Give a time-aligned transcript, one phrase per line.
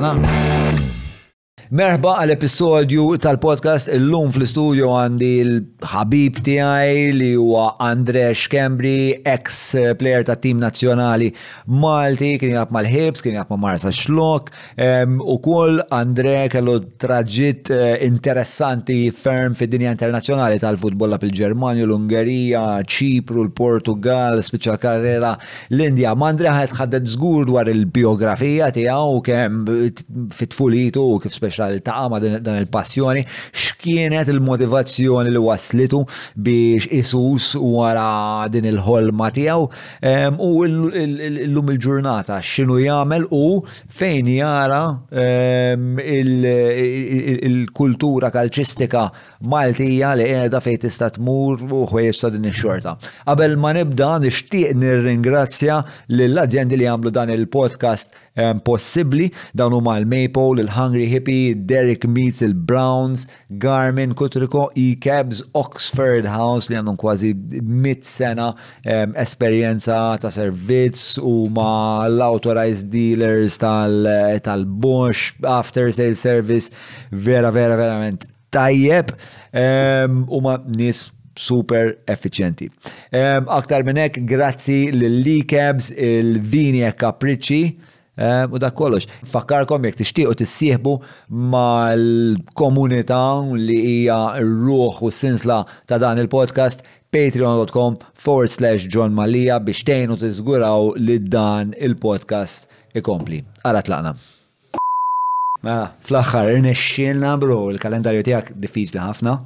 [0.00, 0.87] 呢。
[1.68, 10.38] Merħba għal episodju tal-podcast illum fl-studio għandi l-ħabib tiegħi li huwa Andres Kembri, ex player ta'
[10.40, 11.28] tim nazzjonali
[11.80, 14.48] Malti, kien jgħab mal-Hibs, kien jgħab ma' Marsa Xlok,
[15.20, 22.64] u koll Andre kellu traġit eh, interessanti ferm fid-dinja internazzjonali tal futbolla fil ġermanja l-Ungerija,
[22.96, 25.34] Ċipru, l-Portugal, speċjal karriera
[25.74, 26.16] l-Indja.
[26.16, 33.24] Mandre ħed ħaddet żgur dwar il-biografija tiegħu kemm fit-tfulitu kif speċi għax għal-taqa dan il-passjoni,
[33.52, 36.02] x'kienet il-motivazzjoni li waslitu
[36.36, 43.44] biex Isus wara din il-ħolma tiegħu u l-lum il-ġurnata x'inhu jagħmel u
[43.98, 44.82] fejn jara
[47.50, 49.08] il-kultura kalċistika
[49.48, 52.92] Maltija li qiegħda fejn tista' tmur u ħwejjeġ ta' din ix-xorta.
[53.28, 55.78] Qabel ma nibda nixtieq nirringrazzja
[56.14, 58.16] lill-azjendi li għamlu dan il-podcast
[58.64, 66.78] possibbli dawn huma l-Maple, il-Hungry Hippie, Derek Meets, il-Browns, Garmin, Kutriko, E-Cabs, Oxford House li
[66.78, 67.32] għandhom kważi
[67.64, 68.52] mit sena
[69.18, 74.66] esperjenza ta' servizz u ma l-authorized dealers tal eh, tal
[75.48, 76.70] after sale service,
[77.10, 79.10] vera, vera, verament tajjeb
[80.32, 82.66] u ma nis super efficienti.
[83.14, 87.62] Um, aktar minnek, grazzi l-Lee Cabs, il-Vini e Capricci,
[88.18, 89.06] Eh, u da kollox.
[89.30, 90.94] Fakkarkom jek tixtiequ tissieħbu
[91.52, 93.18] mal-komunità
[93.54, 96.82] li hija ruħ u sinsla ta' dan il-podcast
[97.14, 102.66] patreon.com forward slash John Malija biex tejnu tiżguraw li dan il-podcast
[102.98, 103.38] ikompli.
[103.62, 104.16] Ara tlaqna.
[105.62, 109.38] Ma, fl-axħar, irnexxilna bro, il-kalendarju tijak diffiċli ħafna.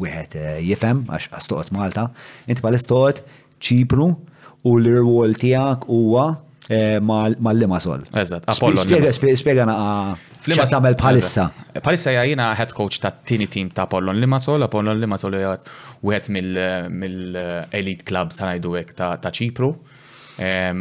[0.00, 2.08] Wieħed eh, jifem, għax għastoqot Malta.
[2.48, 3.22] Inti pal-istoqot
[3.64, 4.08] ċipru
[4.68, 6.30] u l-rwol tijak huwa
[6.70, 7.00] Eh,
[7.38, 8.02] mal-lima sol.
[8.12, 8.82] Eżat, Apollo.
[8.84, 10.16] Spiega naqa.
[10.44, 11.46] Flima samel palissa.
[11.82, 15.70] Palissa jajina head coach ta' tini team ta' Apollo Lima Sol, Apollo Lima jgħat
[16.04, 19.70] u għet mill-elite eh, club sanajdu għek ta' ċipru.
[20.44, 20.76] Eh,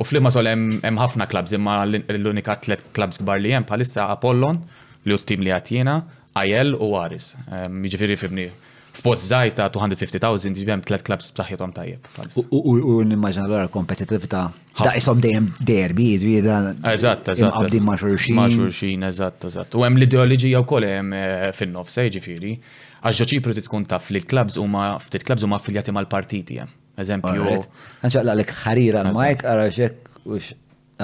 [0.00, 1.76] u flimassol jem hemm ħafna klubs, imma
[2.16, 4.62] l-unika tlet klubs kbar li hemm palissa Apollon,
[5.04, 5.98] li u tim li għatjina
[6.40, 7.34] Ajel u Aris.
[7.68, 8.48] Miġifiri fibni
[8.96, 12.08] f'post zaħir ta' 250,000 jibjem tlet klabs b'saħħithom tajjeb.
[12.52, 14.46] U nimmaġna l-għara kompetitivita
[14.76, 16.56] Da' jisom dejem derbi, jidwida.
[16.90, 17.62] Eżatt, eżatt.
[17.62, 18.36] Għabdi ma' xurxin.
[18.36, 19.76] Ma' xurxin, eżatt, eżatt.
[19.80, 22.52] U għem l-ideoloġija wkoll hemm eh, fin-nofs, eh, ġifieri.
[23.00, 26.74] Għaxġa ċipru titkun taf li l u huma ftit klabs huma affiljati mal-partiti hemm.
[26.76, 27.00] Eh.
[27.06, 27.56] Eżempju.
[28.04, 29.88] Għanċaqla l-ħarira l-majk għara
[30.26, 30.40] u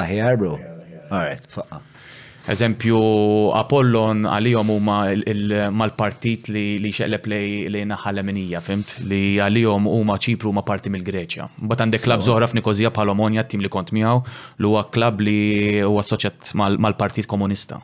[0.04, 0.59] aħjar bro.
[1.12, 1.80] All faqqa.
[2.48, 2.98] Eżempju,
[3.54, 4.97] Apollon għalihom huma
[5.78, 8.97] mal-partit li li xeqleb li naħħal Eminija, fimt?
[9.06, 11.47] Li għalihom huma ċipru huma parti mill-Greċja.
[11.62, 14.19] Mbagħad għandek klab zoħra f'Nikozija Palomonja tim li kont miegħu
[14.58, 15.38] li huwa klab li
[15.86, 17.78] huwa assoċjat mal-Partit Komunista.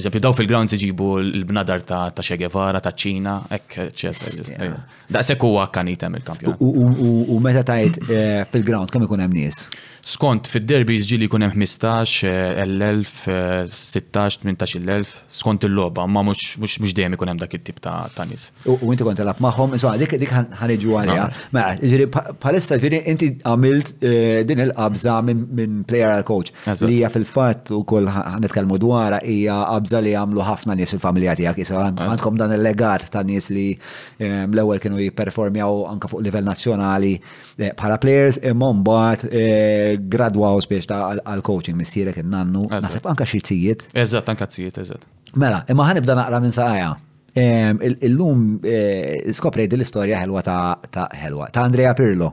[0.00, 4.86] Eżempju, daw fil-grounds iġibu l-bnadar ta' Che ta' Ċina, ekk, eccetera.
[5.14, 9.64] Daqshekk huwa kanita il kampjonat U meta tajt eh, fil-ground kemm ikun hemm nies?
[10.08, 12.30] Skont fid-derbi ġili jkun hemm 15,
[12.70, 13.32] l 1000,
[13.68, 18.46] 16, il 18,000 skont il-logħba, ma mhux mhux dejjem ikun hemm dak it-tip ta' nies.
[18.70, 21.26] U inti kont telab magħhom, insomma dik dik ħaniġu għalija.
[21.52, 22.06] Mela, jiġri
[22.46, 26.54] palissa ġiri inti għamilt eh, din il-qabża minn player għal coach
[26.86, 31.74] li hija fil-fatt ukoll ħanitkellmu dwarha hija qabża li għamlu ħafna nies fil-familja tiegħek,
[32.06, 37.12] għandkom dan il-legat ta' nies li eh, l-ewwel kienu kienu jipperformjaw anka fuq livell nazzjonali
[37.58, 42.66] eh, bħala players imma mbagħad eh, gradwaw spiex ta' għal-coaching missierek innannu.
[42.70, 43.86] Naħseb anka xi tijiet.
[43.94, 45.06] Eżatt, anka tijiet, eżatt.
[45.38, 46.92] Mela, imma ħanibda naqra minn saqajja.
[47.40, 52.32] Illum eh, di l istorja ħelwa ta' ħelwa ta' Andrea Pirlo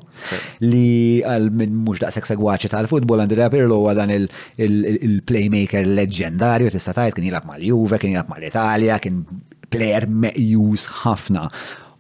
[0.66, 7.20] li għal minn mux daqsek segwaċi tal-futbol Andrea Pirlo huwa dan il-playmaker leġendarju tista' tajt
[7.20, 9.22] kien jilab mal-Juve, kien jilab mal-Italja, kien
[9.70, 11.46] plejer meqjus ħafna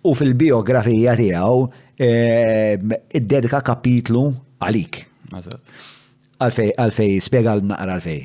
[0.05, 1.67] u fil-biografija tiegħu
[1.97, 4.25] eh, dedika kapitlu
[4.61, 4.99] għalik.
[5.37, 8.19] Għalfej, għalfej, spiega l-naqra għalfej.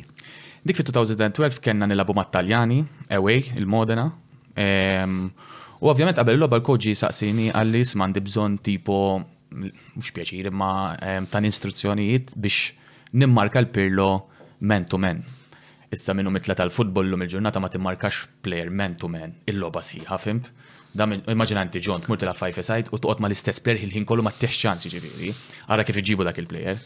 [0.62, 4.10] Dik fi 2012 kena nilabu mat-Taljani, Ewej, il-Modena,
[4.56, 5.24] ehm,
[5.82, 11.24] U ovvjament qabel l loba l-koġi saqsini għalli smandi bżon tipo mux pjaċir ma ehm,
[11.26, 12.68] tan istruzzjonijiet biex
[13.18, 14.06] nimmarka l-pirlo
[14.60, 15.24] men to men.
[15.90, 20.52] Issa minnu mitla tal-futbollu mill-ġurnata ma timmarkax player men to men, il-logħba siħa, fimt?
[20.92, 24.32] dam immaġinanti ġon tmur tila five side u toqgħod mal istess player ħin kollu ma
[24.32, 25.32] teħx ċans ġiviri,
[25.74, 26.82] ara kif iġibu dak il-player.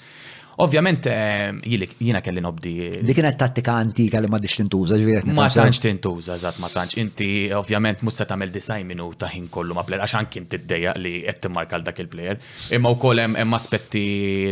[0.63, 2.73] Ovvjament ehm, jiena kelli nobdi.
[2.95, 5.35] Dikina kienet tattika antika li ma t tintuża, ġiviri.
[5.37, 6.97] Ma tantx tintuża, eżatt, ma tantx.
[7.03, 10.95] Inti ovvjament mhux se tagħmel design minu ta' ħin kollu ma' player għax anki t-deja
[10.97, 12.41] li qed timmarkal dak il-player.
[12.79, 14.07] Imma wkoll hemm aspetti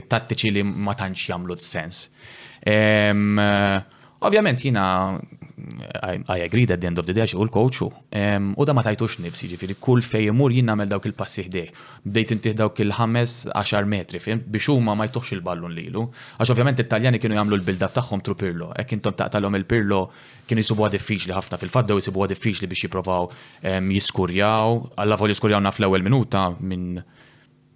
[0.05, 2.05] tattiċi li ma tantx jagħmlu sens.
[2.69, 3.41] Ehm,
[4.29, 4.85] ovvjament jiena
[6.27, 7.87] I agree that the end of the day xi u l-coachu.
[7.87, 11.69] U da ma tajtux nifsi ġifieri kull fej imur jien nagħmel dawk il-passi ħdej.
[12.09, 16.03] Bdejt intih dawk il-ħames 10 metri fim biex huma ma jtux il-ballun lilu.
[16.41, 18.73] Għax ovvjament it-Taljani kienu jagħmlu l-build-up tagħhom tru Pirlo.
[18.75, 20.01] Hekk intom taqtalhom il-Pirlo
[20.51, 23.31] kienu jisibuha diffiċli ħafna fil-fatt dew jisibuha diffiċli biex jiprofaw
[23.63, 24.81] jiskurjaw.
[25.05, 26.99] Alla fol jiskurjaw naf l-ewwel minuta minn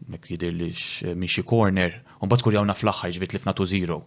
[0.08, 1.92] mek jidir eh, li xie corner,
[2.24, 4.00] un bat skurjawna fl-axħar ġvit li f'natu zero.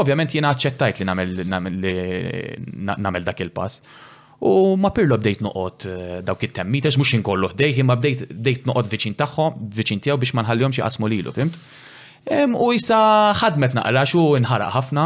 [0.00, 3.82] Ovvjament jena ċettajt li namel dak il-pass.
[4.38, 8.86] U ma pirlo bdejt noqot eh, dawk it-temmi, tex mux inkollu ħdej, ma bdejt noqot
[8.92, 11.58] viċin taħħo, viċin tijaw biex ma nħallihom xie qasmu lilu, fimt?
[12.28, 12.96] U jisa
[13.40, 15.04] ħadmet naqra xu nħaraq ħafna,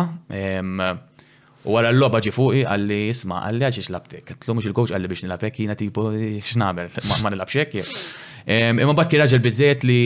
[1.63, 4.33] U għara l-loba ġi fuqi għalli jisma għalli għaxi xlabtek.
[4.43, 6.89] Tlu mux il-koċ għalli biex nilabek jina tipu eh, xnamer,
[7.23, 7.77] ma nilabx jek.
[8.73, 10.01] Imma bat raġel bizzet li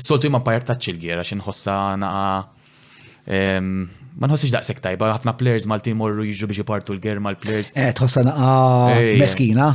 [0.00, 2.30] s-soltu imma pajar taċċi l-għir għax nħossa naqa.
[4.12, 7.74] Ma nħossix daqsek tajba, ħafna players mal-tim morru jiġu biex partu l-għir mal-players.
[7.76, 8.54] Eh, tħossa naqa
[9.20, 9.68] meskina.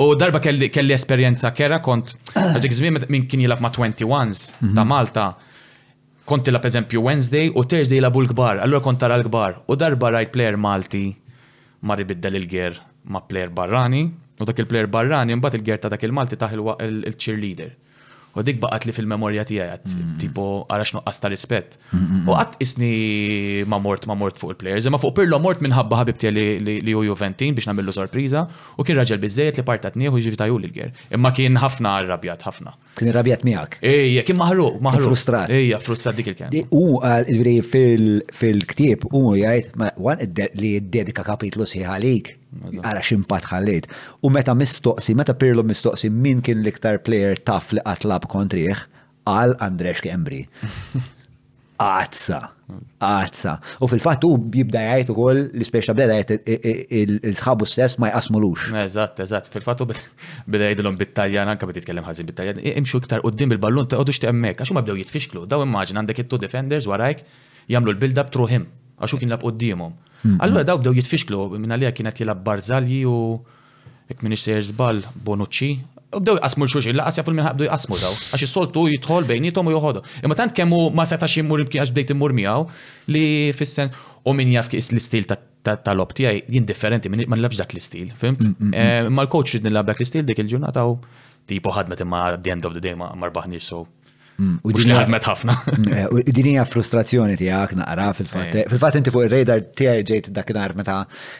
[0.00, 2.44] U darba kelli esperienza kera kont, eh.
[2.58, 4.88] għagġek zmin minn kien jilab ma 21s ta' mhm.
[4.88, 5.28] Malta
[6.28, 9.54] konti la peżempju Wednesday u Thursday la l kbar, allura kont tara l-kbar.
[9.66, 11.16] U darba rajt player Malti
[11.80, 12.76] ma ribiddel il-ger
[13.08, 14.02] ma' player barrani,
[14.38, 17.70] u dak il-player barrani mbagħad il-ger ta' dak il-Malti taħ il-cheerleader.
[18.38, 20.10] U dik baqat li fil-memorja tiegħi għat, mm.
[20.22, 21.76] tipo għarax nuqqas ta' rispett.
[21.90, 22.90] Mm, mm, u għat isni
[23.66, 27.02] ma mort ma mort fuq il-players, imma fuq Pirlo mort minħabba ħabib tiegħi li ju
[27.08, 28.44] Juventin biex namillu sorpriża
[28.78, 32.46] u kien raġel biżejjed li partat nieħu jiġri tajul l ger Imma kien ħafna ar-rabjat
[32.46, 32.76] ħafna.
[33.00, 33.80] Kien irrabjat miegħek.
[33.90, 35.08] Ejja, kien maħruq, maħruq.
[35.10, 35.52] Frustrat.
[35.58, 36.58] Ejja, frustrat dik il-kien.
[36.78, 37.56] U il-veri
[38.36, 40.22] fil-ktieb u jgħid, wan
[40.62, 43.88] li dedika kapitlu sħiħ għalik Għala ximpat ħallejt.
[44.24, 48.86] U meta mistoqsi, meta Pirlo mistoqsi min kien l-iktar player taf li għatlab kontriħ,
[49.28, 50.44] għal Andrex Kembri.
[51.78, 52.38] Għazza.
[53.04, 53.52] Għazza.
[53.84, 58.64] U fil-fatt u jibda jgħajt u koll l-ispeċa bdeda jgħajt il-sħabu stess ma jqasmulux.
[58.82, 59.52] Eżatt, eżatt.
[59.52, 62.60] fil fat u bdeda jgħidilom bit-tajjan, anka bdejt kellem ħazin bit-tajjan.
[62.74, 64.58] Imxu iktar u d-dim bil-ballun ta' għodux temmek.
[64.64, 65.44] Għaxu ma bdew jitfixklu.
[65.46, 67.22] Daw immaġin għandek it tu defenders warajk
[67.70, 68.66] jamlu l-build-up truħim
[68.98, 69.92] Għaxu kien lab d-dimom.
[70.24, 70.40] Mm-hmm.
[70.42, 73.16] Allura daw bdew jitfixklu minn għalija kienet jilab Barzalji u
[74.10, 75.68] jek minix zbal Bonucci.
[76.16, 79.74] U bdew jqasmu l-xuxi, laqas jafil minn ħabdu jqasmu daw, għax soltu jitħol bejnietom u
[79.76, 80.00] joħodu.
[80.24, 82.64] Imma tant kemmu ma setax jimmur imkien għax bdejt immur miaw
[83.14, 83.92] li fis-sens
[84.24, 88.40] u min jaf kis l-istil tal-ob tiegħi jindifferenti differenti minn ma nlabx dak l-istil, fimt?
[88.72, 90.96] Eh, ma l-coach rid nilab l-istil dik il-ġurnata u
[91.48, 93.84] tipo ħadmet imma at the end of the day ma marbaħniex so
[94.38, 94.58] Mm.
[94.62, 95.54] U din ħadmet ħafna.
[95.66, 98.54] Mm, eh, u din hija frustrazzjoni tiegħek naqra fil-fatt.
[98.60, 98.68] Eh.
[98.70, 100.98] Fil-fatt inti fuq ir-radar tiegħi ġejt dakinhar meta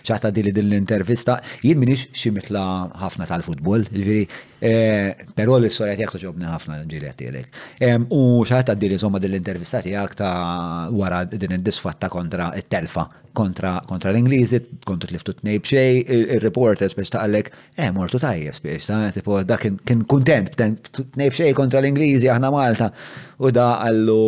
[0.08, 2.60] xaħta dili din l-intervista, jien minix xi mitla
[3.04, 4.46] ħafna tal-futbol, jiġifieri
[5.38, 7.62] però l-istorja tiegħek toġobni ħafna ġiri tiegħek.
[8.10, 13.06] U xaħta dili somma din l-intervista tiegħek ta' wara din id-disfatta kontra it-telfa
[13.38, 14.58] kontra, kontra l-Ingliżi,
[14.88, 16.02] kontu t-liftu t-nejb xej,
[16.34, 21.80] il-reporters biex taqallek, eh, mortu tajjeb biex, ta' tipo, da kien kontent, t-nejb xej kontra
[21.84, 22.90] l-Ingliżi, aħna Malta,
[23.38, 24.22] u da għallu,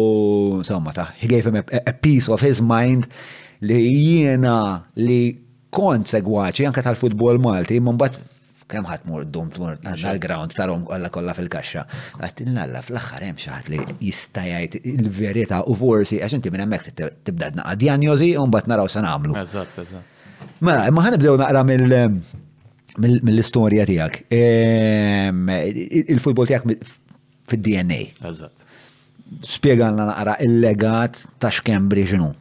[0.63, 3.09] insomma, ta' he gave him a, a piece of his mind
[3.67, 4.57] li jiena
[5.05, 5.21] li
[5.71, 8.17] kont segwaċi anka tal-futbol Malti, mumbat
[8.71, 11.85] kem ħat mur dum tmur għal-ground tarom għalla kolla fil-kaxxa.
[12.25, 17.51] Għat l fl-axħar hemm xaħat li jistajajt il-verita u forsi għax inti minn hemmhekk tibda
[17.59, 19.37] naqa' djanjosi u mbagħad naraw se nagħmlu.
[19.45, 20.17] Eżatt, eżatt.
[20.65, 24.23] Mela, imma ħanibdew naqra mill- istorja tiegħek.
[24.37, 25.49] Ehm,
[26.07, 26.87] il-futbol tiegħek
[27.51, 28.03] fid-DNA.
[28.31, 28.57] Eżatt.
[29.47, 32.33] Spjegalna naqra il-legat ta' xkembri ġinu.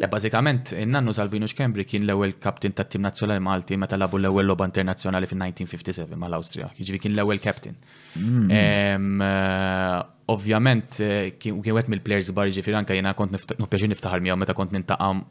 [0.00, 4.46] Le, bazzikament, nannu Salvinu Xkembri kien l-ewel kaptin tat tim nazzjonali Malti meta labu l-ewel
[4.48, 7.76] loba internazzjonali fin-1957 mal-Austria, jiġifi kien l-ewel kaptin.
[8.16, 8.46] Mm.
[8.58, 9.96] Eh,
[10.32, 15.26] ovvjament, eh, kien wet mill-players bar jiġifi jena kont nupjaġi niftaħar miegħu meta kont nintaqam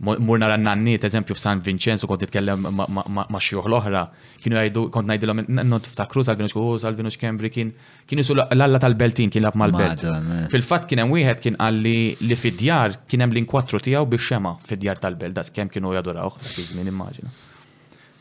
[0.00, 4.04] murna nara nanni, eżempju f'San Vincenzo, kont jitkellem ma' xjuħ l-oħra,
[4.40, 7.74] kienu għajdu, kont najdilom, non tiftakru Salvinux Kuhu, oh, Salvinux Kembri, kien
[8.08, 10.04] kienu su l-alla tal-beltin, kien lab mal-belt.
[10.52, 15.44] Fil-fat kienem wieħed kien għalli li fid-djar kienem l-inkwattru tijaw biex xema fid-djar tal-belt, da
[15.44, 17.28] skem kienu jadoraw, kizmin immaġina.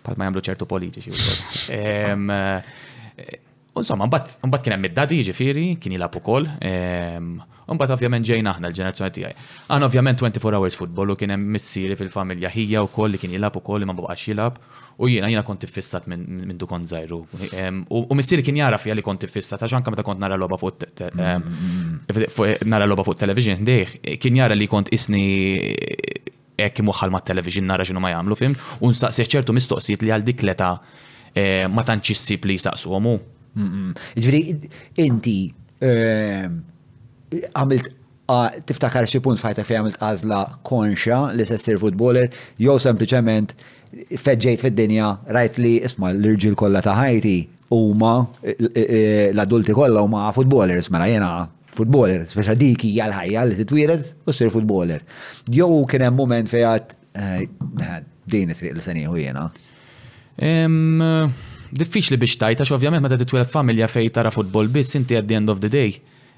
[0.03, 1.71] Palma jamlu ċertu politiċi.
[1.77, 3.31] Eh,
[3.79, 6.51] insomma, mbatt kienem mid-dadi ġifiri, kien jilab u koll,
[7.75, 9.47] Mbagħad ovvjament ġejna aħna l-ġenerazzjoni tiegħi.
[9.69, 13.57] Aħna ovvjament 24 hours football u kien hemm missieri fil-familja ħija wkoll li kien jilab
[13.61, 14.57] ukoll li ma baqax jilab
[14.99, 17.13] u jiena jiena kont fissat minn dukon żgħir.
[17.13, 21.01] U missieri kien jara jaraf li kont tiffissat, għax anke meta kont nara logħba fuq
[22.65, 25.25] nara logħba fuq television dejh kien jara li kont isni
[26.59, 28.51] ekki muħal ma' television nara xinu ma' jamlu, fim,
[28.83, 30.73] u saqsiħ ċertu mistoqsijiet li għal dikleta
[31.71, 33.13] ma' tanċissib li saqsu għomu.
[34.19, 34.41] Ġviri,
[35.05, 35.37] inti
[37.37, 37.91] għamilt
[38.69, 42.27] tiftakar xi punt fajta fi għamilt għażla konxa li se sir futboler
[42.61, 43.55] jew sempliċement
[44.13, 47.33] feġġejt fid-dinja rajt li isma' l-irġiel kollha ta' Ħajti
[47.73, 48.11] huma
[48.45, 48.99] e, e, e,
[49.33, 51.29] l-adulti kollha huma futbolers mela jiena
[51.73, 55.01] futboler, speċa diki hija l-ħajja li t-twiret u ssir futboler.
[55.47, 56.97] Jew kien hemm moment fejn għad
[58.29, 59.47] din it-triq li se nieħu jiena.
[61.79, 65.49] Diffiċli biex tajta, ovvjament meta twiret familja fejn tara futbol biss inti at the end
[65.49, 65.97] of the day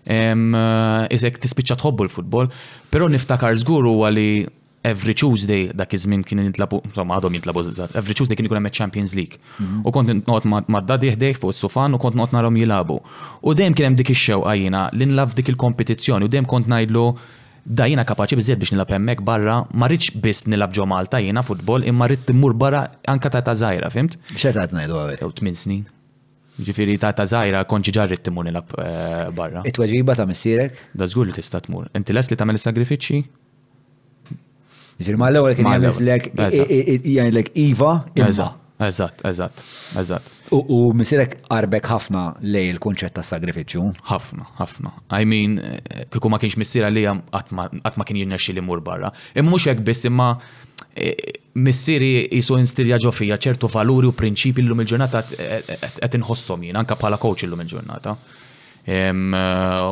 [0.09, 2.47] Eh, Iżek tispiċċa tħobbu l-futbol,
[2.91, 4.47] però niftakar żgur huwa li
[4.81, 7.61] every Tuesday dak iż-żmien kien jintlabu, insomma għadhom jintlabu
[7.93, 9.37] every Tuesday kien ikun hemm Champions League.
[9.59, 9.83] Mhm.
[9.85, 12.97] U kont noqgħod mad-dadi fuq is-sufan u kont noqgħod narhom jilabu.
[13.43, 17.05] U dejjem kien hemm dik ix-xewqa jiena li nlaf dik il-kompetizzjoni u dejjem kont ngħidlu
[17.63, 21.45] da jiena kapaċi biżjed biex nilab hemmhekk barra, ma rridx biss nilab ġo Malta jiena
[21.45, 24.17] futbol, imma rrid timmur barra anka ta' ta' żgħira, fimt?
[24.33, 25.21] X'etat ngħidu għawek?
[25.21, 25.85] Ew tmien snin.
[26.59, 29.61] Ġifiri ta' ta' zaħira konċi ġarri t-timur nilab eh, barra.
[29.67, 30.79] It-tweġiba ta' missirek?
[30.91, 31.87] Da' zgur li tista' tmur.
[31.95, 33.21] Inti les li ta' is sagrifiċi
[35.01, 38.29] Ġifiri ma' l-ewel kien jgħamizlek, jgħamizlek Iva, Iva.
[38.81, 39.63] Eżat, eżat,
[40.01, 40.29] eżat.
[40.51, 43.83] U misirek arbek ħafna lej il konċet ta' sagrifiċu?
[44.09, 44.91] ħafna, ħafna.
[45.15, 49.13] I mean, eh, kiku ma kienx missira li għatma kien jirnexxi li mur barra.
[49.37, 50.31] Imma mux jek biss imma
[50.93, 51.15] E,
[51.57, 56.75] missieri jisu instirja ġofija ċertu valuri u prinċipi l-lum il-ġurnata għet e, e, nħossom jien,
[56.79, 58.15] anka pala coach l-lum il-ġurnata.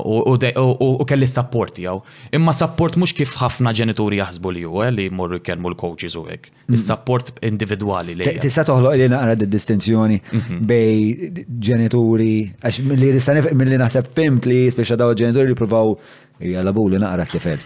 [0.10, 2.00] U kelli s s-sapport jaw.
[2.36, 6.24] Imma support mux kif ħafna ġenituri jaħsbu li ju, eh, li morru kelmu l-coaches u
[6.32, 6.50] għek.
[6.68, 6.75] Mhm.
[6.77, 8.32] s support individuali li.
[8.41, 10.65] Tista toħloq li naqra d-distinzjoni mhm.
[10.65, 15.96] bej ġenituri, għax mill-li risanif, mill-li naħseb fimt li speċa daw ġenituri li provaw
[16.41, 17.63] jgħalabu li naqra t-tifel.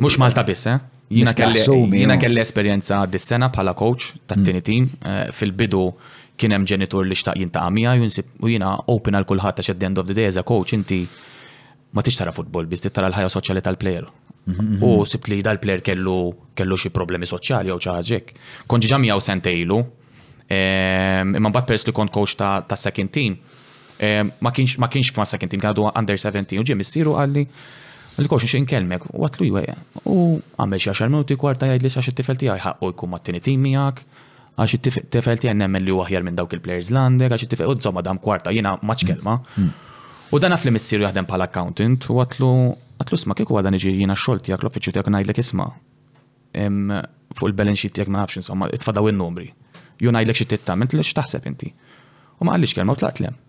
[0.00, 0.78] Mux Malta biss, eh?
[1.12, 4.66] Jina kelli esperienza dis-sena bħala coach tat-tini mm.
[4.68, 5.82] team, eh, fil-bidu
[6.40, 7.94] kien hemm ġenitur li xtaq jintaqa' għamija
[8.46, 10.72] u jiena open għal kulħadd għax at the end of the day as a coach
[10.74, 11.02] inti
[11.92, 14.06] ma tix tara futbol biss tara l-ħajja soċjali tal-plejer.
[14.42, 15.10] Mm-hmm, u mm-hmm.
[15.12, 16.16] sibt li dal-plejer kellu
[16.58, 18.22] kellu xi problemi soċjali jew xi ħaġa
[18.72, 19.82] Kont ġiġa miegħu sentejlu.
[20.52, 23.36] Imma mbagħad pers li kont coach ta' ta' second team,
[24.44, 27.46] ma kienx ma kienx ma' second team, kien under 17 u ġie missieru għalli
[28.20, 29.76] l koċin xin kelmek, għatlu jweja.
[30.04, 33.20] U għamil xie 10 minuti kwarta jgħid li xax it tifelti tijaj ħakku jkun ma
[33.22, 34.02] t-tini tim miegħek,
[34.60, 37.78] għax it tifelti tijaj nemmen li għahjar minn dawk il-players l-għandek, għax it tifelti u
[37.78, 39.38] d-zomma dam kwarta, jena maċ kelma.
[39.56, 39.72] Mm.
[40.32, 42.52] U dan għafli li missiru jaħdem pal accountant u għatlu
[43.02, 45.70] għatlu sma kiku għadan iġi jena xolti għak l-offiċu tijak najdlek isma.
[46.52, 49.48] Fuq il-balance sheet tijak ma nafx insomma, itfadaw il-numri.
[50.04, 51.72] Ju najdlek xie t-tamen, t-taħseb inti.
[52.38, 53.40] U ma għalli xkelma u tlaqtlem.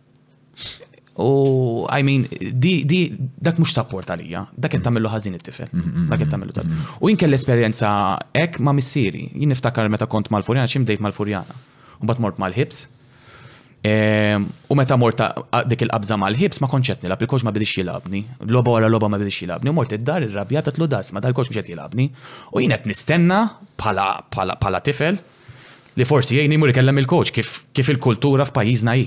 [1.16, 2.26] U, I mean,
[2.58, 3.04] di, di
[3.38, 6.66] dak mux support għalija, dak qed tagħmlu ħażin it-tifel, mm-hmm, mm-hmm, dak qed tagħmlu tal.
[6.66, 7.04] Mm-hmm.
[7.06, 7.92] U jinkel l-esperjenza
[8.34, 11.54] hekk ma' missieri, jien niftakar meta kont mal-Furjana, xi dejt mal-Furjana,
[12.02, 12.88] u bat mort mal-Hips.
[13.86, 15.22] Ehm, u meta mort
[15.70, 19.44] dik il-qabża mal-Hips ma konċet nilab, il-koċ ma bidix jilabni, loba wara loba ma bidix
[19.44, 22.10] jilabni, u mort id-dar irrabjat ta das, ma dal-koċ mhux jilabni.
[22.58, 23.44] U jien nistenna
[23.78, 25.22] bħala tifel
[25.96, 29.06] li forsi jgħin imur kellem il-koċ kif il-kultura f'pajjiżna hi.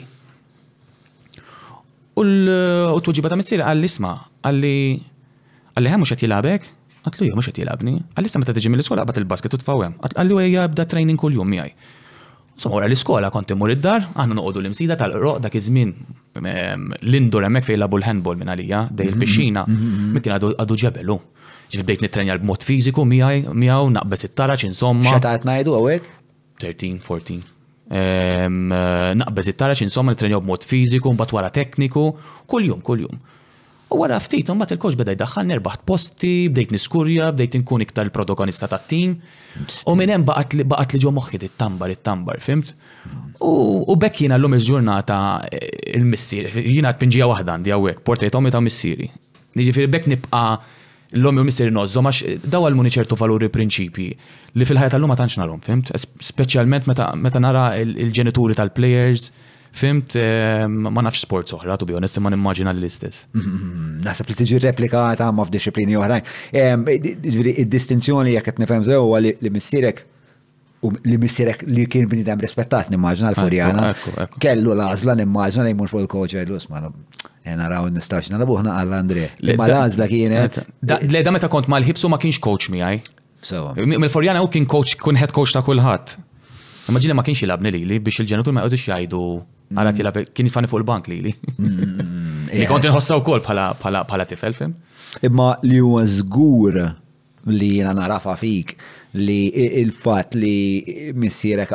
[2.17, 4.75] U l tuġiba ta' missir għalli isma, għalli
[5.77, 6.65] għalli hemm mux għet jilabek?
[7.05, 7.93] Għatlu jgħu mux għet jilabni.
[8.17, 9.99] Għalli sa' meta tiġi mill-iskola għabat il-basket u tfawem.
[10.01, 11.75] Għallu għu bda training kull jum miħaj.
[12.57, 15.91] So, l-iskola konti mur id-dar, għanna noqdu l-imsida tal-roq dak iż-żmien
[17.03, 19.67] l-indur hemmhekk fejn labu l-handball minn għalija, dej il-pixxina,
[20.17, 21.19] mitin għadu ġebelu.
[21.67, 25.13] Ġifdejt bdejt nitrenja b'mod fiżiku miegħu naqbes it-taraċ insomma.
[25.13, 26.15] X'taqgħet ngħidu hawnhekk?
[26.65, 27.53] 13, 14.
[27.91, 28.47] Eh,
[29.15, 32.09] naqbeż it-tarax insomma nitrenjaw b'mod fiżiku, mbagħad wara tekniku,
[32.51, 33.21] kuljum kuljum.
[33.95, 38.67] U wara ftit, mbagħad il-koċ beda jdaħħal nerbaħt posti, bdejt niskurja, bdejt inkun iktar protagonista
[38.73, 39.15] tat-tim.
[39.87, 42.75] U minn hemm baqgħet li baqgħet li ġo moħħi it-tambar it-tambar, fimt?
[43.47, 48.65] U bekk jiena llum il-ġurnata eh, il-missieri, jiena tpinġija waħda għandi hawnhekk, portret ommi ta'
[48.67, 49.07] missieri.
[49.57, 50.49] Niġifieri bekk nibqa'
[51.17, 54.07] l-lom jom jisir nozzo, għax daw għalmuni ċertu valuri prinċipi
[54.59, 55.93] li fil-ħajja tal-lum ma tantx narhom, fimt?
[56.31, 59.29] Speċjalment meta nara il-ġenituri tal-players,
[59.77, 63.27] fimt, eh, ma nafx sports oħra, tu honest, ma nimmaġina l-istess.
[64.07, 66.25] Naħseb li tiġi ta' ma f'disciplini oħrajn.
[66.63, 70.05] Ehm, id-distinzjoni jekk qed nifhem sew li missierek
[70.87, 73.89] u li missirek li kien bnidem rispettat nimmaġna l-Furjana.
[74.43, 76.83] Kellu l-azla nimmaġna li jmur fuq il-koċ koċa għajlu sma.
[77.47, 79.27] Jena raw nistax nalabuħna għall-Andre.
[79.59, 80.61] Ma l-azla kienet.
[81.13, 83.03] Le da meta kont mal-ħibsu ma kienx koċ mi għaj.
[83.97, 86.17] Mil-Furjana u kien koċ, kun head koċ ta' kullħat.
[86.91, 89.21] Immaġina ma kienx jilabni li li biex il-ġenitur ma jgħodix jgħidu
[89.75, 89.99] għalat mm.
[90.01, 91.65] jilab, kien jifani fuq il-bank li mm.
[91.65, 91.73] li.
[92.61, 94.71] Li kont nħossa u kol pala tifel fim.
[95.27, 96.77] Imma li u zgur
[97.51, 98.77] li jena narafa fik
[99.17, 101.73] li il-fat li missierek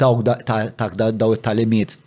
[0.00, 1.98] tak daw it-talimiet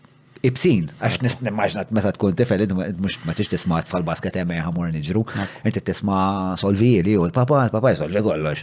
[0.46, 5.24] ibsin, għax nimmaġnat meta tkun tifel, mux ma tix tisma tfal basket emme ħamur nġru,
[5.66, 6.20] inti tisma
[6.62, 8.62] solvili u l-papa, l-papa jisolvi kollox.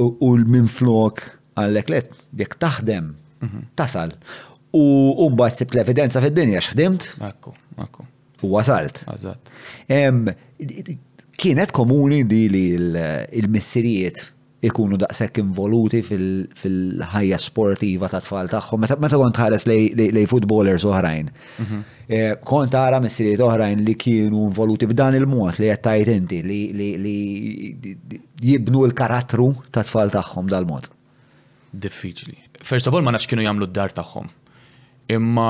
[0.00, 1.22] U l-minflok
[1.60, 3.12] għallek let, jek taħdem,
[3.46, 3.62] mhm.
[3.78, 4.16] tasal.
[4.74, 7.06] U mbagħad sibt l-evidenza fid-dinja x'ħdimt?
[7.28, 8.08] Akku, akku.
[8.42, 9.04] U wasalt.
[11.34, 14.18] Kienet komuni di li il missirijiet
[14.68, 18.86] ikunu daqshekk involuti fil-ħajja sportiva ta' tfal tagħhom.
[19.04, 21.28] Meta kont ħares lej footballers oħrajn.
[21.64, 21.80] Mhm.
[22.06, 26.40] Eh, kont għara missiriet oħrajn li kienu involuti b'dan il-mod li qed inti
[26.76, 27.18] li
[28.52, 30.88] jibnu l-karattru ta' tfal tagħhom dal-mod.
[31.74, 32.38] Diffiċli.
[32.64, 34.32] First of all ma nafx kienu jagħmlu d-dar tagħhom.
[35.16, 35.48] Imma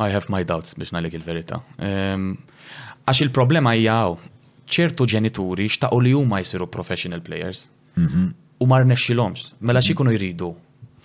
[0.00, 1.60] I have my doubts biex nalik il-verità.
[3.04, 4.00] Għax il-problema hija
[4.72, 7.66] ċertu ġenituri xtaqu li huma jsiru professional players
[8.58, 9.54] U mar l-oms.
[9.60, 10.54] mela kunu jridu?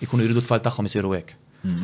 [0.00, 1.34] Ikunu jridu t-fall tagħhom isiru hekk.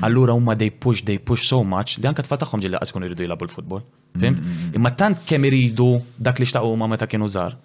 [0.02, 3.10] Allura huma they push, they push so much li anke tfal tagħhom ġilla għaskunu ikunu
[3.10, 3.80] jridu jilagħbu l-futbol.
[4.20, 4.36] Fim?
[4.78, 7.56] Imma tant kemm jridu dak li xtaqgħu huma meta kienu zar,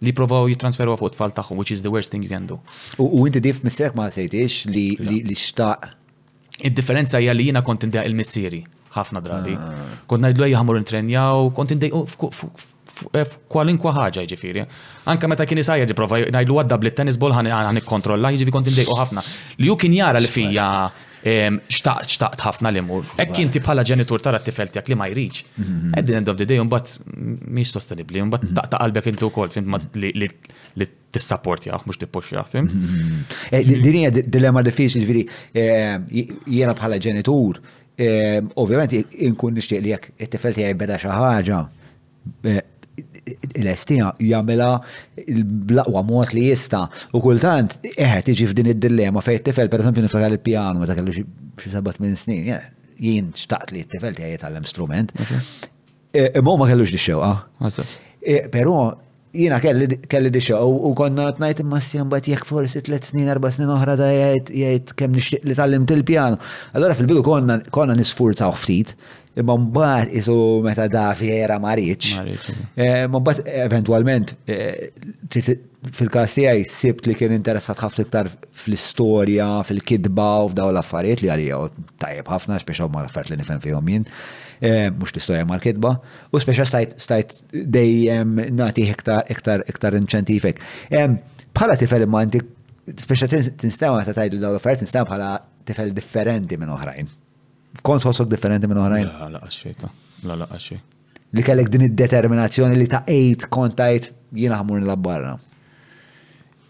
[0.00, 2.60] li provaw jitransferu t-fall tagħhom, which is the worst thing you can do.
[3.02, 5.90] U inti dif misseħ ma sejtiex li xtaq.
[6.60, 8.62] Id-differenza hija li jiena kont il-missieri
[8.94, 9.54] ħafna drabi.
[9.54, 9.98] Ah.
[10.06, 11.72] Kont ngħidlu ejja ħamur intrenjaw, kont
[13.10, 14.64] f'kwalinkwa eh, ħaġa ġifiri.
[15.12, 18.98] Anka meta kien isajja ġiprofa, najdu ngħidlu għadda tennis ball ħan kontrolla, ġifiri kont indejqu
[18.98, 19.24] ħafna.
[19.60, 20.66] Li ju kien jara li fija
[21.20, 23.04] xtaqt ħafna li mur.
[23.20, 25.40] Ekk inti bħala ġenitur tara t-tifel tiegħek li ma jriċ.
[25.60, 25.90] Mhm.
[26.00, 28.58] Eddin end of the day mbagħad mhix sostenibbli, mbagħad mhm.
[28.60, 32.64] taqta' qalbek inti wkoll fint li tissapport jaħ, mux tippox jaħ, fim?
[32.64, 33.26] Mhm.
[33.50, 35.98] Eh, dinija dilemma diffiċli, ġifiri, eh,
[36.56, 37.60] jena bħala ġenitur,
[38.00, 38.94] ovvjament
[39.26, 41.58] inkun nixtieq li jekk it-tifel tiegħi beda xi ħaġa
[43.30, 44.70] l estija jagħmilha
[45.26, 50.32] l blaqwa mod li jista' u kultant eħet iġi f'din id-dilemma fejn tifel pereżempju niftakar
[50.36, 52.50] il-pjano meta kellu xi sabat minn snin,
[53.00, 55.38] jien xtaqt li t-tifel għajet għall-instrument Imma
[56.12, 57.82] eh, eh, ma kellux xewqa ah?
[58.18, 58.72] eh, Però
[59.30, 63.70] jina kelli dixa u konna t-najt imma s-sjan bat jek forsi t-let snin, arba snin
[63.70, 66.40] oħra da jgħajt kem nixtieq li tal-lim til-pjano.
[66.74, 68.96] Allora fil-bidu konna nisfurzaw ftit,
[69.38, 74.90] Imma mbagħad isu meta da fiera eh, ma mbagħad eventwalment eh,
[75.30, 81.60] fil-każ tiegħi sibt li kien interessat ħafna iktar fl-istorja, fil-kidba u f'daw l-affarijiet li għalija
[82.02, 84.08] tajjeb ħafna speċa ma l-affarijiet li nifhem fihom jien,
[84.58, 85.94] eh, mhux l-istorja mal kidba
[86.34, 86.66] u speċa
[86.98, 90.58] stajt dejjem nagħti iktar iktar inċentifek.
[91.54, 92.42] Bħala tifel imma inti
[93.06, 95.32] speċa tinstema ta' tajdu dawn l-affarijiet tinstema bħala
[95.70, 97.19] tifel differenti minn oħrajn
[97.82, 99.10] kont ħossok differenti minn oħrajn.
[99.10, 99.90] La, la, xejta.
[100.26, 100.80] La, la, xej.
[101.36, 105.36] Li kellek din id-determinazzjoni li ta' ejt kont għajt, jiena ħamur nil-abbarra.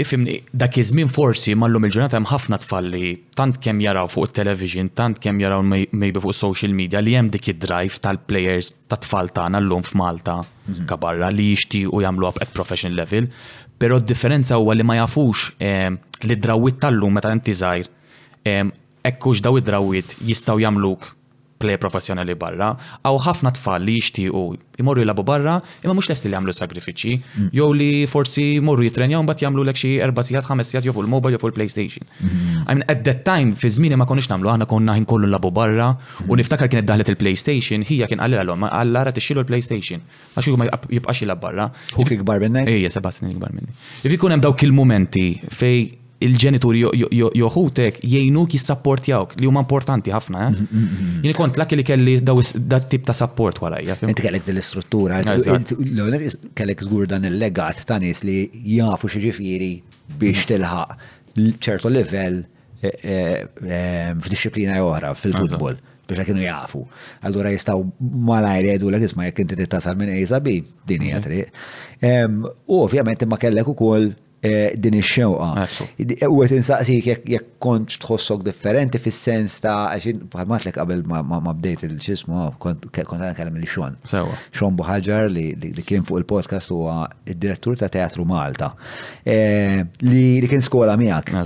[0.01, 5.19] Ifimni, dak iż-żmien forsi mallum il-ġurnata hemm ħafna tfalli tant kemm jaraw fuq it-television, tant
[5.21, 9.85] kemm jaraw maybe fuq social media li hemm dik id-drive tal-players tat tfal tagħna llum
[9.85, 10.87] f'Malta mhm.
[10.89, 13.29] kabarra li jixtiequ jagħmlu at professional level,
[13.81, 15.93] però d-differenza huwa li ma jafux eh,
[16.25, 17.93] li drawit tal-lum meta inti żgħir
[18.41, 18.65] eh,
[19.07, 21.15] ekkux daw id-drawit jistaw jamluk
[21.61, 22.71] play professjonali barra,
[23.05, 23.99] għaw ħafna tfal li
[24.33, 24.47] u
[24.81, 27.49] imorru jilabu barra, imma mux lesti li jamlu sagrifiċi, mm.
[27.59, 31.05] jew li forsi morru jitrenjaw bat jamlu l xi erba' sijat, ħames sijat, jow fuq
[31.13, 32.09] mobile jew il-PlayStation.
[32.25, 32.49] Mm.
[32.65, 35.51] I mean at that time fi zmini ma konix namlu, għana konna ħin kollu labu
[35.53, 35.93] barra
[36.25, 36.41] u mm.
[36.41, 40.01] niftakar kienet daħlet il-PlayStation hija kien qalilha lhom għallara tixxilu l-PlayStation
[40.41, 41.69] għax huma jibqax jilab barra.
[41.93, 42.73] Hu kikbar minnek?
[42.73, 43.77] Ejja, seba' snin ikbar minni.
[44.01, 46.80] Jif ikun hemm dawk il-mumenti fej il-ġenituri
[47.40, 48.56] joħutek jgħinuk
[49.06, 50.44] jawk, li huma importanti ħafna.
[50.46, 50.52] Eh?
[50.52, 53.96] Mm, mm, mm, Jien kont laki li kelli dat tip ta' support warajja.
[54.09, 55.22] Inti kellek dil-istruttura,
[56.61, 58.38] kellek żgur dan il-legat ta' nies li
[58.76, 59.72] jafu xieġifiri
[60.20, 61.06] biex tilħaq
[61.56, 62.42] ċertu livell
[62.85, 65.78] e- e- e- f'disciplina oħra fil-futbol
[66.11, 66.85] biex kienu jafu.
[67.24, 67.80] Allura jistaw
[68.28, 71.28] malajr jgħidu l ma jekk inti tasal minn A sa B, din hija mhm.
[71.28, 72.50] triq.
[72.68, 75.68] U ovvjament imma kellek ukoll Eh, din ix-xewqa.
[76.33, 82.46] U qed insaqsik jekk kontx tħossok differenti fis-sens ta' għaxin bħalmatlek qabel ma bdejt il-ċismu
[82.62, 83.98] kont għana kellem li xon.
[84.09, 88.70] Xon Buħaġar li kien fuq il-podcast huwa id-direttur ta' Teatru Malta
[89.29, 91.37] eh, li kien skola miegħek.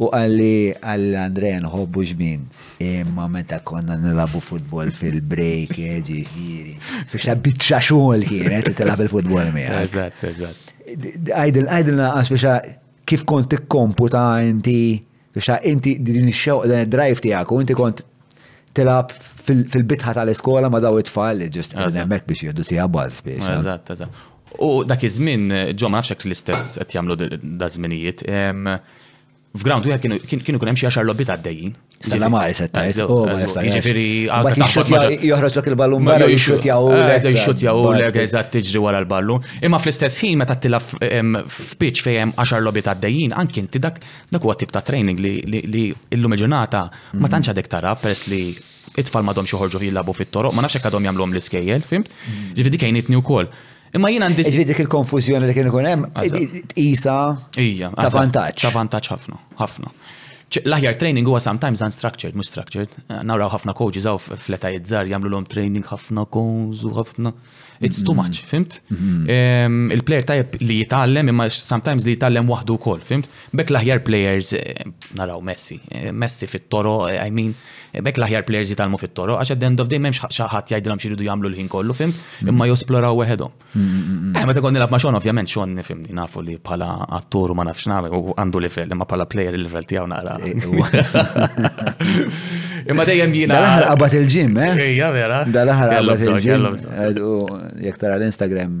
[0.00, 2.46] U għalli għall Andrea nħobbu ġmin,
[2.80, 6.74] imma meta konna nilabu futbol fil-break, eh, ġifiri.
[7.04, 9.88] Fiex ta' bitxa xogħol kienet li tilab il-futbol miegħek.
[9.92, 12.74] Eżatt, eżatt għajdil naqas biex
[13.10, 14.78] kif kont ta' inti
[15.34, 18.04] biex inti din xew dan id-drive tiegħek u inti kont
[18.74, 19.12] tilab
[19.50, 24.08] fil-bitħa tal-iskola ma daw it-tfal ġust hemmhekk biex jgħidu si baż biex.
[24.58, 25.44] U dak iż-żmien
[25.78, 27.20] ġo ma nafx l-istess qed jagħmlu
[27.58, 28.24] da żminijiet.
[29.50, 31.70] F'ground wieħed kienu kun hemm xi għaxar lobbi għaddejjin.
[32.00, 32.98] Sella jiġifieri- ma settajt.
[33.02, 36.86] Ah, oh, jiġifieri joħroġ dak il-ballun barra jixxutjaw.
[37.26, 39.42] Jixxutjaw lek eżatt tiġri wara l-ballun.
[39.60, 43.98] Imma fl-istess ħin meta tilla f'pitch fejn hemm għaxar lobbi għaddejjin anki inti dak
[44.30, 45.84] dak huwa tip ta' training li
[46.14, 46.84] illum ġurnata
[47.18, 47.30] ma mm.
[47.32, 48.44] tantx għadek tara peress li
[49.02, 52.08] it-tfal madhom xi ħorġu jillabu fit-toroq, ma nafx hekk għadhom jagħmluhom l-iskejjel, fimt?
[52.10, 52.48] Mm.
[52.54, 53.50] Ġifieri dik kejnitni wkoll.
[53.96, 54.44] Imma jina għandi.
[54.54, 56.04] Ġvidi dik il-konfuzjoni li kien ikun hemm
[56.72, 57.16] tqisa
[57.56, 58.62] ta' vantaġġ.
[58.66, 59.90] Ta' vantaġġ ħafna, ħafna.
[60.78, 62.94] l training huwa sometimes unstructured, mux structured.
[63.08, 67.32] Eh, naraw ħafna coaches għaw jizzar jamlu jagħmlu lhom training ħafna kozu, ħafna.
[67.82, 68.28] It's too mm-hmm.
[68.28, 68.74] much, fimt?
[68.92, 69.90] Mm-hmm.
[69.96, 73.26] Il-player tajb li jitallem, imma sometimes li jitallem waħdu wkoll, fimt?
[73.56, 74.84] Bek l-aħjar players eh,
[75.16, 77.54] naraw Messi, eh, Messi fit-toro, I mean,
[77.98, 81.94] Bek laħjar players jitalmu fit-toro, għax għedden the memx xaħat jajdilam xiridu jagħmlu l-ħin kollu,
[81.98, 82.52] fim, mm-hmm.
[82.52, 83.54] imma josploraw weħedhom.
[83.72, 84.36] Mm-hmm, mm-hmm.
[84.38, 87.88] Eh, meta kon nilab ma' xon, ovvjament xon nifim nafu li pa'la attur ma nafx
[87.90, 90.36] u għandu level, imma bħala player il-level tiegħu naqra.
[90.46, 90.50] Eh,
[91.02, 93.58] eh, imma dejjem jina.
[93.58, 94.84] Dalaħar għabat il-ġim, eh?
[94.94, 95.42] Ija, vera.
[95.50, 96.78] Dalaħar għabat il-ġim.
[97.90, 98.78] Jek tara l-Instagram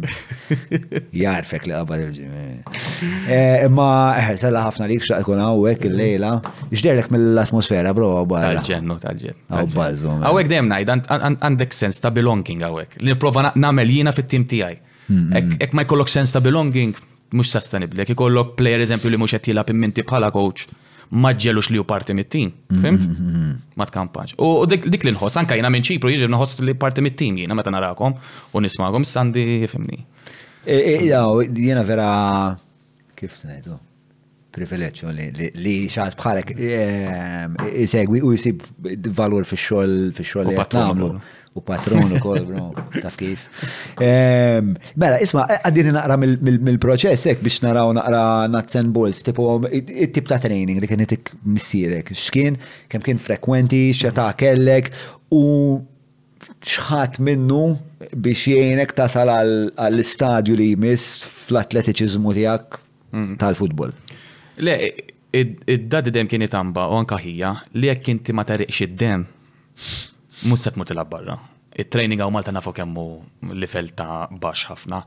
[1.24, 2.38] jarfek li għabat il-ġim.
[3.66, 3.90] Imma,
[4.38, 6.32] sella ħafna li xaq kun hawnhekk il-lejla.
[6.70, 8.60] Ġderlek mill-atmosfera, bro, barra.
[8.70, 10.92] Ġennu, tal ġiet Għawek dem najd,
[11.40, 12.98] għandek sens ta' belonging għawek.
[13.02, 14.76] Li niprofa namel jina fit-tim tijaj.
[15.10, 15.56] Hmm, hmm.
[15.66, 16.94] Ek ma jkollok sens ta' belonging,
[17.36, 18.02] mux sastanibli.
[18.04, 20.66] Ek jkollok player eżempju li mux jattila pimminti bħala coach,
[21.10, 22.52] maġġelux li hmm, u parti mit-tim.
[22.84, 23.06] Fimt?
[23.80, 24.36] Ma tkampanx.
[24.38, 27.72] U dik li nħoss, anka jina minn ċipru, jġib nħoss li parti mit-tim jina meta
[27.74, 28.18] narakom
[28.54, 30.02] u nismagom, sandi, fimni.
[30.68, 31.20] E, e, e,
[31.64, 32.10] Jena vera,
[33.16, 33.78] kif najdu?
[34.54, 35.08] privileġġju
[35.62, 41.10] li xaħat bħalek jisegwi eh, u jisib valur fi xol fi xol li għatnamlu
[41.58, 42.38] u patronu kol
[43.02, 43.46] taf kif.
[43.98, 48.20] Mela, isma, eh, għaddini naqra mill-proċess ek biex naraw naqra
[48.52, 52.58] nuts bolts, tipu it-tip ta' training li kien itik missirek, xkien,
[52.90, 54.90] kem kien frekwenti, xeta kellek
[55.34, 55.42] u
[56.66, 57.62] xħat minnu
[58.16, 62.78] biex jgħinek tasal għall-istadju li jmiss fl-atletiċizmu tijak
[63.14, 63.34] mm.
[63.42, 63.90] tal-futbol.
[64.56, 64.74] Le,
[65.64, 69.24] id-dad id-dem kien jitamba, u anka ħija, li jekk inti ma tariqx id-dem,
[70.50, 71.38] musset mut il barra.
[71.80, 73.04] Il-training għaw Malta nafu kemmu
[73.54, 74.98] li ta' bax ħafna.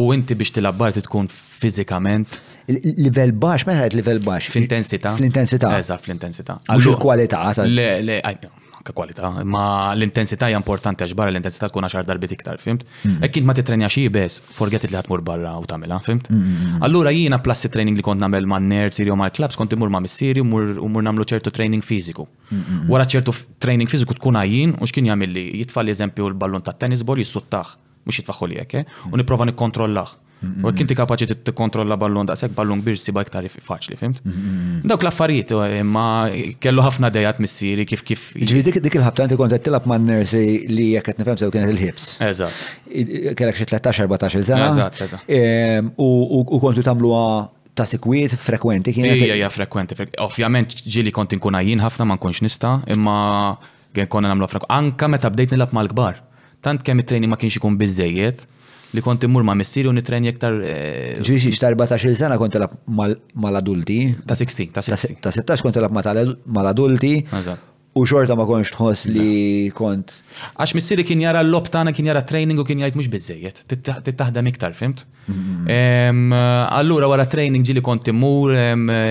[0.00, 2.38] U inti biex tilab barra tkun fizikament.
[2.70, 4.52] Livell bax, meħed livell bax.
[4.54, 5.16] Fl-intensita.
[5.18, 5.72] Fl-intensita.
[5.80, 6.60] Eżaf, fl-intensita.
[6.70, 11.86] Għax kualita Le, le, għajnjo ka' kwalità, ma l-intensità hija importanti għax barra l-intensità tkun
[11.86, 12.82] għaxar darbit iktar, fimt?
[12.84, 13.20] Mm-hmm.
[13.22, 16.30] Hekk kien ma titrenja xi bes, forget li ħatmur barra u tagħmilha, fimt?
[16.32, 16.82] Mm-hmm.
[16.88, 20.02] Allura jiena plassi training li kont nagħmel ma' nerds u mal clubs kont imur ma'
[20.04, 22.26] missieri u mur nagħmlu ċertu training fiżiku.
[22.50, 22.90] Mm-hmm.
[22.92, 27.06] Wara ċertu training fiżiku tkun għajjin u x'kien jagħmel li jitfall eżempju l-ballun tat tennis
[27.06, 29.10] ball jissuttaħ mhux jitfaħħu li hekk, eh?
[29.12, 30.18] u nipprova nikkontrollah.
[30.42, 34.18] U jekk inti kapaċi tikkontrolla da' daqshekk ballun birsi siba iktar faċli, fimt?
[34.82, 36.06] Dawk l-affarijiet eh, imma
[36.62, 38.24] kellu ħafna dejat missiri kif kif.
[38.34, 41.70] Ġifieri dik il-ħabta inti kont t tilab man nersi li jekk qed nifhem sew kienet
[41.76, 42.08] il-ħibs.
[42.26, 42.64] Eżatt.
[43.38, 44.66] Kellek xi 13-14 sena.
[44.72, 45.98] Eżatt, eżat.
[45.98, 47.28] U kontu tagħmluha
[47.78, 49.06] ta' sikwiet frekwenti kien.
[49.14, 49.94] Ija, ija, frekwenti.
[50.26, 53.14] Ovvjament ġili kont inkuna ħafna ma nkunx nista, imma
[53.94, 54.74] kien konna namlu frekwenti.
[54.74, 56.18] Anka meta bdejt nilab mal-kbar.
[56.62, 58.42] Tant kemm it-trejni ma kienx ikun bizzejiet,
[58.94, 60.60] li kont immur ma' missiri u nitren jektar.
[60.64, 64.00] Eh, Ġifieri xi 14 sena konti la' mal-adulti.
[64.26, 65.20] Ta' 16, ta' 16.
[65.20, 67.14] Ta' 16 konti la' mal-adulti.
[68.00, 70.14] U xorta ma konx tħoss li kont.
[70.56, 73.58] Għax missiri kien jara l-lob kien jara training u kien jgħid mhux bizzejiet.
[73.68, 75.04] tittaħdem iktar, fimt?
[75.28, 76.32] Mm-hmm.
[76.72, 78.54] Allura wara training ġili kont immur,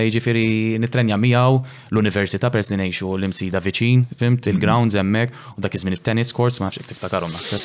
[0.02, 5.14] jiġifieri nitrenja miegħu l-università per li ngħixu l-imsida viċin, fimt, il-grounds mm-hmm.
[5.30, 7.62] hemmhekk u dak iż it-tennis courts ma nafx tiftakarhom naħseb.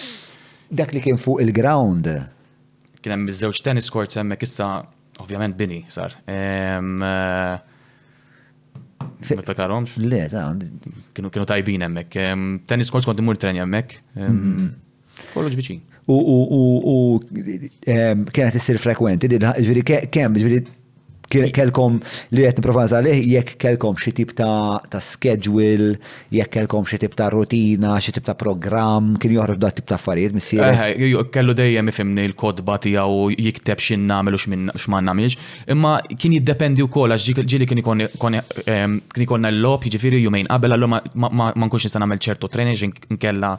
[0.72, 2.06] Dak li kien fuq il-ground.
[3.04, 4.68] Kien hemm iż-żewġ tennis courts hemmhekk issa
[5.22, 6.16] ovvjament bini sar.
[6.82, 7.12] Ma
[9.20, 9.94] eh, takaromx?
[10.00, 10.48] Le, ta'
[11.14, 12.18] kienu kienu tajbin hemmhekk.
[12.70, 13.98] Tennis courts kont imur treni hemmhekk.
[14.18, 14.72] Mm-hmm.
[15.32, 15.84] Kollox biċin.
[16.10, 20.60] U kienet issir frekwenti, ġviri kemm, ġviri
[21.30, 21.98] kelkom
[22.36, 25.94] li qed niprofan għalih jekk kelkom xi tip ta', ta schedule,
[26.32, 29.96] jekk kelkom xi tip ta' rutina, xi tip ta' programm, kien joħroġ da' tip ta'
[29.98, 30.64] affarijiet missier.
[30.66, 34.42] Eh, eh, kellu dejjem ifimni l-kodba tiegħu jikteb x'in nagħmel u
[34.76, 35.38] x'man nagħmilx,
[35.74, 37.82] imma kien jiddependi wkoll għax ġili kien
[39.26, 43.54] ikollna l-lob, jiġifieri jumejn qabel għallu ma nkunx nista' nagħmel ċertu training nkella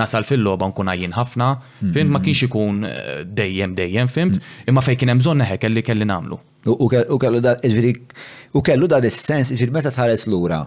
[0.00, 1.50] nasal fil-logħba nkun għajjin ħafna,
[1.82, 2.24] fim ma mm-hmm.
[2.28, 6.38] kienx ikun eh, dejjem dejjem fimt, imma fej kien hemm bżonn neħek kelli kelli nagħmlu.
[6.62, 6.86] U
[7.18, 7.92] kellu da, ġviri,
[8.54, 10.62] u kellu da sens ġviri, meta tħares l-ura.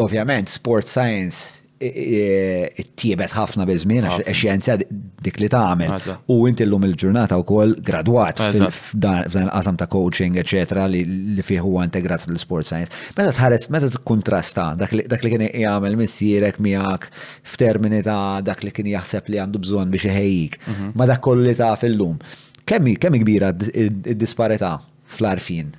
[0.00, 6.04] Ovvjament, sport science tiebet ħafna bizmin, għax xjenza dik li tagħmel.
[6.30, 12.28] U inti l-lum il-ġurnata wkoll gradwat f'dan qasam ta' coaching, eċetera, li fiħu huwa integrat
[12.30, 12.94] l-sport science.
[13.18, 17.10] Meta tħares, meta t-kontrasta dak li kien jagħmel missierek miegħek
[17.56, 20.92] f'termini ta' dak li kien jaħseb li għandu bżonn biex iħejjik, mhm.
[20.94, 22.20] ma dak kollu li ta' fil-lum.
[22.68, 24.76] Kemm kbira id-disparità
[25.12, 25.72] fl-arfin.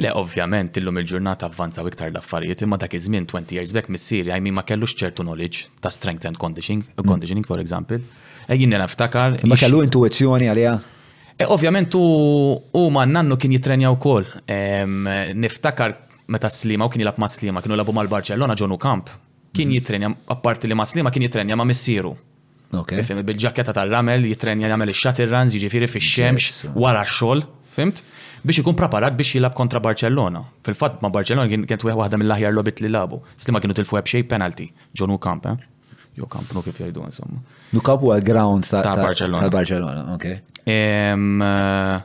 [0.00, 4.02] Le, ovvjament, illum il-ġurnata avvanza u iktar l-affarijiet, imma dak iż-żmien 20 years back mis
[4.10, 7.06] siri għajmi ma kellux ċertu knowledge ta' strength and conditioning, mm.
[7.06, 8.00] conditioning for example.
[8.50, 9.38] Ejjin naftakar.
[9.48, 10.72] Ma kellu intuizzjoni għalija?
[11.38, 14.26] E, ovvjament, u ma nannu kien jitrenja wkoll.
[15.34, 15.94] Niftakar
[16.30, 19.08] meta slima u kien jilab ma slima, kienu labu mal-Barcellona ġonu kamp.
[19.54, 19.78] Kien mm-hmm.
[19.78, 22.12] jitrenja, apparti li ma slima, kien jitrenja ma missieru.
[23.08, 27.44] Fim, bil-ġaketta tal-ramel jitrenja jagħmel ix-shuttle runs, jiġifieri fix-xemx wara x-xogħol,
[27.76, 28.00] fimt?
[28.44, 30.42] biex ikun preparat biex jilab kontra Barcellona.
[30.66, 33.20] Fil-fatt ma' Barcellona kienet waħda mill-aħjar lobit li labu.
[33.40, 34.68] Slima kienu tilfu fuq xej penalty.
[34.92, 36.00] John kamp, eh?
[36.18, 37.40] Jo kamp, nu kif jajdu, insomma.
[37.74, 39.42] Nu kamp għal ground ta' Barcellona.
[39.46, 40.26] Ta' Barcellona, ok.
[40.64, 42.02] Eh,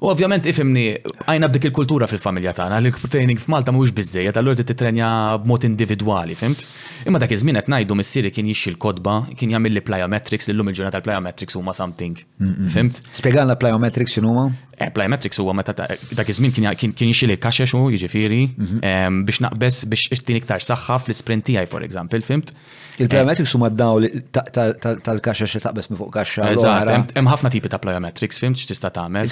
[0.00, 0.94] U ovvjament ifimni,
[1.28, 5.10] għajna b'dik il-kultura fil-familja tagħna li training f'Malta mhuwiex biżejjed, allura ti titrenja
[5.42, 6.64] b'mod individwali, fimt?
[7.04, 11.02] Imma dak iż-żmien qed ngħidu missieri kien jixxi l-kodba, kien jagħmel li plyometrics, illum il-ġurnata
[11.02, 12.24] l-plyometrics huma something.
[12.72, 13.02] Fimt?
[13.12, 14.46] Spjegalna plyometrics huma?
[14.80, 15.96] Eh, plyometrics huwa meta dak
[16.32, 19.18] iż-żmien kien jixxi li kaxex hu jiġifieri mm-hmm.
[19.28, 22.54] biex naqbes biex tin iktar saħħa fl-isprint tiegħi for example, fimt?
[23.00, 24.00] Il-plyometrics eh, huma daw
[24.32, 26.48] tal-kaxex li taqbes minn fuq kaxxa.
[26.52, 29.28] Eżatt, hemm ħafna tipi ta' plyometrics, fimt x'tista' tagħmel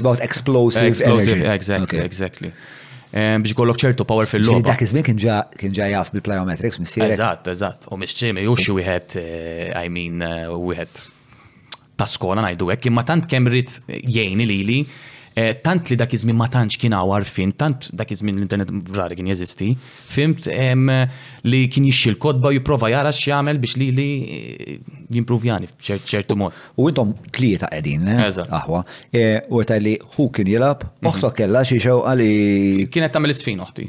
[0.66, 1.46] explosive energy.
[1.46, 2.04] Exactly, okay.
[2.06, 2.52] exactly.
[3.10, 4.60] Um, Biex kollok ċertu power fil-lum.
[4.62, 5.18] Dak iż kien
[5.72, 7.08] ġa jaf bil-plyometrics, missier.
[7.14, 7.86] Eżat, eżat.
[7.92, 11.06] U miex ċimi, u xi wieħed, eh, I mean, eh, wieħed
[11.98, 14.82] ta' skola najdu għek, imma tant kemm rrid jgħini lili li
[15.38, 19.14] Eh, tant li dak iżmin ma tantx kien għawar fin, tant dak iż l-internet rari
[19.18, 19.68] kien jeżisti,
[20.14, 20.48] fimt
[21.46, 24.06] li kien jixxi l-kodba jipprova jara x'jagħmel biex li li
[24.38, 24.72] eh,
[25.18, 26.56] jimpruvjani f'ċertu mod.
[26.80, 28.08] U intom tlieta qegħdin,
[28.58, 28.82] aħwa,
[29.14, 32.30] eh, u li hu kien jilab, oħtok kellha xi xewqa li.
[32.90, 33.86] Kienet tagħmel isfin oħti.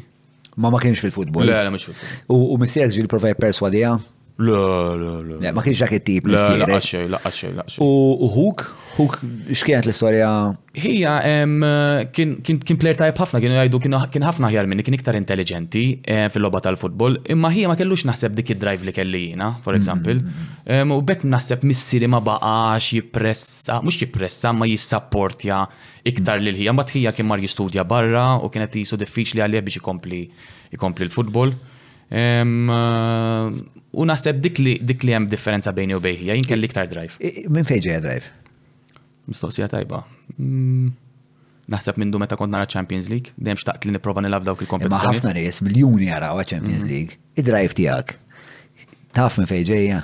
[0.59, 1.47] Ma ma kienx fil-futbol.
[1.49, 2.89] Le, le, mhux fil-futbol.
[2.89, 3.95] U provaj perswadija?
[4.39, 6.55] Le, ma kienx dak it-tip li sir.
[6.61, 7.81] Laqaxej, laqaxej, laqaxej.
[7.83, 8.61] U Hook?
[8.95, 9.17] Hook
[9.51, 10.29] x'kienet l-istorja?
[10.79, 11.15] Hija
[12.15, 13.81] kien player tajb ħafna, kienu jgħidu
[14.13, 18.53] kien ħafna ħjar minni, kien iktar intelligenti fil-logħba tal-futbol, imma hija ma kellux naħseb dik
[18.55, 19.81] id-drive li kelli jiena, for mm-hmm.
[19.81, 20.87] example.
[20.95, 25.63] U bekk naħseb missiri ma baqax jippressa, mhux jippressa, ma jissapportja
[26.13, 29.83] iktar lil ħija, Ma tħija kien mar jistudja barra u kienet jisu diffiċli għalih biex
[29.83, 30.21] ikompli
[30.77, 31.51] ikompli l-futbol.
[32.09, 37.31] U naħseb dik li dik li hemm differenza bejni u bejħija, jien kelli iktar drive.
[37.53, 38.31] Minn fejn ġejja drive?
[39.29, 40.01] Mistoqsija tajba.
[40.39, 40.89] Mm,
[41.69, 45.05] naħseb minn meta kont nara Champions League, dejjem xtaqt li nipprova nilab dawk il-kompetizzjoni.
[45.05, 46.89] Ma ħafna nies miljuni jaraw Champions mhm.
[46.89, 47.19] League.
[47.37, 48.15] Id-drive tiegħek.
[49.19, 50.01] Taf minn fejn ġejja?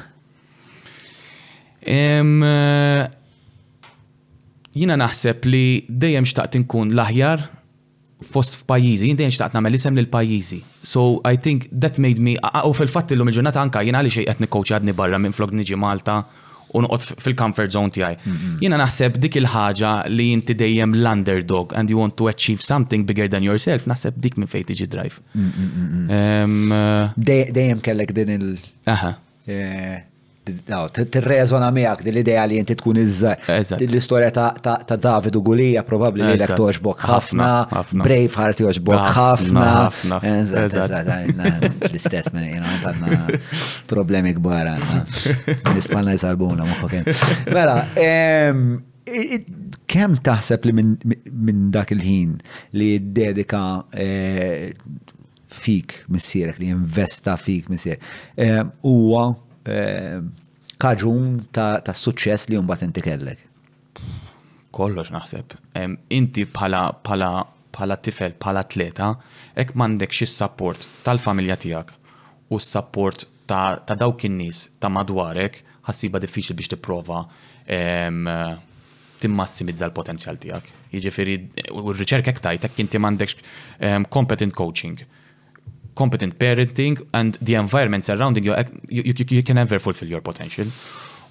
[4.75, 7.43] Jina naħseb li dejjem xtaqt inkun l-aħjar
[8.23, 10.62] fost f'pajjiżi, jien dejjem xtaqt nagħmel isem lil pajjiżi.
[10.88, 14.75] So I think that made me u fil-fatt illum il-ġurnata anka li għaliex qed nikkoċ
[14.78, 16.21] għadni barra minn flog niġi Malta
[16.75, 18.17] u nqot fil-comfort zone tiegħi.
[18.25, 18.54] Mhm.
[18.63, 23.28] Jiena naħseb dik il-ħaġa li inti dejjem l-underdog and you want to achieve something bigger
[23.30, 25.21] than yourself, naħseb dik minn fejn tiġi drive.
[25.36, 28.60] Mm, mm, mm, eh, dejjem kellek din il-
[28.91, 29.15] Aha.
[29.47, 29.99] Eh,
[30.45, 33.31] t-rezona miegħek di l-idea li jinti tkun iżza
[33.79, 37.49] l-istorja ta' Davidu Gulija probabli li l-ek toġbok ħafna,
[38.03, 39.69] Braveheart joġbok ħafna.
[41.89, 43.39] L-istess minn jina għantanna
[43.89, 44.73] problemi kbar
[45.75, 47.10] Nispanna jisarbuna muħkokin
[47.55, 47.79] Mela,
[49.89, 52.38] kem taħseb li minn dak il-ħin
[52.77, 54.71] li dedika eh,
[55.55, 58.01] fik missierek, li investa fik missierek,
[58.86, 59.27] huwa
[59.65, 60.21] Eh,
[60.78, 63.39] kaġun ta' suċċess li jumbat inti kellek?
[64.75, 65.56] Kollox naħseb.
[66.13, 66.89] Inti bħala
[68.04, 69.08] tifel, bħala tleta,
[69.58, 71.95] ek mandek xis support tal-familja tijak
[72.51, 77.23] u s-support ta', ta dawk in-nies ta' madwarek ħassiba diffiċli biex tipprova
[79.19, 80.67] timmassimizza l-potenzjal tijak.
[80.91, 81.38] Jiġifieri
[81.71, 83.39] u r-riċerka ek inti mandek
[84.12, 84.99] competent coaching
[85.95, 88.53] competent parenting and the environment surrounding you,
[88.89, 90.67] you, you, you can never fulfill your potential.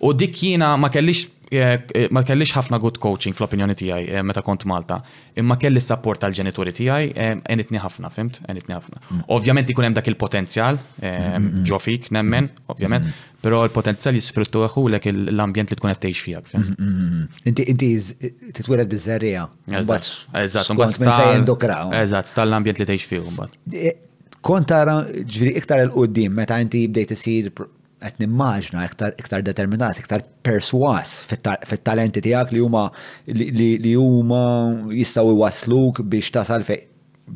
[0.05, 4.22] U dik jina ma kellix eh, eh, ma kellix ħafna good coaching fl-opinjoni tiegħi eh,
[4.27, 4.98] meta kont Malta,
[5.40, 7.12] imma kelli s-support tal-ġenituri tiegħi
[7.55, 8.40] enitni ħafna, fimt?
[8.50, 9.00] Enitni ħafna.
[9.07, 9.22] Mm.
[9.37, 13.09] Ovvjament ikun hemm dak il-potenzjal ġo mm, mm, fik nemmen, ovvjament,
[13.44, 16.81] però l-potenzjal jisfruttuħu lek l-ambjent li tkun qed tgħix fiegħek.
[17.53, 17.92] Inti inti
[18.59, 19.46] titweled biż-żerrija.
[19.81, 21.81] Eżatt, mbagħad stajn dokra.
[22.03, 24.05] Eżatt, tal-ambjent li tgħix fih mbagħad.
[24.44, 27.46] Kont tara ġviri iktar il-qoddim, meta inti bdejt isir
[28.04, 32.83] qed nimmaġna iktar determinat, iktar perswas fit-talenti tiegħek li huma
[33.38, 34.42] li huma
[34.98, 36.85] jistgħu iwasluk biex tasal fejn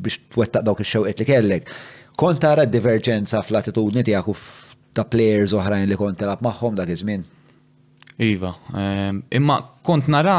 [0.05, 1.73] biex twettaq dawk ix-xewqet li kellek.
[2.13, 4.37] Kont tara d-diverġenza fl-attitudni tiegħek u
[4.93, 7.25] ta' players oħrajn li kont telab magħhom dak iż-żmien.
[8.29, 10.37] Iva, ehm, imma kont nara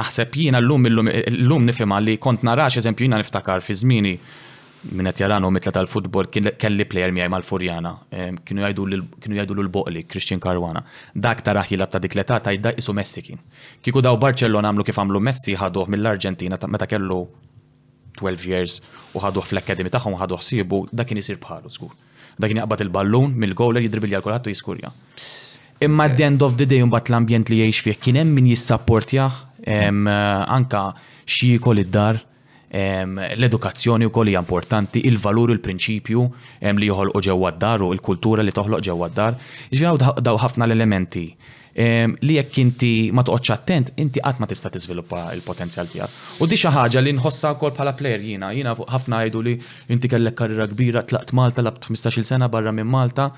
[0.00, 4.16] naħseb jiena l-lum l-lum nifhem li kont narax eżempju jiena niftakar fi żmieni
[4.92, 7.92] minnet jarano mitla tal-futbol kelli plejer miħaj mal-Furjana,
[8.44, 8.64] kienu
[9.26, 10.82] jgħidu l-boqli, Christian Caruana.
[11.14, 13.40] Dak taraħ jilab ta' dikleta ta' jidda isu Messi kien.
[13.82, 17.22] Kiku daw Barcellona għamlu kif għamlu Messi ħaduħ mill-Argentina meta kellu
[18.20, 18.78] 12 years
[19.14, 21.96] u ħaduħ fl-akademi tagħhom u ħaduħ sibu, dak kien jisir bħalu zgur.
[22.36, 24.92] Dak kien jaqbad il-ballun mill-gowler jidribilja l u jiskurja.
[25.84, 28.46] Imma at the end of the day mbagħad l-ambjent li jgħix fih kien hemm min
[28.52, 30.88] jissapportjah anka
[31.26, 32.22] xi jkol id-dar
[32.68, 36.22] L-edukazzjoni u koll hija importanti, il-valur il prinċipju
[36.78, 39.36] li joħolqu ġewwa d-dar u l-kultura li toħloq ġewwa d-dar.
[40.20, 41.26] daw ħafna l-elementi
[41.76, 46.10] li jekk inti ma toqgħodx attent, inti qatt ma tista' tiżviluppa l-potenzjal tiegħek.
[46.40, 49.58] U di xi ħaġa li nħossha wkoll bħala plejer jiena, jiena ħafna jgħidu li
[49.92, 53.28] inti kellek karriera kbira, tlaqt Malta, labt 15-il sena barra minn Malta.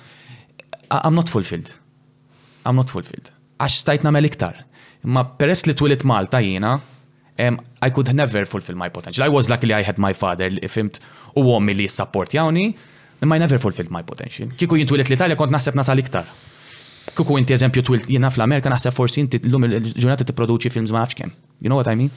[0.91, 1.73] I'm not fulfilled.
[2.65, 3.33] I'm not fulfilled.
[3.59, 4.63] Għax stajt nagħmel iktar.
[5.03, 6.77] Ma peress li twilit Malta jiena,
[7.41, 9.25] um, I could never fulfill my potential.
[9.25, 10.99] I was luckily I had my father li fimt
[11.37, 11.89] u għommi li
[12.35, 12.67] jawni,
[13.23, 14.51] imma I never fulfilled my potential.
[14.57, 16.25] Kiku jintwilet l-Italja kont naħseb nasal iktar.
[17.17, 21.31] Kiku inti eżempju twilt jina fl-Amerika naħseb forsi inti l-lum il-ġurnata t-produċi films ma nafxkem.
[21.61, 22.11] You know what I mean?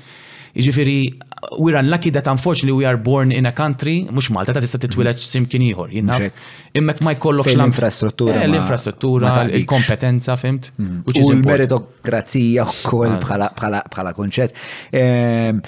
[0.53, 1.19] Iġifiri,
[1.59, 5.15] we're unlucky that unfortunately we are born in a country, mux Malta, ta' tista' titwilet
[5.19, 5.29] mhm.
[5.33, 6.41] simkien ieħor, jinnaf.
[6.79, 8.41] Immek ma jkollok eh, l-infrastruttura.
[8.47, 10.73] L-infrastruttura, il-kompetenza, fimt.
[10.75, 11.05] Mhm.
[11.07, 13.47] U l-meritokrazija wkoll ah.
[13.55, 14.57] bħala konċet.
[15.01, 15.61] Ehm,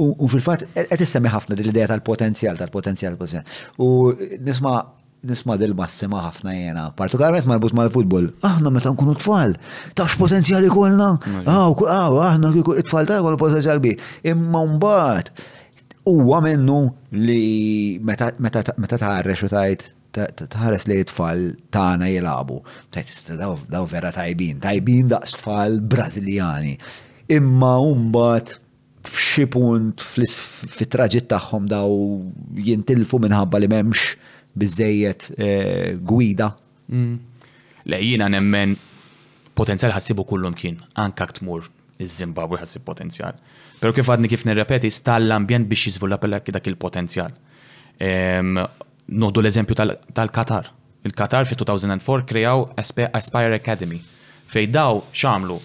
[0.00, 3.84] u fil-fatt, qed issemmi ħafna dil-idea tal-potenzjal, tal-potenzjal, tal-potenzjal.
[3.84, 4.78] U nisma'
[5.26, 8.28] nisma dil-massima ħafna jena, partikolarment marbut mal-futbol.
[8.46, 9.54] Aħna meta nkunu tfal,
[9.98, 11.10] tafx potenzjali kolna.
[11.48, 12.52] Aw, aħna
[12.88, 13.92] tfal ta' kolna potenzjal bi.
[14.32, 15.32] Imma mbagħad
[16.10, 16.78] huwa minnu
[17.20, 19.88] li meta tħarrex u tajt
[20.50, 22.56] tħares li tfal tagħna jilabu.
[22.90, 23.34] Tajt
[23.70, 26.74] daw vera tajbin, tajbin daqs tfal Brażiljani.
[27.36, 28.56] Imma mbagħad
[29.06, 31.94] f'xi punt fit-traġit tagħhom daw
[32.60, 36.56] jintilfu minħabba li m'hemmx bizzejiet eh, gwida.
[36.88, 37.18] Mm.
[37.86, 38.76] Le jina nemmen
[39.54, 41.66] potenzjal ħassibu kullum kien, anka ktmur
[42.00, 43.38] iż-Zimbabwe ħassib potenzjal.
[43.80, 47.32] Pero kif għadni kif nirrepeti, stall l-ambjent biex jizvulap dak il-potenzjal.
[47.98, 48.58] Ehm,
[49.10, 49.74] Nodu l-eżempju
[50.14, 50.68] tal-Qatar.
[51.04, 53.98] Il-Qatar fi 2004 krejaw Aspire Academy.
[54.46, 55.56] Fej daw xamlu,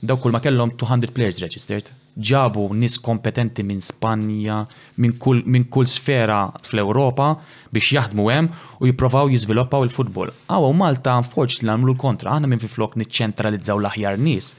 [0.00, 1.90] daw kull ma kellhom 200 players registered
[2.22, 4.62] ġabu nis kompetenti minn Spanja,
[5.02, 7.34] minn kull, min sfera fl-Europa
[7.74, 8.48] biex jaħdmu hemm
[8.82, 10.30] u jipprovaw jizviluppaw il-futbol.
[10.48, 14.52] Awa Malta forġ l-għamlu l-kontra, aħna minn fi flok niċċentralizzaw l-aħjar nis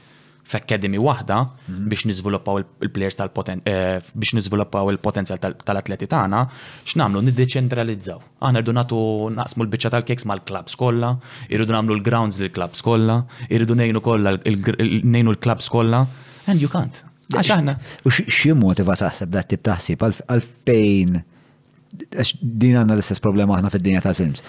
[0.46, 1.88] f'akademi waħda mhm.
[1.90, 6.44] biex niżviluppaw il-plejers tal-poten eh, biex niżviluppaw il-potenzjal tal-atleti tagħna,
[6.86, 8.20] x'namlu niddeċentralizzaw.
[8.44, 9.00] Aħna rridu nagħtu
[9.40, 11.16] naqsmu l-biċċa tal-keks mal-klabs kollha,
[11.48, 16.04] irridu nagħmlu l-grounds lill-klabs kollha, irridu nejnu kollha l-klabs kollha,
[16.46, 17.05] and you can't.
[17.34, 17.72] Għaxħana.
[18.06, 21.16] U xie motiva taħseb da tip taħsib għalfejn
[22.40, 24.44] din għanna l-istess problema aħna fid-dinja tal-films.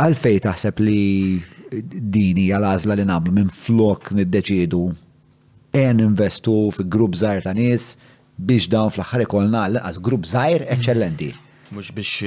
[0.00, 1.42] Għalfej taħseb li
[2.08, 4.82] dini għal-għazla li namlu minn flok nid-deċidu
[5.82, 7.90] en investu fi grupp zaħir ta' nis
[8.38, 11.34] biex dawn fl-axħar ikolna għal grupp zaħir eccellenti
[11.72, 12.22] mux biex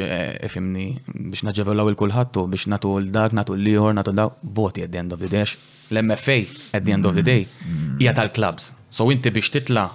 [0.46, 5.00] efimni, eh, biex naġevolaw il-kulħattu, biex natu l-dak, natu l-liħor, natu l-dak, voti at the
[5.02, 5.46] end of the day.
[5.92, 6.36] L-MFA
[6.78, 7.48] at the end of the day,
[8.00, 9.90] hija tal klubs So inti biex titla,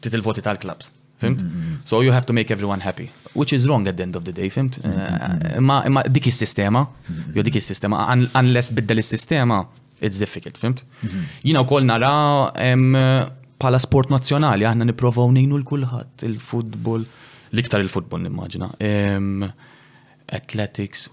[0.00, 1.42] titil voti tal klubs Fimt?
[1.84, 3.10] So you have to make everyone happy.
[3.34, 4.78] Which is wrong at the end of the day, fimt?
[4.84, 6.86] Eh, ma imma dik is-sistema,
[7.34, 8.06] jo dik is-sistema,
[8.40, 9.64] unless biddel is-sistema,
[10.00, 10.82] it's difficult, fimt?
[11.44, 17.06] Jina wkoll nara pala sport nazzjonali aħna nipprovaw nejnu l-kulħadd, kulħat il il futbol
[17.54, 18.68] L-iktar il-futbol nimmaġina.
[20.38, 21.08] Athletics,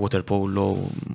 [0.00, 0.66] water polo,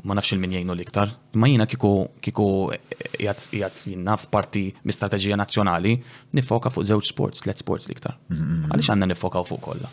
[0.08, 1.14] ma nafx il-min jgħinu l-iktar.
[1.42, 5.96] Ma jina kiku jgħat jina parti mistrategija nazjonali
[6.38, 8.16] nifoka fuq zewċ sports, let sports liktar.
[8.32, 8.70] Mm-hmm.
[8.76, 9.92] Għalix għanna nifoka fuq kolla.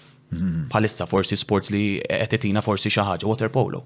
[0.71, 1.11] Palissa mm-hmm.
[1.11, 3.85] forsi sports li għetetina forsi xaħġa, water polo.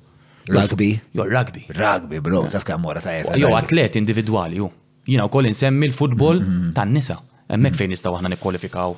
[0.50, 0.90] Rugby?
[1.14, 1.66] Jo, rugby.
[1.76, 4.70] Rugby, bro, taf kam mora ta' Jo, atlet individuali, jo.
[5.10, 6.72] Jina u koll insemmi l-futbol mm-hmm.
[6.76, 7.20] tan-nisa.
[7.50, 8.92] Emmek fejn nistaw għahna nikkwalifikaw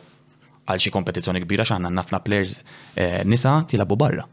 [0.68, 2.54] għal xi kompetizzjoni kbira x'għandna nafna players
[2.94, 4.28] eh, nisa tilabu barra.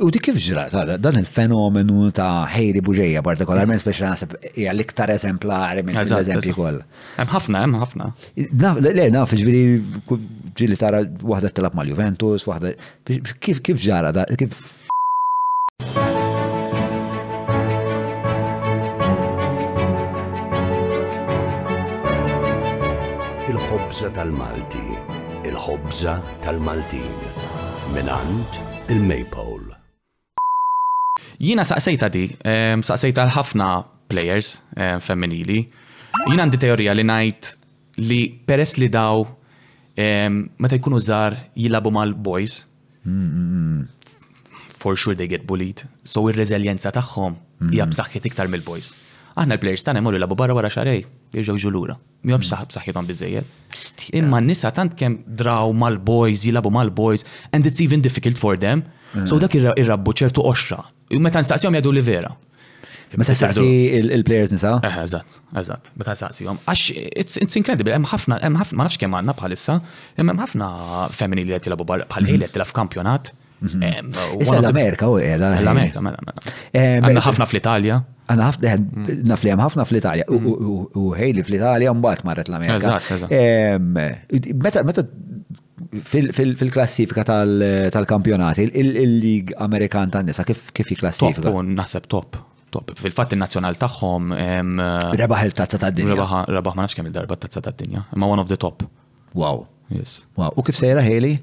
[0.00, 5.82] U di kif ġrat, dan il-fenomenu ta' ħejri buġeja partikolarment biex naħseb hija l-iktar eżemplari
[5.84, 6.78] minn l-eżempji koll.
[7.18, 8.08] Hemm ħafna, hemm ħafna.
[8.32, 10.24] Le, naf, ġifieri
[10.56, 12.72] ġili tara waħda tilab mal-Juventus, waħda
[13.44, 14.56] kif kif ġara da kif
[23.52, 25.05] Il-ħobza tal-Malti
[25.56, 26.12] il-ħobza
[26.44, 27.14] tal-Maltin
[27.94, 28.56] minant
[28.92, 29.72] il-Maypole.
[31.40, 33.68] Jina saqsejta di, saqsejta ħafna
[34.12, 34.50] players
[35.06, 35.62] femminili.
[36.26, 37.50] Jina għandi teorija li najt
[38.04, 39.24] li peress li daw
[39.96, 42.58] meta jkunu zar jilabu mal-boys.
[44.76, 45.86] For sure they get bullied.
[46.04, 47.94] So il reżiljenza tagħhom hija mm-hmm.
[47.94, 48.92] b'saħħit iktar mill-boys.
[49.36, 51.02] Aħna l-players tani jmorru jilabu barra wara xarej
[51.36, 51.96] jirġaw ġulura.
[52.26, 53.52] Mjom saħab saħħitom bizzejed.
[54.16, 58.84] Imma nisa tant kem draw mal-boys, jilabu mal-boys, and it's even difficult for them.
[59.24, 59.44] So mm.
[59.44, 60.80] dak irrabbu ċertu oxra.
[61.14, 62.32] U meta nistaqsijom jadu li vera.
[63.16, 63.62] Meta saqsi
[64.00, 64.76] il-players nisa?
[64.84, 66.56] Eh, eżat, eżat, meta saqsijom.
[66.66, 66.86] Għax,
[67.38, 69.76] it's incredible, hemm ħafna, hemm ħafna, ma nafx kemm għandna bħalissa,
[70.18, 70.70] hemm ħafna
[71.14, 72.42] femmini li qed bħal-ħejl mhm.
[72.42, 73.30] qed tilab f'kampjonat.
[73.62, 74.16] Mhm.
[74.42, 75.52] Issa l-Amerika u għedha.
[75.62, 76.18] L-Amerika, mela.
[76.26, 76.58] mela, mela.
[76.74, 78.02] Eh, għandna ħafna fl-Italja.
[78.30, 79.20] Għana ħafna eh, mm.
[79.30, 81.46] naf li ħafna fl-Italja, u ħejli mm.
[81.48, 82.98] fl-Italja mbagħad marret l-Amerika.
[83.30, 83.94] Ehm,
[84.58, 84.82] meta
[86.10, 87.22] fil-klassifika
[87.94, 91.46] tal-kampjonati, il-lig Amerikan tan-nisa kif jikklassifika?
[91.52, 92.40] Top, naħseb top
[92.74, 92.90] top.
[92.98, 94.32] Fil-fat il-nazjonal taħħom.
[94.34, 94.82] Ehm,
[95.22, 96.16] rebaħ il-tazza ta' dinja.
[96.50, 98.02] Rebaħ ma nafx kemm il-darba tazza ta' dinja.
[98.20, 98.82] Ma one of the top.
[99.38, 99.68] Wow.
[99.94, 100.24] Yes.
[100.36, 100.50] Wow.
[100.58, 101.38] U kif sejra Hayley?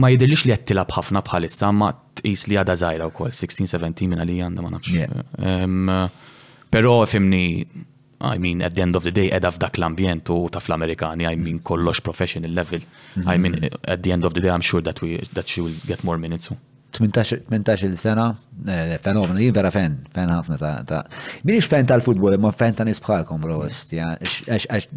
[0.00, 4.24] ma jidirlix li jattila bħafna bħalissa, ma t-is li għada zaħira u kol, 16-17 minna
[4.26, 6.14] li għanda ma nafx.
[6.70, 7.42] Pero fimni,
[8.26, 11.26] I mean, at the end of the day, edha f'dak l ambient u ta' fl-Amerikani,
[11.26, 12.82] I mean, kollox professional level.
[13.24, 13.40] I mhm.
[13.40, 16.04] mean, at the end of the day, I'm sure that, we, that she will get
[16.04, 16.52] more minutes.
[17.04, 18.36] 18 sena,
[18.66, 21.00] eh, fenomenu, jien vera fen, fen ħafna ta' ta'
[21.46, 23.58] Minix fen tal-futbol, imma fen ta' nisbħalkom, bro,
[23.94, 24.88] ja, għax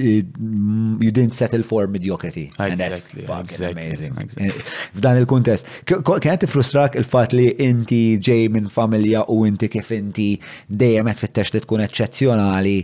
[0.00, 2.50] you didn't settle for mediocrity.
[2.58, 4.14] And that's fucking amazing.
[4.38, 4.50] Eh,
[4.94, 5.68] f'dan il-kuntest.
[5.86, 10.32] Kienet tifrustrak il-fat li inti ġej minn familja u inti kif inti
[10.68, 12.78] dejjem qed fittex li tkun eċċezzjonali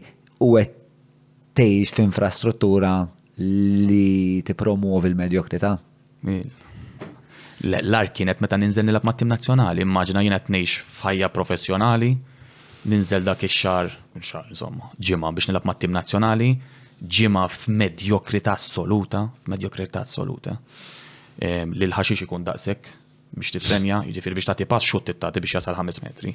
[0.47, 0.77] u qed
[1.61, 2.95] tgħix f'infrastruttura
[3.43, 5.75] li tippromuovi l medjokrita
[7.65, 12.13] l ark kienet meta ninżel nilab mat tim nazzjonali, immaġina jienet nejx fajja professjonali,
[12.89, 13.91] ninżel dak ix-xar,
[14.29, 16.49] xar insomma, ġimgħa biex nilab mat tim nazzjonali,
[17.17, 20.57] ġimgħa f'medjokrità assoluta, f'medjokrità assoluta.
[21.41, 22.89] Li l-ħaxix ikun daqsek
[23.37, 26.33] biex tifrenja, jiġifieri biex tagħti pass xut tittati biex jasal 5 metri.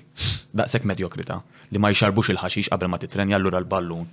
[0.53, 1.39] Daqsek medjokrita
[1.71, 4.05] li ma jxarbux il-ħaxix qabel ma titrenja allura l-ballun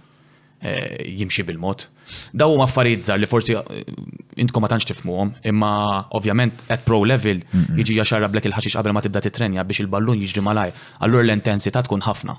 [0.70, 1.82] Eh, jimxi bil-mod.
[2.38, 3.82] Daw huma affarijiet żgħar li forsi eh,
[4.44, 5.70] intkom ma tantx tifmuhom, imma
[6.14, 7.40] ovvjament at pro level
[7.80, 10.70] jiġi jaxarrablek il-ħaxix qabel ma tibda titrenja biex il-ballun jiġri malaj,
[11.02, 12.36] allura l-intensità tkun ħafna.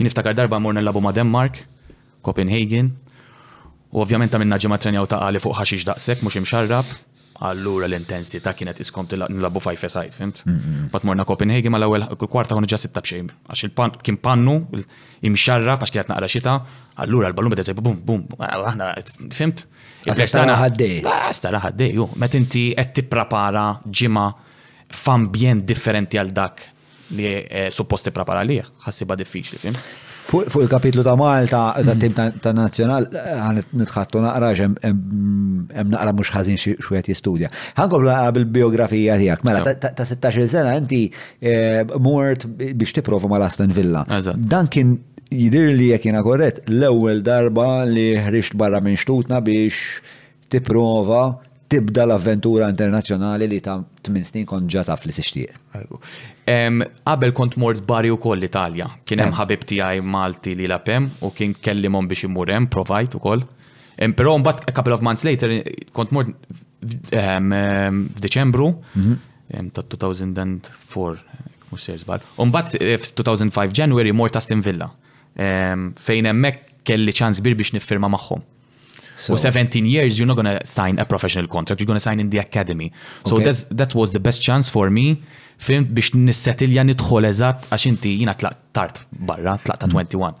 [0.00, 1.60] Niftakar darba morna labu ma' Denmark,
[2.24, 2.94] Copenhagen,
[3.92, 6.88] u ovvjament ta' minna ġimma trenja u ta' għali fuq ħaxix daqsek, mux imxarrab,
[7.40, 10.42] Allura l-intensità kienet iskom nilabu fajfe sajt, fimt?
[10.92, 13.30] Bat morna Copenhagen l ewwel kwarta għonu ġasit sitta bxejn.
[13.48, 14.56] Għax il kim pannu,
[15.24, 16.58] imxarra, għax kienet naqra xita,
[17.00, 18.90] allura l-ballum beda bum, bum, aħna,
[19.38, 19.64] fimt?
[20.04, 21.00] Għastana ħaddej.
[21.08, 22.10] Ah, Għastana ħaddej, ju.
[22.20, 24.26] Met inti qed tipprapara ġima
[24.92, 26.60] f'ambjent differenti għal dak
[27.16, 29.80] li eh, suppost tipprapara liħ, ħassiba diffiċli, fimt?
[30.26, 32.00] Fuq il-kapitlu ta' Malta, ta' mhm.
[32.02, 34.76] tim ta' nazjonal, għan nitħattu naqra ġem
[35.90, 37.50] naqra mux ħazin xwiet jistudja.
[37.76, 41.02] Għankom għabil biografija tijak, mela ta' 16 sena inti
[41.40, 44.04] eh, mort biex tiprofa ma' Aston Villa.
[44.36, 44.94] Dan kien
[45.32, 50.02] jidir li jek jena korret, l-ewel darba li ħriċt barra minn xtutna biex
[50.52, 51.24] tiprofa
[51.70, 55.54] tibda l-avventura internazzjonali li ta' 8 snin kon ġata fl tixtieq.
[57.04, 58.88] Qabel kont mort bari u koll l-Italja.
[59.06, 63.44] Kien hemm ħabib tiegħi Malti li lapem u kien kellimhom biex imur hemm provajt ukoll.
[64.18, 65.52] Però mbagħad a couple of months later
[65.94, 66.34] kont mort
[66.80, 69.70] f'Diċembru mhm.
[69.76, 72.24] ta' 2004 mhux ser żbar.
[72.42, 74.90] U mbagħad eh, f'2005 January mort ta' Villa.
[75.38, 78.42] Fejn hemmhekk kelli ċans kbir biex niffirma magħhom.
[79.26, 82.20] So, 17 years, you're not going to sign a professional contract, you're going to sign
[82.20, 82.90] in the academy.
[83.26, 83.44] So okay.
[83.44, 85.22] that's, that was the best chance for me
[85.66, 90.38] fim biex jan nidħol eżatt għax inti jina tlaq tart barra, tlaq ta' 21.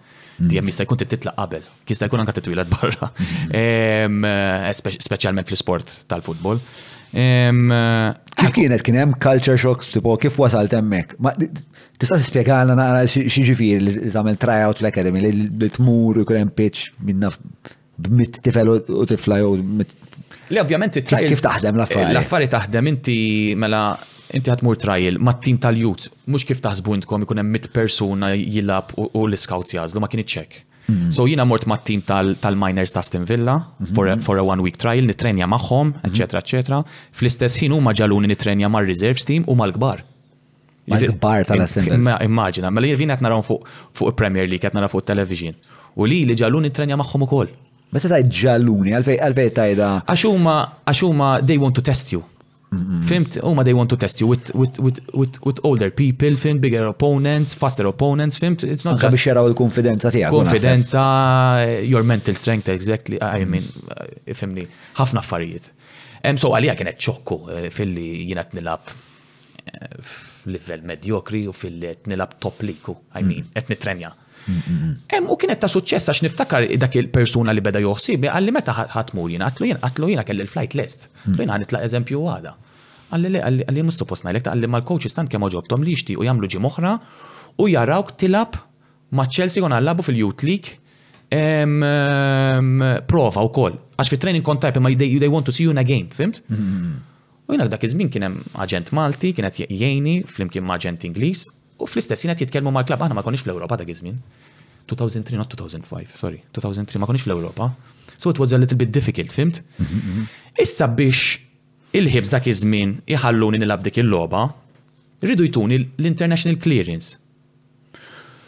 [0.48, 3.10] Dijem jista' jkun titlaq qabel, jista' jkun anka titwilet barra,
[3.50, 4.24] mm.
[4.64, 6.62] eh, Specialment fl-sport tal-futbol.
[7.12, 7.60] Eh,
[8.40, 11.18] kif kienet kien hemm culture shock tipo kif wasalt hemmhekk?
[12.00, 15.26] Tista' tispjegana naqra xi ġifier li tagħmel tryout fl-academy
[15.58, 16.26] li tmur u
[16.62, 17.28] pitch minna
[18.08, 19.94] mit tifel u tifla u mit.
[20.50, 21.28] Le ovvjament it-trial.
[21.30, 22.08] Kif taħdem l-affarijiet?
[22.12, 23.16] Eh, l-affarijiet taħdem inti
[23.58, 23.82] mela
[24.34, 28.90] inti ħatmur trial ma' tim tal-jut, mux kif taħsbu intkom ikun hemm mit persuna jilab
[28.98, 30.58] u l-scouts jażlu ma kien iċċek.
[30.90, 31.12] Mhm.
[31.14, 34.22] So jina mort ma' tim tal-miners ta' Stin Villa mhm.
[34.24, 36.44] for a one week trial, nitrenja magħhom, eċetera, mhm.
[36.48, 36.80] eċetera.
[37.14, 40.02] Fl-istess ħin huma ġaluni nitrenja ma' reserves team u mal-kbar.
[40.90, 42.18] Mal-kbar tal-Astin Villa.
[42.26, 45.54] Immaġina, mela jirvin qed narawhom fuq Premier League, qed naraw fuq television.
[45.94, 47.52] U li li ġaluni nitrenja magħhom ukoll.
[47.90, 49.86] Meta tajt ġalluni, għalfej tajda.
[50.06, 50.58] Għaxuma,
[50.92, 52.20] għaxuma, they want to test you.
[52.70, 53.00] Mm-hmm.
[53.08, 56.60] Fimt, huma they want to test you with, with, with, with, with older people, fimt,
[56.62, 59.18] bigger opponents, faster opponents, fimt, it's not just...
[59.26, 60.30] jaraw il-konfidenza tijak.
[60.30, 61.02] Konfidenza,
[61.82, 63.66] your mental strength, exactly, I mean,
[64.22, 64.68] eh, fimni,
[65.00, 65.66] ħafna affarijiet.
[66.38, 72.62] So għalija kienet ċokku eh, fil-li jina t-nilab eh, f-level mediokri u fil-li t-nilab top
[72.68, 73.70] liku, I mean, mm.
[73.72, 74.14] nitrenja.
[75.18, 79.28] Em u kienet ta' suċċess għax niftakar dak il-persuna li beda joħsibi għalli meta ħatmur
[79.32, 81.08] jina, għatlu jina, għatlu jina kelli l-flight list.
[81.20, 81.42] Għatlu mm.
[81.44, 82.54] jina għanitla eżempju għada.
[83.10, 86.48] Għalli li għalli mustopost najlek ta' għalli mal-coaches tant kemm ġobtom li jixti u jamlu
[86.70, 86.94] oħra
[87.60, 88.56] u jarawk tilab
[89.12, 90.78] ma' Chelsea kon għallabu fil-Youth League
[93.12, 93.76] prova u koll.
[94.00, 96.40] Għax fi training kontajp ma' they want to see you in a game, fimt?
[96.48, 97.06] Mm-hmm.
[97.50, 101.48] U jina dak iż-żmien kien hemm aġent Malti, kienet jgħini flimkien ma' aġent Ingliż,
[101.80, 104.16] U fl-istess jina jitkellmu mal klab aħna ma konix fl-Ewropa da iż-żmien.
[104.90, 107.70] 2003, not 2005, sorry, 2003 ma konniex fl-Ewropa.
[108.20, 109.62] So it was a little bit difficult, fimt?
[110.60, 111.38] Issa biex
[111.96, 114.42] il ħibza dak żmien iħalluni nilab dik il-logħba,
[115.26, 117.16] rridu jtuni l-international clearance.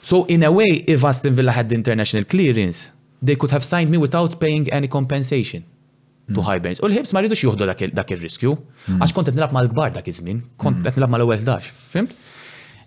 [0.02, 2.90] So in a way, if Aston Villa had the international clearance,
[3.22, 5.62] they could have signed me without paying any compensation
[6.28, 6.44] to mm.
[6.44, 6.82] Highburns.
[6.82, 9.00] U l-ħibs ma rridux juħdu dak il-riskju, mm.
[9.06, 10.98] għax kont nilab mal-gbar dak iż-żmien, kont mm.
[10.98, 12.18] nilab mal-ewwel 11, fimt?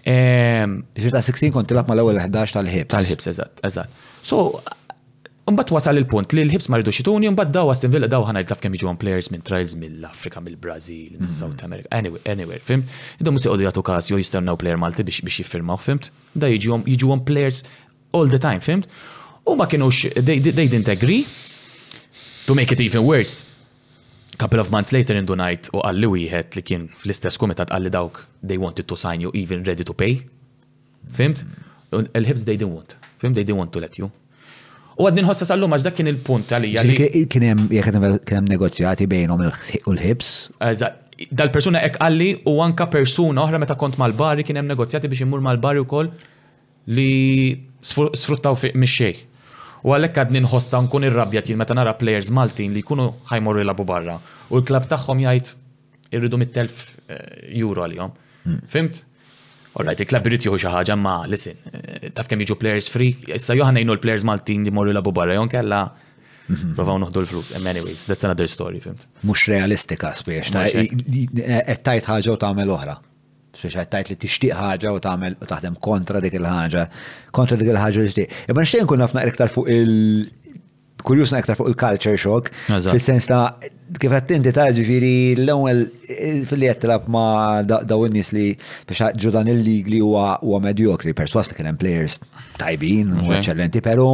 [0.05, 2.91] Ġifta 16 kont tilab mal-ewwel 11 tal-ħibs.
[2.93, 4.09] Tal-ħibs, eżatt, eżatt.
[4.25, 4.61] So,
[5.45, 8.47] Mbagħad wasal il-punt li l hips ma rridux ituni, mbagħad daw Aston Villa daw ħanajt
[8.49, 11.65] taf kemm jiġu players minn trials mill-Afrika, mill-Brażil, mill-South mm.
[11.67, 12.81] America, anyway, anywhere, fim?
[13.21, 16.01] Idom se jgħodu jagħtu każ jew jistennew player Malti biex biex jiffirmaw, fim?
[16.33, 17.61] Da jiġu players
[18.17, 18.81] all the time, fim?
[19.45, 21.27] U ma kienux, they didn't agree,
[22.47, 23.43] to make it even worse,
[24.41, 28.21] couple of months later the night u għalli wieħed li kien fl-istess kumitat għalli dawk
[28.43, 30.19] they wanted to sign you even ready to pay.
[31.19, 31.43] Fimt?
[31.93, 32.95] Il-ħibs they didn't want.
[33.21, 33.35] Fimt?
[33.37, 34.09] They didn't want to let you.
[34.99, 36.83] U għad ħossa sal-lum għax dak kien il-punt għalija.
[37.31, 40.31] kien kienem negozjati bejnhom il-ħibs.
[41.31, 45.79] Dal-persuna ek għalli u anka persuna oħra meta kont mal-bari hemm negozjati biex imur mal-bari
[45.83, 46.11] u koll
[46.97, 47.09] li
[47.85, 49.13] sfruttaw fiq mis xej
[49.85, 53.85] U għalhekk għad ninħossa nkun irrabjat jil meta nara players Maltin li jkunu ħajmorri labu
[53.85, 54.15] barra.
[54.49, 55.51] U l-klab tagħhom jgħid
[56.17, 57.19] irridu mit-telf eh,
[57.61, 58.15] euro għal-jom.
[58.47, 58.63] Hmm.
[58.73, 59.03] Fimt?
[59.75, 63.57] Alright, il-klab irrid jieħu xi ħaġa ma listen, eh, taf kem jiġu players free, issa
[63.59, 65.83] joħana jgħinu l-players Maltin li morru labu barra, jgħon kella
[66.49, 66.73] mhm.
[66.79, 67.53] Provaw noħdu l-flus.
[67.61, 69.05] Anyways, that's another story, fimt.
[69.21, 70.89] Mux realistika spiex, e-
[71.45, 72.97] e- tajt ħagġa u tagħmel oħra.
[73.61, 76.85] Biex tajt li tixtieq ħagġa u tagħmel u taħdem kontra dik il ħagġa
[77.35, 78.33] kontra dik il ħagġa li t-ixtiq.
[78.51, 80.27] Iba nxtejn kun nafna iktar fuq il-
[81.05, 83.57] kurjusna iktar fuq il-culture shock, fil-sens ta'
[84.01, 85.11] kif għattinti ta' ġifiri
[85.43, 85.83] l-ewel
[86.49, 88.47] fil-li jattilab ma' daw n-nis li
[88.89, 92.17] biex ġu dan il ligli u huwa medjokri, perswas li kienem players
[92.57, 94.09] tajbin u eccellenti, pero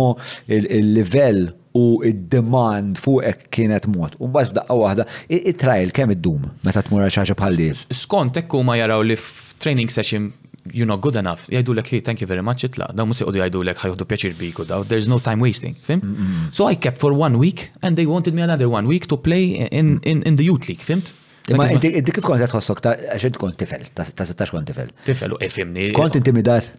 [0.52, 4.16] il-level u id-demand fuqek kienet mod.
[4.20, 7.64] U mbagħad daqqa wahda, it-trial kem id-dum meta t-mura xaġa bħal
[7.96, 10.32] Skont ekku ma jaraw li f training session
[10.72, 11.48] you're not good enough.
[11.50, 12.92] jajdu l ek thank you very much, itla.
[12.94, 15.74] Daw musi u jajdu l-ek, ħajħdu pieċir biku, daw, there's no time wasting.
[15.74, 16.00] Fim?
[16.04, 16.54] Mm -hmm.
[16.54, 19.68] So I kept for one week and they wanted me another one week to play
[19.72, 21.14] in, in, in the youth league, fimt?
[21.56, 24.90] Ma inti kif kont tħossok ta' inti kont tifel, ta' 16 kont tifel.
[25.04, 25.90] Tifel u efimni.
[25.90, 26.70] Eh, kont intimidat?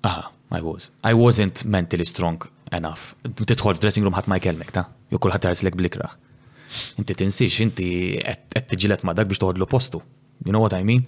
[0.00, 0.88] Aha, I was.
[1.04, 2.40] I wasn't mentally strong
[2.72, 3.14] enough.
[3.24, 6.10] Titħol f'dressing room ħadd ma jkellmek ta' jew kulħadd jarslek blikra.
[7.00, 7.90] Inti tinsix, inti
[8.20, 10.02] qed tiġilet ma' dak biex toħodlu postu.
[10.44, 11.06] You know what I mean?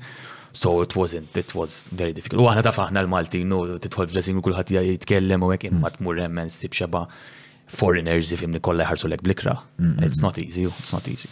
[0.53, 2.43] So it wasn't, it was very difficult.
[2.43, 6.01] U għana ta' faħna l-Malti, no, titħol f'dressing room kulħadd jitkellem u hekk imma mm.
[6.01, 7.05] tmur hemm nsib xeba
[7.71, 9.53] foreigners if imni kolla ħarsu lek blikra.
[10.03, 11.29] It's not easy, oh, it's not easy.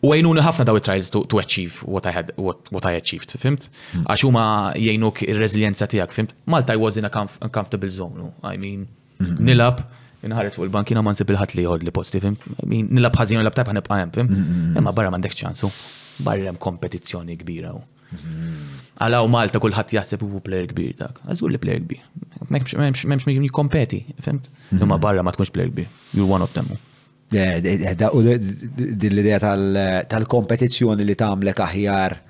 [0.00, 3.34] U għajnuni ħafna daw it-tries to, to achieve what I had, what, what I achieved,
[3.42, 3.66] fimt?
[3.92, 4.06] Mm.
[4.06, 4.44] Għax huma
[4.80, 6.32] jgħinuk il-rezilienza tijak, fimt?
[6.48, 8.88] Malta I was in a comf comfortable zone, oh, I mean,
[9.20, 9.82] nilab,
[10.26, 12.36] inħares fuq il-bank, ma nsib il-ħat li jħod li posti, fim,
[12.96, 14.30] nilab ħazin, nilab tajb ħanibqa jem, fim,
[14.80, 15.70] imma barra mandek ċansu,
[16.24, 17.74] barra jem kompetizjoni kbira.
[19.02, 22.02] Għalaw Malta kullħat jaħseb u player kbir dak, għazgur li player kbir,
[22.54, 24.40] memx mi kompeti, fim,
[24.78, 26.72] imma barra ma tkunx player kbir, you're one of them.
[27.34, 28.20] Din
[29.10, 29.40] l-idea
[30.06, 32.20] tal-kompetizjoni li tamlek aħjar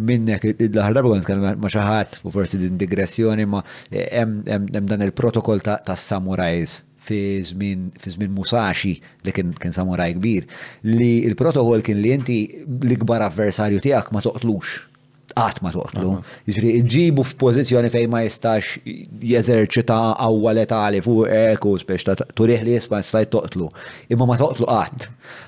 [0.00, 3.62] minnek id-laħra bħu nitkellem ma' xaħat u forsi din digressjoni ma'
[3.92, 7.90] hemm dan il-protokoll ta' samurajs fi żmien
[8.30, 8.92] Musashi
[9.26, 10.46] li kien kien samuraj kbir
[10.92, 14.80] li il-protokoll kien li inti l-ikbar avversarju tiegħek ma toqtlux
[15.38, 16.12] għat ma toqtlu.
[16.48, 18.74] Jisri, ġibu f-pozizjoni fej ma jistax
[19.28, 23.68] jeżerċita għawalet għali fuqek u spiex ta' turiħ li jisma jistaj toqtlu.
[24.14, 25.06] Imma ma toqtlu għat.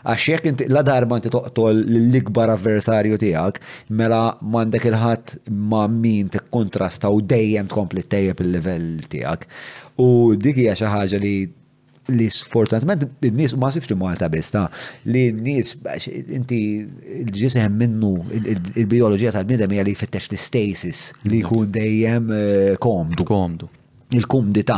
[0.09, 3.61] Għaxiek inti la darba inti toqtol l-ikbar avversarju tijak,
[3.91, 5.37] mela mandek il-ħat
[5.71, 9.45] ma min te kontrasta u dejjem tkompli tejjeb il-level tijak.
[10.03, 11.37] U dik hija xi ħaġa li
[12.13, 14.67] li sfortunatament n-nis ma sibx li Malta besta
[15.09, 15.71] li n-nis
[16.37, 16.59] inti
[17.25, 21.01] l-ġisem minnu il-biologija tal-bnidem hija li jfittex l-stasis
[21.31, 23.25] li jkun dejjem eh, komdu.
[23.29, 23.71] Komdu
[24.15, 24.75] il-kumdita.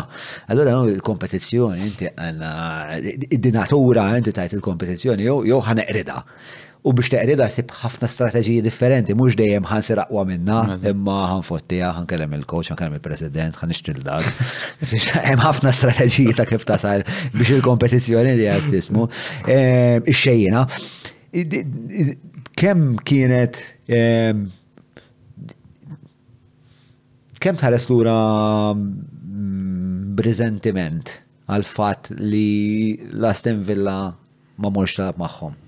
[0.48, 2.52] Allora no, il-kompetizjoni, inti għanna,
[3.02, 6.22] eh, id-dinatura, inti tajt il-kompetizjoni, jow ħana erida
[6.86, 12.06] u biex teqrida sib ħafna strateġiji differenti, mhux dejjem ħansir aqwa minna, imma ħan ħan
[12.12, 14.26] kellem il-coach, kellem il-president, ħanixtil dak.
[15.26, 17.02] Hemm ħafna strateġiji ta' kif tasal
[17.34, 19.08] biex il kompetizjoni li għed tismu.
[19.50, 20.62] Ehm, ix-xejjina.
[22.56, 23.60] Kemm kienet
[23.90, 24.46] ehm,
[27.42, 28.14] kemm tħares lura
[28.78, 31.16] mm, b'riżentiment
[31.50, 33.98] għal fat li l-Aston Villa
[34.62, 35.62] ma mhux talab magħhom?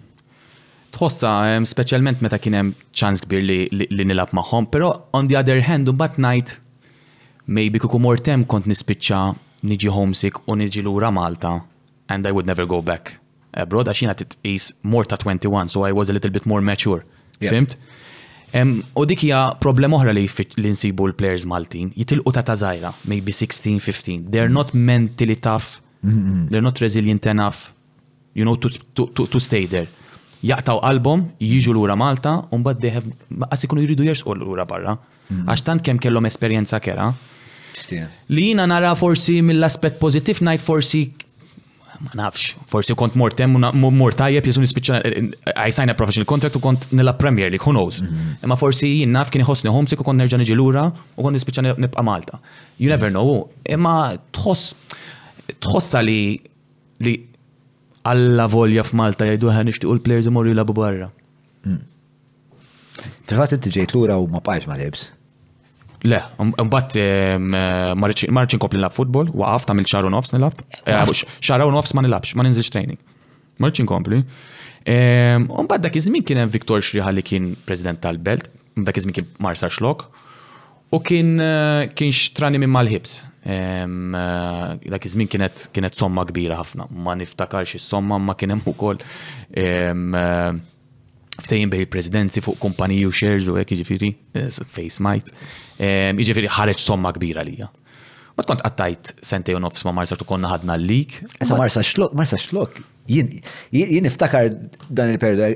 [0.99, 1.31] tħossa
[1.63, 5.61] specialment meta kien hemm ċans kbir li, li, li nilab magħhom, però on the other
[5.69, 6.57] hand bat night
[7.47, 9.21] maybe kuku mortem kont nispiċċa
[9.71, 11.61] niġi homesick u niġi lura Malta
[12.11, 13.15] and I would never go back
[13.55, 17.05] abroad għax tit is more ta' 21 so I was a little bit more mature.
[17.41, 17.55] Yeah.
[17.55, 17.79] Fimt?
[18.97, 24.31] U dik hija problem oħra li nsibu l-players Maltin, jitilqu ta' tażajra, maybe 16, 15.
[24.33, 27.75] They're not mentally tough, they're not resilient enough,
[28.35, 29.87] you know, to, to, to, to stay there
[30.45, 33.07] jaqtaw album, jiġu lura Malta, un bad deħeb,
[33.49, 34.95] għas ikunu jridu jersqu l-ura barra.
[35.29, 35.45] Mm.
[35.51, 37.11] Għax tant kem kellhom esperjenza kera.
[38.33, 41.03] Li jina nara forsi mill-aspet pozitif, najt forsi
[41.99, 46.55] ma nafx, forsi kont mort tem, mort tajjeb jesu nispiċċa, eh, eh, a professional contract
[46.57, 48.01] u kont nella Premier League, who knows.
[48.01, 48.47] Mhm.
[48.47, 51.75] Ma forsi jien naf kien iħossni homsi u kont nerġa' niġi lura u kont nispiċa
[51.77, 52.39] nibqa' Malta.
[52.79, 53.49] You never know.
[53.69, 54.75] Imma tħoss
[55.59, 56.41] tħossa li
[57.01, 57.19] li
[58.07, 61.09] alla volja f'Malta jgħidu ħan l-players imorru labu barra.
[61.65, 63.15] Mm.
[63.29, 65.09] Trifat inti ġejt lura u ma pajx ma libs.
[66.07, 70.61] Le, um, mbagħad marċin kopli la futbol, waqaf tagħmel xar u nofs nilab.
[70.85, 73.01] Eh, xar u nofs ma nilabx, ma ninżilx training.
[73.63, 74.23] Marċin kompli.
[74.89, 78.47] Mbagħad dak izmin kienem kien hemm Viktor Xriħa li kien president tal-Belt,
[78.87, 80.07] dak izmin kien Marsa Xlok,
[80.97, 83.19] u kien eh, kien xtrani minn mal-ħibs
[83.49, 86.89] dak eh, iż-żmien kienet kienet somma kbira ħafna.
[86.93, 89.01] Ma niftakarx is-somma ma kien hemm ukoll
[89.49, 90.53] eh,
[91.39, 95.33] ftejn bej il-presidenzi fuq kumpaniji u shares u hekk jiġifieri eh, face might.
[95.81, 97.71] Jiġifieri ħareġ somma kbira lija.
[98.39, 101.17] Ma tkont qattajt sentej u nofs ma marsa tu konna ħadna l-lik.
[101.43, 102.77] Issa marsa xlok, marsa xlok.
[103.11, 104.53] Jien iftakar
[104.93, 105.49] dan il perdu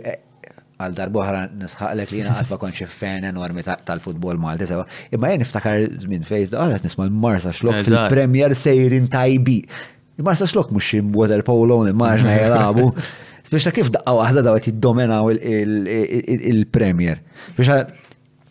[0.82, 4.86] għal darbohra nisħaqlek li jena għatma konċi fan enormi tal-futbol malti sewa.
[5.16, 9.60] Imma jen iftakar minn fejt, għadat nisma l-Marsa xlok fil-Premier sejrin tajbi.
[10.22, 12.92] marsa xlok mux water polo, li maġna jelabu.
[13.52, 17.18] Biex ta' kif daqqa għahda daw jiddomenaw il-Premier.
[17.58, 17.68] Biex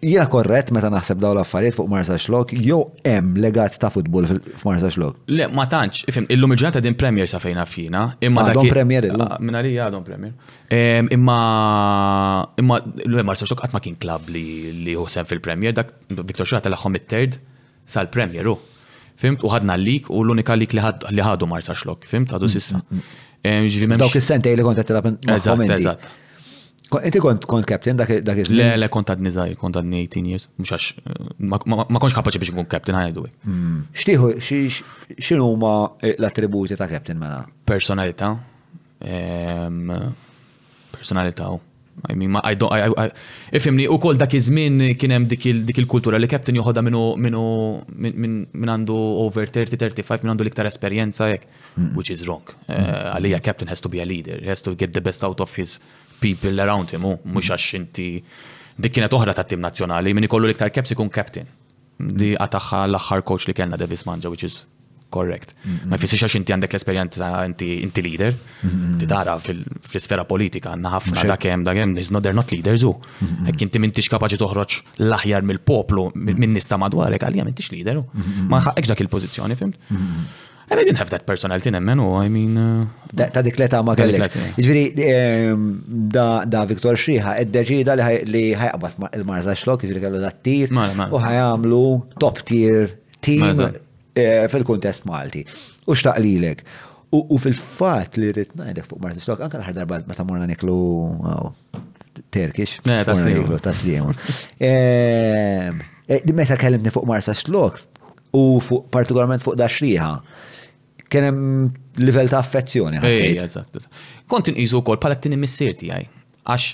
[0.01, 4.25] Jena korret meta naħseb daw l-affarijiet fuq Marsa Xlok, jew hemm legat ta' futbol
[4.57, 5.19] f'Marsa Xlok.
[5.29, 8.57] Le, ma tantx, ifhem, illum il-ġurnata din Premier sa fejna fina, imma dak.
[8.57, 9.27] Don Premier illa.
[9.35, 10.33] Ah, Minna li għadhom Premier.
[11.13, 11.35] Imma
[12.63, 12.79] imma
[13.29, 17.37] Marsa Xlok qatt ma kien klabb li li sem fil-Premier, dak Viktor Xura tal it-terd
[17.85, 18.55] sal-Premier u.
[19.21, 22.81] Fimt, u ħadna l-lik u l-unika lik li ħadu Marsa Xlok, fimt, għadu sissa.
[22.89, 23.05] Mm,
[23.45, 23.95] mm, mm.
[24.01, 26.09] Dawk is-sentej li kontet qed tilab Eżatt, eżatt.
[26.99, 28.49] Inti kont kont captain dak dak is.
[28.51, 30.87] Le le kont għad niżaj, kont għad 18 years, mhux għax
[31.39, 33.23] ma kontx kapaċi biex nkun captain ħajdu.
[33.47, 33.85] Hmm.
[33.95, 34.33] Xtieħu
[35.15, 35.71] x'inhu huma
[36.17, 37.45] l-attributi ta' captain mela?
[37.65, 38.33] Personalità.
[38.99, 39.85] Ehm,
[40.91, 41.47] personalità.
[41.47, 41.61] Oh.
[42.09, 43.05] I mean, I don't, I, I,
[43.59, 47.45] ifimni, u kol dak iż-żmien kien hemm dik il-kultura li captain joħodha minu minu.
[47.99, 51.95] minn għandu over 30-35 minn għandu liktar esperjenza jekk, hmm.
[51.95, 52.47] which is wrong.
[52.67, 52.77] Eh,
[53.15, 55.55] għalija captain has to be a leader, He has to get the best out of
[55.55, 55.79] his
[56.21, 57.47] people around him, oh, mux mm-hmm.
[57.51, 58.07] għax inti
[58.85, 61.49] dik kienet oħra ta' tim nazzjonali, min ikollu liktar keps ikun captain.
[61.99, 62.43] Di mm-hmm.
[62.45, 64.61] għataħħa l-axħar coach li kellna Davis Manja, which is
[65.11, 65.51] correct.
[65.65, 65.91] Mm-hmm.
[65.91, 68.37] Ma jfissirx għax inti għandek l-esperjenza inti leader,
[69.01, 72.93] ti tara fl-sfera politika għandna ħafna da' kem da' kem no they're not leaders u.
[72.95, 73.33] Oh.
[73.49, 78.05] Hekk inti m'intix kapaċi toħroġ l-aħjar mill-poplu minn nista madwarek għalija m'intix leader u.
[78.07, 78.31] Oh.
[78.53, 79.91] Ma ħaqekx dak il-pożizzjoni, fimt?
[80.71, 82.53] And I didn't have that personality nemmen u I mean.
[82.65, 84.35] Uh, ta' dik leta ma' kellek.
[84.65, 85.63] Ġviri, ehm,
[86.53, 87.95] da' Viktor Xriħa, id-deġida
[88.33, 91.81] li ħajqbat il-Marza Xlok, ġviri kellu da' tir u ħajamlu
[92.23, 92.87] top tier
[93.27, 93.51] team
[94.15, 95.41] eh, fil-kontest Malti.
[95.91, 96.63] U xtaq lilek.
[97.19, 100.75] U fil-fat li rrit najdek fuq Marza Xlok, anka l-ħar darba ma' ta' morna niklu
[101.33, 101.49] oh,
[102.31, 102.77] Turkish.
[102.87, 104.07] Eh, ne, ta' Taslim.
[104.63, 107.81] Ehm, eh, meta kellimni fuq Marza Xlok
[108.39, 110.13] u partikolarment fuq da' Xriħa
[111.11, 113.89] kien hemm livell ta' affezzjoni Kontin Eżatt.
[114.31, 116.05] Kont inqisu wkoll bħala t missier tiegħi
[116.47, 116.67] għax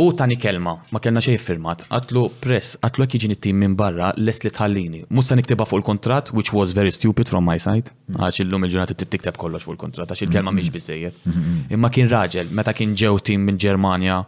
[0.00, 4.12] u tani kelma ma kellna xej firmat, għatlu press, għatlu iġin it tim minn barra
[4.22, 5.00] les li tħallini.
[5.18, 9.40] Musa niktiba fuq il-kontrat, which was very stupid from my side, għax illum il-ġurnata tiktab
[9.42, 11.16] kollox fuq il-kontrat, għax il-kelma miex bizzejiet.
[11.26, 11.58] Mhm.
[11.74, 14.20] Imma kien raġel, meta kien ġew tim minn Ġermanja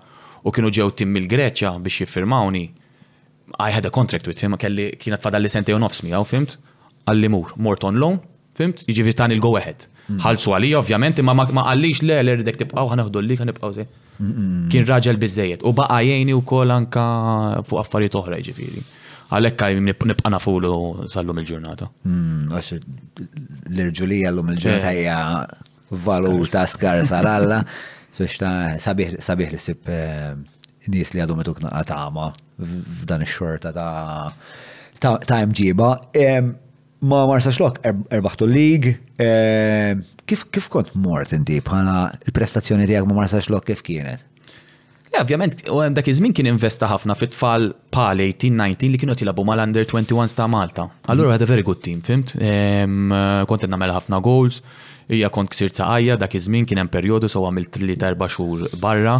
[0.42, 2.64] u kienu ġew tim mill-Greċja biex jiffirmawni,
[3.60, 6.58] I had a contract with him, kelli kienet fadalli sentej u nofs għaw fimt?
[7.06, 8.18] Għalli mur, mort on loan,
[8.56, 8.80] Fimt?
[8.88, 9.86] Jiġifieri tani l-go ahead.
[10.20, 13.84] Ħalsu għalija ovvjament, imma ma qallix le l erdek tibqgħu ħanaħdu l lik ħanibqgħu se.
[14.72, 17.04] Kien raġel biżejjed u baqa' jgħini wkoll anka
[17.68, 18.82] fuq affarijiet oħra jiġifieri.
[19.32, 21.88] Għalhekk nibqa' nafulu sal-lum il-ġurnata.
[23.72, 25.16] l-irġulija l-lum il-ġurnata hija
[26.04, 27.62] valuta skarsa l-alla.
[28.12, 29.94] Sabiħ li sib
[30.92, 32.28] nies li għadhom ituk naqqa tama
[32.60, 35.94] f'dan ix-xorta ta' ta' mġiba
[37.06, 38.88] ma marsa xlok, erbaħtu l-lig,
[39.20, 39.94] eh,
[40.28, 41.94] kif, kif kont mort inti bħala
[42.28, 44.28] il-prestazzjoni tijak ma marsa xlok kif kienet?
[45.12, 49.84] Ja ovvjament, u dak iż-żmien kien investa ħafna fit-tfal pal 18-19 li kienu tilabu mal-under
[49.84, 50.86] 21 ta' Malta.
[51.12, 52.32] Allura had a very good team, fimt?
[52.32, 54.62] Kont nagħmel ħafna goals,
[55.12, 59.18] hija kont ksir saqajja, dak iż-żmien kien hemm perjodu so għamilt 3-4 xhur barra,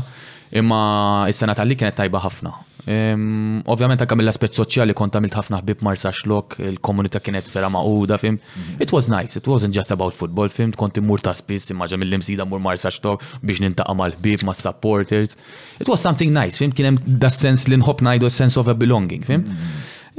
[0.56, 0.80] imma
[1.28, 2.56] is-sena tal-li kienet tajba ħafna.
[2.90, 7.68] Ovvjament anke mill aspet soċjali kont għamilt ħafna ħbib mar saxlok, il komunita kienet vera
[7.70, 8.38] maquda fim.
[8.40, 8.80] Mhm.
[8.82, 12.44] It was nice, it wasn't just about football fim, kont immur ta' spiss immaġa mill-imsida
[12.46, 15.36] mur mar saxlok biex nintaqa' mal-ħbib ma' supporters.
[15.78, 18.74] It was something nice fim, kien hemm da sens li nħobb ngħidu sens of a
[18.74, 19.44] belonging fim.
[19.44, 19.54] Mhm.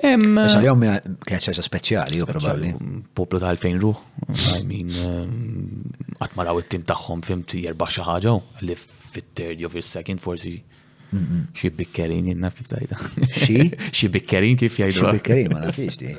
[0.01, 0.87] Eh, għal-jom
[1.21, 2.71] kienet ċerta speċjali, u probabli.
[2.79, 3.99] Um, poplu ta' 2000 ruħ,
[4.57, 4.89] I mean,
[6.19, 10.55] għatmaraw it-tim taħħom fim ti' jerba xaħġa, li fit-third jew fil-second forsi
[11.53, 12.97] Xi bikkerin jenna tajda.
[13.33, 13.57] Xi?
[13.97, 15.03] Xi bikkerin kif jgħidu.
[15.03, 16.13] Xi bikkerin, ma nafix di.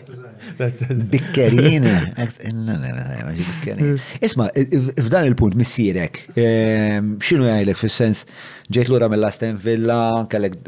[1.14, 1.88] Bikkerin,
[4.28, 4.48] Isma,
[4.94, 8.22] f'dan il-punt missierek, ehm, xinu jajlek fil-sens
[8.72, 10.60] ġejt l-ura mill asten Villa, kellek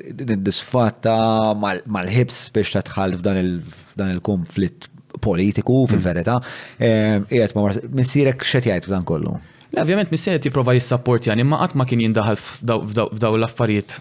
[0.46, 1.14] disfatta
[1.60, 4.88] mal-ħibs biex tadħal f'dan il-konflitt
[5.22, 6.40] politiku fil-verita,
[6.80, 7.68] ehm, jgħet ma
[8.00, 9.38] missierek xet jgħet f'dan kollu?
[9.70, 13.96] Le, ovvjament, missienet jiprofa jissapport jani, ma għatma kien jindaħal f'daw l-affarijiet,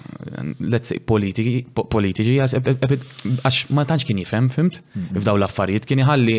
[0.61, 4.81] let's say, politiċi, għax ma tantx kien jifem, fimt?
[4.93, 5.17] Mhm.
[5.23, 6.37] F'daw l-affarijiet, kien jħalli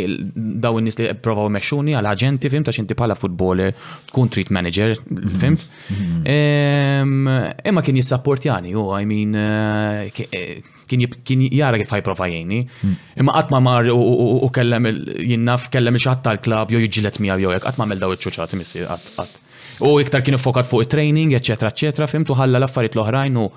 [0.63, 3.75] daw n-nis li u meċxuni għal aġenti, fimt, għax inti bħala footballer,
[4.13, 5.43] tkun treat manager, mhm.
[5.43, 5.67] fimt?
[5.91, 7.67] Mhm.
[7.67, 12.61] Imma kien jissapport jani, u, I mean, eh, eh, kien jara kif ħajprofa jgħini.
[12.83, 12.97] Hmm.
[13.23, 17.67] Imma qatt ma mar u kellem jinnaf kellem xaħat tal-klab jew jiġilet miegħu jo hekk
[17.71, 19.43] qatt ma mel daw iċ-ċuċat qatt.
[19.83, 23.49] U iktar kien fokat fuq it-training, eccetera, eccetera, fimtu ħalla l-affarijiet l-oħrajn u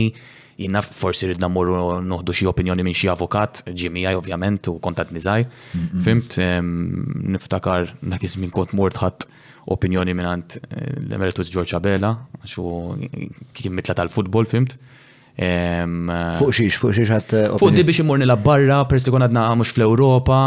[0.56, 5.44] jina forsi rridna morru noħdu xie opinjoni minn xie avokat, ġimijaj ovvjament u kontat nizaj.
[5.74, 6.06] Hmm, hmm.
[6.06, 6.38] Fimt,
[7.36, 9.28] niftakar nakis minn kont mort ħat
[9.74, 12.12] opinjoni minant eh, l-emeritus George Abela,
[12.48, 12.64] xo
[13.58, 14.76] kien mitla tal-futbol, fimt.
[15.36, 15.82] Eh,
[16.40, 17.34] fuq xiex, fuq xiex għat.
[17.36, 20.40] Eh, fuq di biex imurni la barra, per li kon għadna mux fl-Europa,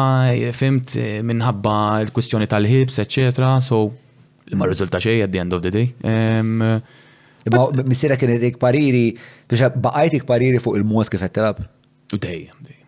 [0.56, 0.96] fimt,
[1.28, 3.56] minħabba l kustjoni tal hibs etc.
[3.64, 3.86] So,
[4.56, 5.88] ma rizulta xej at the end of the day.
[7.82, 9.10] missira kien dik pariri,
[9.48, 11.64] biex baqajt dik pariri fuq il-mod kif għettilab?
[12.14, 12.78] Dej, dej.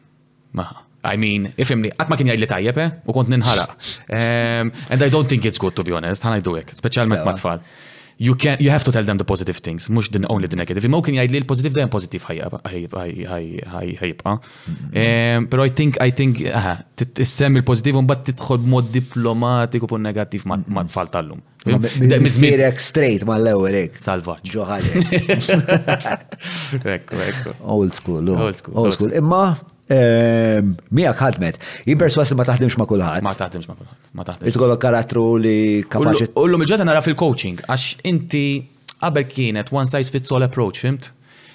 [0.57, 0.79] Maħ.
[1.03, 2.91] I mean, ifimni, għatma kien jgħajli tajjeb, eh?
[3.09, 3.65] u kont ninħara.
[4.11, 7.35] Um, and I don't think it's good, to be honest, ħana jduwek, specialment ma
[8.21, 10.85] You, can, you have to tell them the positive things, mux din only the negative.
[10.85, 13.01] Imma kien jgħajli l-positive, dajem positive ħajibqa.
[15.49, 16.85] Pero I think, I think, aha,
[17.17, 21.41] tissem il-positive, un bat titħol mod diplomatiku fu negativ ma tal-lum.
[22.21, 23.97] Mizmirek straight ma l-ewelek.
[23.97, 24.53] Salvaġ.
[24.59, 25.01] Ġoħalek.
[27.55, 27.75] Oh.
[27.75, 28.29] Old school.
[28.37, 28.79] Old school.
[28.85, 29.13] Old school.
[29.17, 29.57] Imma,
[29.93, 31.57] Mija ħadmet,
[31.89, 33.23] jimperswas li ma taħdimx ma kullħat.
[33.27, 33.97] Ma taħdimx ma kullħat.
[34.15, 34.51] Ma taħdimx.
[34.55, 35.55] Itkollok karattru li
[35.91, 36.31] kapaċi.
[36.39, 38.45] Ullu il nara fil-coaching, għax inti
[39.01, 41.11] qabel kienet one size fits all approach, fimt?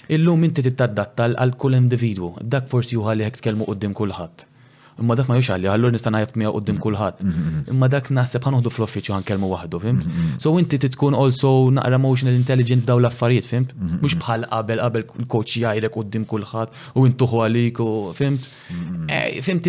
[0.09, 4.47] Illum inti tittadatta għal kull individwu, dak forsi juħalli hekk tkellmu għoddim kulħadd
[4.99, 7.21] imma dak ma jux għalli, għallur nista' najab miegħu qudiem kulħadd.
[7.23, 7.75] Mm-hmm, mm-hmm.
[7.75, 9.97] Imma dak naħseb ħanuħdu fl-offiċju għankelmu waħdu, fim?
[9.99, 13.65] Mm-hmm, so inti titkun also naqra emotional intelligent f'daw l-affarijiet, fim?
[13.87, 18.39] Mhux bħal qabel qabel il-coach jgħidek qudiem kulħadd u intuħu għalik u fim
[19.09, 19.67] eh, Fimt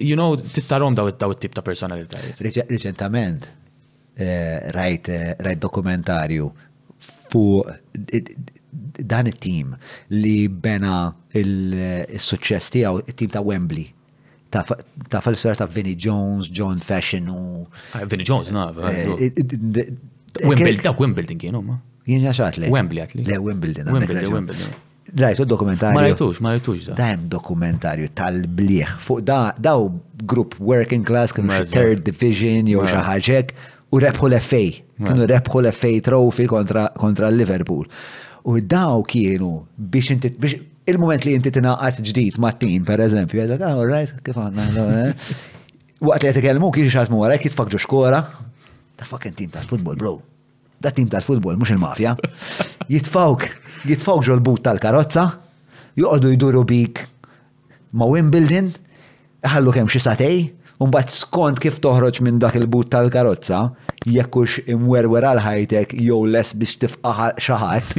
[0.00, 2.42] you know tittarom daw it-tip ta' personalitajiet.
[2.68, 5.10] Reċentament eh, eh, rajt
[5.62, 6.50] dokumentarju
[7.32, 7.72] fuq
[9.00, 9.72] dan it-tim
[10.12, 11.06] li bena
[11.40, 13.88] il-suċċess tiegħu it-tim ta' Wembley
[14.50, 17.66] ta' fal-sar ta' Vinnie Jones, John Fashion u.
[17.94, 18.72] Ah, Vinnie Jones, na.
[18.90, 21.78] Eh, eh, eh, Wimbledon, dak Wimbledon kienu, ma.
[22.06, 22.68] Jien jaxat le.
[22.72, 23.24] Wembley għatli.
[23.26, 23.90] Le, Wimbledon.
[23.92, 24.70] Wimbledon, Wimbledon.
[25.16, 25.94] Rajtu dokumentarju.
[25.98, 26.94] Ma rajtux, ma rajtux da.
[26.98, 29.88] Dajem dokumentarju tal bliħ Fuq da, daw
[30.30, 33.52] grupp working class, kienu third division, jew xaħġek,
[33.90, 34.64] u rebħu l-FA.
[35.06, 37.86] Kienu rebħu l-FA trofi kontra, kontra Liverpool.
[38.50, 43.44] U daw kienu biex inti biex il-moment li inti tinaqat ġdid ma' tim, per eżempju,
[43.44, 45.32] għedha, ah, right, kif għanna, eh?
[46.02, 48.20] waqt li għet ikellmu kiex xatmu għara, kif fakġu xkora,
[48.98, 50.16] ta' fucking tim tal-futbol, bro.
[50.80, 52.14] Da' tim tal-futbol, mux il-mafja.
[52.90, 53.46] Jitfawk,
[53.88, 55.26] jitfawk ġol but tal-karozza,
[56.00, 57.02] juqodu jduru bik
[58.00, 58.72] ma' Wimbledon,
[59.54, 60.42] ħallu kem xi satej,
[60.80, 63.58] Umbat skont kif toħroġ minn dak il-but tal-karozza,
[64.08, 67.92] jekkux imwerwer għal ħajtek jew les biex tifqa xaħat,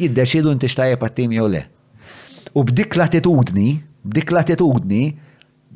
[0.00, 1.60] jiddeċidu inti xtajja pat-tim jew le.
[2.54, 3.74] U b'dik latitudni,
[4.06, 5.20] b'dik l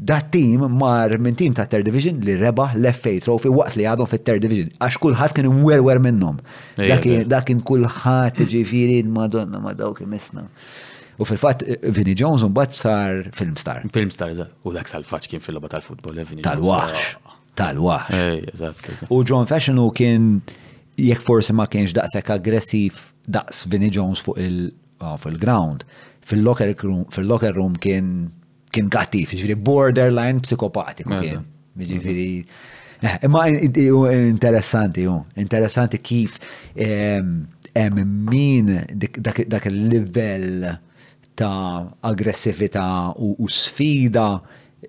[0.00, 4.06] dat tim mar minn tim ta' Third Division li rebaħ l-FA Trophy waqt li għadhom
[4.06, 4.68] fit Third Division.
[4.78, 6.36] Għax kulħadd kien imwerwer minnhom.
[6.78, 10.44] Dakin kulħadd ġifiri madonna ma dawk imisna.
[11.18, 11.66] U fil-fatt
[11.96, 13.82] Vinnie Jones mbagħad sar filmstar.
[13.96, 14.54] Filmstar, eżat.
[14.62, 17.34] U dak sal-faċ kien fil-logħba tal-futbol, eh, Vinnie Tal-waħx.
[17.58, 19.02] Tal-waħx.
[19.10, 20.36] U John Fashion u kien
[20.94, 25.82] jekk forsi ma kienx daqshekk aggressiv daqs Vinnie Jones fuq il-ground.
[25.82, 28.08] Uh, fil-locker room, fil-locker room kien
[28.72, 31.44] kien kattif, ġifiri borderline psikopatiku kien.
[31.78, 32.26] Ġifiri.
[33.00, 35.06] Eh, imma interessanti,
[35.44, 36.36] interessanti kif
[36.76, 40.74] hemm min dak il-livell
[41.38, 44.28] ta' aggressività u sfida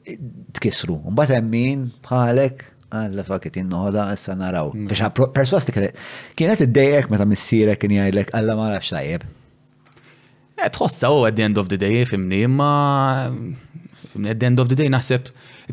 [0.04, 0.18] eh,
[0.58, 0.98] tkisru.
[1.14, 4.74] Mbagħad hemm min bħalek għalla fakit innoħda issa naraw.
[4.76, 4.92] Mm.
[4.92, 5.72] Biex perswasti
[6.36, 9.36] kienet id-dejjek meta missiera kien jgħidlek għalla ma nafx tajjeb.
[10.60, 12.70] Eh, tħossa u oh, at the end of the day, fimni, ma
[13.30, 15.28] at the end of the day naħseb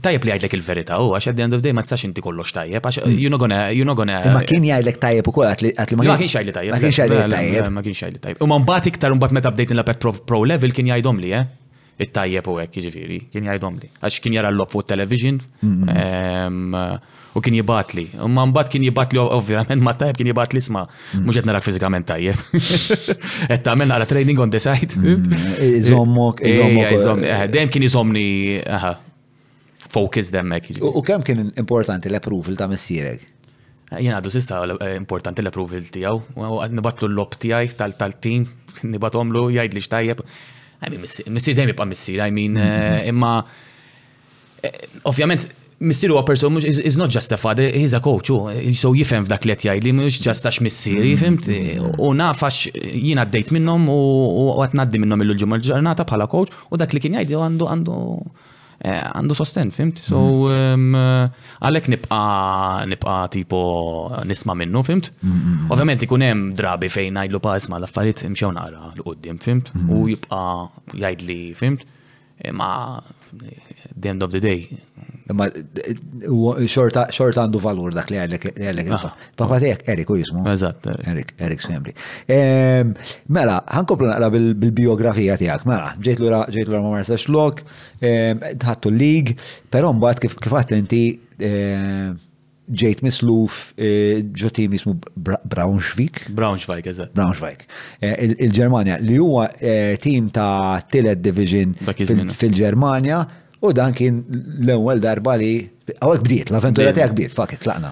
[0.05, 2.05] tajjeb li għajdlek il-verita u oh, għax at the end of the day ma tistax
[2.07, 3.17] inti kollox tajjeb, għax hmm.
[3.19, 4.21] you know gonna, you know gonna.
[4.29, 6.07] Eh, ma kien jgħidlek tajjeb u kol għat ma.
[6.13, 6.77] Ma kienx għajdlek tajjeb.
[6.77, 7.69] Ma kienx għajdlek tajjeb.
[7.79, 8.43] Ma kienx għajdlek tajjeb.
[8.47, 11.35] U ma mbat iktar un bat meta bdejt nil pet pro level kien jgħajdom li,
[11.41, 11.49] eh?
[11.97, 13.87] il tajjeb u għek, ġifiri, kien jgħajdom li.
[14.05, 15.41] Għax kien jara l-lop fuq television.
[15.65, 15.89] Hmm.
[15.89, 16.99] Ehm,
[17.37, 18.07] u kien jibatli.
[18.25, 20.87] U man bat kien jibatli ovvjament ma tajb kien jibatli isma.
[21.13, 21.35] Mux mm.
[21.37, 22.41] qed narak fiżikament tajjeb.
[22.57, 24.97] ta' tagħmel nara training on the side.
[24.97, 25.35] Mm.
[25.59, 27.25] Eh, iżommok, eh, iżommok.
[27.29, 28.27] Eh, dejjem kien iżomni
[29.93, 30.73] focus demmek.
[30.81, 33.23] U kemm kien importanti l-approval ta' missierek?
[34.01, 34.63] Jien għadu sista
[34.97, 38.49] importanti l-approval tijaw, u għad nibatlu l-lob tijaj tal-tim,
[38.97, 40.25] nibatomlu jgħid li xtajjeb.
[40.97, 42.57] Missir dejjem jibqa' missir, I mean,
[43.13, 43.37] imma
[45.07, 45.45] ovvjament
[45.79, 48.29] Missier huwa person mhux is not just a father, he's a coach,
[48.77, 51.19] so jifhem f'dak li qed jgħidli, li mhux just għax missieri, mm.
[51.21, 51.99] fimt?
[52.07, 53.97] U nafax jien għaddejt minnhom u
[54.63, 57.97] qed ngħaddi minnhom il ġimgħa ġurnata bħala coach u dak li kien jgħidli għandu għandu
[58.09, 60.01] eh, għandu sosten, fimt?
[60.01, 61.29] So mm.
[61.61, 62.23] għalhekk nibqa
[62.95, 63.61] nibqa tipo
[64.31, 65.13] nisma minnu, fimt?
[65.21, 69.45] Mm, Ovvjament ikun hemm drabi fejn għajdlu pa isma' l affarit imxew naqra l qoddim
[69.45, 69.75] fimt?
[69.93, 70.41] U jibqa
[70.97, 71.85] jgħidli fimt?
[72.41, 72.73] Eh, ma
[73.93, 74.71] the end of the day
[75.27, 75.47] Imma
[76.71, 78.93] xorta għandu valur dak li għallek.
[79.35, 79.59] Papa ah.
[79.63, 80.45] tijek, Erik u jismu.
[80.53, 80.87] Eżatt.
[81.11, 81.93] Erik, Erik Semri.
[82.31, 82.93] Ehm,
[83.35, 85.65] mela, ħankoplu naqra bil-biografija tijak.
[85.67, 87.65] Mela, ġejt l-ura ġejt l-ura ma marsa xlok,
[88.07, 89.35] ehm, ħattu l-lig,
[89.73, 91.03] pero mbaħt kif l inti
[91.43, 92.21] ehm,
[92.67, 96.25] ġejt misluf e, ġo jismu Braunschweig.
[96.35, 97.11] Braunschweig, eżat.
[97.19, 97.67] Braunschweig.
[98.01, 98.15] E,
[98.47, 101.75] Il-Germania, li huwa e, tim ta' tillet division
[102.31, 103.25] fil-Germania.
[103.67, 104.15] U dan kien
[104.63, 105.47] l-ewwel darba li
[105.97, 107.91] għawek bdiet, l-avventura tiegħek bdiet, fakit tlaqna.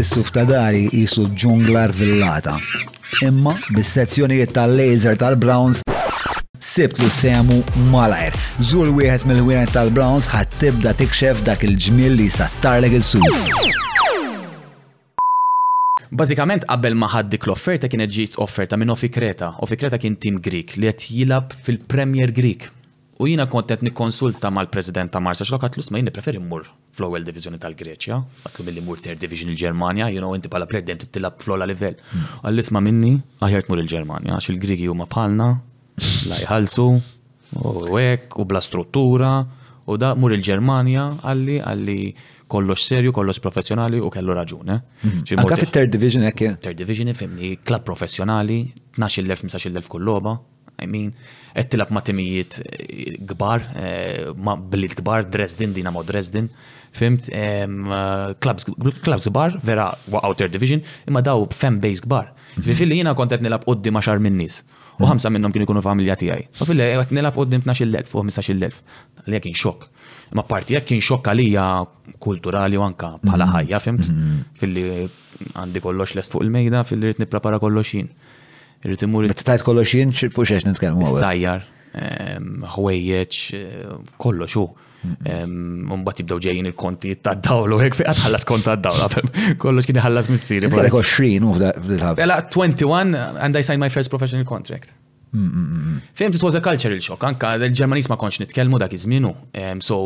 [0.00, 2.54] Is-suf ta' dari jisu ġunglar villata.
[3.26, 5.82] Imma bis-sezzjonijiet tal-laser tal-Browns
[6.62, 7.60] sibt li semu
[7.92, 8.36] malajr.
[8.70, 13.76] Zul wieħed mill-wieħed tal-Browns ħat tibda tikxef dak il-ġmil li sattarlek il-suf.
[16.10, 19.52] Bażikament qabel ma ħaddik l-offerta kienet ġiet offerta minn Ofi Kreta.
[19.66, 22.66] Ofi Kreta kien tim Greek li qed jilab fil-Premier Greek.
[23.20, 25.92] U jina kontet nikonsulta mal-president ta' Marsa, xlok għatlu hmm.
[25.92, 26.62] ma jini preferi mur
[26.96, 28.16] fl-ewwel divizjoni tal-Greċja,
[28.48, 31.98] għatlu mill-li mur ter division il-Germania, jino inti pala player dem tittilab fl la level.
[32.48, 33.10] Għall-isma minni,
[33.44, 35.50] għahjert mur il-Germania, għax il-Grigi huma palna,
[36.30, 36.86] la jħalsu,
[37.60, 39.34] u ek, u bla struttura,
[39.84, 41.98] u da mur il-Germania, għalli, għalli
[42.50, 44.72] kollox serju, kollox professjonali u kellu raġun.
[44.72, 44.80] Eh?
[45.02, 45.44] Hmm.
[45.44, 46.54] Anka fit-third division ekke?
[46.64, 48.62] Third division eh, ifimni, klab professjonali,
[48.96, 50.08] 12.000-15.000 kull
[50.82, 51.12] I mean,
[51.54, 52.58] qed tilab eh, eh, ma' timijiet
[53.32, 53.64] kbar,
[54.36, 56.50] ma' bliet kbar, Dresden, Dinamo Dresden,
[56.96, 57.28] fimt,
[58.40, 59.90] klabs eh, kbar, vera
[60.22, 62.32] outer division, imma daw fan base kbar.
[62.56, 62.66] Mhm.
[62.66, 64.62] Fil-filli jina kont qed nilab qoddim ma' xar minnis
[65.00, 65.36] u ħamsa mhm.
[65.36, 66.42] minnhom kienu kunu familja tiegħi.
[66.60, 68.82] U fil qed nilab qoddim 12,000 u 15,000.
[69.24, 69.86] Għalija kien xokk.
[70.36, 71.64] Ma parti jekk kien xokk għalija
[72.22, 73.54] kulturali u anka bħala mhm.
[73.54, 74.10] ħajja, fimt?
[74.60, 74.84] Filli
[75.56, 78.12] għandi kollox lest fuq il-mejda, filli rrid nipprepara kollox jien.
[78.84, 79.26] Irrid imur.
[79.28, 81.06] Bet tajt kollox jien fuq xex nitkellmu.
[81.18, 81.66] Sajjar,
[82.76, 83.40] ħwejjeġ,
[84.22, 84.64] kollox hu.
[85.10, 89.06] Mbagħad jibdew ġejjin il-konti tad-dawlu hekk fi għadħallas kont tad-dawla.
[89.62, 90.68] Kollox kien iħallas missiri.
[90.72, 91.52] Kellek 20 u
[91.86, 92.20] fil-ħab.
[92.24, 94.92] Ela 21 and I signed my first professional contract.
[95.30, 98.96] Mm, mm, mm, Fimt it was a cultural shock, anka l-Ġermaniż ma konx nitkellmu dak
[98.96, 99.30] izminu.
[99.80, 99.98] So, So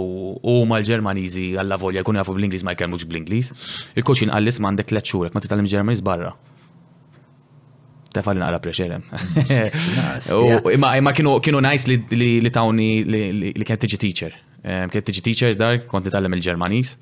[0.61, 3.51] huma l-Ġermaniżi għalla volja kun jafu bl-Ingliż ma jkellmux bl inglis
[3.99, 6.35] Il-koċin ma m'għandek l-ċurek, ma titgħallem Ġermaniż barra
[8.23, 9.03] falli naqra preċerem.
[10.75, 14.37] Imma kienu najs li tawni li kienet tiġi teacher.
[14.65, 16.95] Kien tiġi teacher dar, kont nitallem il-Ġermanis.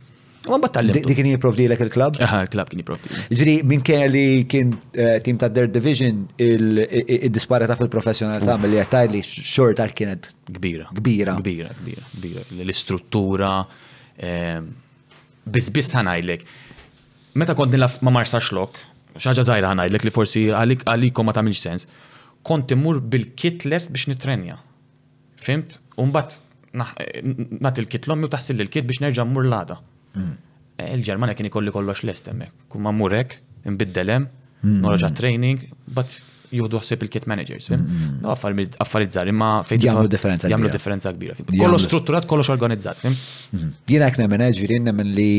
[0.51, 0.97] Ma battallim.
[0.97, 3.13] Dik kien jiprovdi l il klub Aha, il-klab kien jiprovdi.
[3.31, 9.21] Ġiri, minn kien li kien eh, tim ta' Dirt Division il-disparata fil-professjonalità mill-li għattaj li
[9.23, 10.31] xorta kienet.
[10.51, 10.89] Kbira.
[10.99, 11.37] Kbira.
[11.39, 12.43] Kbira, kbira.
[12.59, 13.53] L-istruttura.
[15.53, 16.43] Bizbis ħanajlek.
[17.41, 18.77] Meta kont nilaf ma marsax lok,
[19.21, 21.87] xaġa zaħira ħanajdlek li forsi għalikom ma tamilx sens,
[22.47, 24.59] kont timur bil-kit lest biex nitrenja.
[25.43, 25.77] Fimt?
[26.01, 26.41] Umbat,
[26.79, 29.79] nat il-kit l-ommi u taħsil il-kit biex nerġa' mmur l-għada.
[30.17, 30.31] Mm.
[30.83, 32.67] Eh, Il-Ġermania kien ikolli kollox lest hemmhekk.
[32.73, 33.37] Kumma murek,
[33.69, 34.25] imbiddelem,
[34.63, 34.79] mm.
[34.85, 35.61] norġa' training,
[35.93, 36.17] but
[36.53, 37.69] juhdu ħsib il-kit managers.
[37.73, 40.57] No, affarid zar, imma Jamlu differenza kbira.
[40.57, 41.37] Jamlu differenza kbira.
[41.49, 43.01] Kollox strutturat, kollox organizzat.
[43.09, 43.71] Mhm.
[43.95, 45.31] Jena għek nemmen eh, ġviri, nemmen li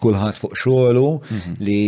[0.00, 1.04] kulħadd fuq xogħlu
[1.64, 1.78] li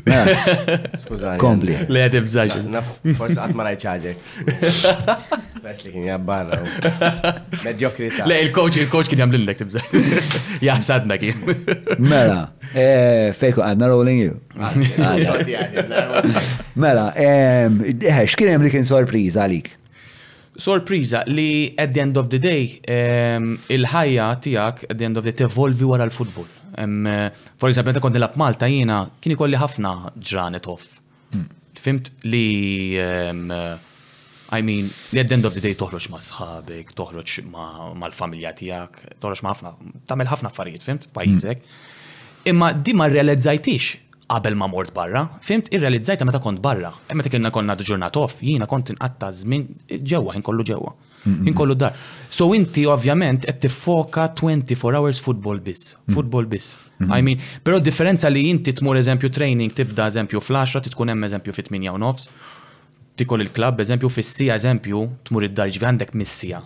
[1.03, 1.39] Skużani.
[1.41, 1.77] Kompli.
[1.93, 2.63] Le għed ibżaġi.
[3.19, 4.25] Forse għatma rajċaġek.
[5.65, 6.59] Bess li kien jabbarra.
[7.65, 8.27] Medjokrita.
[8.31, 10.65] Le, il-coach, il-coach kien jamlillek tibżaġi.
[10.67, 11.47] Jaħsadna kien.
[12.03, 14.37] Mela, eh, fejku għadna rolling you.
[16.85, 17.09] Mela,
[18.27, 19.73] xkien jem li kien sorpriz għalik?
[20.57, 25.25] Sorpriza li at the end of the day um, il-ħajja tiegħek at the end of
[25.27, 26.47] the day tevolvi wara l-futbol.
[26.79, 27.07] Um,
[27.59, 31.01] for example, meta kont Malta jiena kien ikolli ħafna ġranet off.
[31.35, 31.49] Mm.
[31.79, 33.51] Fimt li um,
[34.55, 38.53] I mean, li at the end of the day toħroġ ma' sħabek, toħroġ ma' l-familja
[38.55, 39.73] tijak, toħroġ ma' ħafna,
[40.07, 41.15] tamel ħafna affarijiet, fimt, hmm.
[41.17, 41.65] pajizek.
[42.53, 46.93] Imma di ma' realizzajtix qabel ma mort barra, fimt irrealizzajta meta kont barra.
[47.09, 49.65] E meta kienna konna ġurnat off, jiena kont inqatta żmien
[50.11, 50.93] ġewwa, inkollu ġewwa.
[51.49, 51.95] Inkollu dar.
[52.29, 55.95] So inti ovvjament qed tiffoka 24 hours football biss.
[56.05, 56.15] Mm.
[56.19, 56.75] Football biss.
[56.99, 57.15] Mm-hmm.
[57.17, 61.57] I mean, però differenza li inti tmur eżempju training tibda eżempju flasha, titkun hemm eżempju
[61.57, 62.29] fit-8 u nofs.
[63.17, 66.61] Tikol il-klab eżempju fis-sija eżempju tmur id-dar għandek missija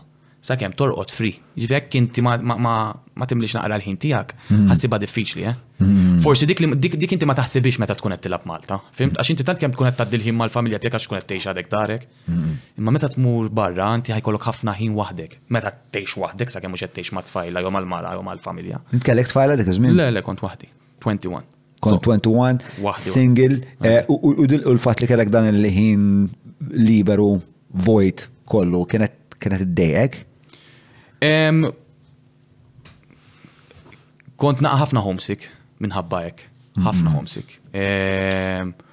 [0.48, 1.34] sakemm torqod free.
[1.58, 2.74] Ġifek jiġifieri inti ma, ma, ma,
[3.18, 4.68] ma timlix naqra l-ħin tijak, mm.
[4.70, 5.56] ħassiba diffiċli, eh?
[5.82, 6.16] Mm.
[6.24, 8.78] Forsi dik, dik, dik inti ma taħsibix meta tkun qed tilab Malta.
[8.98, 11.50] Fimt, għax inti tant kemm tkun qed taddil ħin mal-familja tiegħek għax tkun qed tgħix
[11.52, 12.08] għadek darek.
[12.30, 12.56] Mm.
[12.82, 15.36] Imma meta tmur barra inti ħajkollok ħafna ħin waħdek.
[15.58, 18.80] Meta tgħix waħdek sakemm mhux qed tgħix ma' tfajla jew mal-mara jew mal-familja.
[19.04, 19.96] kellek tfajla dik iż-żmien?
[19.98, 20.70] Le, le, kont waħdi.
[21.04, 21.46] 21.
[21.84, 22.64] Kont 21,
[22.98, 26.08] single, eh, u l-fat li kellek dan il-ħin
[26.82, 27.36] liberu,
[27.86, 30.18] void kollu, kienet id-dejek?
[34.38, 35.48] Kont naqa ħafna homesick
[35.82, 36.44] minħabba hekk.
[36.48, 36.84] Mhm.
[36.84, 38.84] Ħafna homesick.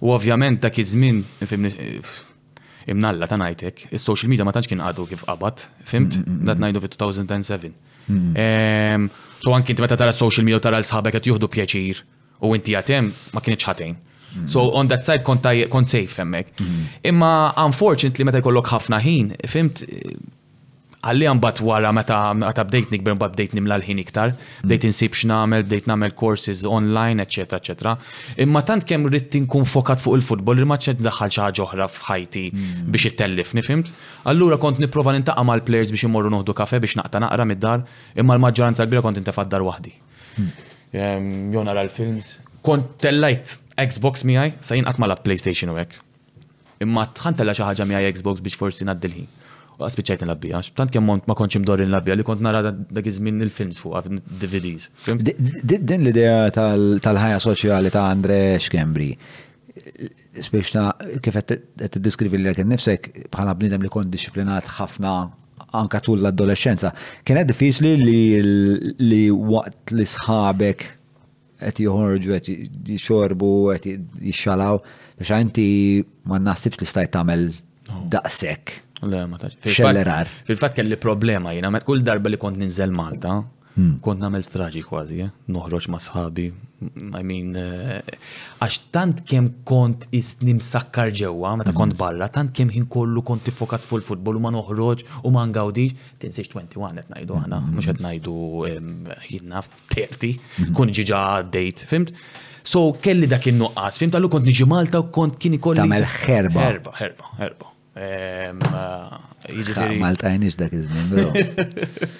[0.00, 1.22] U ovvjament dak iż-żmien
[2.92, 6.16] imnalla ta' najtek, is-social media ma tantx kien għadu kif qabad, fimt?
[6.44, 7.74] Dat najdu fi 2007
[9.44, 12.02] So anki inti meta tara social media u tara l-sħabek qed juħdu pjaċir
[12.44, 13.94] u inti għatem ma kienx ħatejn.
[14.34, 14.46] Mhm.
[14.48, 16.60] So on that side kont safe hemmhekk.
[16.64, 16.84] Mhm.
[17.12, 19.84] Imma unfortunately meta jkollok ħafna ħin, fimt
[21.04, 24.30] Għalli għan bat wara meta għata bdejt nikber bat bdejt nimla l-ħin iktar,
[24.64, 24.92] bdejt mm.
[24.92, 27.44] insib x'namel, bdejt namel courses online, etc.
[27.58, 27.92] etc.
[28.40, 31.90] Imma tant kemm rrid tinkun fokat fuq il-futbol, li ma ċed daħħal xi ħaġa oħra
[31.92, 32.88] f'ħajti mm.
[32.94, 33.92] biex ittellif, nifimt?
[34.32, 37.84] Allura kont nipprova nintaqa' mal-players biex imorru noħdu kafe biex naqta naqra mid-dar,
[38.16, 39.92] imma l-maġġoranza kbira kont intefad dar waħdi.
[40.40, 41.30] Mm.
[41.52, 42.38] Jona nara l-films.
[42.64, 46.00] Kont tellajt Xbox miħaj, sa jinqat ma la PlayStation u hekk.
[46.84, 49.26] Imma tħan tella xi ħaġa miħaj Xbox biex forsi naddilħin
[49.74, 54.08] spiċajt nlabbija, tant kem ma konċim dorin nlabbija li kont nara dak iż-żmien il-films fuq
[54.10, 54.88] DVDs.
[55.64, 59.10] Din l-idea tal-ħajja soċjali ta' Andre Xkembri.
[60.44, 60.88] Speċna
[61.22, 61.64] kif qed
[61.96, 65.14] tiddiskrivi lilek innifsek bħala bniedem li kont disciplinat ħafna
[65.74, 66.92] anka tul l-adolescenza.
[67.26, 67.94] Kien qed diffiċli
[69.02, 70.86] li waqt li sħabek
[71.64, 72.58] qed joħorġu qed
[72.94, 73.96] jixorbu qed
[74.28, 74.78] jixxalaw
[75.18, 75.68] biex inti
[76.30, 77.44] ma naħsibx li stajt tagħmel
[78.14, 79.54] daqshekk Le, ma tax.
[79.62, 80.26] Xellerar.
[80.48, 83.34] Fil-fat kelli problema jina, ma kull darba li kont ninżel Malta,
[83.76, 83.94] hmm.
[84.04, 85.32] kont namel straġi kważi, eh?
[85.54, 86.46] noħroġ ma sħabi,
[87.18, 88.16] I mean, eh,
[88.62, 91.78] għax tant kem kont istnim sakkar ġewa, meta hmm.
[91.82, 95.44] kont barra, tant kem hin kollu kont tifokat fuq il-futbol u ma noħroġ u ma
[95.48, 97.76] ngawdix, tinsiex 21 qed ngħidu aħna, hmm.
[97.76, 99.64] mhux qed ngħidu jina
[99.98, 100.48] 30,
[100.80, 101.20] kun ġiġa
[101.52, 102.16] date, fimt?
[102.64, 105.82] So kelli dak nuqqas fimt għallu kont niġi Malta u kont kien kolli.
[105.82, 106.62] Tamel herba.
[106.64, 107.68] Herba, herba, herba.
[107.94, 108.50] Eh,
[109.48, 110.28] jiġifieri- Malta
[110.58, 111.30] dak iż-żmien, bro.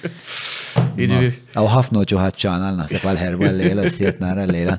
[0.94, 4.76] Jiġifieri- Aw ħafna ġuħat ċana l-nasib għal-ħerba l-lejla, s-siet nara l-lejla.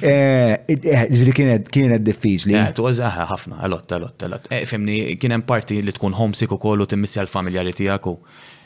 [0.00, 2.56] Eh, eh, Ġviri jiġifieri kienet diffiċli.
[2.56, 4.48] ħafna, għalot, għalot, għalot.
[4.70, 8.16] Femni, kienem parti li tkun homesick u kollu timmissi għal-familjari tijak u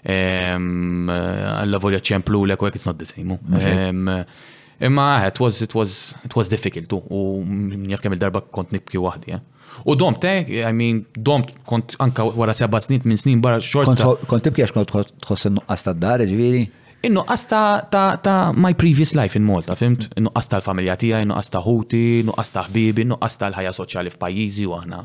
[0.05, 3.39] għall ċemplu l it's not the same.
[4.81, 9.33] Imma, it was, it was, it was difficult u mm, jekkem il-darba kont nibki wahdi,
[9.37, 9.41] eh.
[9.85, 14.15] U domt, eh, I mean, domt kont anka wara seba snin, minn snin barra xorta.
[14.31, 14.93] Kont tibki għax kont
[15.25, 16.63] tħoss innuqqas ta' d-dare ġviri?
[17.09, 17.83] Innuqqas ta'
[18.25, 20.07] ta' my previous life in Malta, fimt?
[20.11, 20.17] Mm.
[20.23, 24.71] Innu ta' l-familja tija, innu ta' huti, innu ta' ħbibi, innu ta' l-ħajja soċjali f'pajjiżi
[24.71, 25.03] u aħna.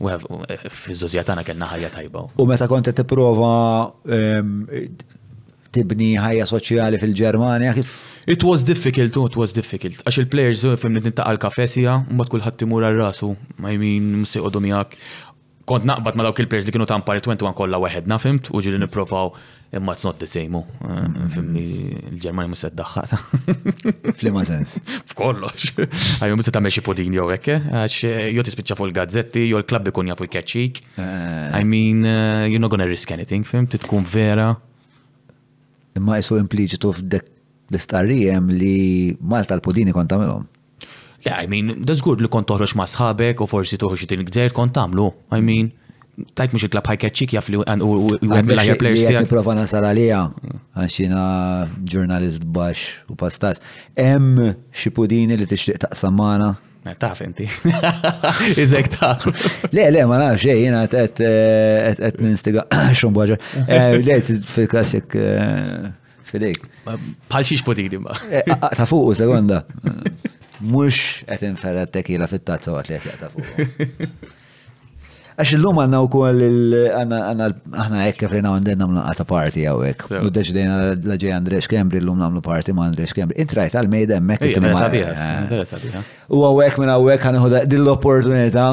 [0.00, 0.46] U mm.
[0.54, 2.26] eh, fiż-żożjatana kena ħajja tajba.
[2.40, 3.52] U meta kont tipprova
[4.06, 4.52] ehm,
[5.76, 7.94] tibni ħajja soċjali fil-Ġermanja kif.
[8.26, 10.00] It was difficult, it was difficult.
[10.06, 14.98] Għax il-players eh, fim li nintaqal kafesija, mbagħad kulħadd timur għal-rasu, ma jmin msiqodu miegħek.
[15.66, 18.78] Kont naqbad ma dawk il-players li kienu ta' mpari 21 kollha waħedna, fimt, u ġiri
[18.82, 19.32] nipprovaw
[19.74, 20.58] imma it's not the same.
[20.58, 20.66] Oh.
[20.66, 21.64] Eh, fimni
[22.12, 23.18] l-Ġermanja mhux se ddaħħata.
[24.20, 24.76] Flima sens.
[25.12, 25.72] F'kollox.
[26.22, 28.00] Għajju mhux se tagħmel podin jew hekk, eh, għax
[28.30, 30.82] jew tispiċċa fuq il-gazzetti, jew il-klabb ikun jafu jkeċċik.
[31.02, 32.02] I mean,
[32.46, 34.52] you're not gonna risk anything, fimt, tkun vera.
[35.96, 37.32] Imma jisu impliċitu f'dek
[37.72, 40.44] l-istarijem li Malta l-podini kont tagħmelhom.
[41.26, 44.54] Le, I mean, da żgur li kont toħroġ ma' sħabek u forsi toħroġ it gżer
[44.54, 45.06] kont tagħmlu.
[45.34, 45.72] I mean,
[46.38, 47.86] tajt mhux il-klab ħajkeċċik jaf li u għed
[48.22, 49.22] l-ħajja Għem tiegħek.
[49.24, 50.20] Nipprova nasal għalija
[50.76, 51.00] għax
[51.94, 53.64] ġurnalist baxx u pastas.
[53.98, 56.52] Hemm xi pudini li tixtieq taqsam magħna
[56.86, 57.48] Eh, taf inti.
[58.62, 59.26] Iżek taf.
[59.70, 62.66] Le, le, ma nafx, eh, jena għet eh, ninstiga
[62.98, 63.38] xum bħagġa.
[63.66, 64.20] Le,
[64.52, 65.18] fil-klassik
[66.30, 66.62] fil-dik.
[66.86, 68.14] Bħal xiex potiri ma.
[68.68, 69.64] Ta' fuq, sekonda.
[70.66, 74.32] Mux għet inferra t-tekila fit-tazza għat li għet ta' fuq.
[75.36, 76.44] Għax il-lum għanna u koll
[76.96, 80.12] għanna ekk fejna għandin namlu għata parti għaw ekk.
[80.24, 83.36] U deċdejna l-ġej Andres Kembri l-lum namlu parti ma' Andres Kembri.
[83.44, 84.40] Intrajt għal-mejda emmek.
[84.40, 84.54] Eh.
[84.56, 86.06] Eh.
[86.32, 88.64] U għaw ekk minn għaw ekk għanna dill-opportunita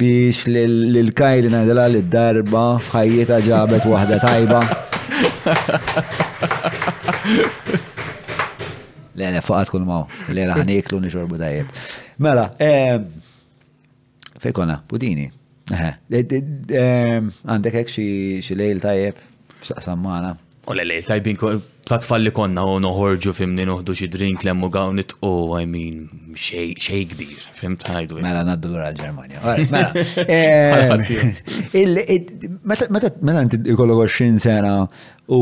[0.00, 4.60] biex l-kajli najdela l-darba fħajjita ġabet wahda tajba.
[9.18, 10.06] Le, faqat kull maw.
[10.30, 11.74] Le, la, ħaniklu nixorbu dajib.
[12.22, 13.02] Mela, eh,
[14.38, 15.26] fejkona, budini.
[15.72, 19.16] Għandek hekk xie lejl tajjeb,
[19.62, 20.30] x'aqsam sammana.
[20.68, 21.36] U le lejl tajbin
[21.88, 27.04] tatfall li konna u noħorġu fimni nuħdu xie drink lemmu għawnit u I mean xej
[27.14, 28.18] kbir, fimt ħajdu.
[28.24, 29.54] Mela naddu l-ura Mela.
[33.20, 34.72] Meta inti jkollok 20 sena
[35.32, 35.40] u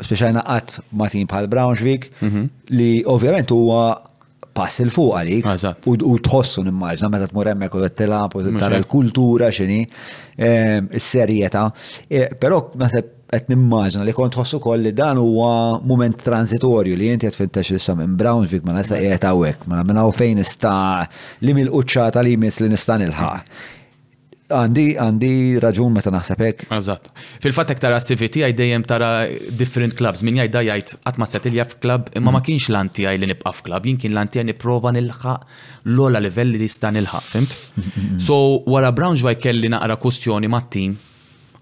[0.00, 2.48] speċajna għat ma' tim bħal Braunschweig mhm.
[2.80, 3.92] li ovvjament huwa
[4.58, 5.52] pass il-fuq għalik.
[5.86, 9.84] U tħossu nimmaġna meta tmur hemmhekk u tilab u tara l-kultura x'inhi,
[10.36, 11.68] ehm, s serjetà
[12.08, 15.50] eh, Però naħseb qed nimmaġna li kont tħossu koll li dan huwa
[15.86, 20.00] moment transitorju li inti qed fintex issa minn Brownsvik ma nasa qiegħed u ma minn
[20.00, 21.04] hawn fejn nista'
[21.44, 23.42] li mil quċċata li jmiss li nista' nilħaq.
[24.48, 25.30] Għandi, għandi
[25.60, 26.62] raġun meta naħseb hekk.
[26.72, 27.10] Eżatt.
[27.44, 29.08] Fil-fatt hekk tara CVT għaj dejjem tara
[29.60, 30.22] different clubs.
[30.24, 33.84] Min jgħid jgħid qatt ma setilja f'klab, imma ma kienx lanti għaj li nibqa' f'klab,
[33.88, 35.60] jien kien lanti għaj nipprova nilħaq
[35.92, 37.58] l-ola livell li jista' nilħaq, fimt?
[37.76, 38.18] Mhm.
[38.24, 38.40] So
[38.72, 40.96] wara Brown kelli naqra kustjoni mat-tim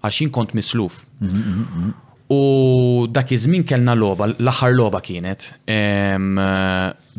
[0.01, 1.03] għax kont misluf.
[1.19, 1.93] Mhm, mhm,
[2.29, 5.45] U dak iż-żmien kellna loba, l-aħħar loba kienet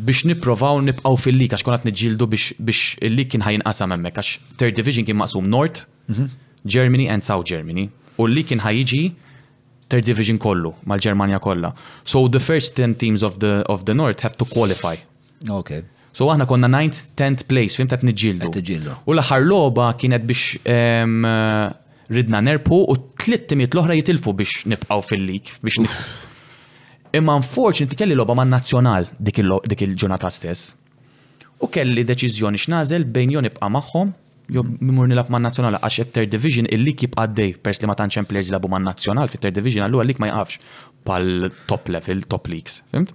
[0.05, 5.07] biex nipprovaw nibqgħu fil-lik għax konat nġildu biex il-lik kien ħajinqasam emmek, għax Third Division
[5.07, 6.27] kien maqsum North, mhm.
[6.61, 7.87] Germany and South Germany.
[8.21, 9.01] U l-lik kien ħajjiġi
[9.89, 11.73] Third Division kollu mal-Ġermanja kollha.
[12.05, 14.93] So the first 10 teams of the of the North have to qualify.
[15.57, 15.81] Okay.
[16.13, 20.59] So aħna konna 9th, 10th place, fim ta' t U l-aħħar loba kienet biex
[22.09, 25.83] ridna nerpu u tlittimiet l-oħra jitilfu biex nibqaw fil-lik, biex
[27.17, 30.75] Imma unfortunately kelli loba ma' nazzjonal dik il-ġurnata stess.
[31.57, 34.11] U kelli deċiżjoni x'nażel bejn jo nibqa' magħhom
[34.53, 38.19] jew mimur nilab ma' nazzjonal għax third division il-lik jibqa' dej pers li ma tantx
[38.21, 40.59] hemm players jilabu ma' nazzjonal fit-third division allura lik ma jqafx
[41.05, 43.13] pal top level, top leagues, fimt?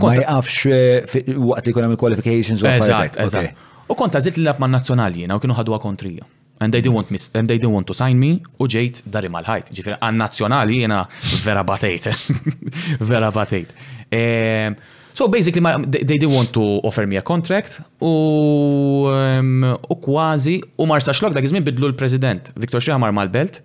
[0.00, 3.52] Ma jafx eh, waqt li kuna mill qualifications u Eżatt,
[3.90, 6.24] U konta zitt li lab ma' nazzjonal jiena u kienu ħadwa kontrija
[6.60, 9.24] and they didn't want miss and they didn't want to sign me u ġejt dar
[9.26, 11.02] imal ħajt Ġifier għan nazzjonali jena
[11.44, 12.08] vera batejt.
[13.10, 13.72] vera batejt.
[14.20, 14.76] Um,
[15.14, 19.96] so basically my, they, they didn't want to offer me a contract u um, u
[20.04, 23.62] kważi u mar saxlok dak iżmien bidlu l-president Viktor Xeħmar mal-belt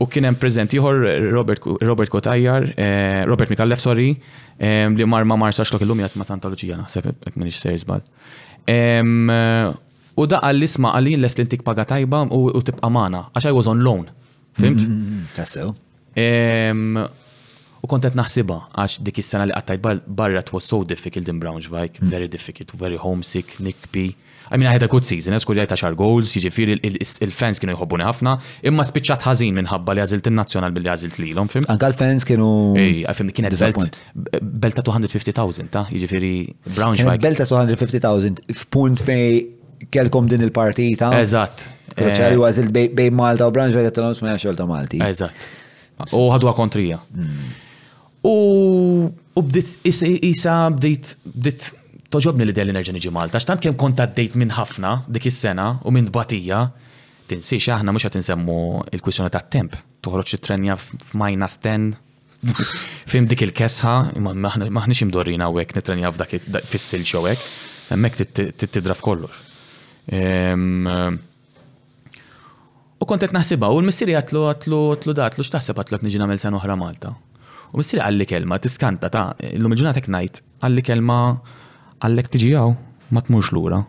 [0.00, 1.00] u kien hemm preżenti ieħor
[1.34, 4.14] Robert Robert Kotajjar, eh, Robert Mikallef sorry,
[4.56, 8.00] ehm, li mar ma mar saxlok illum jgħat ma Santa naħseb qed minix sejżbal.
[8.70, 9.74] Um, uh,
[10.18, 13.54] U da għalli sma għalli l li intik paga tajba u tibqa mana, għax I
[13.56, 14.08] was on loan.
[14.58, 14.82] Fimt?
[14.82, 15.72] Mm, mm, mm, tassew.
[17.80, 22.28] U kontet naħsiba, għax dik is-sena li għattajt barra was so difficult in Braunschweig, very
[22.28, 24.10] difficult, very homesick, nikpi.
[24.52, 28.02] I mean, I had a good season, eskur ġajta xar goals, ġifiri il-fans kienu jħobbuni
[28.02, 28.34] ħafna,
[28.66, 31.68] imma spiċċat ħazin minħabba li għazilt il-nazjonal billi għazilt li l-om, fim?
[31.70, 32.48] Anka l-fans kienu.
[32.82, 33.56] Ej, għafim kienet
[34.42, 37.22] belta 250,000, ta' Brown Braunschweig.
[37.22, 39.40] Belta 250,000, f'punt fej
[39.88, 41.10] kelkom din il-partita.
[41.20, 41.68] Eżatt.
[41.96, 42.88] Kruċali għazil eh.
[42.94, 45.00] bej Malta u Branġa għet l għom smajja xolta Malti.
[45.04, 45.48] Eżatt.
[46.16, 47.00] U ħadwa kontrija.
[47.14, 47.56] Mm.
[48.30, 51.66] U bdiet, jisa bdiet, bdit
[52.12, 55.92] toġobni li d-għalli nerġa niġi Malta, xtant kem kont għaddejt minn ħafna dik is-sena u
[55.94, 56.64] minn batija,
[57.30, 58.58] tinsiex aħna mhux qed insemmu
[58.98, 59.76] il-kwissjoni tat-temp.
[60.04, 61.90] Toħroġ it-trenja f'majna sten
[63.10, 67.42] Fim dik il-kesħa, maħnix imdorrina u għek nitrenja f'dak fissil silċ u għek,
[67.92, 69.49] emmek tittidra f'kollox.
[73.00, 76.76] U kontet naħsiba u l-missiri għatlu għatlu għatlu għatlu x'taħseb għatlu għatlu għatlu għatlu oħra
[76.80, 77.14] Malta.
[77.72, 81.16] U missiri għalli kelma, tiskanta ta' l-lum ġunatek najt, għalli kelma
[82.00, 82.72] għallek tiġijaw,
[83.10, 83.80] ma tmurx lura.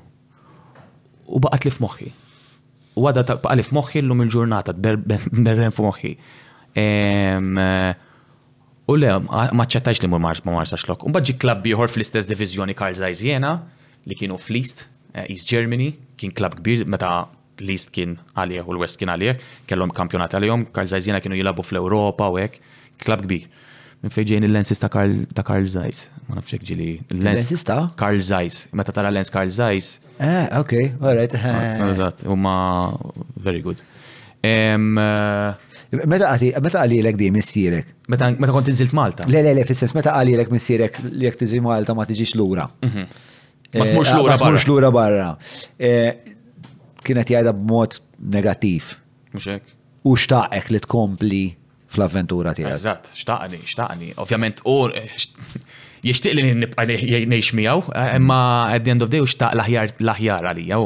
[1.31, 2.09] U baqat li f'moħħi.
[2.99, 6.13] U għada ta' baqat li f'moħħi l-lum il-ġurnata, berren f'moħħi.
[8.91, 9.11] U le,
[9.55, 11.03] maċċettax li mur ma marsax lok.
[11.07, 13.53] Un bħadġi klabbi jħor fl-istess divizjoni Karl Zajzjena,
[14.09, 17.09] li kienu fl-ist, Eh, East Germany, kien klab kbir meta
[17.59, 19.35] l-East kien għalih u l-West kien għalih,
[19.67, 22.55] kellhom kampjonat għalihom, Karl Zajzina kienu jilabu fl-Europa u hekk,
[23.03, 23.49] klab kbir.
[24.01, 26.07] Minn fejn il-lensis ta' Karl ta' Karl Zajs?
[26.29, 26.88] ma nafx hekk ġili.
[27.13, 28.69] Il-lensis ta' Karl Zajs.
[28.71, 29.99] meta tara lens Karl Zajs?
[30.17, 30.73] Eh, ok,
[31.03, 31.35] all right.
[31.91, 32.95] Eżatt, huma
[33.38, 33.83] very good.
[34.41, 37.91] Eh, meta għati, meta għali l-ek di missirek?
[38.09, 39.27] Meta kont nżilt Malta?
[39.29, 42.65] Le, le, le, fissens, meta għali l-ek missirek li jek tiżi Malta ma tiġiġ l-ura.
[42.81, 43.07] Mhm.
[43.77, 44.60] Ma tmurx eh, lura barra.
[44.68, 45.30] lura barra.
[45.80, 46.15] Eh,
[47.02, 48.84] kienet b b'mod negativ.
[49.31, 49.64] Muxek.
[50.03, 51.43] U xtaqek li tkompli
[51.91, 52.76] fl-avventura tiegħek.
[52.80, 54.10] Eżatt, xtaqni, xtaqni.
[54.19, 55.15] Ovvjament, u eh,
[56.03, 58.41] jishtiq li nibqa' ngħix miegħu, imma
[58.76, 60.81] at the end of day u xtaq l-aħjar l għalija.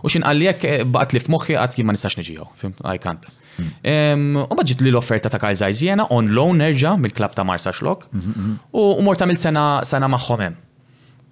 [0.00, 3.26] U xin jekk baqgħet li f-moħi għat ma nistax niġiegħu, fimt, I can't.
[3.60, 8.54] U maġġit li l-offerta ta' Kyle on loan nerġa' mill-klab ta' Marsa Xlok mhm, mhm.
[8.78, 10.56] u mort tagħmel sena sena magħhom hemm.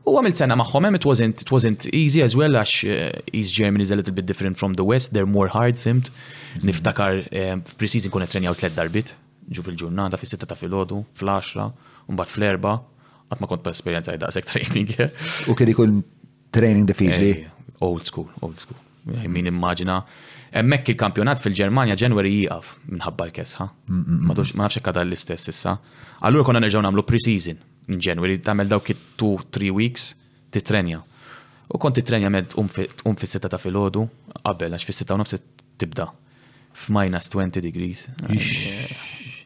[0.09, 3.83] U għamil sena maħħom, it wasn't, it wasn't easy as well, għax uh, East Germany
[3.85, 6.09] is a little bit different from the West, they're more hard, fimt.
[6.57, 6.67] Mhm.
[6.71, 7.19] Niftakar,
[7.51, 9.13] um, pre-season kunet trenjaw tlet darbit,
[9.53, 11.73] ġu fil-ġurnata, fil-sitta ta' fil-ħodu, fl-10,
[12.13, 12.77] un-bat fl-erba,
[13.33, 14.95] għatma kont pa' esperienza għajda, sek training.
[15.53, 16.01] U kedi ikun
[16.57, 17.33] training diffiċli?
[17.37, 18.81] Eh, old school, old school.
[19.09, 20.03] Min immaġina.
[20.59, 23.65] Emmek il-kampjonat fil-Germania Ġenwari jgħaf minħabba l-kessa.
[23.89, 25.79] Ma nafx għadha l-istess issa.
[26.29, 27.57] Allura konna nerġaw namlu pre-season
[27.89, 30.09] In January, tagħmel dawk it-2-3 weeks
[30.53, 31.01] titrenja.
[31.73, 34.05] U kont titrenja med um fis-sitta ta' filodu,
[34.45, 35.37] qabel għax fis-sitta u nofs
[35.81, 36.11] tibda
[36.79, 38.05] f'minus 20 degrees.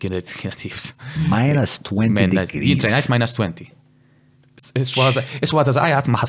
[0.02, 0.90] Kienet kienet jibs.
[1.30, 2.66] Minus 20 degrees.
[2.74, 3.62] Jitrenjajt minus 20.
[5.42, 6.26] Iswata zaħjat ma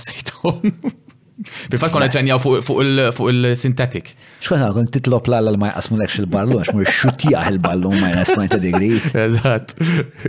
[1.69, 4.11] Bifat konna trenjaw fuq il-sintetik.
[4.43, 9.07] ċkwana, kon titlop l ma jqasmu l il-ballu, għax mur xutijaħ il-ballu minus 20 degrees.
[9.25, 9.73] Eżat.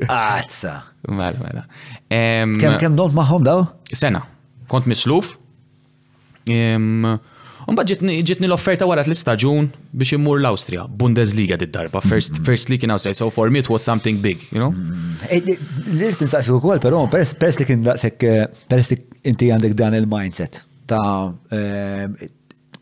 [0.09, 0.75] Għazza.
[1.13, 1.67] Mela, mela.
[2.09, 3.67] Kem kem dont maħom daw?
[3.93, 4.23] Sena.
[4.73, 5.37] Kont misluf.
[6.47, 13.15] bħad ġitni l-offerta wara l-istagġun biex immur l-Austria, Bundesliga did-darba, first, first league in Austria,
[13.17, 14.69] so for me it was something big, you know?
[14.71, 15.17] Mm.
[15.31, 15.65] Eh, eh,
[15.97, 18.99] L-irtin saqsi u kol, pero, pers li kien daqsek, eh, pers li
[19.33, 22.15] inti għandek dan il-mindset ta' ehm,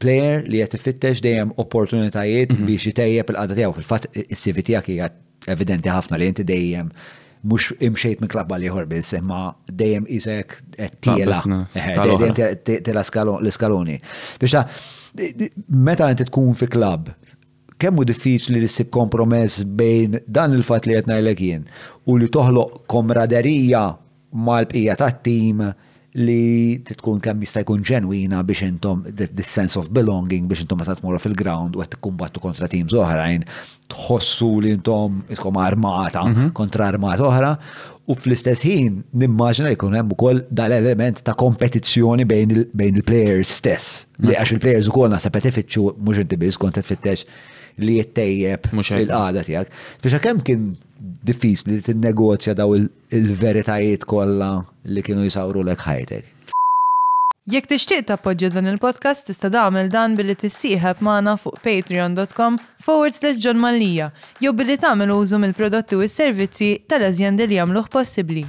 [0.03, 2.67] player li qed fittex dejjem opportunitajiet mhm.
[2.69, 3.75] biex jitejjeb il-qadda tiegħu.
[3.79, 5.11] Fil-fatt is-CV tiegħek hija
[5.53, 6.91] evidenti ħafna li inti dejjem
[7.51, 11.41] mux imxejt minn klabba li biss, imma dejjem isek t-tila,
[11.75, 13.97] eh, dejjem t-tila l-skaloni.
[14.43, 17.11] Biex meta inti tkun fi klab,
[17.83, 21.65] kemmu diffiċli li l-sib kompromess bejn dan il-fat li jtnajlek jien
[22.09, 23.89] u li toħloq komraderija
[24.47, 25.67] mal-bqija tat-tim,
[26.21, 30.93] li tkun kemm jista' jkun ġenwina biex intom the sense of belonging biex intom meta
[30.99, 33.47] tmorru fil-ground u qed tikkumbattu kontra teams oħrajn
[33.95, 36.51] tħossu li intom tkom armata mhm.
[36.59, 37.55] kontra armata oħra
[38.13, 44.05] u fl-istess ħin nimmaġina jkun hemm ukoll dal-element ta' kompetizzjoni bejn il-players stess.
[44.21, 44.37] Li mhm.
[44.41, 47.25] għax il-players ukoll naħseb qed ifittxu mhux inti biss kont qed fittex
[47.81, 49.73] li jittejjeb il-qagħda tiegħek.
[50.03, 50.73] Biex kemm kien
[51.27, 54.51] diffis li t-negozja daw il-veritajiet kolla
[54.85, 56.31] li kienu jisawru l ħajtek.
[57.53, 63.41] Jekk tixtieq tappoġġja dan il-podcast tista' tagħmel dan billi tissieħeb magħna fuq patreon.com forward slash
[63.43, 64.13] John Mallija
[64.45, 68.45] jew billi tagħmel użu mill-prodotti u s-servizzi tal-eżjendi li jagħmluh possibbli.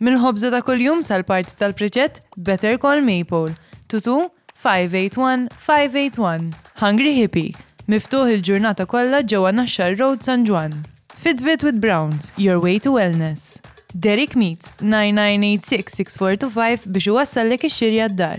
[0.00, 3.52] mil ħobża ta' kuljum sal-parti tal-preċett Better Call Maple.
[3.86, 4.22] Tutu
[4.64, 6.48] 581-581.
[6.80, 7.52] Hungry Hippie.
[7.90, 10.80] Miftuħ il-ġurnata kollha ġewwa Nashar Road San Juan.
[11.20, 13.58] Fitbit with Browns, your way to wellness.
[13.94, 18.38] Derek Meets 9986-6425 biex iwassallek ix-xirja d-dar.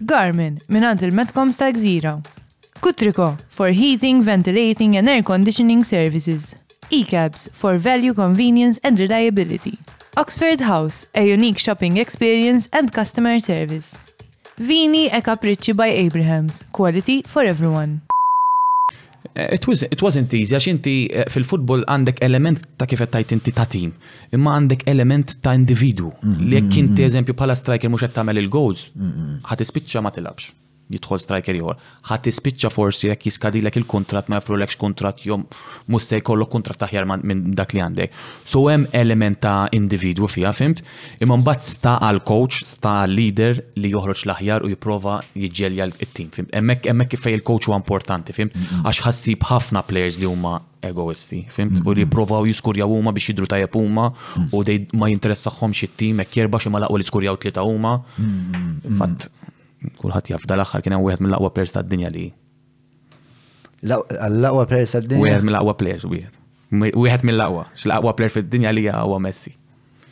[0.00, 2.18] Garmin minant il-Metcoms ta' Gżira.
[2.82, 6.54] Kutriko for heating, ventilating and air conditioning services.
[6.90, 9.78] E-cabs for value, convenience and reliability.
[10.16, 13.96] Oxford House, a unique shopping experience and customer service.
[14.58, 18.00] Vini e Capricci by Abrahams, quality for everyone.
[19.34, 23.34] Eh, it, was, it wasn't easy, għax inti eh, fil-futbol għandek element ta' kif tajt
[23.36, 23.92] inti ta' tim,
[24.34, 26.10] imma għandek element ta' individu.
[26.14, 26.48] Mm-hmm.
[26.48, 27.10] Li jekk inti mm-hmm.
[27.10, 29.38] eżempju pala striker mux tagħmel il-goals, mm-hmm.
[29.50, 30.52] ħat ispiċċa ma tilabx
[30.94, 31.76] jidħol striker ieħor.
[32.08, 35.44] Ħadd ispicċa forsi jekk jiskadilek il-kuntratt ma jafru lekx kuntratt jom
[35.92, 38.14] mhux se jkollok kuntratt aħjar minn dak li għandek.
[38.48, 40.80] So hemm element ta' individwu fiha fimt,
[41.22, 46.32] imma mbagħad sta għal coach, sta għal leader li joħroġ l-aħjar u jipprova jiġġelja it-tim
[46.32, 46.54] fimt.
[46.56, 51.80] Hemmhekk hemmhekk kif il-coach huwa importanti fimt għax ħassib ħafna players li huma egoisti, fimt?
[51.82, 54.08] U li jiskurja jiskurjaw huma biex jidru tajab huma
[54.54, 57.98] u dej ma jinteressaħħom xit tim hekk jerba xi ma laqwa li skurjaw tlieta huma.
[58.96, 59.28] Fatt
[60.00, 62.26] kulħadd jaf dal-aħħar kien hemm wieħed mill-aqwa players tad-dinja li.
[63.86, 65.24] L-aqwa players tad-dinja?
[65.24, 66.42] Wieħed mill-aqwa players wieħed.
[66.84, 69.54] Wieħed mill-aqwa, l aqwa player fid-dinja li huwa Messi.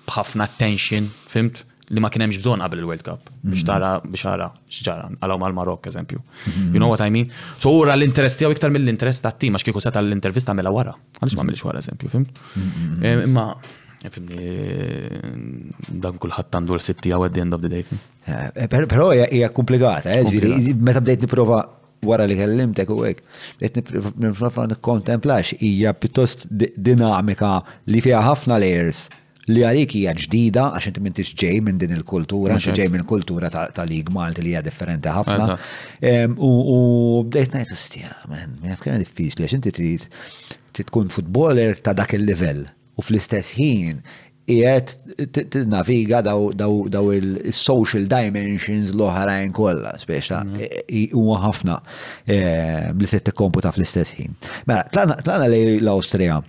[0.05, 1.63] b'ħafna attention, fimt?
[1.93, 3.65] li ma kienemx bżon qabel il-World Cup biex mhm.
[3.67, 6.19] tara biex ara xġara għalaw mal-Marok eżempju.
[6.49, 6.67] Mhm.
[6.73, 7.29] You know what I mean?
[7.61, 10.95] So ura l-interess tiegħu iktar mill-interess tat-tim għax kieku seta l-intervista mela wara.
[11.19, 12.25] Għaliex ma għamilx wara eżempju, fim?
[12.55, 13.01] Mhm.
[13.09, 13.73] Eh, imma eh,
[14.05, 17.81] Fimni, eh, dan kullħat għandu l-sib tiegħu at the end of the day.
[18.85, 20.13] Però hija komplikata,
[20.77, 21.63] meta bdejt niprova
[22.05, 23.21] wara li kellimtek u hekk,
[23.59, 23.79] bdejt
[24.21, 27.55] niprofa nikkontemplax hija pjuttost dinamika
[27.89, 29.05] li fiha ħafna layers
[29.51, 33.51] li għalik hija ġdida għax inti m'intix ġej minn din il-kultura, xi ġej minn kultura
[33.53, 35.57] tal-lig Malti li hija differenti ħafna.
[36.39, 40.07] U bdejt ngħid istija, man, minn kien diffiċli għax inti trid
[40.75, 42.65] trid tkun futboler ta' dak il-livell
[42.99, 44.01] u fl-istess ħin
[44.45, 51.15] qiegħed tinnaviga daw il-social dimensions l-oħrajn kollha, speċa mhm.
[51.17, 51.79] huwa ħafna
[52.29, 54.35] li trid tikkomputa fl-istess ħin.
[54.71, 54.83] Mela,
[55.23, 56.41] tlana lej l-Awstrija.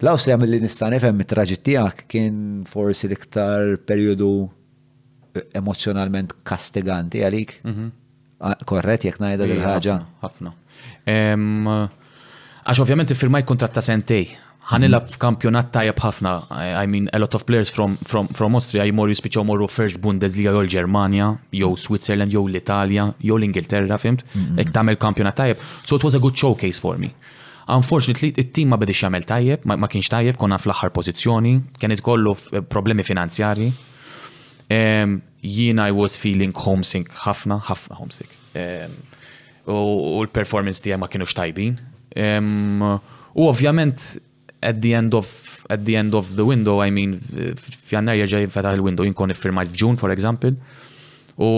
[0.00, 2.36] L-Awstrija mill-li nistan nifhem it-traġit tiegħek kien
[2.68, 4.28] forsi l-iktar periodu
[5.36, 7.58] eh, emozjonalment kastiganti għalik.
[7.68, 7.88] Mhm.
[8.64, 9.94] Korret jekk ngħidha dil ħaġa
[10.24, 10.50] Ħafna.
[11.12, 14.30] Għax ovvjament firmaj kontrat ta' sentej.
[14.70, 15.10] Ħanilla mhm.
[15.18, 16.32] f'kampjonat tajjeb ħafna.
[16.80, 20.54] I mean, a lot of players from, from, from Austria jmorru jispiċaw morru first Bundesliga
[20.56, 21.82] jew l germania jew mhm.
[21.84, 24.24] Switzerland, jew l-Italja, jew l-Ingilterra, fimt?
[24.56, 25.68] Ek tamel kampjonat tajjeb.
[25.84, 27.12] So it was a good showcase for me.
[27.78, 32.32] Unfortunately, it team ma bedix jagħmel tajjeb, ma kienx tajjeb, konna fl-aħħar pozizjoni, kien kollu
[32.74, 33.68] problemi finanzjari.
[35.46, 38.34] Jiena I was feeling homesick ħafna, ħafna homesick.
[39.70, 41.76] U l-performance tiegħi ma kienux tajbin.
[43.34, 44.02] U ovvjament
[44.70, 45.28] at the end of
[45.70, 47.20] at the end of the window, I mean,
[47.70, 50.56] f'jannar jirġaj jinfetaħ il-window, jinkon firmajt f'June, for example.
[51.38, 51.50] U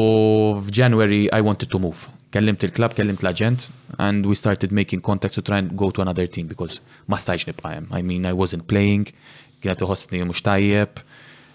[0.67, 5.43] f'January I wanted to move kellimt il-klab, kellimt l-agent, and we started making contacts to
[5.43, 9.13] try and go to another team because ma stajx nibqa' I mean, I wasn't playing,
[9.61, 11.03] kienet uħosni mhux tajjeb,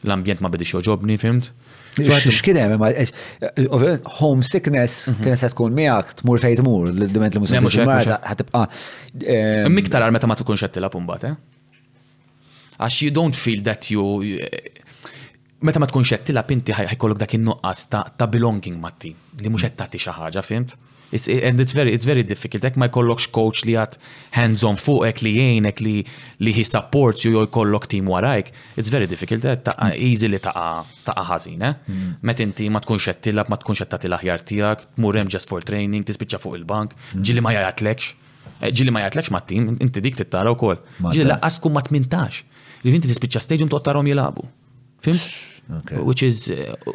[0.06, 1.50] l-ambjent ma bidix joġobni, fimt?
[1.98, 2.86] X'kien hemm
[4.22, 5.24] homesickness mhm.
[5.26, 10.30] kien se tkun miegħek tmur fejn tmur l-diment li musa marta ħatibqa' Miktar għal meta
[10.30, 10.94] ma tkunx qed tilab
[11.26, 11.32] eh?
[12.78, 14.06] Għax you don't feel that you
[15.66, 19.10] meta ma tkunx qed tilab inti ħajkollok dak in-nuqqas ta' belonging matti
[19.42, 20.76] li mhux qed tagħti xi ħaġa, fimt?
[21.10, 22.66] It's, and it's very, it's very difficult.
[22.68, 23.94] Ek ma jkollokx coach li għat
[24.36, 25.94] hands-on fuqek li jgħinek li
[26.44, 28.50] li he supports you jkollok tim warajk.
[28.76, 29.46] It's very difficult.
[29.48, 30.52] Eh, ta' easy li ta'
[31.08, 31.72] ta' ħazin, eh?
[31.88, 32.10] Mm.
[32.28, 35.64] Met inti ma tkunx qed tilab, ma tkunx qed tagħti l-aħjar tiegħek, tmur just for
[35.64, 37.24] training, tispiċċa fuq il-bank, mm.
[37.24, 38.30] ġili ma jgħatlekx.
[38.58, 40.84] Eh, ġili ma jgħatlekx ma' tim, inti dik tittara wkoll.
[41.08, 42.44] Ġili laqqas kum ma' tmintax.
[42.84, 44.44] Li inti tispiċċa stadium toqtarhom jilabu.
[45.00, 45.16] Fim?
[45.80, 45.98] Okay.
[46.06, 46.50] Which is,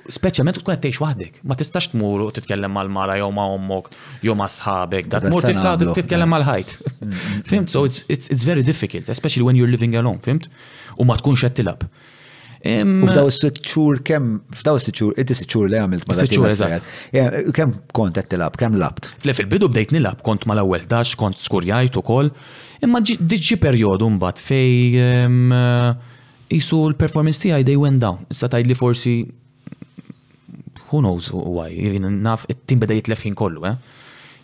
[0.09, 1.43] specialment tkun qed wahdek.
[1.45, 3.91] Ma tistax tmur u titkellem mal-mara jom ma' ommok
[4.25, 6.31] jom ma' sħabek, dat mur titkellem eh.
[6.39, 6.71] mal-ħajt.
[6.79, 7.43] Mm, mm, mm.
[7.51, 7.69] Fimt?
[7.75, 10.49] So it's, it's, it's very difficult, especially when you're living alone, fimt?
[10.97, 11.85] U ma tkunx qed tilab.
[12.65, 16.87] U f'daw s-sitxur kem, f'daw s-sitxur, id s-sitxur li għamilt ma' s-sitxur, eżat.
[17.59, 19.11] Kem kont qed kem labt?
[19.27, 22.33] Fle fil-bidu bdejt nilab, kont ma' l-ewwel dax, kont skurjajt ukoll,
[22.87, 26.09] imma diġi periodu mbagħad fej
[26.53, 28.25] jisu l-performance tiegħi they went down.
[28.33, 29.15] Issa li forsi
[30.93, 31.71] who knows why,
[32.05, 33.77] naf it-tim beda jitlef kollu, eh?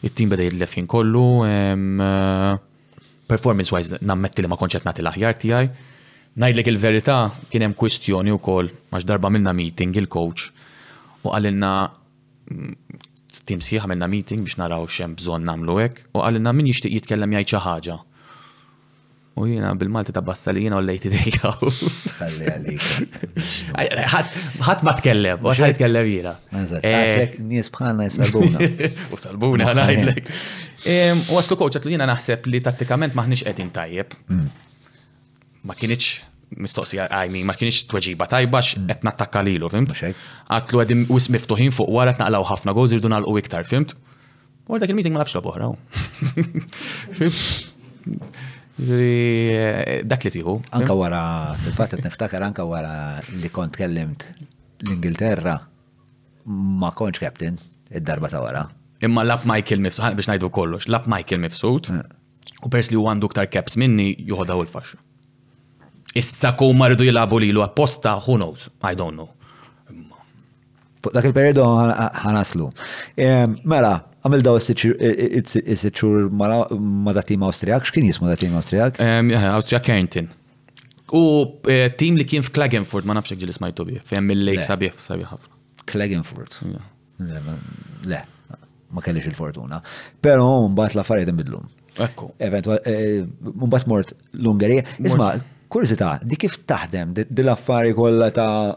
[0.08, 1.74] It-tim beda jitlef ħin kollu, eh?
[2.06, 2.54] eh,
[3.28, 5.70] performance wise nammetti li ma konċet nagħti l-aħjar tiegħi.
[6.38, 7.16] Ngħidlek il-verità
[7.50, 10.52] kien hemm kwistjoni wkoll għax darba minna meeting il-coach
[11.26, 11.72] u għalina
[12.46, 16.94] tim mm, siħa minna meeting biex naraw xem bżonn nagħmlu hekk u għalina min jixtieq
[16.94, 17.96] jitkellem jgħid xi ħaġa
[19.38, 21.70] U jina bil-Malti ta' bassa li jina u lejti dejjaw.
[22.18, 22.82] Għalli għalik.
[24.66, 26.32] ħat ma tkellem, għax ħat tkellem jina.
[26.50, 26.54] Eh,
[26.92, 28.58] Għazek, nis bħalna jisalbuna.
[29.14, 30.18] U salbuna għana U
[31.42, 34.08] għatlu koċat li jina naħseb li tattikament maħnix qedin tajjeb.
[34.32, 34.48] Hmm.
[35.68, 36.04] Ma kienieċ
[36.64, 39.06] mistoqsija għajmi, ma kienx tweġiba tajba x'qed hmm.
[39.06, 39.90] nattakka lilu, fimt?
[40.50, 43.90] Għatlu għedim wis miftuħin fuq wara naqlaw ħafna goals irdu nagħlqu iktar, fimt?
[44.66, 45.42] U dak il-meeting ma labx l
[48.78, 50.52] Eh, dak li tiħu.
[50.78, 51.20] Anka wara,
[51.64, 54.28] fil-fat niftakar anka wara li kont kellimt
[54.86, 55.56] l-Ingilterra
[56.78, 57.58] ma konċ captain
[57.90, 58.62] id-darba ta' wara.
[59.02, 62.62] Imma lab Michael Mifsud, biex najdu kollox, lab Michael Mifsud, eh.
[62.62, 64.94] u pers li u għandu ktar caps minni juħodaw il-fax.
[66.18, 69.30] Issa kum marridu jilabu li lu apposta, who knows, I don't know
[71.02, 71.64] fuq dak il-periodu
[72.22, 72.68] ħanaslu.
[73.70, 73.94] Mela,
[74.26, 78.98] għamil daw s-sitxur ma da tim Austriak, xkien jismu da tim Austriak?
[79.38, 80.30] Austriak Kerntin.
[81.16, 81.20] U
[81.72, 85.54] e, tim li kien f'Klagenfurt, ma nafxek ġilis ma jtubi, fjem mill-lejk sabiħ, sabiħ ħafna.
[85.88, 86.58] Klagenfurt?
[88.10, 88.18] Le,
[88.92, 89.78] ma kellix il-fortuna.
[90.24, 91.62] Pero mbat l-affarijiet inbidlu.
[92.08, 92.28] Ekku.
[92.36, 92.50] E,
[93.48, 94.84] m'bat mort l-Ungerija.
[95.00, 95.30] Isma'
[95.72, 98.76] kurzita, di kif taħdem, di l-affari kolla ta'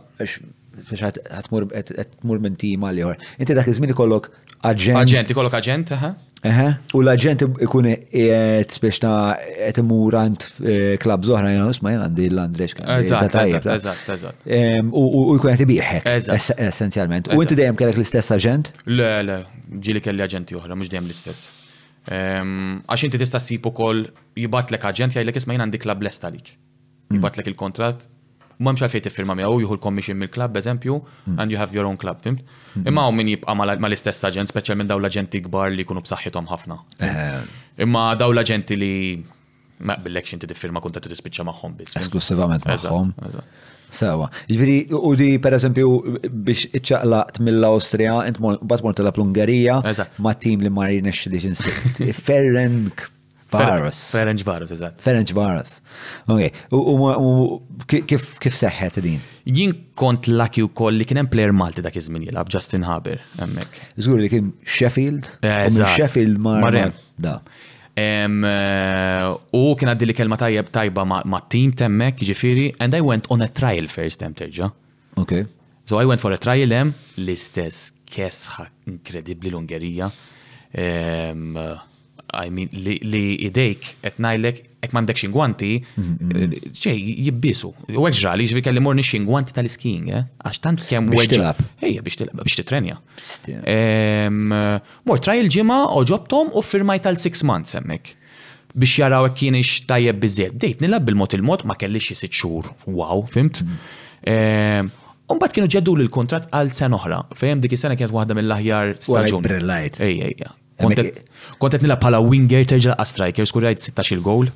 [0.71, 3.17] biex għatmur minn tima li għor.
[3.41, 4.29] Inti dak iż-żmien ikollok
[4.69, 4.99] agent.
[5.01, 6.11] Agent, ikollok agent, aha.
[6.41, 12.01] Aha, u l-agent ikun qed biex ta' qed imur eh, klab zoħra jgħu usma jien
[12.05, 12.77] għandi l-Andrex.
[12.81, 14.45] eżat, eżat.
[14.89, 16.31] U jkun qed ibieħek.
[16.71, 17.31] essenzialment.
[17.35, 18.71] U inti dejjem kellek l-istess agent?
[18.87, 19.41] Le, le,
[19.83, 21.49] ġili kelli agenti oħra, mhux dejjem l-istess.
[22.09, 24.07] Għax inti tista' ssib ukoll
[24.39, 26.55] jibatlek agent jgħidlek isma' jien għandi klab lesta lik.
[27.11, 27.19] Mm.
[27.19, 28.07] Jibatlek il-kontrat,
[28.61, 31.39] m'hemmx għalfejn tiffirma miegħu juhu l-commission mill-klabb eżempju mm.
[31.41, 32.41] and you have your own club, fimt?
[32.87, 36.77] Imma hawn min jibqa' mal-istess aġent, minn dawn l agenti kbar li jkunu b'saħħithom ħafna.
[37.01, 37.37] Eh.
[37.87, 38.91] Imma daw l agenti li
[39.81, 41.97] ma billek xinti tiffirma kunta tispiċċa magħhom biss.
[41.99, 43.15] Esklusivament maħħom.
[43.91, 44.27] Sawa.
[44.47, 45.87] Ġviri, jiġifieri, u di per eżempju
[46.47, 49.81] biex iċċaqlaqt mill-Austria, int bat mort l-Ungerija,
[50.23, 51.99] ma' tim li marin eċċi li ġinsit.
[52.29, 53.03] Ferrenk
[53.51, 53.99] Varus.
[54.15, 55.01] Ferenc Varos, eżat.
[55.03, 55.79] Ferenc Varus.
[56.31, 57.59] Ok, u
[58.07, 59.19] kif seħħet din?
[59.43, 63.19] Jien kont laki u koll li kien hemm player Malti dak iż jilab, Justin Haber
[63.41, 63.81] hemmhekk.
[63.97, 65.27] Zgur li kien Sheffield?
[65.43, 65.91] Eżat.
[65.97, 66.73] Sheffield mar.
[67.19, 67.35] Da.
[67.91, 68.25] Eh,
[69.51, 73.41] u kien għaddi li kelma tajjeb tajba ma' team temmek, ġifiri, and I went on
[73.43, 74.71] a trial first tem terġa.
[75.17, 75.41] Ok.
[75.85, 80.09] So I went for a trial hemm l-istess kesħa inkredibbli l-Ungerija.
[82.33, 86.69] I mean, li, li idejk qed ngħidlek ek m'għandek xingwanti, mm-hmm.
[86.79, 87.71] ċej jibbisu.
[87.99, 90.21] U hekk ġrali ġifi kelli morni xingwanti tal-skiing, eh?
[90.47, 91.59] għax tant kemm u tilab.
[91.83, 92.95] Ejja biex tilab biex titrenja.
[94.31, 98.15] Mor traj il u oġobtom u firmaj tal-6 months hemmhekk
[98.79, 99.59] biex jaraw hekk kien
[99.91, 100.55] tajjeb biżejjed.
[100.63, 102.71] Dejt nilab bil-mod il-mod ma kellix xie sitt xhur.
[102.87, 103.59] Wow, fimt?
[103.67, 104.93] Mm-hmm.
[105.31, 107.21] Umbat kienu ġeddu l-kontrat għal sena oħra.
[107.35, 109.47] fejem dik is-sena kienet waħda mill-aħjar staġun.
[109.55, 110.51] Ej ej,
[111.57, 114.49] Kontet nila pala winger terġa a striker, rajt 16 il-gowl,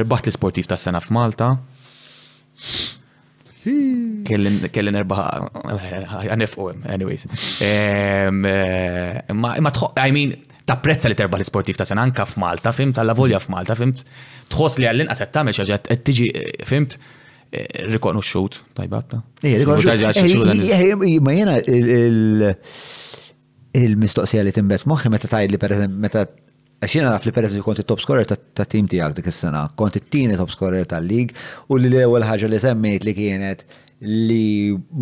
[0.00, 1.52] erbaħt l-sportiv ta' sena f'Malta.
[3.64, 5.90] Kellin erbaħ,
[6.34, 7.26] għanifqom, anyways.
[8.32, 10.34] Ma tħo, I mean,
[10.64, 14.04] ta' prezza li terbaħ l-sportiv ta' sena anka f'Malta, fimt, għalla volja f'Malta, fimt,
[14.54, 16.32] tħos li għallin għaset ta' meċa ġet, tiġi,
[16.68, 16.98] fimt,
[17.94, 19.20] rikonoxxut, tajbatta.
[19.44, 21.54] Ma jena
[23.74, 26.22] il-mistoqsija li timbet moħħi meta tajt li pereżempju meta
[26.82, 30.52] għaxina naf li pereżempju kont it-top scorer ta' tim tiegħek dik is-sena, kont it-tieni top
[30.54, 31.32] scorer tal-lig
[31.72, 33.64] u li l-ewwel ħaġa li semmejt li kienet
[34.28, 34.46] li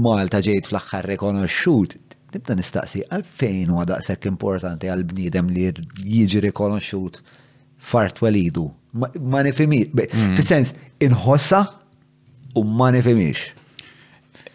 [0.04, 1.98] Malta ġejt fl-aħħar rekonosciut.
[2.32, 7.18] nibda nistaqsi għalfejn huwa daqshekk importanti għal bniedem li jiġi rekonosciut
[7.90, 8.70] fart walidu.
[8.92, 10.30] Ma nifimix, mm.
[10.38, 10.72] fis-sens
[11.04, 11.60] inħossa
[12.56, 13.50] u ma nifimix.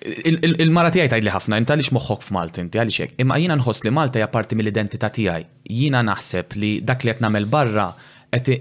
[0.05, 3.15] Il-mara tiegħi tgħidli ħafna inta għaliex moħħok f'Malta inti għaliex xek.
[3.23, 5.47] Imma jiena nħoss li Malta hija parti mill-identità tiegħi.
[5.73, 7.87] Jiena naħseb li dak li qed nagħmel barra
[8.29, 8.59] qed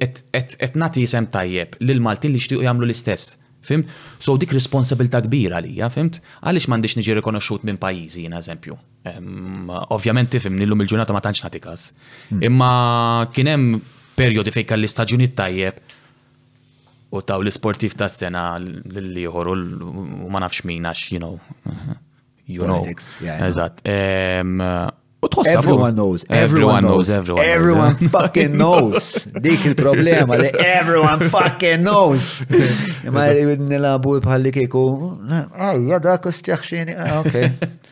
[0.80, 3.36] nagħti isem tajjeb lil Maltin li xtiequ jagħmlu l-istess.
[3.66, 3.82] fim?
[4.22, 6.20] So dik responsabilta kbira għalija, fimt?
[6.46, 8.76] Għaliex m'għandix niġi rikonoxxut minn pajjiżi jina eżempju.
[9.90, 11.86] Ovvjament tifhim illum il-ġurnata ma tantx nagħti każ.
[12.30, 12.44] Hmm.
[12.46, 12.70] Imma
[13.34, 13.80] kien hemm
[14.16, 15.82] perjodi fejn l tajjeb
[17.10, 21.90] u taw l-sportif ta' s sena li jħor u ma nafx min għax, you know.
[22.46, 22.82] You know.
[23.36, 23.82] Eżat.
[25.26, 25.54] U tħossa.
[25.58, 26.26] Everyone knows.
[26.30, 27.10] Everyone knows.
[27.12, 28.10] Everyone eh?
[28.12, 29.26] fucking knows.
[29.44, 32.40] Dik il-problema li everyone fucking knows.
[33.14, 34.82] Ma li nil-abu bħalli kiku.
[35.10, 36.98] Oh, ah, jgħadda kustjaxxini.
[37.22, 37.42] Ok.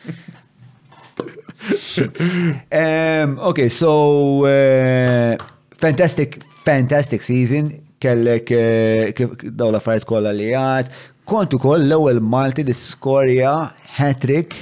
[3.41, 5.35] Ok, so eh,
[5.81, 7.71] fantastic, fantastic season
[8.05, 9.25] kellek eh,
[9.61, 10.91] daw la fajt kolla li għad.
[11.29, 13.55] Kontu koll l-ewel Malti diskorja
[13.97, 14.53] hat-trick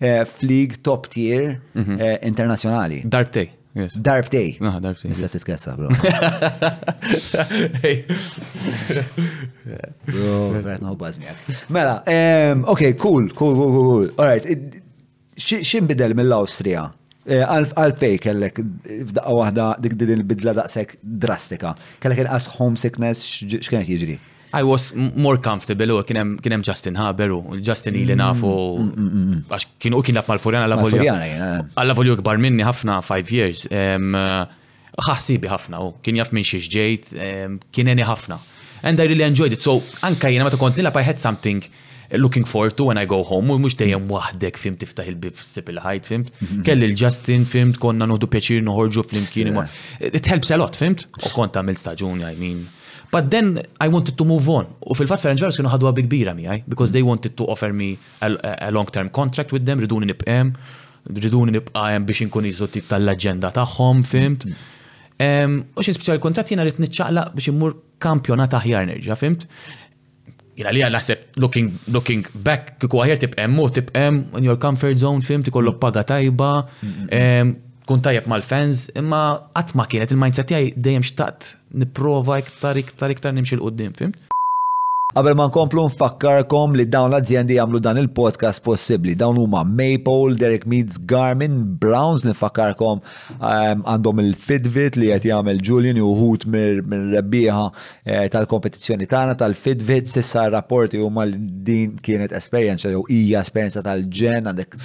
[0.00, 1.98] eh, flig top tier mhm.
[2.00, 3.02] eh, internazjonali.
[3.12, 3.52] Darbtej.
[3.76, 4.54] Darbtej.
[4.64, 5.10] Naħ, ah, darbtej.
[5.10, 5.90] Nista titkessa, bro.
[10.06, 11.18] Bro, verret noħbaz
[11.74, 11.98] Mela,
[12.72, 14.08] ok, cool, cool, cool, cool.
[14.16, 14.48] Alright,
[15.36, 16.86] xin bidel mill-Austria?
[17.26, 21.72] Għalfej eh, kellek f'daqqa waħda dik din il-bidla daqshekk drastika.
[22.00, 24.18] Kellek il inqas homesickness x'kienet jiġri?
[24.56, 29.08] I was more comfortable u kienem kienem Justin Haber u Justin ili mm, nafu mm,
[29.08, 31.16] mm, għax kienu kien lab mal-Furjan għalla volju.
[31.74, 33.66] Għalla volju kbar minni ħafna 5 years.
[34.96, 37.10] ħassibi ħafna u kien jaf minn xiex ġejt,
[37.74, 38.38] kien eni ħafna.
[38.86, 39.60] And I really enjoyed it.
[39.66, 41.60] So anka jena ma kont nilab I had something
[42.14, 45.70] looking forward to when I go home, u mux dejjem wahdek fim tiftaħ il-bib sip
[45.72, 46.30] il-ħajt, fimt?
[46.64, 49.52] Kelli l-Justin, fimt, konna nudu pjaċir noħorġu fl imkini
[50.00, 51.06] It helps a lot, fimt?
[51.26, 52.66] U konta mill staġuni I mean.
[53.10, 54.66] But then I wanted to move on.
[54.86, 58.70] U fil-fat Ferenc Veros kienu ħadwa bikbira mi, because they wanted to offer me a,
[58.72, 60.54] long-term contract with them, riduni nipqem,
[61.10, 64.46] riduni nipqem biex inkun jizu tip tal-agenda taħħom, fimt?
[64.46, 65.66] Mm-hmm.
[65.74, 67.74] U xin speċjal kontrat jena rrit nitċaqla biex immur
[68.04, 69.46] kampjonat aħjar nerġa, fimt?
[70.58, 75.22] jina li naħseb looking, looking back, kiku tip emmu, tip tibqem in your comfort zone,
[75.22, 76.50] fim, tikollok paga tajba,
[77.86, 79.20] kun tajab mal-fans, imma
[79.54, 81.52] għatma kienet il-mindset tijaj dejjem xtaqt
[81.84, 84.14] niprofa iktar iktar iktar nimxil qoddim, fim?
[85.16, 89.14] Qabel ma nkomplu nfakkarkom li dawn l-azzjendi jagħmlu dan il-podcast possibbli.
[89.16, 92.98] Dawn huma Maple, Derek Meads, Garmin, Browns nfakkarkom
[93.38, 97.62] ehm, għandhom il-Fitbit li qed jagħmel Julian uħut mir-rebbieħa
[98.04, 104.76] eh, tal-kompetizzjoni tagħna tal-Fitbit sissa rapporti huma din kienet esperjenza jew hija esperjenza tal-ġen għandek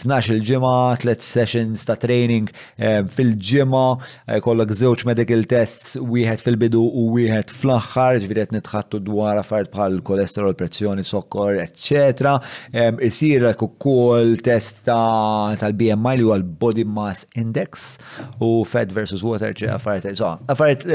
[0.00, 0.72] 12 il-ġimgħa,
[1.04, 2.48] 3 sessions ta' training
[2.80, 3.84] ehm, fil-ġimgħa,
[4.32, 10.00] eh, kollok żewġ medical tests, wieħed fil-bidu u wieħed fl-aħħar, ġviret nitħattu dwar affarijiet bħal
[10.06, 12.34] kolesterol, pressjoni, sokkor, etc.
[13.08, 17.96] Isir ukoll test tal-BMI li huwa l-Body Mass Index
[18.42, 20.86] u Fed versus Water ġe affarijiet affarijiet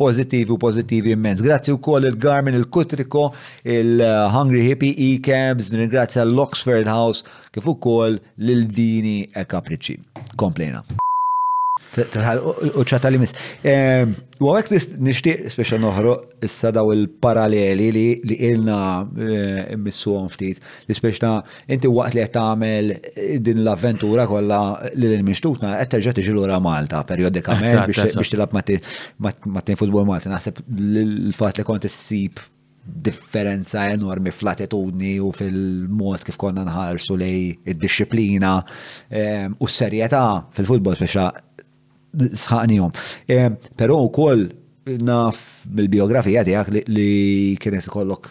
[0.00, 1.42] pożittivi u pożittivi immens.
[1.44, 3.28] Grazzi wkoll il-Garmin, il-Kutriko,
[3.76, 9.98] il-Hungry eh, Hippie, e-cabs, ringrazzja l-Oxford House kif ukoll lil Dini e Kapriċi.
[10.40, 10.84] Komplejna.
[11.96, 12.40] Tilħal
[12.78, 13.32] uċċata li mis.
[14.40, 16.12] U għek nishtiq speċa noħro
[16.46, 17.88] issa daw il-paralleli
[18.22, 20.60] li ilna eh, missu ftit.
[20.86, 21.32] Li speċna
[21.74, 23.10] inti waqt li għettamel eh,
[23.42, 24.60] din l-avventura kolla
[24.94, 30.30] li l-mishtutna għetterġa tiġi l Malta periodikament biex tilab mat-tin futbol Malta.
[30.30, 32.46] Naħseb l-fat li konti s-sib
[32.90, 37.42] differenza enormi fl-attitudni u fil-mod kif konna nħarsu lej
[37.74, 38.54] id-disciplina
[39.60, 40.22] u s-serjetà
[40.56, 41.26] fil-futbol speċa
[42.68, 42.90] jom.
[43.28, 44.48] E, Pero u koll
[44.86, 48.30] naf mill-biografija tijak li kienet kollok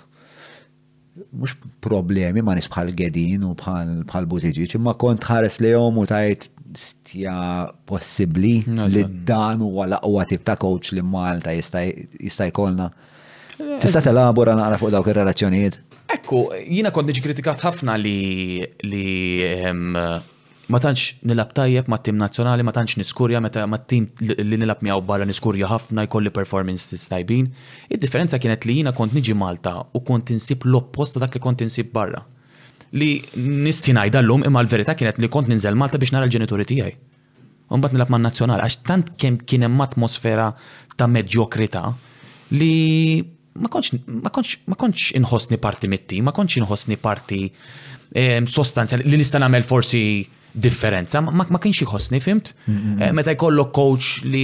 [1.35, 1.51] mux
[1.81, 6.45] problemi ma nisbħal gedin u bħal butiġi, imma kont ħares li jom u tajt
[6.79, 12.89] stja possibli li dan u għala aqwa tip ta' coach li Malta jista' jkollna.
[13.81, 15.79] Tista' telabora naqra fuq dawk ir-relazzjonijiet?
[16.15, 18.99] Ekku, jina kont kritikat ħafna li
[19.45, 19.91] ehm,
[20.69, 24.05] ma tantx nilab tajjeb ma' tim nazzjonali, ma tantx niskurja meta ma' tim
[24.45, 27.47] li nilab miegħu barra niskurja ħafna jkolli performance tajbin.
[27.89, 31.89] Id-differenza kienet li jiena kont niġi Malta u kont insib l-oppost dak li kont insib
[31.95, 32.21] barra.
[32.93, 33.09] Li
[33.41, 36.93] nistinaj ngħidha imma l-verità kienet li kont ninżel Malta biex nara l-ġenituri tiegħi.
[37.73, 40.51] Imbagħad nilab man nazzjonali għax tant kemm kien hemm atmosfera
[40.97, 41.83] ta' medjokrita
[42.61, 42.71] li
[43.59, 49.09] ma konċ ma konċ ma konċ inħossni parti mitti, ma konċ inħossni parti ehm, sostanzjali
[49.09, 50.05] li nista' nagħmel forsi
[50.59, 52.53] differenza, ma, ma kienx jħossni, fimt?
[52.69, 54.43] Eh, meta jkollok coach li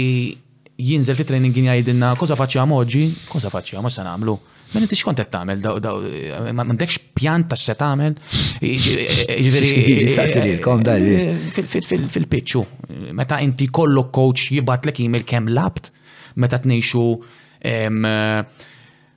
[0.76, 4.36] jinżel fit training jgħidilna koza faċċja moġi, koza faċċjam ma se nagħmlu.
[4.76, 8.16] Ma nintix kont qed tagħmel eh, ma m'għandekx pjan ta' se tagħmel.
[12.18, 12.64] Fil-pitchu,
[13.16, 15.92] meta inti kollok coach jibatlek email kemm labt,
[16.42, 17.04] meta tnejxu
[17.66, 18.42] eh,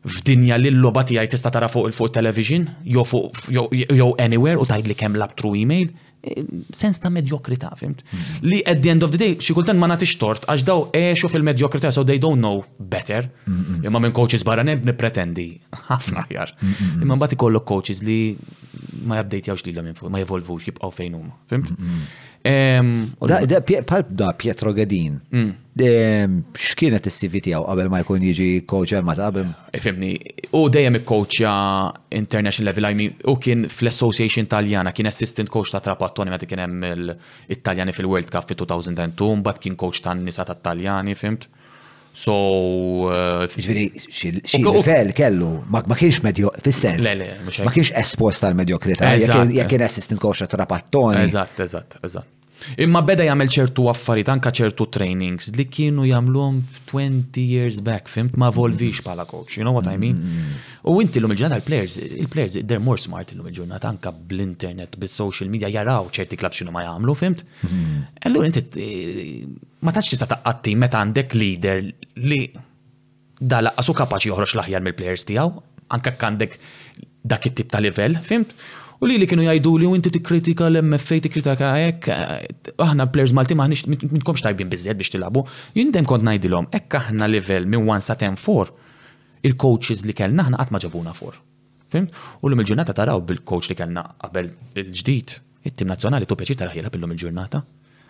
[0.08, 5.18] f'dinja li l lobati għaj tista' tara fuq il-fuq television, jew anywhere u tgħidli kemm
[5.20, 5.90] labt tru email
[6.70, 8.02] sens ta' mediokrita, fimt?
[8.40, 11.30] Li at the end of the day, xi kultan ma nagħtix tort, għax daw eħxu
[11.30, 13.28] fil mediokrita so they don't know better.
[13.84, 16.52] Imma minn coaches ne pretendi, ħafna jar.
[17.00, 18.36] Imma mbagħad ikollok coaches li
[19.06, 21.70] ma jabdejt jawx li minn fuq, ma jevolvux, jibqgħu fejn huma, fimt?
[24.14, 26.52] Da Pietro Gadin, mm.
[26.58, 29.50] xkienet il-CV tijaw qabel ma jkun jiġi coach għal mata qabel?
[29.76, 30.12] Ifimni,
[30.56, 31.52] u dejjem ikkoċja
[32.16, 36.88] international level, għajmi, u kien fl-Association Taljana, kien assistant coach ta' Trapattoni, ma kien hemm
[36.88, 41.46] l taljani fil-World Cup fi' 2002 bat kien coach ta' nisa ta' Taljani, fimt?
[42.18, 42.34] So.
[43.12, 43.84] Eh, Ġviri,
[44.42, 47.12] xil-level kellu, ma kienx medio, fil-sens.
[47.62, 49.86] Ma kienx espost tal-medjokrita, jek kien eh.
[49.86, 51.20] assistant coach ta' Trapattoni.
[51.28, 52.34] Eżatt, eżatt, eżatt.
[52.82, 56.58] Imma beda jagħmel ċertu affarijiet anka ċertu trainings li kienu jagħmluhom
[56.90, 60.18] 20 years back, fimt ma volvix bħala coach, you know what I mean?
[60.82, 65.50] U inti l-lum il-ġurnata l players il-players they're more smart l-lum il-ġurnata anka bl-internet, bis-social
[65.52, 67.44] media jaraw ċerti klab x'inhu ma jagħmlu, fimt?
[67.62, 68.06] Mhm.
[68.30, 69.46] Allura inti
[69.86, 71.84] ma tax tista' taqqatti meta għandek leader
[72.26, 72.42] li
[73.38, 75.62] dalaqqasu kapaċi joħroġ l-aħjar mill-players tiegħu,
[75.94, 76.58] anka għandek
[77.28, 78.54] dak it-tip ta' livell, fimt?
[78.98, 82.40] U li li kienu jajdu li u inti tikkritika l-MFA tikkritika hekk, eh,
[82.82, 85.44] aħna players Malti maħniex mitkomx tajbin bizzed biex t-labu,
[85.76, 88.72] jindem kont najdilom, hekk aħna level minn 1 sa 10 4,
[89.46, 91.38] il-coaches li kellna aħna qatt ma ġabuna for.
[91.94, 92.08] Fim?
[92.42, 95.36] U l-lum il-ġurnata taraw bil-coach li kellna qabel il-ġdid,
[95.70, 97.62] it-tim nazzjonali tu peċi taraħjela jilab il-lum il-ġurnata.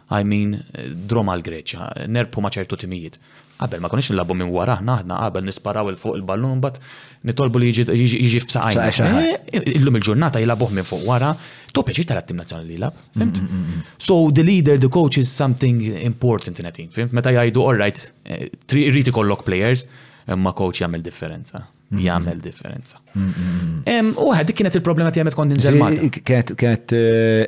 [0.09, 3.21] I mean, eh, droma l-Greċa, nerpu ma ċertu timijiet.
[3.59, 6.79] Qabel ma konniex nlabu minn wara, naħna qabel nisparaw il fuq il-ballun, bat
[7.27, 9.15] nitolbu li jiġi f'saqajna.
[9.51, 11.33] Eh, illum il-ġurnata jilabuh minn fuq wara,
[11.75, 13.41] to peċi tal-attim nazjonali jilab, mm, fimt?
[13.43, 17.13] Mm, mm, so the leader, the coach is something important in a team, fimt?
[17.17, 19.89] Meta jajdu all right, eh, rriti kollok players,
[20.29, 21.65] imma coach jagħmel differenza.
[21.91, 22.99] Jagħmel differenza.
[23.17, 27.47] U dik kienet il-problema tiegħek kont ninżel Kienet eh,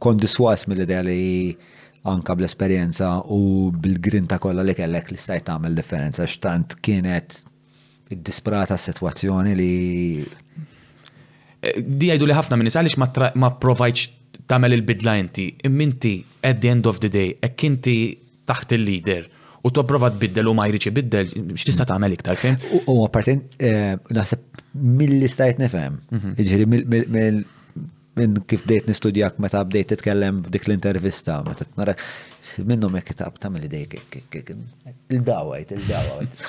[0.00, 1.56] kont diswas mill-idea li
[2.04, 7.36] anka bl-esperienza u bil-grinta kollha li kellek li stajt tagħmel differenza x'tant kienet
[8.12, 9.68] id-disprata situazzjoni li
[10.20, 12.98] eh, Di għajdu li ħafna minn għaliex
[13.38, 17.94] ma provajċ tagħmel il-bidla inti, imminti at the end of the day, ek inti
[18.48, 19.28] taħt il-leader
[19.62, 22.56] u topprova tbiddel u ma jriċi biddel, x'tista' tagħmel iktar fejn?
[22.82, 26.38] U għapartin, eh, naħseb mill-li stajt nefhem, mill mhm.
[26.40, 27.44] jiġifieri
[28.18, 31.94] minn kif bdejt nistudjak meta bdejt titkellem f'dik l-intervista, meta t-nara
[32.66, 33.96] minnu me kitab ta' mill dejk
[34.36, 36.42] il-dawajt, il-dawajt.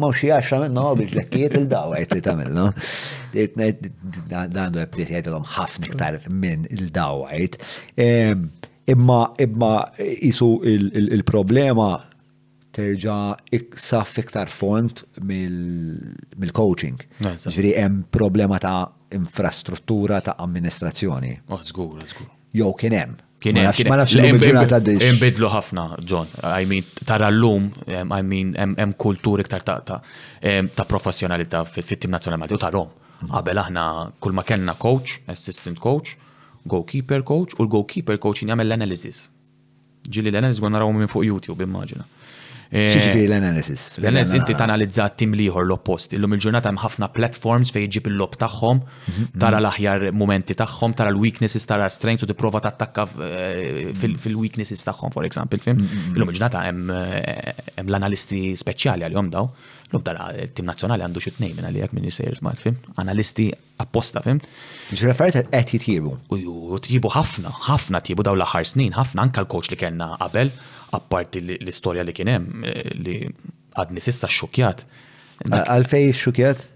[0.00, 2.68] ma' xie għaxra minnu biex l-ekkiet il-dawajt li tamil, no?
[3.34, 7.56] Dandu għabdiet jgħidilom ħafna iktar minn il-dawajt.
[8.92, 11.90] Imma, imma jisu il-problema
[12.74, 13.18] terġa
[13.52, 17.02] iksaf iktar font mill-coaching.
[17.22, 21.42] Ġviri, jem problema ta' infrastruttura ta' amministrazzjoni.
[21.48, 22.28] Oh, zgur, zgur.
[22.50, 23.16] Jo, kien hemm.
[23.38, 23.72] Kien hemm.
[23.90, 25.04] Ma nafx il-ġurnata dix.
[25.12, 26.28] Inbidlu ħafna, John.
[26.46, 32.58] I mean, tara l-lum, I mean, hemm kultur iktar ta' ta' professjonalità fit-tim nazzjonali Malti
[32.58, 32.90] u ta' Rom.
[33.22, 33.82] Qabel aħna
[34.18, 36.16] kull ma kellna coach, assistant coach,
[36.66, 39.28] goalkeeper coach u l-goalkeeper coach jagħmel l-analysis.
[40.08, 42.08] Ġili l-analysis għu naraw minn fuq YouTube, immaġina
[42.72, 43.82] ċiġifiri eh, l-analysis.
[44.00, 46.14] L-analysis inti tanalizza tim liħor l-oppost.
[46.16, 49.40] Illum il-ġurnata hemm ħafna platforms fejn ġib il-lob tagħhom, mhm, mhm.
[49.44, 55.28] tara l-aħjar momenti tagħhom, tara l-weaknesses, tara strengths u tipprova tattakka eh, fil-weaknesses tagħhom, for
[55.28, 55.84] example, fim.
[55.84, 59.52] Mhm, Illum il-ġurnata eh, hemm l-analisti speċjali għalihom daw.
[59.92, 62.78] Lub tara tim nazzjonali għandu xi minna li għak minn jisejr smart, fim?
[63.02, 63.50] Analisti
[63.84, 64.38] apposta, fim?
[64.88, 66.14] Ġi referit qed jitjibu.
[66.32, 70.48] Uju, jitjibu ħafna, ħafna tjibu daw l-aħħar snin, ħafna anka l koċ li kellna qabel
[70.96, 73.16] apparti l-istorja li kienem eh, li
[73.78, 74.84] għadni sissa xukjat.
[75.48, 76.68] Għalfej xukjat?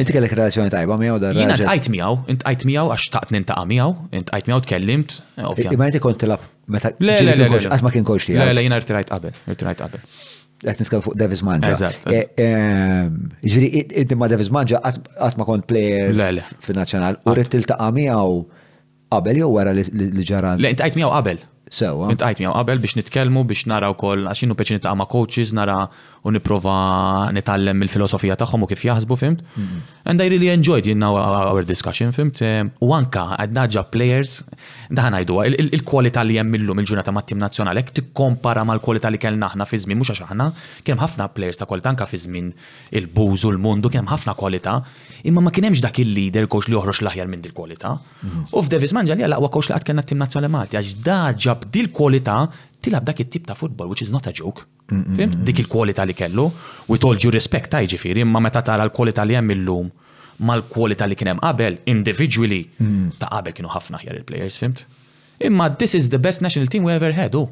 [0.00, 1.36] Inti kellek relazzjoni tajba miegħu dar.
[1.36, 5.16] Jiena ntqajt miegħu, tajt miegħu għax taqt nintaqa' miegħu, tajt miegħu tkellimt.
[5.36, 9.36] Eh, imma inti kont tilab meta għax ma kien kolx Le le jiena rtirajt qabel,
[9.52, 10.06] rtirajt qabel.
[10.64, 11.92] Qed nitkellem fuq Davis Manja.
[12.08, 13.12] Eh,
[13.44, 18.40] Ġifieri inti ma Davis Manja qatt ma kont plejer fin-nazzjonal u rrid tiltaqa' miegħu
[19.12, 20.56] qabel jew wara li ġara.
[20.56, 21.46] Le ntqajt miegħu qabel.
[21.78, 22.08] Sewa.
[22.10, 25.76] Intqajt miegħu qabel biex nitkellmu biex nara wkoll għax inhu peċi nitqama' ma' coaches nara
[26.26, 26.72] u nipprova
[27.32, 29.44] nitgħallem il-filosofija tagħhom u kif jaħsbu fimt.
[29.56, 29.84] Mhm.
[30.10, 32.42] And I really enjoyed you our discussion fimt.
[32.80, 34.40] U anka qed naġġa players
[34.90, 35.38] daħan ngħidu
[35.72, 39.96] il-kwalità li hemm illum il-ġurnata mat-tim nazzjonali hekk tikkompara mal-kwalità li kellna aħna fi żmien
[40.02, 40.50] mhux għax aħna
[40.84, 42.50] kien ħafna players ta' kwalità anka fi żmien
[42.90, 44.80] il-buż u l-mundu kien ħafna kwalità
[45.30, 47.94] imma ma kien hemmx dak il-leader coach li joħroġ l-aħjar minn dil-kwalità.
[48.52, 52.50] U f'Davis Manġa li aqwa li qatt kellna t-tim nazzjonali Malti għax daġġa tilab dil-kwalità
[52.82, 54.66] tilab dak it-tip ta' futbol, which is not a joke.
[55.14, 55.30] Fim?
[55.44, 56.50] Dik il-kwalità li kellu,
[56.88, 59.90] with all due respect ta' ġifiri, imma meta tara l-kwalità li hemm illum
[60.40, 63.10] mal-kwalità li kien hemm qabel, individually, mm.
[63.20, 64.86] ta' qabel kienu ħafna ħjar il-players, fimt?
[65.44, 67.50] Imma this is the best national team we ever had, oh.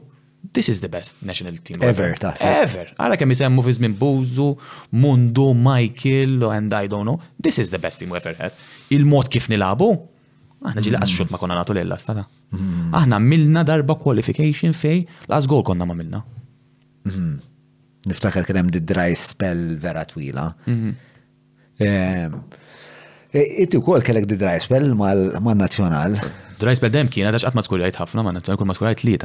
[0.55, 2.12] This is the best national team ever.
[2.14, 2.93] Ta ever.
[2.94, 4.52] Għara kemm jisemmu fiż minn Buzu,
[4.94, 7.16] Mundu, Michael, and I don't know.
[7.43, 8.55] This is the best team we ever had.
[8.94, 9.90] Il-mod kif nilabu,
[10.66, 11.02] Aħna ġili mm.
[11.05, 12.24] għasxut ma konna natu l stada.
[12.55, 12.94] Mm.
[12.98, 16.22] Aħna milna darba qualification fej l gol konna ma milna.
[17.06, 17.36] Mm.
[18.09, 20.48] Niftakar kienem di dry spell vera twila.
[21.78, 26.18] Itti u kol kellek di dry spell ma' nazjonal.
[26.59, 29.18] Dry spell dem kiena għax għatma skurjajt ħafna ma' nazjonal kull ma' skurjajt li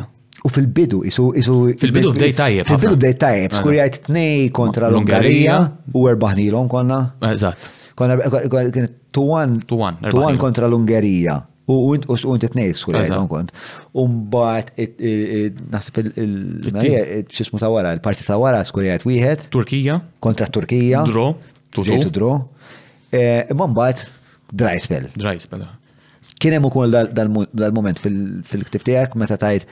[0.43, 1.53] U fil-bidu, isu, isu.
[1.79, 2.65] Fil-bidu bdej tajjeb.
[2.67, 3.53] Fil-bidu bdej tajjeb.
[3.55, 5.59] Skurjajt t-nej kontra l-Ungarija
[5.95, 6.97] u erbaħnilom konna.
[7.29, 7.69] Eżat.
[7.95, 8.17] Konna,
[8.73, 9.61] kienet Tuan.
[10.41, 11.41] kontra l-Ungerija.
[11.69, 11.93] U
[12.27, 13.53] unt it-nejt skull għajdan kont.
[14.01, 14.73] Umbat,
[15.71, 19.45] nasib il-xismu ta' wara, il-parti ta' wara skull għajt wieħed.
[19.53, 20.01] Turkija.
[20.23, 21.05] Kontra Turkija.
[21.09, 21.29] Dro.
[21.77, 22.33] Ġejtu dro.
[23.13, 24.03] Eh, imma mbagħad
[24.51, 25.07] dry spell.
[25.15, 25.63] Dry spell.
[26.41, 29.69] Kien hemm ukoll dal-moment fil-ktif tiegħek meta tajt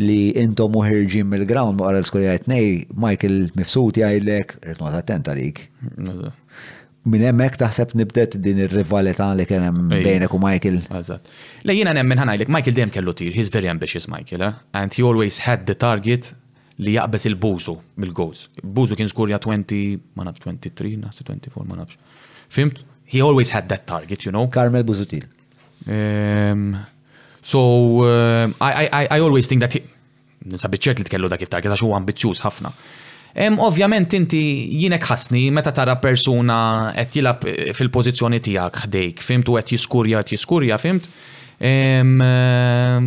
[0.00, 5.66] li intom uħirġin mill-ground ma' għara l-skull għajt nej, Michael mifsut jgħidlek, rritnot attenta lik
[7.04, 10.78] minn hemmhekk taħseb nibdet din ir-rivalità li kien hemm bejnek u Michael.
[11.00, 11.28] Eżatt.
[11.62, 14.52] Le jiena nemmen ħanajlek Michael dejjem kellu tir, he's very ambitious Michael, eh?
[14.78, 16.30] and he always had the target
[16.80, 18.46] li jaqbes il-bużu mill-goals.
[18.64, 21.98] Bużu kien skurja 20, ma nafx 23, naħseb 24, ma nafx.
[22.50, 22.80] Fimt?
[23.12, 24.48] He always had that target, you know.
[24.50, 25.26] Carmel Buzutil.
[25.84, 26.78] Um, ehm,
[27.42, 27.60] so,
[28.08, 29.84] um, I, I, I always think that he,
[30.48, 32.72] nisabit ċert li tkellu dak il-target, għax huwa ambizzjuż ħafna.
[33.36, 34.38] Ovvjament inti
[34.78, 37.40] jinek ħasni meta tara persuna qed jilab
[37.74, 41.08] fil-pożizzjoni tiegħek ħdejk, fimt u qed jiskurja qed jiskurja, fimt.
[41.58, 43.00] Eh, ma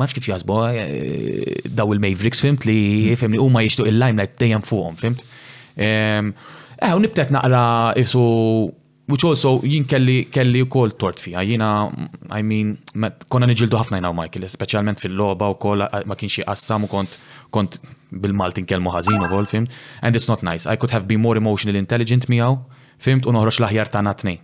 [0.00, 5.26] nafx kif jasbo eh, daw il-Mavericks fimt li fimni huma jixtu il-limelight dejjem fuqhom, fimt.
[5.76, 6.32] Eħ
[6.80, 7.66] eh, u nibtet naqra
[8.00, 8.24] isu
[9.10, 11.42] which also jien kelli kelli wkoll tort fija.
[11.44, 11.68] Jiena
[12.32, 12.76] I mean
[13.28, 17.20] konna niġildu ħafna jina Michael, speċjalment fil-logħba wkoll ma kienx jqassam u kont
[17.52, 19.66] kont bil-Maltin kelmu ħażin ukoll, fim.
[20.02, 20.66] And it's not nice.
[20.66, 22.56] I could have been more emotional intelligent miegħu,
[23.00, 24.38] fimt u noħroġ l-aħjar natni.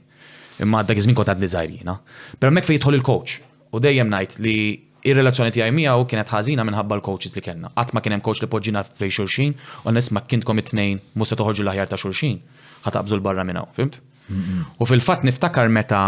[0.62, 1.96] Imma dak iż-żmien kont għad niżajrina.
[2.40, 3.36] Però hemmhekk fejn jidħol il-coach.
[3.76, 4.56] U dejjem ngħid li
[5.06, 7.70] ir-relazzjoni tiegħi miegħu kienet ħażina minħabba l-coaches li kellna.
[7.76, 9.52] Qatt ma kien hemm coach li poġġina fejn xulxin
[9.84, 12.40] u nies ma kientkom it-tnejn mhux se toħorġu l-aħjar ta' xulxin.
[12.86, 14.00] Ħataqbżu l-barra minn hawn, fimt?
[14.82, 16.00] U fil-fatt niftakar meta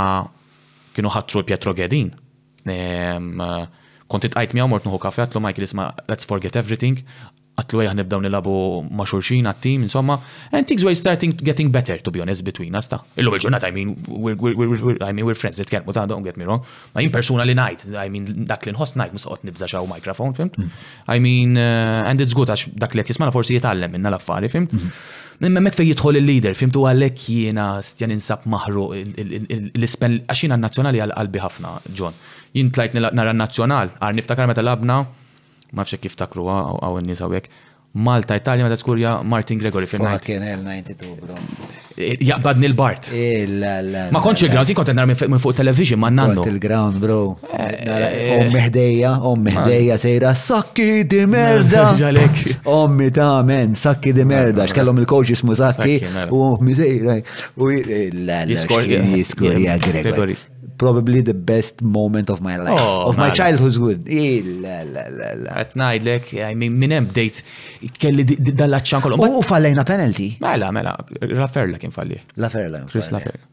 [0.97, 2.15] kienu ħattru Pietro Gedin.
[4.09, 7.05] Kont itqajt miegħu mort nuħu kafe għatlu Michael isma' let's forget everything,
[7.59, 8.55] għatlu għajħan nibdaw nilabu
[8.95, 10.17] ma' xurxin għat-tim, insomma,
[10.55, 13.73] and things were starting getting better, to be honest, between us, ta' illum il-ġurnat, I
[13.75, 16.63] mean, we're, we're, we're, I mean, we're friends, it can't, muta, don't get me wrong,
[16.95, 20.35] ma' jim persona li najt, I mean, dak li nħos najt, musqot nibza xaw mikrofon,
[20.39, 20.91] fimt, mm.
[21.15, 24.75] I mean, uh, and it's good, għax dak li jtismana forsi jitallem minna l-affari, fimt,
[24.75, 25.01] mhm.
[25.39, 31.43] Imma mek fej jidħol il-leader, fimtu għalek jiena stjan insab maħru l-ispen, għaxina nazjonali għal-qalbi
[31.45, 32.17] ħafna, John.
[32.59, 34.97] Jien tlajt nara n-nazjonal, għar niftakar meta labna,
[35.77, 37.51] ma fxek kif takruha għaw n-nies hawnhekk.
[37.99, 41.39] Malta, Italia eh, eh, ma taskurja Martin Gregory fil Kien L92, bro.
[41.97, 43.09] Jaqbadni l-Bart.
[44.13, 46.43] Ma konċ il-ground, jikon tennar minn fuq television, ma nannu.
[46.45, 47.17] Kont il-ground, bro.
[47.49, 47.95] Eh,
[48.43, 51.87] ommi ħdejja, ommi ħdejja sejra, sakki di merda.
[52.83, 55.97] Ommi ta' men, sakki di merda, xkellom il-coach jismu sakki,
[56.29, 57.17] u ommi sejra.
[57.57, 60.37] U l-la, l Gregory
[60.83, 62.81] probably the best moment of my life.
[62.87, 64.01] Oh, of my childhood's good.
[65.63, 67.43] At night, like, I mean, minem bdejt,
[68.03, 68.25] kelli
[68.61, 69.27] dal-laċċan kolom.
[69.41, 70.31] U fallejna penalty.
[70.45, 70.95] Mela, mela,
[71.43, 72.19] Rafferla kien falli.
[72.45, 72.85] Rafferla.
[72.87, 73.45] Eh, Chris Rafferla.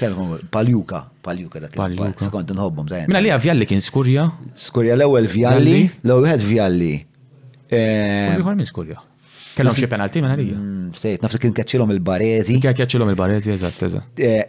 [0.00, 3.10] Kellhom paljuka, paljuka dak paljuka Sekont nħobbhom zaħen.
[3.10, 4.22] Minna mela, li għavjalli kien skurja?
[4.68, 6.94] Skurja l ewel Vjalli, l ewel wieħed Vjalli.
[7.72, 7.76] Kien
[8.40, 9.02] eh, minn skurja?
[9.56, 10.56] Kellhom xi penalti minn għalija.
[10.60, 12.58] Mm, Sejt, naf kien kaċċilhom il-Barezi.
[12.60, 14.20] Kien kaċċilhom il-Barezi, eżatt, eżatt.
[14.20, 14.42] Eh,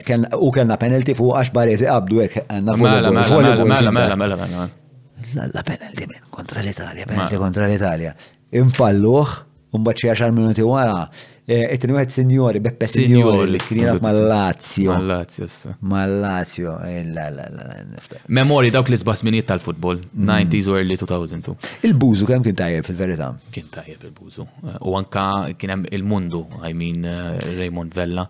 [0.44, 3.40] u kellna penalti fuq għax Barezi qabdu hekk għandna mela, mela, fuq.
[3.46, 5.48] Mela, mela, mela, mela, mela.
[5.56, 8.14] La penalti minn kontra l-Italja, penalti kontra l-Italja.
[8.60, 9.32] Infalluh,
[9.78, 11.06] un xi 10 minuti wara
[11.48, 14.90] Etni eh, e għed senjori, Beppe senjori, li kienet mal-Lazio.
[14.92, 15.70] Mal-Lazio, sta.
[15.72, 16.74] Eh, Mal-Lazio,
[17.14, 20.68] la la la Memori dawk li sbasminiet tal-futbol, 90s mm.
[20.68, 21.56] u early 2000.
[21.88, 23.30] il buzu kem kien tajjeb fil-verità?
[23.56, 27.08] Kien tajjeb il buzu eh, U anka kien hemm il-mundu, I mean
[27.56, 28.28] Raymond Vella.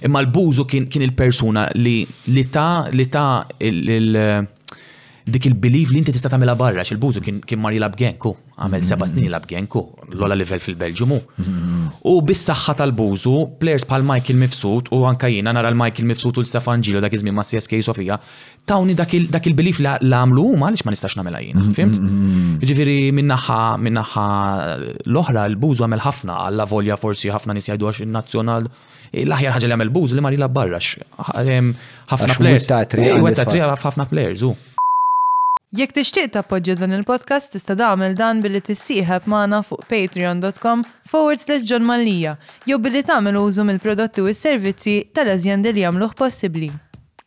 [0.00, 2.06] Imma l buzu kien il-persuna li
[2.50, 4.46] ta' li ta' il-
[5.26, 8.30] dik il-belief li inti tista' tagħmilha barra x'il-bużu kien kien mar jilab genku,
[8.62, 9.80] għamel seba' snin jilab genku,
[10.14, 11.16] l-ola livell fil-Belġju mu.
[12.06, 16.84] U bis-saħħa tal-bużu, players bħal Michael Mifsud u anka jiena nara l-Michael Mifsud u l-Stefan
[16.86, 18.20] Ġilo dak iż-żmien ma' CSK Sofija,
[18.70, 19.10] tawni dak
[19.50, 21.98] il-belief li għamlu huma għaliex ma nistax nagħmilha jiena, fimt?
[22.62, 24.28] Jiġifieri minnaħħa minnaħħa
[25.10, 28.70] l-oħra l-bużu għamel ħafna għalla volja forsi ħafna nies jgħidu għax in-nazzjonal
[29.26, 31.02] l-aħjar ħaġa li għamel bużu li ma rilab barrax.
[31.26, 32.70] ħafna players.
[32.70, 34.54] Wetta ħafna players, u.
[35.76, 41.66] Jekk tixtieq tappoġġja dan il-podcast tista' tagħmel dan billi tissieħeb magħna fuq patreon.com forward slash
[41.68, 42.32] John Mallija
[42.70, 46.70] jew billi tagħmel użu mill-prodotti u s-servizzi tal-azjendi li jagħmluh possibbli.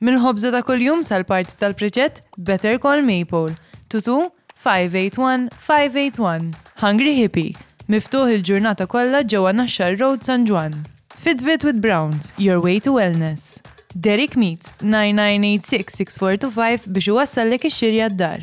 [0.01, 3.53] Mill-ħobża ta' kuljum sal-parti tal-proġett Better Call Maple.
[3.91, 4.17] Tutu
[4.65, 6.49] 581-581.
[6.81, 7.53] Hungry Hippie.
[7.91, 10.73] Miftuħ il-ġurnata kollha ġewwa Nashar Road San Juan.
[11.19, 13.58] Fitbit with Browns, your way to wellness.
[13.95, 18.41] Derek Meets 9986-6425 biex iwassallek ix-xirja d-dar.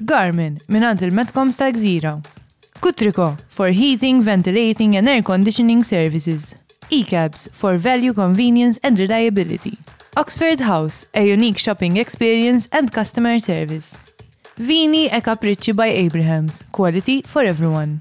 [0.00, 2.20] Garmin minant il metcom ta' Gżira.
[2.80, 6.54] Kutriko for heating, ventilating and air conditioning services.
[6.90, 9.76] E-cabs for value, convenience and reliability.
[10.16, 13.98] Oxford House, a unique shopping experience and customer service.
[14.58, 18.00] Vini e Capricci by Abrahams, quality for everyone.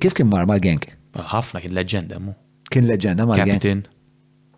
[0.00, 0.88] Kif kien mar mal-genk?
[1.14, 2.34] Ħafna kien leġenda mu.
[2.70, 3.52] Kien leġenda mal-genk.
[3.58, 3.84] Captain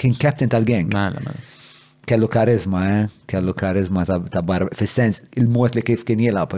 [0.02, 0.86] kien captain tal-gang.
[0.98, 1.36] Mela, mela.
[2.10, 3.04] Kellu karizma, eh?
[3.30, 4.74] Kellu karizma ta' barba.
[4.80, 6.56] Fis-sens, il-mod li kif kien jilab.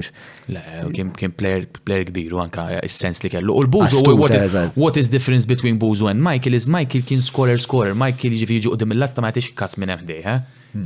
[0.54, 0.62] Le,
[0.96, 1.66] kien player
[2.06, 3.52] kbir u anka il-sens li kellu.
[3.60, 4.00] U l-Buzu,
[4.80, 7.92] what is difference between Buzu and Michael is Michael kien scorer scorer.
[8.06, 10.10] Michael jiġi jiġi qudiem il-lasta ma jagħtix kas minn hemm eh?
[10.14, 10.38] dejha.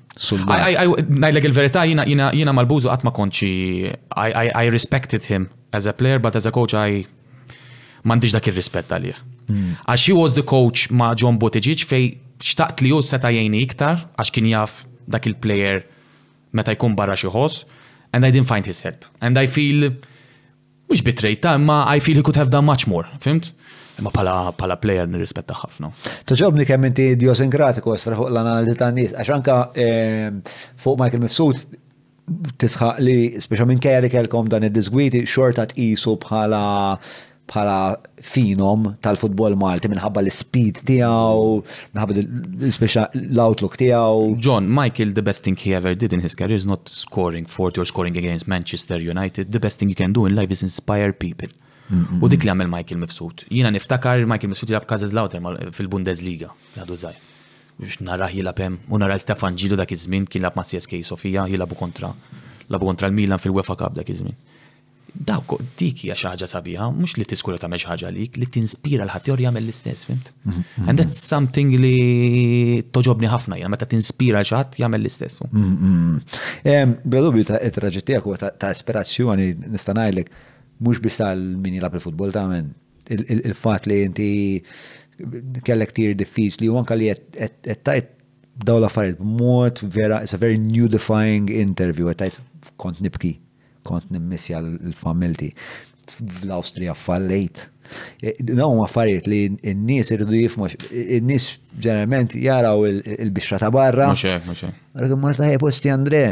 [1.07, 3.51] Najleg il-verità jina mal buzu għatma konċi.
[4.13, 7.03] I, respected him as a player, but as a coach I
[8.05, 9.13] mandiġ dak il rispet għalli.
[9.13, 10.07] Għax hmm.
[10.07, 12.13] he was the coach ma' John Buttigieg fej
[12.43, 15.81] xtaqt li jut seta jajni iktar għax kien jaf dak il-player
[16.55, 17.63] meta jkun barra xieħos
[18.13, 19.07] and I didn't find his help.
[19.23, 19.89] And I feel
[20.91, 23.49] mux bitrejta, ma I feel he could have done much more, fimt?
[23.55, 23.62] Mm.
[23.99, 25.91] Imma pala, pala player nirrispetta ħafna.
[26.29, 30.39] Toġobni kemm inti idiosinkratiku għastra fuq l analiżi ta' nies għax anka ehm,
[30.81, 31.59] fuq Michael Mifsud
[32.63, 36.63] tisħaq li, speċa minn kajri kelkom dan id-disgwiti, xorta tqisu bħala
[37.51, 37.77] bħala
[38.25, 41.55] finom tal-futbol Malti minħabba l-speed tiegħu,
[41.93, 44.29] minħabba l-speċa l-outlook tiegħu.
[44.47, 47.83] John, Michael, the best thing he ever did in his career is not scoring 40
[47.83, 49.51] or scoring against Manchester United.
[49.51, 51.51] The best thing you can do in life is inspire people.
[52.21, 53.43] U dik li għamel Michael Mifsud.
[53.51, 55.43] Jina niftakar Michael Mifsud jilab Kazazlauter
[55.75, 57.29] fil-Bundesliga, għadu zaħir.
[57.83, 61.47] Biex nara jilab hemm, u nara Stefan Ġidu dak iż-żmien kien lab ma' CSK Sofija
[61.49, 62.11] jilabu kontra
[62.71, 64.35] labu kontra l-Milan fil-UEFA Cup dak iż-żmien.
[65.13, 69.05] Dawk dik hija xi ħaġa sabiħa, mhux li tiskura tagħmel xi ħaġa lik, li tinspira
[69.05, 70.31] l jor jagħmel l-istess, fimt?
[70.87, 75.45] And that's something li toġobni ħafna jiena meta tinspira xi ħadd jagħmel l-istess.
[77.05, 80.31] Bla ta' traġettijak ta' ispirazzjoni nista' ngħidlek
[80.81, 82.71] mux bisal mini jilab il-futbol ta' men.
[83.11, 84.29] Il-fat li inti
[85.67, 88.13] kellek tir diffiċ li wanka li għettajt
[88.67, 92.41] daw la farid mot vera, it's a very new defying interview, għettajt
[92.79, 93.35] kont nibki,
[93.87, 95.51] kont nimmissja l-familti.
[96.11, 97.63] Fl-Austria fallejt.
[98.21, 104.11] ma farid li n-nies irridu jifmu, n nis ġeneralment jaraw il-bixra ta' barra.
[104.11, 106.25] Mux hekk, mux Marta posti Andre,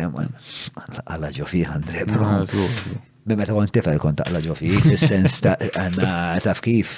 [1.04, 1.48] għalla ġo
[1.78, 2.06] Andre.
[3.30, 6.94] Meta kont tifel kont taqla ġofi, fil-sens ta' għanna taf kif,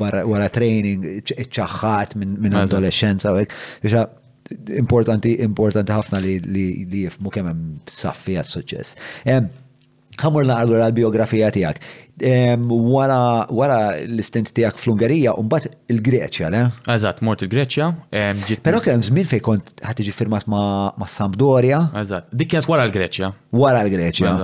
[0.00, 3.34] wara training, ċaħħat minn adolescenza,
[4.80, 7.66] importanti, importanti ħafna li jifmu kemm hemm
[8.00, 8.96] saffi għas-suċċess.
[10.18, 16.62] Ħamur naqgħu l-biografija tiegħek wara l-istent tijak fl ungarija unbat il-Greċja, le?
[16.90, 17.88] Eżat, mort il-Greċja.
[18.62, 21.80] Pero kem zmin fej kont ħatiġi firmat ma Sampdoria.
[22.00, 23.30] Eżat, dik kienet wara l-Greċja.
[23.52, 24.34] Wara l-Greċja.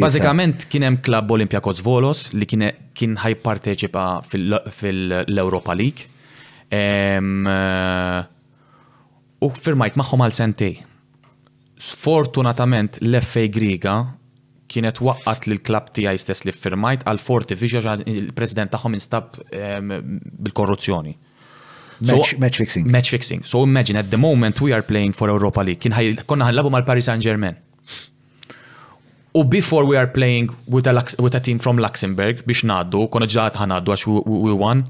[0.00, 6.06] Bazikament kienem klab Olimpia Kozvolos li kien ħaj parteċipa fil-Europa League.
[6.72, 7.18] Eh,
[9.42, 10.78] u firmajt maħħom għal sentej.
[11.82, 13.96] Sfortunatament l-FA Griga
[14.72, 21.14] kienet waqqat lil klab tiegħi stess li firmajt għal Forti Vija il-president tagħhom instab bil-korruzzjoni.
[22.08, 22.88] Match, so, fixing.
[22.90, 23.44] Match fixing.
[23.46, 25.82] So imagine at the moment we are playing for Europa League.
[25.84, 27.60] Kien konna ħallabu mal Paris Saint-Germain.
[29.38, 33.28] U before we are playing with a, with a team from Luxembourg biex naddu, konna
[33.30, 34.82] ġaħat ħanaddu għax we, won,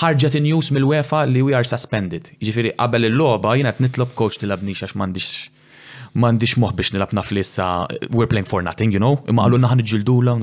[0.00, 2.28] ħarġet in-news mill-UEFA li we are suspended.
[2.42, 5.32] Ġifiri, qabel il-loba jina nitlob coach tilabni għax mandiċ
[6.18, 7.66] m'għandix moħ biex nilab naf li issa
[8.14, 9.20] we're playing for nothing, you know?
[9.30, 9.84] Imma għallu naħan
[10.26, 10.36] la,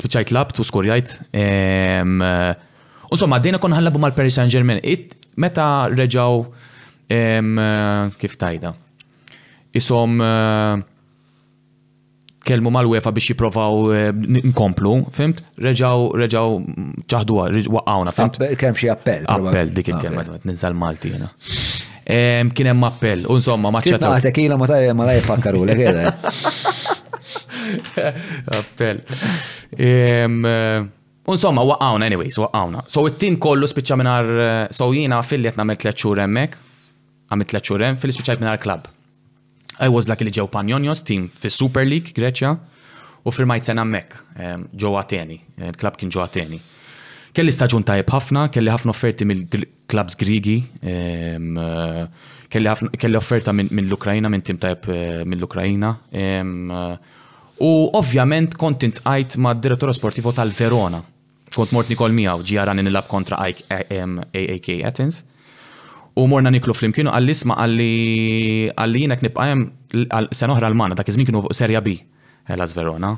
[0.00, 1.14] spiċajt lab, tu skorjajt.
[1.34, 1.98] Eh,
[3.10, 4.78] insomma, għaddejna kon ħallabu mal-Paris Saint-Germain.
[5.40, 6.44] Meta reġaw
[7.10, 7.60] eh,
[8.20, 8.72] kif tajda?
[9.78, 10.76] Isom eh,
[12.46, 13.90] kelmu mal-UEFA biex jiprofaw
[14.52, 15.42] nkomplu, fimt?
[15.60, 16.56] Reġaw, reġaw,
[17.10, 17.40] ċaħdu,
[17.74, 18.38] waqqawna, fimt?
[18.62, 19.26] Kem xie appell.
[19.26, 21.32] Appell, dik il-kelma, ninsal Malti jena
[22.54, 25.80] kien hemm appell, u insomma maċċa ta' għatek ilha ma tajja ma lajja fakkaru lek
[25.84, 25.96] eh,
[28.56, 28.96] Appell.
[29.78, 30.28] Eh,
[31.30, 32.78] insomma, waqqawna anyways, waqqawna.
[32.90, 34.40] So it-tim kollu spiċċa minar, eh,
[34.74, 36.52] so jiena fil-liet namel tliet xhur hemmhekk,
[37.30, 38.82] għamil fil-spiċċajt minar klub.
[39.80, 42.50] I was like li ġew Panjonios, team fis-Super League Greċja,
[43.22, 44.10] u firmajt sena hemmhekk,
[44.74, 46.58] ġewwa Ateni, il kien ġew Ateni.
[47.30, 52.06] Kelli staġun tajb ħafna, kelli ħafna offerti mill-klabs Grigi, eh,
[52.50, 55.92] kelli offerta minn l-Ukrajina, minn tim tajb eh, minn l-Ukrajina.
[56.10, 56.96] Eh,
[57.62, 61.04] u ovvjament kontint għajt ma' direttura sportivo tal-Verona.
[61.54, 65.22] Kont mort Nikol Miaw, ġijaran nilab kontra AAK Athens.
[66.18, 67.92] U morna niklu flimkien għall-isma għalli
[68.74, 69.68] għalli jinek nibqajem
[70.34, 71.94] senoħra l-mana, dak iżmin kienu Serja B,
[72.58, 73.14] Las Verona.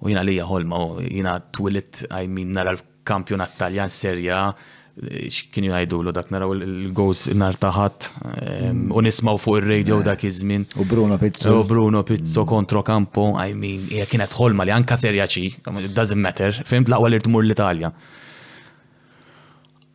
[0.00, 5.66] U jina li jaholma, u jina twilit, għajmin mean, nara kampjonat Taljan serja eh, kien
[5.70, 8.86] jgħidu l dak naraw il-gows nartaħat mm.
[8.94, 10.06] u nismaw fuq il-radio eh.
[10.12, 10.66] dak iż-żmien.
[10.80, 11.60] U Bruno Pizzo.
[11.60, 15.46] U Bruno Pizzo kontro kampo, I mean, hija kienet ħolma li anka serja ċi,
[15.86, 17.92] it doesn't matter, fimt laqwa li tmur l-Italja.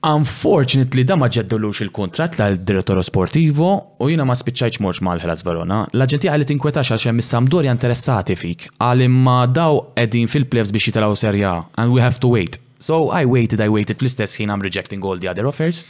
[0.06, 5.80] Unfortunately, da ma ġeddulux il-kontrat l-direttoru sportivo u jina ma spiċċajċ morċ mal-ħelas Verona.
[5.98, 11.18] L-agenti għalli tinkwetax għax hemm is-Sampdoria interessati fik, għal imma daw edin fil-plevs biex jitalaw
[11.18, 12.60] serja, and we have to wait.
[12.80, 15.84] So I waited, I waited, fl-istess ħin I'm rejecting all the other offers.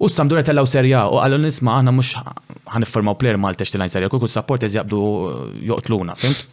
[0.00, 2.14] U s-sam tellaw serja, u għallu nisma, għanna mux
[2.74, 6.46] ħanifformaw player malta xtilajn serja, kull supporters jabdu uh, joqtluna, fint.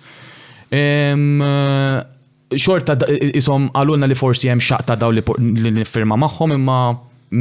[0.69, 2.03] Uh,
[2.48, 2.94] Xorta,
[3.39, 5.22] isom, għallu li forsi jem xaqta daw li
[5.81, 6.77] nifirma maħħom imma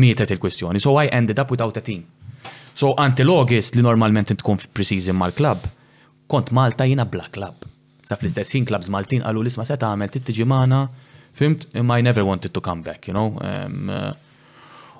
[0.02, 0.80] mietet il-kwestjoni.
[0.82, 2.04] So I ended up without a team.
[2.76, 5.68] So until August li normalment tkun pre-season mal-klab,
[6.26, 7.68] kont Malta jina bla klab.
[8.06, 10.84] Sa fl-istess ħin klabs Maltin għallu l-isma seta għamel t-tġimana,
[11.36, 11.68] Fimt?
[11.74, 13.26] Imma I never wanted to come back, you know.
[13.42, 14.14] Um, uh,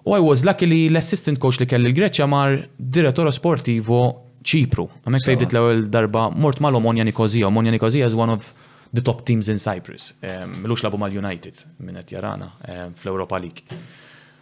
[0.05, 4.01] oh, I was lucky li l-assistant coach li kelli l-Greċja mar direttora sportivo
[4.47, 4.85] ċipru.
[5.07, 7.49] Għamek so, fejdit l-ewel darba mort mal Monja Nikozija.
[7.49, 8.51] Monja Nikozija is one of
[8.93, 10.13] the top teams in Cyprus.
[10.23, 13.63] um, labu mal-United minnet jarana um, fl-Europa League.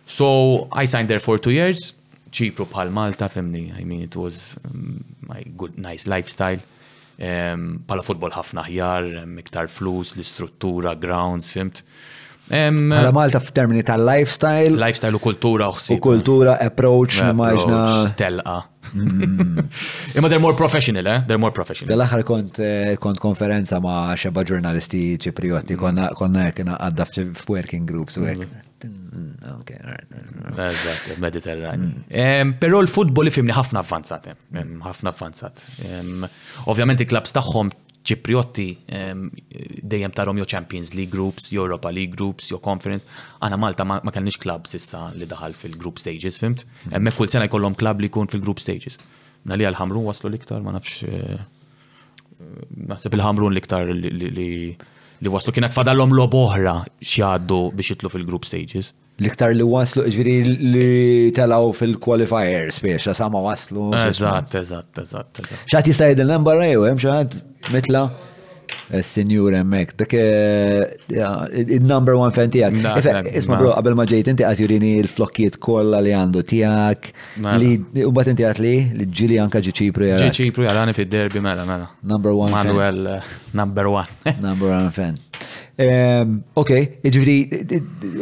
[0.07, 1.95] So I signed there for two years.
[2.35, 6.59] ċipru pal Malta, femni, I mean it was um, my good, nice lifestyle
[7.86, 11.85] pala futbol ħafna ħjar, miktar flus, l-istruttura, grounds, fimt.
[12.45, 15.97] Għala Malta f'termini ta' lifestyle Lifestyle u kultura uħsib.
[15.97, 17.82] U kultura, approach, maġna.
[18.20, 18.57] Telqa.
[18.93, 19.62] Mm.
[20.20, 21.23] Imma they're more professional, eh?
[21.27, 21.89] They're more professional.
[21.95, 26.15] dell axar kont eh, kont konferenza ma xeba ġurnalisti ċiprioti, mm.
[26.15, 28.28] konna konna għadda f-working groups u
[29.61, 29.74] Ok,
[32.61, 34.81] Però l-futbol ifimni ħafna avvanzat, mm.
[34.85, 35.62] ħafna avvanzat.
[36.73, 37.73] Ovvjament il-klabs tagħhom
[38.05, 43.09] ċipriotti dejjem tarom jo Champions League groups, Europa League groups, jo Conference.
[43.40, 46.65] Għana Malta ma kellniex klabs sissa li daħal fil-group stages, fimt?
[46.66, 46.97] Mm.
[46.98, 48.98] Hemmhekk kull sena jkollhom klab li jkun fil-group stages.
[49.48, 51.05] Nali għal-ħamru waslu liktar, ma nafx.
[51.05, 51.39] Eh,
[52.90, 54.52] naħseb il-ħamrun liktar li
[55.25, 56.77] li waslu kienet fadallhom lo boħra
[57.13, 58.93] xjaddu biex jitlu fil-group stages.
[59.23, 60.37] L-iktar li waslu ġviri
[60.75, 63.89] li telaw fil-qualifiers biex sama waslu.
[64.05, 65.43] Eżatt, eżatt, eżatt.
[65.71, 67.39] ċaħat jista' jidin l-embarra jew hemm ċaħat
[67.75, 68.09] mitla?
[68.91, 70.81] Eh, senjur Mek, dak eh,
[71.53, 72.77] il-number one fan tijak.
[73.35, 77.09] Isma bro, qabel ma ġejt inti jurini il-flokkiet kolla li għandu tijak,
[77.61, 80.29] li umbat inti għat li, li ġili anka ġi ċipru jara.
[80.31, 81.89] Ġi ċipru jara fi derbi mela, mela.
[82.03, 82.69] Number one fan.
[82.69, 84.21] Manuel, eh, number one.
[84.47, 85.17] Number one fan.
[85.81, 86.71] Ehm, ok,
[87.03, 87.35] ġifri,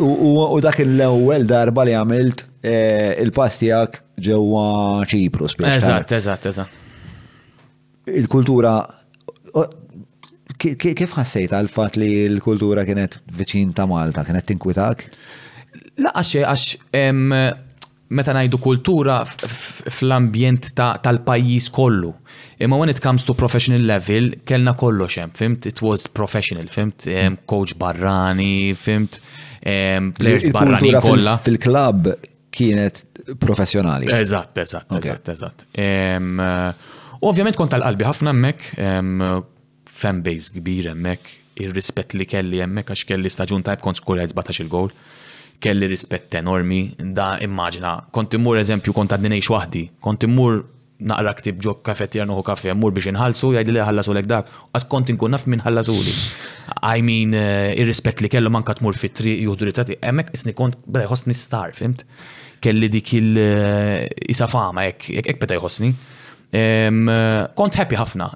[0.01, 4.65] u dak il-ewel darba li għamilt il-pastijak ġewa
[5.11, 5.51] ċipru.
[5.75, 6.81] Eżat, eżat, eżat.
[8.23, 8.81] Il-kultura
[10.63, 15.03] Kif ħassejt għal-fat li l-kultura kienet viċin ta' Malta, kienet tinkwitak?
[16.03, 22.13] La, għaxe, għax meta najdu kultura fl-ambjent tal-pajis kollu.
[22.63, 25.67] Imma when it comes to professional level, kellna kollu xem, fimt?
[25.67, 27.09] It was professional, fimt?
[27.51, 29.19] coach barrani, fimt?
[29.63, 31.39] players barrani kolla.
[31.43, 32.13] Fil-klab
[32.53, 33.03] kienet
[33.43, 34.11] professjonali.
[34.21, 35.67] Eżatt, eżatt, eżatt, eżatt.
[37.23, 38.69] Ovvjament kont tal-qalbi ħafna mek,
[40.01, 41.31] fanbase kbir hemmhekk,
[41.65, 44.93] ir-rispett li kelli hemmhekk għax kelli staġun tajb kont skurja 17 il-gowl.
[45.63, 46.81] Kelli rispett enormi,
[47.15, 50.63] da immaġina, kont immur eżempju kont għadni nejx waħdi, kont immur
[51.13, 54.87] naqra ktib ġok kafetjer noħu kafe, mur biex inħalsu, jgħid li ħallasu lek dak, għas
[54.91, 56.15] kont inkun naf minn ħallasuli.
[56.89, 61.07] I mean, eh, il-rispet li kellu manka tmur fit-tri juhdu ritratti, emmek isni kont bada
[61.35, 62.05] star, fimt?
[62.63, 65.95] Kelli dik il-isa eh, fama, ek bada jħossni.
[66.53, 68.27] Kont happy ħafna.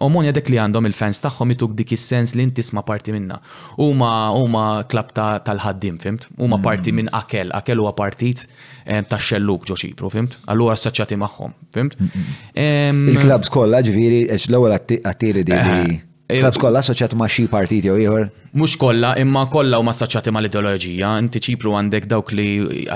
[0.00, 3.36] Omonja dek li għandhom il-fans tagħhom ituk dik is-sens li intisma parti minna.
[3.76, 6.30] Huma huma klab tal-ħaddim, fimt?
[6.40, 6.64] Huma mm.
[6.64, 8.46] parti minn akel, akel huwa partit
[8.86, 10.38] ta' xelluk ġo ċipru, fimt?
[10.48, 12.00] Allura assoċjati magħhom, fimt?
[12.56, 15.98] Il-klabs kollha ġifieri l-ewwel attiri di eh,
[16.38, 18.26] Klabs kolla soċjat ma' xi partiti jew ieħor?
[18.54, 21.10] Mhux kollha, imma kollha huma assoċjati mal-ideoloġija.
[21.24, 22.44] Inti ċipru għandek dawk li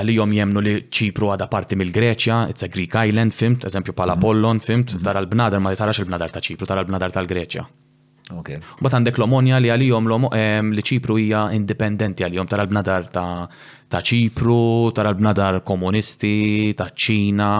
[0.02, 4.26] għalihom jemnu li ċipru għadha parti mill-Greċja, it's a Greek island, fimt, eżempju pala mhm.
[4.26, 5.24] Pollon, fimt, dar mhm.
[5.24, 7.66] l-bnadar ma tarax il-bnadar ta' ċipru, tara l-bnadar tal-Greċja.
[8.42, 10.08] Bat għandek l-omonja li għalijom
[10.74, 13.26] li ċipru hija indipendenti għalijom tal-bnadar ta'
[13.94, 17.50] ta' ċipru, tal-bnadar komunisti, ta' ċina,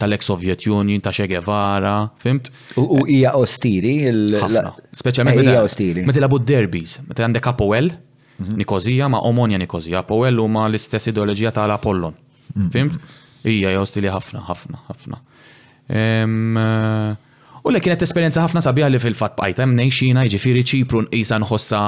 [0.00, 2.48] tal-ex Soviet Union, ta' Che Guevara, fimt?
[2.80, 4.00] U hija ostili?
[4.08, 6.02] Speċjalment eh, hija ostili.
[6.08, 7.92] Meta labu derbis, meta għandek Apoel,
[8.38, 8.56] mhm.
[8.62, 12.16] Nikozija ma' omonja Nikozija, Apoel huma l-istess ideoloġija tal-Apollon.
[12.56, 12.72] Mhm.
[12.72, 12.98] Fimt?
[13.44, 15.20] Hija ostili ħafna, ħafna, ħafna.
[15.86, 17.20] Eh,
[17.64, 21.78] U li kienet esperienza ħafna sabiħa li fil-fat bqajta mnejxina ġifiri ċipru n-isa nħossa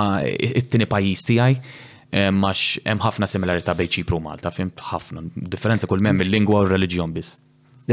[0.47, 6.23] it-tini pajis tiegħi max hemm ħafna similarità bejn ċipru Malta, fim ħafna differenza kull minn
[6.25, 7.37] il lingwa u religjon reliġjon biss.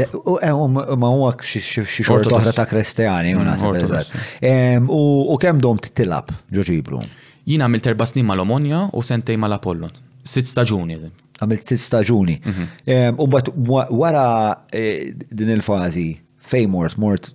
[0.16, 5.02] ma huwa xi xorta oħra ta' kristjani mm, u
[5.36, 7.04] U kemm dom titilab ġo ċipru?
[7.52, 9.92] Jina għamilt erba' snin mal-Omonja u sentej mal-Apollon.
[10.24, 10.96] Sitt staġuni.
[11.36, 12.40] Għamilt sitt staġuni.
[12.40, 13.20] Mhm.
[13.20, 13.52] U bat
[13.92, 14.24] wara
[14.72, 14.88] e,
[15.28, 16.08] din il-fażi
[16.44, 17.30] fejn mort, mort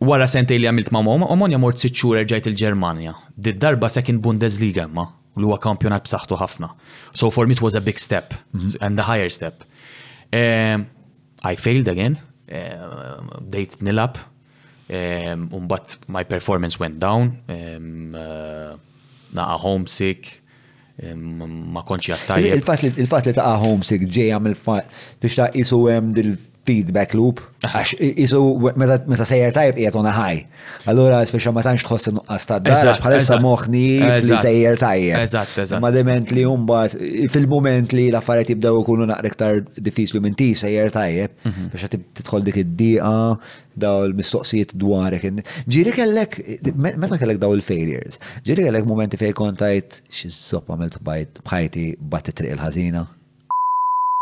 [0.00, 3.12] Wara sentej li għamilt ma' mom, omonja mort sitxur rġajt il-Germania.
[3.36, 5.06] Did darba second Bundesliga ma,
[5.36, 6.68] l huwa kampjonat b'saħħtu ħafna.
[7.16, 8.78] So for me it was a big step mhm.
[8.80, 9.66] and a higher step.
[10.32, 12.18] I failed again,
[13.40, 14.16] Date nilab,
[14.90, 18.74] umbat my performance went down, uh,
[19.38, 20.40] naqa homesick,
[21.14, 22.56] ma konċi għattajja.
[22.90, 26.32] Il-fat li ta' homesick ġeja mill-fat biex ta' isu għem dil
[26.68, 28.40] feedback loop, għax jisu
[28.78, 30.42] meta sejjer tajb qiegħed on high.
[30.90, 32.68] Allura speċa ma tantx tħossin għastad.
[32.68, 35.22] Għax, bħalissa moħħni li sejjer tajjeb.
[35.24, 35.82] Eżatt, eżatt.
[35.82, 36.96] Ma dement li jumbat,
[37.32, 39.30] fil-mument li l-affarijiet jibdaw kunu naqrektar
[39.60, 41.68] iktar diffiċli minn ti sejjer tajjeb, mhm.
[41.74, 43.14] biex tidħol dik id-dieqa
[43.80, 45.30] daw l-mistoqsijiet dwarek.
[45.70, 46.36] Ġiri kellek,
[46.76, 52.56] meta kellek daw il-failures, ġiri kellek momenti fejn kontajt xi sopp għamilt bħajti bat it-triq
[52.58, 53.06] il-ħażina.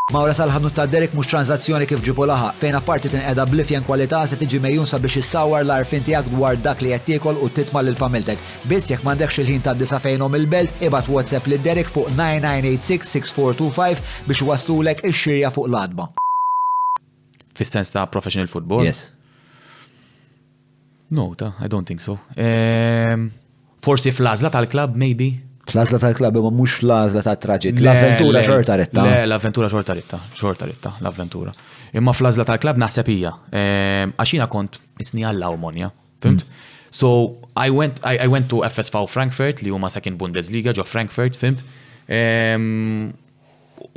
[0.09, 4.23] Mawra sal-ħanut ta' Derek mux tranzazzjoni kif ġibu laħa, fejn apparti tin edha blifjen kwalità
[4.25, 8.39] se tiġi mejjun sabiex issawar l-arfin tiegħek dwar dak li qed u titma' l familtek.
[8.65, 14.41] Biss jekk m'għandekx il-ħin ta' disa fejnhom il-belt, ibad WhatsApp lil Derek fuq 9986-6425 biex
[14.49, 16.07] waslulek ix-xirja fuq l-adba.
[17.53, 18.87] Fis-sens ta' professional football?
[18.89, 19.11] Yes.
[21.11, 22.17] No, ta' I don't think so.
[22.35, 23.29] Um,
[23.77, 25.45] forsi fl tal-klab, maybe.
[25.69, 27.79] Fl-azla tal-klab ma mux fl-azla tal-traġit.
[27.83, 29.05] L-avventura xorta ritta.
[29.25, 30.19] l-avventura xorta ritta.
[30.35, 30.95] xorta ritta.
[31.03, 31.53] l-avventura.
[31.97, 33.33] Imma fl-azla tal-klab naħseb hija.
[33.53, 35.91] Ehm, Għaxina kont isni għalla umonja,
[36.23, 36.45] fimt?
[36.47, 36.67] Mm.
[36.91, 37.09] So,
[37.55, 41.63] I went, I, I went to FSV Frankfurt li huma sakin Bundesliga ġo Frankfurt, fimt?
[42.09, 43.11] Ehm,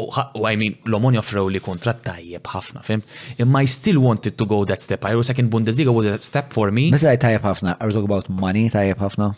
[0.00, 0.06] u
[0.48, 3.06] I mean, l omonja joffrew li kontrat tajjeb ħafna, fimt?
[3.42, 5.04] Imma I still wanted to go that step.
[5.08, 6.90] I was like Bundesliga was a step for me.
[6.94, 9.30] Meta tajjeb ħafna, are you talking about money tajjeb ħafna?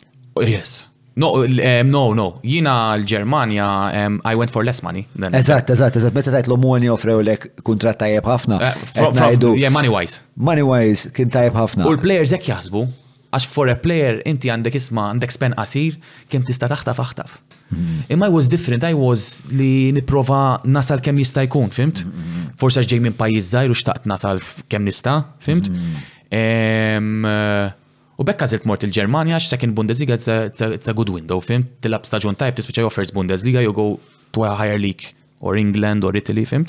[0.42, 0.82] Yes.
[1.16, 2.26] No, um, no, no.
[2.42, 3.66] Jina l-Germania,
[4.06, 5.04] um, I went for less money.
[5.32, 6.14] Eżatt, eżatt, eżatt.
[6.14, 8.58] Meta tajt l-omuni offrew lek kontrat tajjeb ħafna.
[8.66, 9.20] Eh,
[9.54, 10.22] yeah, money wise.
[10.36, 11.86] Money wise, kien tajjeb ħafna.
[11.86, 12.82] U l-players zek jazbu,
[13.30, 17.38] għax for a player inti għandek isma għandek spen qasir, kien tista taħtaf aħtaf.
[17.70, 18.02] Mhm.
[18.12, 22.02] Imma I was different, I was li niprofa nasal kem jista jkun, fimt?
[22.08, 22.50] Mhm.
[22.60, 25.70] Forsa ġej minn pajizzaj zaħir u xtaqt nasal kem nista, fimt?
[25.70, 26.12] Mhm.
[26.34, 27.72] Eh,
[28.18, 31.64] U bekka zilt mort il-Germania għax second Bundesliga it's a good window, fim?
[31.82, 33.98] Tilab staġun tajb tispiċa offers Bundesliga, you go
[34.36, 35.08] to a higher league,
[35.40, 36.66] or England, or Italy, fim?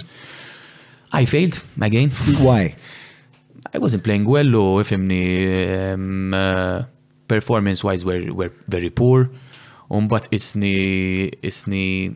[1.14, 2.10] I failed, again.
[2.42, 2.76] Why?
[3.74, 5.22] I wasn't playing well, u fimni
[5.94, 6.82] um, eh,
[7.30, 9.30] performance-wise were, were very poor.
[9.94, 12.16] Umbat isni, isni,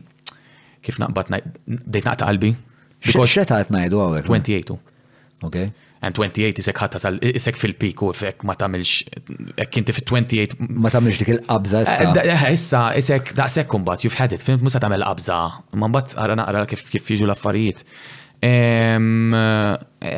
[0.82, 1.30] kif naqbat,
[1.70, 2.56] dejt naqta qalbi.
[3.00, 4.26] Xeta għet najdu għawek?
[4.26, 4.74] 28.
[5.46, 5.70] Okay
[6.02, 10.92] and 28 isek ħatta sal isek fil-piku fek ma tamilx ek inti fil 28 ma
[10.92, 12.22] tamilx dik il-qabża eh, issa.
[12.26, 15.38] Eh, issa isek sek kumbat you've had it fin musa tagħmel qabża.
[15.80, 17.84] Ma mbagħad għara naqra kif kif jiġu l-affarijiet.
[18.40, 18.96] Eh,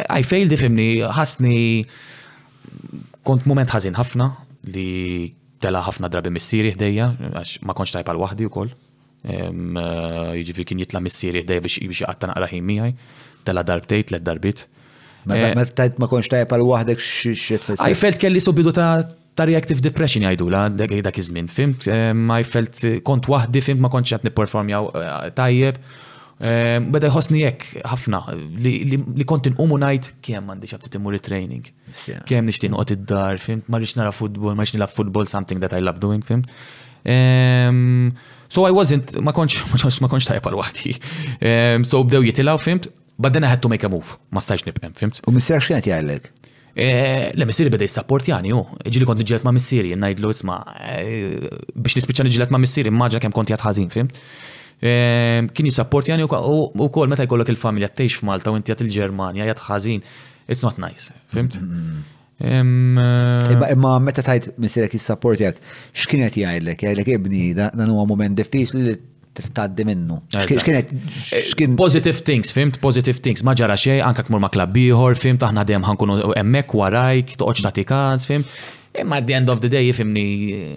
[0.06, 0.88] I failed ifimni
[1.18, 1.58] ħasni
[3.26, 4.28] kont moment ħażin ħafna
[4.70, 5.30] li
[5.62, 8.70] tela ħafna drabi missiri ħdejja għax ma konċ tajpa l-waħdi wkoll.
[9.26, 12.94] Jiġifieri kien jitla missiri ħdejja biex jaqatta naqra ħin miegħi.
[13.42, 14.66] Tela darbtejt, let darbit.
[15.26, 15.54] Eh.
[15.54, 19.04] Ma tajt ma konx tajt pal wahdek xiet fil I felt kelli subidu ta'
[19.38, 21.86] ta' reactive depression jajdu la dak iż-żmien, fimt?
[21.86, 25.78] I felt eh, kont wahdi, fimt ma konċ perform nipperformjaw eh, tajjeb.
[26.42, 28.18] Beda jħossni jekk ħafna
[28.64, 31.68] li kont inqumu ngħid kemm m'għandix ħabti timur training.
[32.26, 33.68] Kemm nixtieq noqgħod id-dar, fimt?
[33.70, 36.50] Ma rridx nara futbol, ma rridx nilab futbol something that I love doing, fimt?
[38.52, 39.60] So I wasn't, ma konċ,
[40.02, 40.96] ma konċ tajpa l-wahdi.
[41.86, 42.90] So bdew jitilaw, fimt,
[43.22, 45.20] But then I had to make a move, ma stajx nibqem, fimt?
[45.28, 46.24] U missier xienet jgħallek?
[46.74, 50.56] Eh, le, missiri beda jissapport jgħani, u ġili kont nġilet ma missieri, najdlu isma,
[50.90, 51.44] eh,
[51.76, 54.18] biex nispiċan nġilet ma missieri, maġna kem konti għadħazin, fimt?
[54.80, 60.02] Eh, kien jissapport jgħani u kol meta jkollok il-familja t-tex f'Malta u inti il-Germania, jgħadħazin,
[60.48, 61.60] it's not nice, fimt?
[62.42, 65.62] Imma meta tajt missierek jissapport jgħak,
[65.94, 68.98] xkienet jgħajlek, jgħajlek ibni, dan huwa moment diffiċli
[69.34, 70.20] taddi minnu.
[70.34, 73.40] Eh, positive things, fimt, positive things.
[73.42, 77.72] Ma ġara xej, anka kmur ma klabbiħor, fimt, aħna dem ħankunu emmek warajk, toqoċ ta'
[77.78, 78.46] tikans, fimt.
[78.94, 80.76] Imma at the end of the day, jifimni, eh,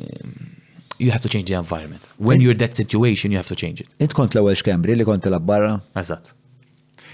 [1.00, 2.02] you have to change the environment.
[2.18, 3.90] When you're that situation, you have to change it.
[4.00, 5.76] Int kont l-ewel xkembri li kont l-abbarra?
[6.00, 6.32] Eżat.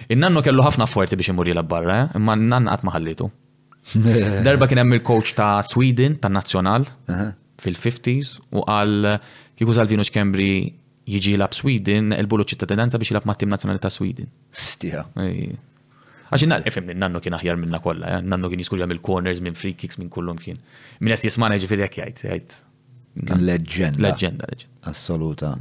[0.09, 2.17] Il-nannu kellu ħafna forti biex imurri l-abbarra, eh?
[2.19, 3.29] imma n-nann għat maħallitu.
[4.45, 6.85] Darba kien hemm il-coach ta' Sweden, ta' nazzjonal,
[7.61, 9.09] fil-50s, u għal
[9.57, 10.51] kiku Salvino xkembri
[11.09, 14.27] jiġi lab Sweden, elbulu ċittadinanza biex jilab mat-tim nazjonali ta' Sweden.
[14.51, 15.05] Stija.
[15.17, 18.25] Għaxin nal, efem li nannu kien aħjar minna kolla, eh?
[18.25, 20.59] nannu kien jiskur mill corners, minn free kicks, minn kullum kien.
[21.01, 22.59] Minn għast jismana ġifiri għak jgħajt, jgħajt.
[23.17, 23.41] Leġenda.
[23.41, 24.89] Leġenda, leġenda.
[24.91, 25.55] Assoluta.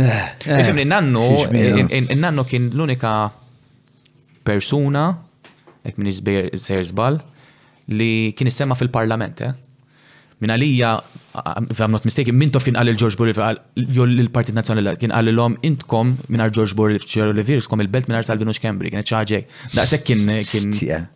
[0.00, 0.28] Eh,
[0.58, 3.12] efem li nannu, eh, nannu kien l-unika
[4.42, 5.10] persuna,
[5.84, 7.20] ek minn iżbir serzbal,
[7.92, 9.52] li kien jissema fil-parlament, eh?
[10.42, 10.96] Minn għalija
[11.70, 13.36] if I'm not mistaken, min tof għal il-George Boril,
[13.96, 18.10] joll il-Partit Nazjonali, kien għal l-om intkom għal George Borif, ċeru li virus, kom il-belt
[18.10, 19.48] għal Salvinus Kembri, kien ċaġek.
[19.72, 21.08] Daqsek kien.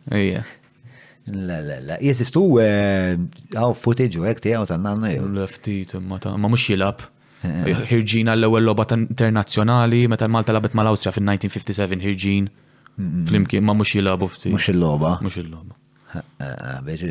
[1.26, 1.94] La, la, la.
[1.98, 3.16] Jesistu, eh,
[3.52, 5.10] għaw footage u għek tijaw ta' nanna.
[5.12, 6.02] l
[6.38, 7.02] ma mux jilab.
[7.44, 8.32] Hirġin eh.
[8.32, 12.46] għall-ewel loba internazjonali, meta Malta labet mal-Austria fin-1957, Hirġin.
[13.28, 14.52] Flimkien, ma mux jilab ftit.
[14.54, 15.18] Mux il-loba.
[15.20, 15.74] Mux il-loba.
[16.86, 17.10] Beġi.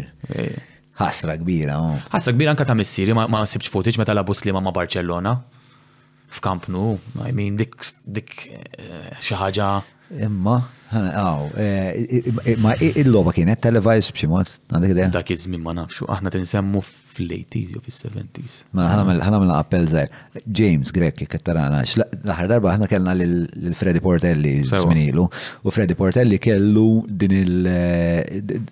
[0.99, 1.97] Ħasra kbira, oh.
[2.13, 5.33] Ħasra kbira anka ta' missiri, ma sibx footage meta labus li ma' Barcellona.
[6.35, 9.67] F'Kamp Nou, I mean dik dik eh, xi ħaġa.
[10.21, 10.59] Imma
[10.95, 15.07] Aw, eh, ma il-loba kienet televised b'xi mod, għandek idea?
[15.11, 18.61] Dak iż-żmien ma nafxu, aħna tinsemmu fl-80s jew fis-70s.
[18.75, 20.13] Ma ħana mill appell żgħir.
[20.45, 22.07] James Grek t tarana, l
[22.37, 27.55] ħar darba aħna kellna lil Freddy Portelli żminilu u Freddy Portelli kellu din il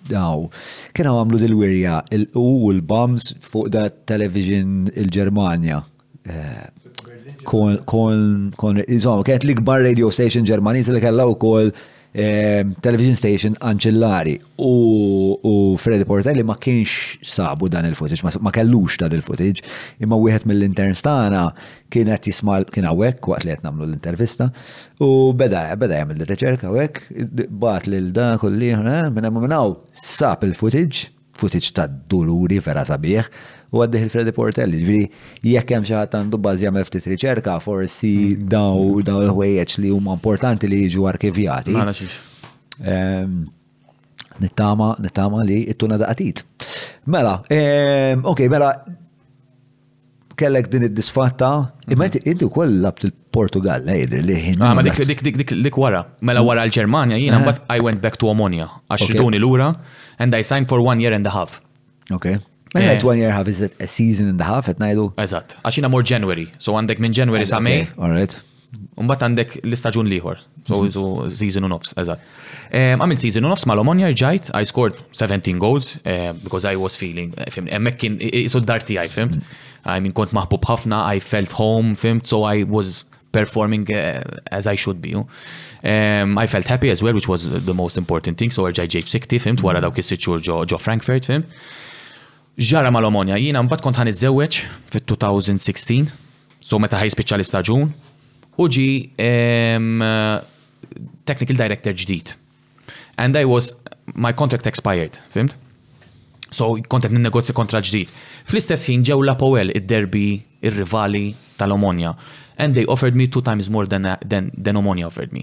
[0.08, 0.46] daw.
[0.46, 1.98] Eh, Kienu għamlu dil-wirja
[2.40, 5.82] u l-bombs fuq da television il-Ġermanja.
[6.24, 8.22] Eh, kon, kon,
[8.56, 11.72] kon, insomma, kienet l-ikbar radio station ġermaniż li kellha wkoll
[12.14, 15.34] Ehm, television station anċillari u
[15.82, 19.64] Freddy Portelli ma kienx sabu dan il-footage, ma kellux dan il-footage,
[19.98, 21.48] imma wieħed mill-interns stana
[21.90, 24.46] kien jismal kien hawnhekk waqt li qed nagħmlu l-intervista
[25.02, 27.02] u beda beda jagħmel il-reċerka għawek,
[27.50, 29.50] bat lil da kulli eh, minn hemm
[30.06, 33.26] sab il-footage, footage ta' duluri vera sabiħ,
[33.74, 35.02] u għaddeħ il-Freddy Portelli, ġviri,
[35.50, 38.48] jekk hemm xi għandu bazja jagħmel ftit riċerka, forsi mm.
[38.54, 41.76] daw daw il-ħwejjeġ li huma importanti li jiġu arkivjati.
[42.92, 43.38] Ehm,
[44.44, 46.44] nittama, nittama li it-tuna daqatit.
[47.12, 48.70] Mela, ehm, ok, mela,
[50.40, 51.50] kellek din id-disfatta,
[51.86, 51.94] mhm.
[51.94, 55.76] imma inti wkoll labt il-Portugal, lejdri eh, li Ah, Ma dik dik dik dik dik
[55.78, 57.44] wara, mela wara l germania jiena eh.
[57.50, 59.74] but I went back to Omonia għax l lura
[60.18, 61.60] and I signed for one year and a half.
[62.12, 62.38] Okay.
[62.74, 62.90] Ma yeah.
[62.90, 63.02] Eh.
[63.06, 65.06] one year half is it a season and a half at najdu?
[65.24, 66.48] Eżat, għaxina mor January.
[66.58, 67.86] So għandek minn January sa May.
[67.98, 68.34] All right.
[68.98, 70.40] Mbagħad għandek l-istaġun liħor.
[70.70, 71.04] So so
[71.42, 72.24] season u nofs, eżatt.
[72.74, 76.98] Għamil season u nofs ma l-omonja rġajt, I scored 17 goals uh, because I was
[76.98, 79.38] feeling, fim, emmek kien, isu d-darti għaj, fimt.
[79.94, 84.66] I mean, kont maħbub ħafna, I felt home, fimt, so I was performing uh, as
[84.66, 85.14] I should be.
[85.14, 88.50] Um, I felt happy as well, which was the most important thing.
[88.50, 91.62] So rġaj ġejf 60, fimt, wara daw kissi sitxur ġo Frankfurt, fimt
[92.62, 94.58] ġara mal-omonja, jina mbagħad kont ħan iżewweġ
[94.92, 96.12] fit-2016,
[96.62, 97.88] so meta ħajspiċċa l-istaġun,
[98.62, 98.86] u ġi
[101.26, 102.36] technical director ġdid.
[103.18, 103.74] And I was,
[104.14, 105.56] my contract expired, fimt?
[106.54, 108.12] So kontet n-negozja kontra ġdid.
[108.46, 110.24] Fl-istess ħin ġew la Powell id-derbi,
[110.64, 111.26] ir-rivali
[111.58, 112.14] tal-Omonja.
[112.58, 115.42] And they offered me two times more than, than, than Omonja offered me.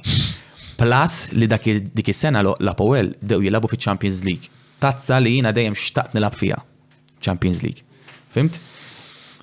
[0.80, 4.48] Plus li dak dik is-sena la Powell dew jilabu fi Champions League.
[4.82, 6.58] Tazza li jina dejjem xtaqt nilab fija.
[7.22, 7.82] Champions League.
[8.36, 8.58] Fimt?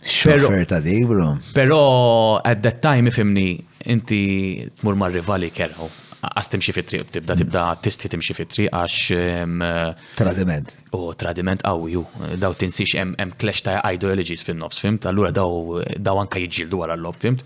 [0.03, 1.39] Xofer ta' dejbro.
[1.55, 3.49] Pero at that time ifimni
[3.95, 5.89] inti tmur mar rivali kerħu.
[6.19, 8.99] Għas timxie fitri, tibda tibda tisti timxie fitri għax.
[9.15, 10.73] Eh, tradiment.
[10.99, 12.03] U tradiment għawju.
[12.43, 15.07] Daw tinsix em clash ta' ideologies fin-nofs, fimt?
[15.11, 17.45] Allura daw daw anka jġildu għal l-lob, fimt?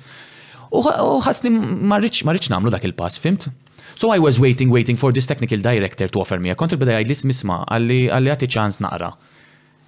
[0.73, 0.81] U
[1.27, 3.51] ħasni marriċ marriċ namlu dak il-pass, fimt?
[3.95, 6.89] So I was waiting, waiting for this technical director to offer me a contract, but
[6.95, 9.11] I list misma, għalli għati ċans naqra.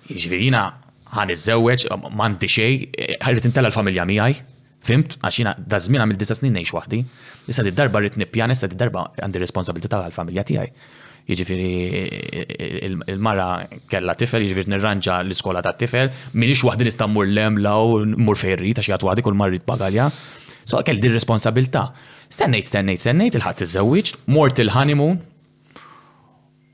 [0.08, 0.62] Jiġifieri jiena
[1.14, 2.74] ħan iżżewweġ m'għandi xej,
[3.24, 4.42] ħarrid intella l-familja miegħi.
[4.84, 6.98] Fimt, għaxina dażmin għamil disa snin ngħix waħdi.
[7.48, 10.72] Issa di darba rrit nippjan, issa di darba għandi responsabilità għall-familja tiegħi.
[11.30, 11.70] Jiġifieri
[13.14, 13.46] il-mara
[13.88, 18.74] kellha tifel, jiġifieri nirranġa l-iskola ta' tifel, minix waħdi nista' mmur lemla u mmur ferri
[18.76, 20.10] ta' xi għat waħdi kull marri bagalja,
[20.66, 21.80] So kell di responsabilità.
[22.32, 25.18] Stennejt, stennejt, stennejt, il-ħadd iż-żewġ, mort il-honeymoon,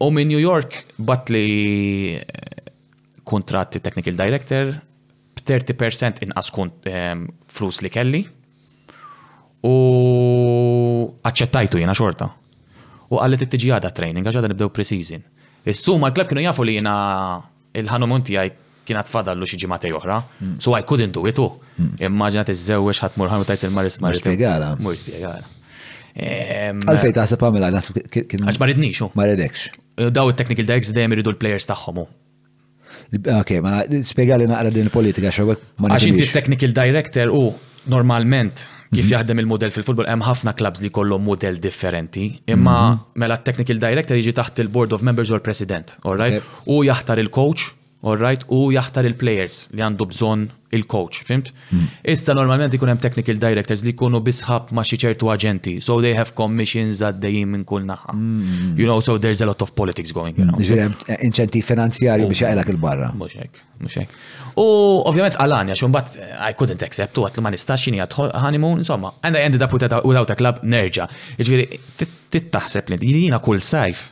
[0.06, 2.18] u minn New York batli
[3.30, 4.74] kontratti technical director,
[5.44, 6.50] 30 inqas
[6.90, 8.24] ehm, flus li kelli,
[9.66, 9.74] u
[11.28, 12.28] aċċettajtu jena xorta.
[13.10, 15.22] U għallet t-tġi għada training, għaxħada nibdew pre-season.
[15.68, 16.94] Is-summa l-klab kienu jafu li jena
[17.76, 18.58] il għaj kienat
[18.90, 20.54] kienet fadallu xi ġimgħatej oħra, mm.
[20.64, 21.90] so I couldn't do it mm.
[22.06, 24.22] Immaġinat iż-żewġ ħadd murħan u tajt il-maris maris.
[24.24, 24.72] Spiegala.
[24.82, 25.46] Mur spiegala.
[26.20, 27.70] Għalfej taħseb għamela,
[28.10, 28.46] kien.
[28.46, 29.10] Għax maridni xo?
[29.20, 29.68] Maridekx.
[30.10, 32.02] Daw il-technical directs dejjem iridu l-players tagħhom
[33.12, 35.58] Ok, ma spiegali naqra din politika xobek.
[35.82, 37.42] Għax inti technical director u
[37.90, 39.12] normalment kif mhm.
[39.14, 43.10] jaħdem il-modell fil-futbol, hemm ħafna klabs li kollhom modell differenti, imma mhm.
[43.22, 46.42] mela technical director jiġi taħt il-board of members u l-president, all right?
[46.66, 47.68] U jaħtar il-coach,
[48.02, 48.42] all right?
[48.50, 51.50] U jaħtar il-players li għandu bżonn il-coach, fimt?
[52.04, 56.14] Issa normalment ikun hemm technical directors li jkunu bisħab ma xi ċertu aġenti, so they
[56.14, 58.14] have commissions għaddejjin minn kull naħa.
[58.14, 58.76] Mm.
[58.78, 60.58] You know, so there's a lot of politics going, you know.
[60.60, 63.10] Inċenti finanzjarju biex għajlak oh, il-barra.
[63.20, 64.22] Mux hekk, mux hekk.
[64.60, 64.68] U
[65.10, 66.14] ovvjament għalani, għax bat
[66.50, 69.74] I couldn't accept u għatlu ma nistax xini jgħat honeymoon, insomma, and I ended up
[69.74, 71.10] without a club nerġa.
[71.42, 71.68] Ġviri,
[72.30, 74.08] tittaħseb li jina kull sajf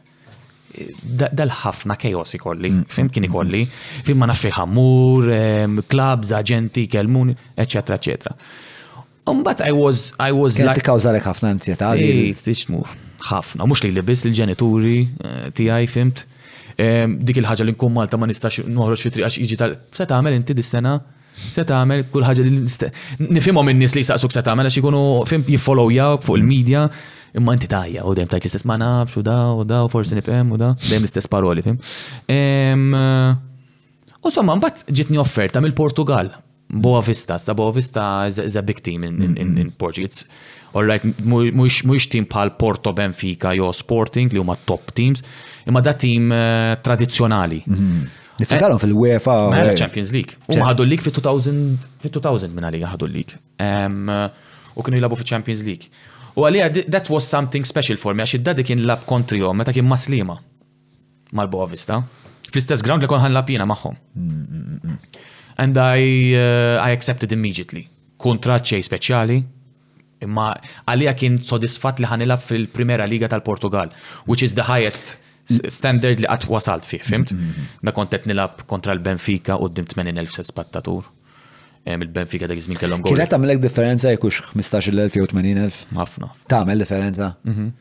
[1.05, 2.85] dal-ħafna kajos ikolli, mm.
[2.93, 3.33] fim kien mm-hmm.
[3.33, 3.65] ikolli,
[4.07, 5.31] fim ma nafri ħammur,
[5.91, 8.35] klabs, agenti, kelmuni, eccetera, eccetera.
[9.29, 10.81] Umbat I was, I was like...
[10.87, 12.33] Kawza lek ħafna anzjeta li.
[13.29, 16.27] ħafna, mux li libis l-ġenituri eh, tijaj, fimt.
[16.79, 19.73] Dik il-ħagġa li nkun Malta ma nistax noħroġ fitri għax iġi tal...
[19.93, 20.93] Se tagħmel inti dis-sena
[21.39, 26.23] se tagħmel kull ħaġa li nifhimhom in-nies li jsaqsuk se tagħmel għax ikunu fim jiffollowjawk
[26.27, 26.85] fuq il-medja
[27.37, 30.15] imma inti tajja u dejjem tajt l-istess ma nafx u da u da u forsi
[30.17, 31.79] nipem u da dejjem l-istess paroli fim.
[32.29, 32.77] Eh,
[34.25, 36.33] u somma mbagħad ġitni offerta mill-Portugal.
[36.69, 40.27] Boa Vista, sa Boa Vista is a big team in, in, in, in Portuguese.
[40.77, 45.23] All right, mux team pal Porto Benfica jew Sporting li huma top teams,
[45.65, 47.63] imma da team uh, eh, tradizjonali.
[47.67, 48.03] Mm
[48.45, 49.39] eh, fil-UEFA.
[49.55, 50.37] Mela Champions League.
[50.49, 53.33] U ħadu l lik fit-2000 minna li ħadu l lik
[54.79, 55.89] U kienu jilabu fil-Champions League.
[56.39, 59.73] U għalija, that was something special for me, għax id-dadi kien lab kontri jom, meta
[59.75, 60.37] kien maslima.
[61.35, 61.97] Mal-boa vista.
[62.49, 63.35] Fl-istess ground li kon ħan
[63.67, 63.97] maħħom.
[65.59, 67.89] And I, uh, I accepted immediately.
[68.17, 69.39] Kontrat xej speċjali,
[70.23, 70.53] imma
[70.87, 73.91] għalija kien sodisfat li ħanilab fil-Primera Liga tal-Portugal,
[74.27, 75.17] which is the highest
[75.69, 77.33] standard li għat wasalt fih, fimt?
[77.33, 77.93] Da mm-hmm.
[77.99, 81.11] kontet nilab kontra l-Benfica u d-dim 80.000 spattatur
[81.97, 83.13] il-Benfica dak iż-żmien kellhom gol.
[83.13, 85.87] Kienet tagħmel differenza jekux 15,000 u 80,000?
[85.97, 86.29] Ħafna.
[86.53, 87.35] Tagħmel differenza.
[87.45, 87.73] Mhm.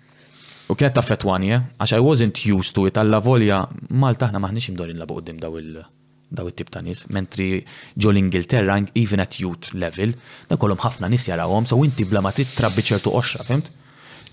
[0.69, 1.61] U kienet ta' fetwani, eh?
[1.79, 3.59] għax I wasn't used to it, alla volja
[3.89, 5.83] Malta ħna maħniex imdorin labu qoddim daw il-
[6.29, 7.65] daw it-tip ta' nis, mentri
[7.97, 10.13] ġol ingilterra even at youth level,
[10.49, 13.71] da kolom ħafna nis jarawhom, so inti bla ma trabbi ċertu oxra, fimt?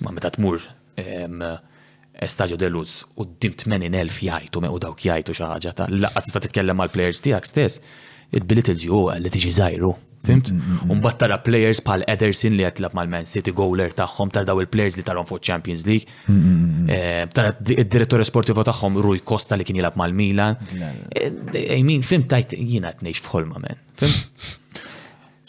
[0.00, 0.58] Ma meta tmur
[2.20, 6.76] Estadio de Luz u d-dim 80.000 jajtu, u dawk jajtu xaħġa ta' laqqas tista' titkellem
[6.76, 7.80] mal players tiegħek stess,
[8.38, 9.92] it-bilit ju li tiġi zaħiru.
[10.24, 10.48] Fimt?
[10.48, 10.92] Mm, mm, mm.
[10.94, 15.04] Umbat tara players pal Ederson li għatlab mal-Man City goaler taħħom, tara daw il-players li
[15.04, 16.06] tarom fuq Champions League,
[16.94, 20.56] eh, tara il-direttore sportivo taħħom Rui Costa li kien jilab mal-Milan.
[21.20, 23.82] Ejmin, eh, fimt tajt jina t-nejx fħolma men.
[24.00, 24.64] Fimt?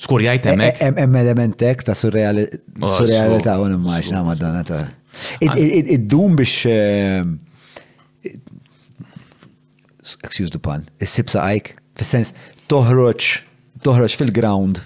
[0.06, 0.82] Skur jajt e, e, emmek?
[0.92, 4.82] Emm elementek ta' surrealita u n-immaġna madonna ta'
[5.42, 7.24] id-dum biex eh,
[10.28, 12.34] excuse the pun, is-sibsa għajk, fil-sens
[12.72, 13.26] toħroġ
[13.86, 14.82] toħroġ fil-ground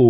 [0.00, 0.06] u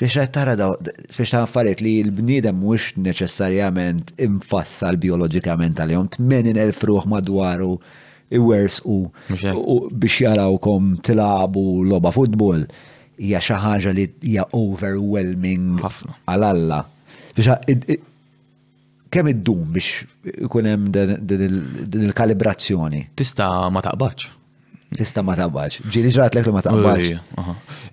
[0.00, 0.70] Fiex tara daw,
[1.12, 6.06] fiex ta' li l-bniedem mhux neċessarjament infassal bioloġikament għal-jom,
[6.56, 7.74] il-fruħ madwaru
[8.38, 8.96] i-wers u
[9.28, 12.64] biex jarawkom t-labu loba futbol,
[13.20, 15.68] hija xi ħaġa li hija overwhelming
[16.24, 16.80] għal alla.
[19.10, 23.04] Kemm id-dum biex ikun hemm din il-kalibrazzjoni?
[23.20, 24.30] Tista' ma taqbaċ
[24.90, 25.84] Tista ma tabbaċ.
[25.92, 27.34] Ġili ġrat l ma tabbaċ.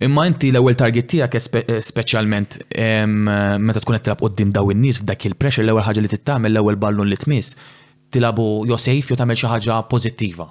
[0.06, 5.62] Imma inti l-ewel target tijak eh, specialment meta tkun tilab qoddim daw in-nies f'dak il-pressure
[5.66, 7.54] l-ewel ħaġa li t-tamil l-ewel ballun li tmiss
[8.14, 10.48] tilabu jo safe jo tagħmel xi ħaġa pożittiva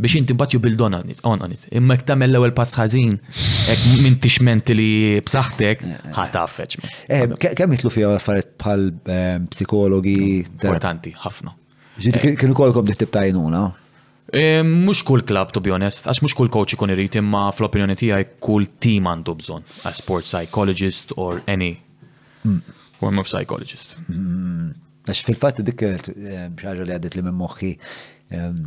[0.00, 3.12] biex inti bat you build on Imma jek l-ewel pass ħażin,
[3.68, 5.82] ek minn tixment li b'saħħtek,
[6.16, 6.78] ħataffeċ.
[7.12, 8.86] Eh, kemm jitlu fija affarijiet bħal
[9.52, 10.16] psikologi?
[10.46, 11.52] Importanti, ħafna.
[12.00, 12.38] Ġiri, eh.
[12.40, 13.66] kienu kolkom diħtib tajnuna?
[14.32, 17.96] Mux ehm, kull klab, to be honest, għax mux kull coach ikun irrit imma fl-opinjoni
[17.98, 21.72] tijaj kull team għandu bżon, a sports psychologist or any
[23.00, 23.96] form of psychologist.
[24.06, 24.70] Mm.
[25.08, 25.98] Għax fil-fat dik eh,
[26.60, 27.72] xaġa li għadet li minn moħħi
[28.38, 28.60] ehm,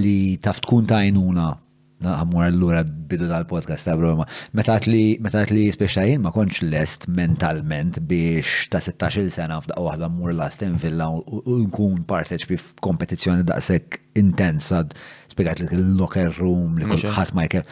[0.00, 0.16] li
[0.46, 1.50] taf tkun tajnuna
[1.98, 4.26] għamur lura bidu tal-podcast ta' broma.
[4.54, 10.76] Meta li speċajin ma konċ lest mentalment biex ta' 16 sena f'daqqa waħda mur l-astin
[10.78, 14.84] villa u nkun parteċ f'kompetizjoni sekk intensa,
[15.30, 17.66] spiegat li l-locker room, li kullħat ma jkeb.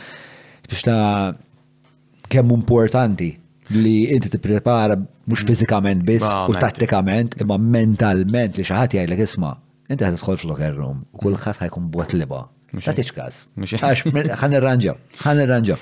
[0.66, 1.36] Biex ta'
[2.26, 3.30] kemm importanti
[3.78, 5.46] li inti tipprepara mhux mm.
[5.50, 9.54] fiżikament biss u tattikament imma mentalment li xi ħadd jgħidlek isma'
[9.90, 11.62] inti ħad tidħol fl-locker room u kulħadd mm.
[11.62, 12.44] ħajkun bot liba'
[12.84, 13.38] Ma tix każ.
[13.56, 14.92] Għan irranġa,
[15.24, 15.76] għan irranġa.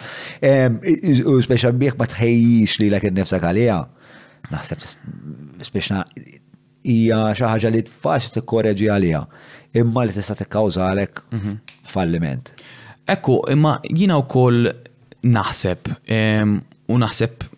[1.32, 3.78] U speċa bieħ ma tħejjix li l-ek nefsa għalija.
[4.52, 4.84] Naħseb
[5.66, 6.04] speċna
[6.86, 9.24] hija xi ħaġa li t-korreġi għalija.
[9.82, 11.56] Imma li tista' tikkawża għalek mhm.
[11.90, 12.52] falliment.
[13.10, 14.70] Ekku, imma jina wkoll
[15.34, 15.90] naħseb
[16.94, 17.48] u naħseb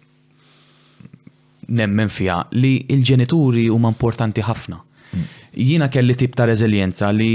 [1.76, 4.78] nemmen fija li il-ġenituri huma importanti ħafna.
[5.12, 5.28] Mm.
[5.66, 7.34] Jina kelli tip ta' rezilienza li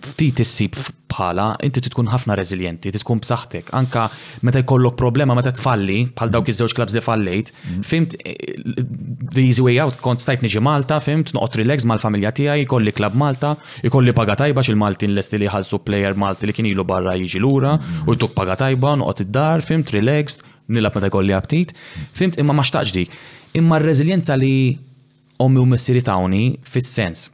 [0.00, 0.76] ftit issib
[1.12, 3.72] bħala, inti titkun ħafna rezilienti, tkun b'saħħtek.
[3.76, 4.06] Anka
[4.46, 7.82] meta jkollok problema meta tfalli, bħal dawk iż-żewġ klabs li fallejt, mhm.
[7.90, 8.54] fimt eh,
[9.36, 13.18] the easy way out kont stajt niġi Malta, fimt noqgħod relax mal-familja tiegħi, jkolli klab
[13.20, 13.52] Malta,
[13.84, 17.76] jkolli paga tajba x'il-Maltin lesti li ħalsu plejer Malti li kien ilu barra jiġi lura,
[17.76, 18.06] mhm.
[18.08, 20.40] u jtuk paga tajba, noqgħod id-dar, fimt relax,
[20.72, 22.10] nilab meta jkolli aptit, mhm.
[22.16, 24.78] fimt imma ma xtaqx Imma r-reżiljenza li
[25.44, 27.26] ommi u missiri tawni fis-sens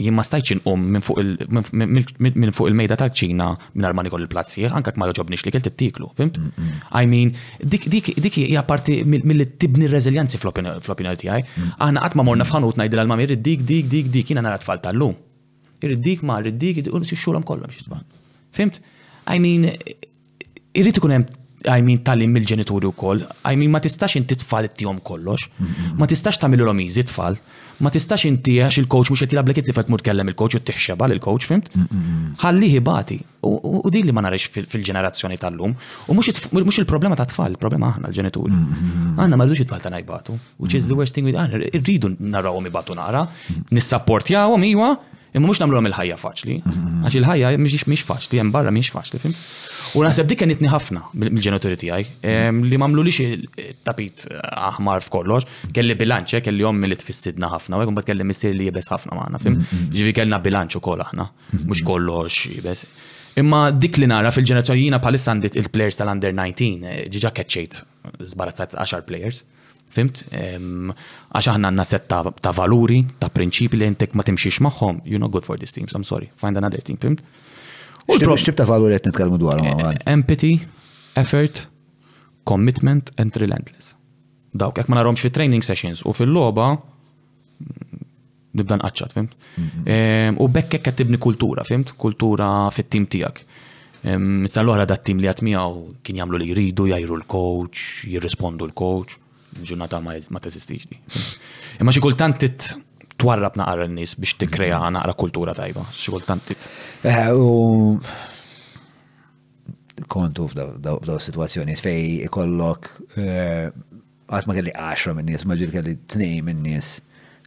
[0.00, 5.44] jien ma stajċ inqum minn fuq il-mejda tal-ċina minn armani kol il-plazzija, anka ma joġobniex
[5.46, 6.38] li it tittiklu, fimt?
[6.40, 6.78] Mm, mm.
[7.00, 11.42] I mean, dik hija parti mill tibni r-reżiljanzi fl-opinjoni tiegħi.
[11.42, 11.76] Mm.
[11.84, 14.80] Aħna qatt ma morna f'ħanut ngħidil għal mam dik dik dik dik jiena nara tfal
[14.82, 15.14] tal-lum.
[15.82, 18.04] Irriddik ma irriddik u xulhom kollam biex tban.
[18.56, 18.80] Fimt?
[19.28, 19.68] I mean,
[20.74, 21.26] irrid ikun hemm
[21.70, 25.44] I mean tal-im mill-ġenituri u koll, I mean ma tistax inti tfal it-tijom kollox,
[25.94, 27.36] ma tistax tamilu l omizi tfal,
[27.82, 31.48] ma tistax inti għax il-coach mux jtilab li kittifet mur kellem il-coach u t-tixxeba l-coach,
[31.50, 31.68] fimt?
[32.42, 33.16] Ħallihi bati.
[33.46, 35.74] U din li ma narix fil-ġenerazzjoni tal-lum.
[36.06, 38.60] U mux il-problema ta' tfal, il-problema aħna l-ġenituri.
[39.18, 40.38] Għanna ma rridux it-tfal ta' najbatu.
[40.62, 41.62] Which is the worst thing we do.
[41.72, 43.24] Irridu narawom ibatu nara,
[43.74, 44.92] nissapport jawom, iwa,
[45.32, 47.04] Imma mhux nagħmluhom il-ħajja faċli, mhm.
[47.08, 49.32] għax il-ħajja mhix faċli, hemm barra mhix faċli, fim.
[49.96, 52.34] U naħseb dik kien ħafna mill-ġenituri tiegħi
[52.68, 57.88] li m'għamlulix tapit eh, aħmar f'kollox, kelli bilanċ, eh, kelli ommi li tfissidna ħafna, u
[57.94, 59.56] mbagħad kelli missier li jibes ħafna magħna, fim.
[59.62, 59.88] Mhm.
[59.96, 61.24] Ġifi kellna bilanċ ukoll aħna,
[61.56, 61.64] mhm.
[61.70, 62.84] mhux kollox jibes.
[63.40, 67.86] Imma dik li nara fil-ġenerazzjoni jina palissa għandit il-players tal-under 19, eh, ġiġa catchate,
[68.34, 69.46] zbarazzat 10 players.
[69.92, 70.22] Fimt?
[70.32, 75.32] Għax aħna għanna set ta' valuri, ta' prinċipi li jentek ma timxiex maħħom, you're not
[75.34, 77.20] good for these teams, I'm sorry, find another team, fimt?
[78.08, 80.54] U xtib ta' valuri għet nitkalmu dwar eh, Empathy,
[81.20, 81.66] effort,
[82.48, 83.92] commitment and relentless.
[84.52, 88.08] Dawk, jek ma naromx fi training sessions u fil-loba, mm,
[88.58, 89.36] nibda nqaċċat, fimt?
[89.36, 90.40] Mm-hmm.
[90.40, 91.92] U bekkek qed tibni kultura, fimt?
[92.00, 93.44] Kultura fit-tim tiegħek.
[94.02, 99.20] Issa l-oħra dat tim li għatmijaw kien jagħmlu li jridu, jajru l-coach, jirrispondu l-coach
[99.60, 100.98] ġurnata ma teżistix di.
[101.80, 102.70] Imma xi kultant tit
[103.20, 105.84] twarrab naqra n-nies biex t-kreja naqra kultura tajba.
[105.96, 106.68] Xi kultant tit.
[107.04, 107.30] Eh,
[110.10, 112.88] kontu f'daw situazzjoni fej ikollok
[113.20, 113.68] eh,
[114.32, 116.94] għat ma kelli 10 minn nies, ma ġil kelli 2 minn nies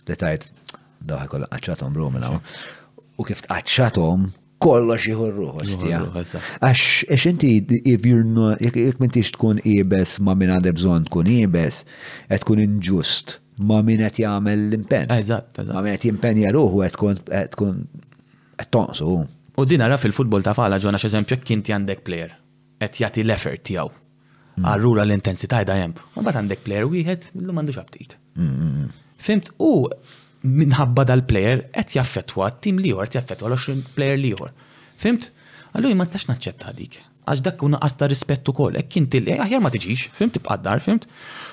[0.06, 0.52] li tajt
[1.06, 2.38] daw ħakolla għacċatom blu minna.
[3.18, 4.30] U kif għacċatom,
[4.66, 6.00] kollox jħurruħu għastija.
[6.16, 7.52] Għax, għax inti,
[7.94, 11.84] if you're not, jek mintix tkun ibes ma minn għadeb bżon tkun ibes,
[12.30, 13.38] għed tkun inġust
[13.70, 15.12] ma minn għed jgħamil l-impen.
[15.12, 17.80] Ma minn għed jimpen ruħu għed tkun, għed tkun,
[18.64, 19.12] għed tonsu.
[19.56, 22.34] U din għara fil-futbol ta' fala ġona xeżempju kinti għandek player,
[22.82, 23.94] għed jgħati l-effort tijaw.
[24.56, 24.68] Mm.
[24.72, 25.94] Għarrura l-intensità jgħajem.
[26.20, 28.18] U bat għandek player wieħed, l-mandu xabtit.
[28.36, 29.88] Mm, mm, Fimt, u
[30.46, 34.52] minħabba dal-plejer qed jaffettwa tim li jor, jaffettwa l-20 plejer li jor.
[35.02, 35.30] Fimt?
[35.76, 37.00] Allura ma tistax naċċetta dik.
[37.26, 41.08] Għax dak kuna qasta rispettu kol, ek kinti li aħjar ma tiġix, fimt tibqaddar, fimt?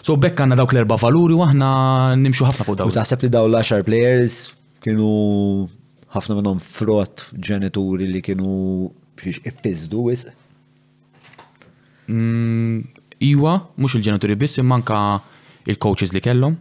[0.05, 2.91] So bekk għanna dawk l-erba valuri għahna aħna nimxu ħafna fuq daw.
[2.91, 4.37] U taħseb li daw l-10 players
[4.85, 5.09] kienu
[6.13, 8.59] ħafna minnhom frott ġenituri li kienu
[9.17, 10.27] biex iffizdu wis?
[12.13, 12.83] Mm,
[13.33, 15.01] iwa, mux il-ġenituri biss, manka
[15.71, 16.59] il-coaches li kellhom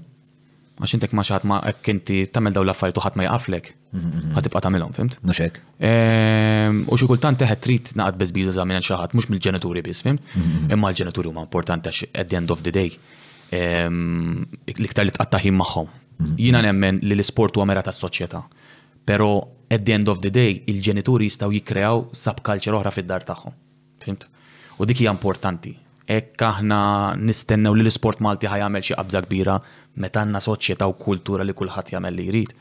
[0.82, 4.32] Għax intek ma xaħat ma kinti tamel daw l-affarijiet u ħadd ma jaqaflek, mhm, mhm.
[4.38, 5.18] ħatibqa tagħmelhom, fimt?
[5.30, 5.60] Nuxek.
[5.78, 10.02] Ehm, u xi kultant teħed trid naqgħod biss bidu żammin xi ħadd mhux mill-ġenituri biss,
[10.08, 10.24] fimt?
[10.40, 12.88] Mhm, Imma l-ġenituri huma importanti għax at the end of the day
[13.54, 14.42] ehm,
[14.74, 15.88] l-iktar li tqattaħin magħhom.
[16.42, 18.42] Jiena nemmen li l-isport huwa mera tas-soċjetà.
[19.06, 19.28] pero
[19.70, 23.54] at the end of the day il-ġenituri jistgħu jikkreaw subculture oħra fid-dar tagħhom.
[24.02, 24.28] Fimt?
[24.80, 25.76] U dik hija importanti
[26.10, 26.78] Ekk aħna
[27.22, 29.56] nistennew li l-sport Malti ħajamel xi qabża kbira
[30.02, 32.54] meta għandna soċjetà u kultura li kulħadd jagħmel li jrid.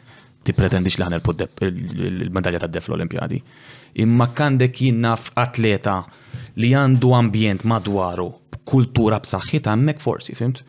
[0.44, 1.22] Ti pretendix li ħanel
[1.60, 3.40] il-medalja tad-def l-Olimpjadi.
[4.00, 5.98] Imma kandek jien naf atleta
[6.56, 8.30] li għandu ambjent madwaru
[8.70, 10.62] kultura b'saħħit hemmhekk forsi, fimt?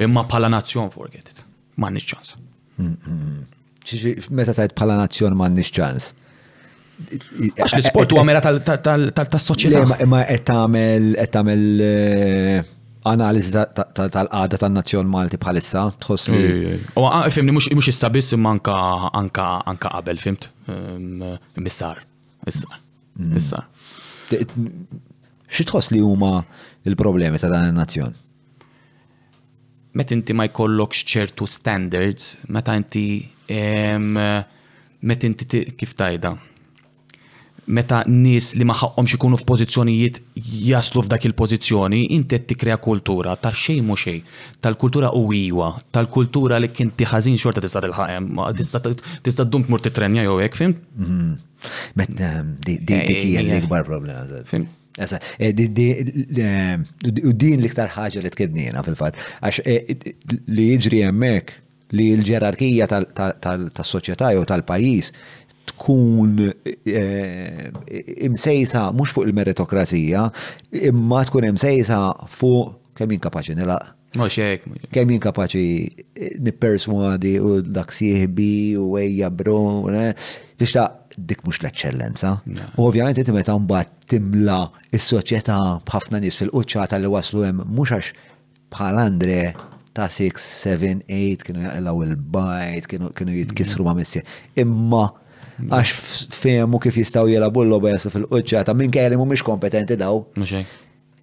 [0.00, 1.44] Imma bħala nazzjon forget it.
[1.76, 2.36] M'għandniex ċans.
[2.76, 4.32] Mm, mm.
[4.36, 6.10] Meta tajt bħala nazzjon m'għandniex ċans.
[6.98, 9.84] Għax l-sport huwa mera tal-soċjetà.
[10.10, 12.70] Ma qed tagħmel qed tagħmel eh,
[13.10, 16.50] analiżi tal-qagħda tan-nazzjon Malti bħalissa tħoss li.
[17.34, 18.78] Fimni mhux issa biss imma anka
[19.14, 19.48] anka
[19.86, 20.48] qabel fimt
[21.62, 22.02] missar.
[22.48, 22.76] Issa.
[23.18, 24.66] Mm.
[25.50, 26.40] Xi tħoss li huma
[26.86, 28.12] il-problemi ta' dan in-nazzjon?
[29.98, 33.06] Meta inti ma jkollokx ċertu standards, meta inti
[35.00, 36.34] meta inti kif tajda
[37.68, 40.18] meta nis li maħħomx ikunu f'pożizzjonijiet
[40.70, 44.22] jaslu f'dak il-pożizzjoni, inti qed tikkrea kultura ta' xejn mhu xejn,
[44.64, 48.32] tal-kultura uwiwa, tal-kultura li kien tiħazin xorta tista' tilħaqem,
[49.26, 50.74] tista' ddum tmur titrenja jew hekk, fim?
[50.96, 51.30] Mhm.
[51.98, 52.32] Metta
[52.64, 54.24] di kija l-ikbar problema.
[54.46, 54.64] Fim?
[54.98, 59.14] E, u din l-iktar ħaġa li t-kednina fil fat
[59.44, 59.96] għax e,
[60.54, 61.52] li jiġri hemmhekk
[61.96, 65.12] li l-ġerarkija tas soċjetaj jew tal-pajjiż
[65.68, 67.68] tkun eh,
[68.26, 70.28] imsejsa mhux fuq il-meritokrazija,
[70.90, 72.00] imma tkun imsejsa
[72.38, 73.94] fuq kemm inkapaċi nilaq.
[74.18, 74.64] Mux jek.
[74.94, 79.60] Kemm inkapaċi kapaċi eh, nipperswadi u dak u ejja bro,
[80.58, 80.88] biex ta'
[81.18, 82.36] dik mux l-eccellenza.
[82.76, 84.60] U ovvjament inti meta mbagħad timla
[84.92, 88.12] s soċjetà b'ħafna nies fil-quċċata li waslu hemm mhux għax
[88.72, 89.42] bħal Andre
[89.96, 94.22] ta' 6, 7, 8 kienu jaqlaw il-bajt, kienu jitkisru ma' missi.
[94.62, 95.08] Imma
[95.58, 100.22] għax fehmu kif jistaw jelabu l bajasu fil-qċata, minn kajli mu mux kompetenti daw.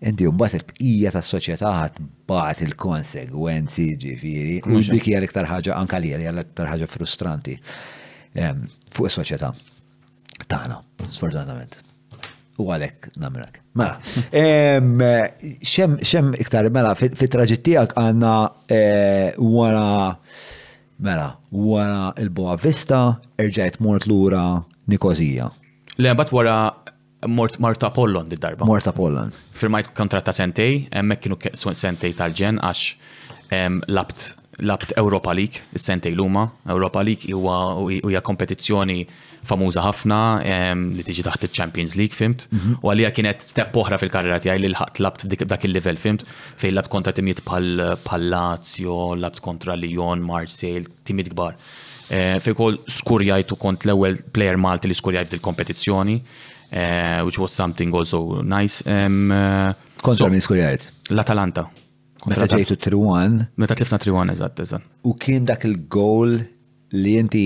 [0.06, 1.70] Inti mbagħad il-bqija tas-soċjetà
[2.28, 4.57] bat il-konsegwenzi ġifieri.
[4.91, 7.56] Dik hija l-iktar ħaġa anka li hija l-iktar ħaġa frustranti
[8.36, 9.53] ehm, fuq is-soċjetà.
[10.52, 10.82] T'ana,
[11.16, 11.80] sfortunatament.
[12.60, 13.62] U għalek namrak.
[13.80, 13.95] Mela,
[14.36, 14.99] ehm,
[15.64, 18.36] xem iktar mela fit-traġittijak għanna
[18.68, 20.12] eh, wara
[20.98, 25.50] Mela, wara il-Boa Vista, irġajt mort lura Nikozija.
[26.00, 26.56] Le, bat wara
[27.28, 28.66] mort Marta Pollon di darba.
[28.68, 29.34] Marta Pollon.
[29.60, 31.38] Firmajt kontratta sentej, emmek kienu
[31.76, 36.46] sentej tal-ġen għax lapt labt Europa League, is-sentej luma.
[36.72, 37.58] Europa League huwa
[37.92, 39.02] hija kompetizzjoni
[39.46, 40.18] famuża ħafna
[40.96, 42.78] li tiġi taħt il-Champions League, fimt, mhm.
[42.82, 46.26] u għalija kienet step oħra fil-karriera tiegħi li l-ħat labt dak il-level, fimt,
[46.62, 51.56] fejn labt kontra timiet bħal Lazio, labt kontra Lyon, Marseille, timiet kbar.
[52.06, 56.20] Eh, Fej kol skurjajt u kont l-ewwel player Malti li skurjajt il-kompetizzjoni,
[56.70, 58.82] eh, which was something also nice.
[58.86, 59.74] Eh,
[60.06, 60.90] kontra minn skurjajt?
[61.16, 61.66] L-Atalanta.
[62.30, 63.42] Meta ġejtu 3-1.
[63.62, 64.86] Meta tlifna 3-1, eżatt, eżatt.
[65.06, 66.40] U kien dak il-goal
[66.96, 67.44] li inti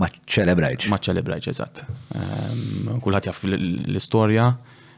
[0.00, 0.88] ma ċelebrajċ.
[0.92, 1.82] Ma ċelebrajċ, eżatt.
[2.14, 4.48] Ehm, Kulħat jaff l-istoria,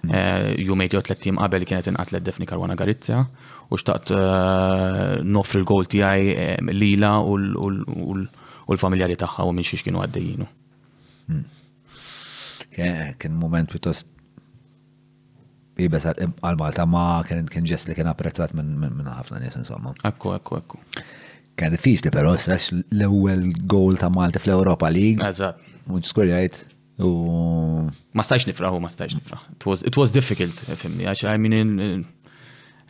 [0.04, 0.14] mm.
[0.14, 3.22] eh, jumejt jo tlettim qabel kienet inqatlet Defni Karwana Garizja,
[3.70, 7.36] u xtaqt eh, nofri l-gol tijaj eh, lila u
[8.72, 10.48] l-familjari taħħa u minn xiex kienu għaddejjinu.
[11.32, 11.44] Mm.
[12.76, 14.06] Kien moment pjuttost
[15.80, 19.94] jibes għal-Malta ma kien ġest li kien apprezzat minn ħafna nies insomma.
[20.08, 20.80] Ekku, ekku, ekku.
[21.56, 25.24] Kien diffiċli però strax l-ewwel goal ta' Malta fl-Europa League.
[25.24, 25.62] Eżatt.
[25.88, 26.58] Mhux skurjajt.
[27.04, 27.10] U
[28.16, 29.38] ma stajx nifra, u ma stajx nifra.
[29.56, 32.04] It was it was difficult, fimni, għax I mean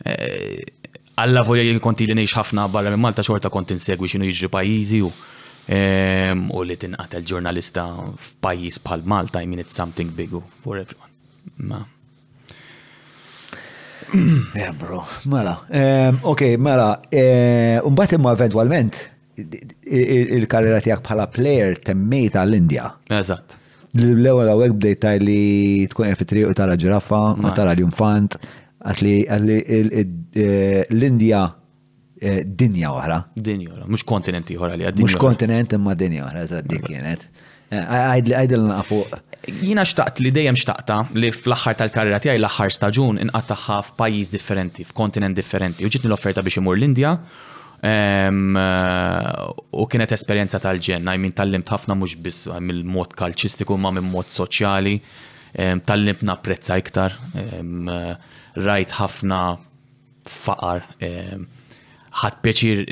[0.03, 0.61] eh,
[1.23, 5.01] alla volja konti li ngħix ħafna barra minn Malta xorta kont nsegwi xinu jiġri pajjiżi
[5.07, 7.87] u ehm, u li tinqatel ġurnalista
[8.27, 11.11] f'pajjiż bħal Malta, I mean it's something big for everyone.
[11.55, 11.85] Ma.
[14.61, 15.03] Yeah, bro.
[15.25, 15.55] Mela.
[16.23, 16.99] Ok, mela.
[17.83, 18.99] unbat imma eventualment
[19.87, 22.87] il-karriera tijak bħala player temmejta l-Indja.
[23.19, 23.57] Eżatt.
[23.97, 28.33] L-ewel għawek bdejta li tkun fit triq u tara ġiraffa, u tara l-infant,
[28.87, 30.47] għatli e,
[30.89, 31.43] l-Indja
[32.17, 33.19] e, dinja oħra.
[33.37, 37.27] Dinja oħra, mux kontinenti oħra li għad Mux kontinent imma dinja oħra, eżatt dik kienet.
[37.69, 43.19] E, Għajdil nafu fuq Jina xtaqt li dejjem xtaqta li fl-axħar tal-karriera tiegħi l-axħar staġun
[43.23, 45.85] inqattaħħa f'pajjiż differenti, f'kontinent differenti.
[45.87, 47.13] U ġitni l-offerta biex imur l-Indja
[47.87, 54.27] eh, u kienet esperjenza tal-ġenna, jmin tal-limt ħafna mhux biss mill-mod kalċistiku ma minn mod
[54.35, 54.97] soċjali,
[55.87, 57.15] tal-limt napprezza iktar,
[58.67, 59.39] rajt ħafna
[60.43, 60.85] faqar.
[61.07, 61.47] Um,
[62.17, 62.83] ħadd pjaċir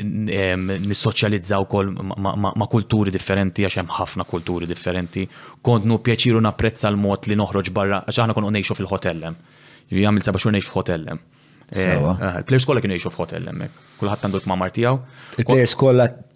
[0.86, 5.24] nissoċjalizzaw kol ma' kulturi differenti għax hemm ħafna kulturi differenti.
[5.66, 9.38] Kont nu pjaċiru napprezza l-mod li noħroġ barra għax aħna konu nejxu fil hotellem
[9.86, 11.18] Jgħamil jiġifieri sabax u nejxu fil-hotellem.
[11.66, 13.84] Eh, eh, plejers kollha kienu jgħixu f'ħotellem hekk.
[14.00, 14.98] Kulħadd għandu ma' martijaw.
[15.40, 15.74] Il-plejers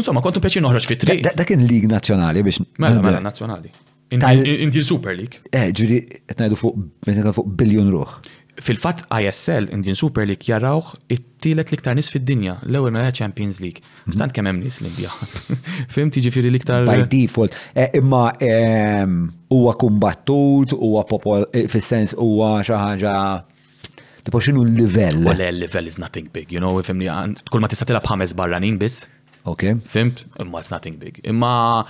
[0.00, 2.62] Insomma, kontu peċi noħroġ fit triq Da kien lig nazzjonali biex.
[2.82, 3.70] Mela, mela, nazzjonali.
[4.14, 5.40] Inti l-Super League.
[5.50, 6.00] Eh, ġuri,
[6.30, 8.18] etnajdu fuq biljon ruħ.
[8.56, 13.82] Fil-fat ISL, Indian Super League, jarawħ it-tielet liktar nis fid-dinja, l-ewel mela Champions League.
[14.08, 15.10] Stant kemm hemm nis l-Indja.
[15.94, 16.86] Fim tiġi firri liktar.
[16.88, 19.18] By default, eh, imma ehm,
[19.52, 23.18] huwa kumbattut, huwa popol, eh, fil-sens huwa xi ħaġa
[24.28, 25.20] tipo xinu l-livell.
[25.28, 27.12] Well, l-livell is nothing big, you know, fimni,
[27.52, 29.04] kull ma tista' tilab ħames barranin biss.
[29.46, 29.62] Ok.
[29.84, 30.26] Fimt?
[30.38, 31.20] Imma it's nothing big.
[31.22, 31.86] Imma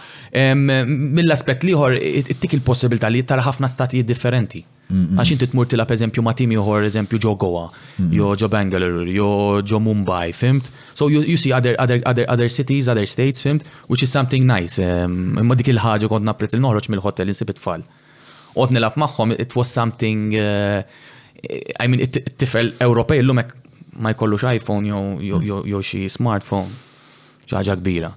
[1.16, 4.60] mill-aspet liħor, it-tik il-possibilità li tara ħafna statijiet differenti.
[4.92, 7.64] Għax inti tmur tilab eżempju ma' timi uħor eżempju ġo Goa,
[8.14, 9.28] jo ġo Bangalore, jo
[9.66, 10.68] ġo Mumbai, fimt?
[10.94, 13.64] So you, see other, other, other, other cities, other states, fimt?
[13.88, 14.76] Which is something nice.
[14.78, 17.82] Imma dik il-ħagġa kont naprezz il-noħroċ mill-hotel insibit fall.
[18.56, 20.84] Ot nilab magħhom, it was something, eh,
[21.80, 23.52] I mean, it-tifel Ewropej l-lumek
[24.04, 26.84] ma jkollux iPhone jo xie smartphone.
[27.50, 28.10] Ħaġa kbira.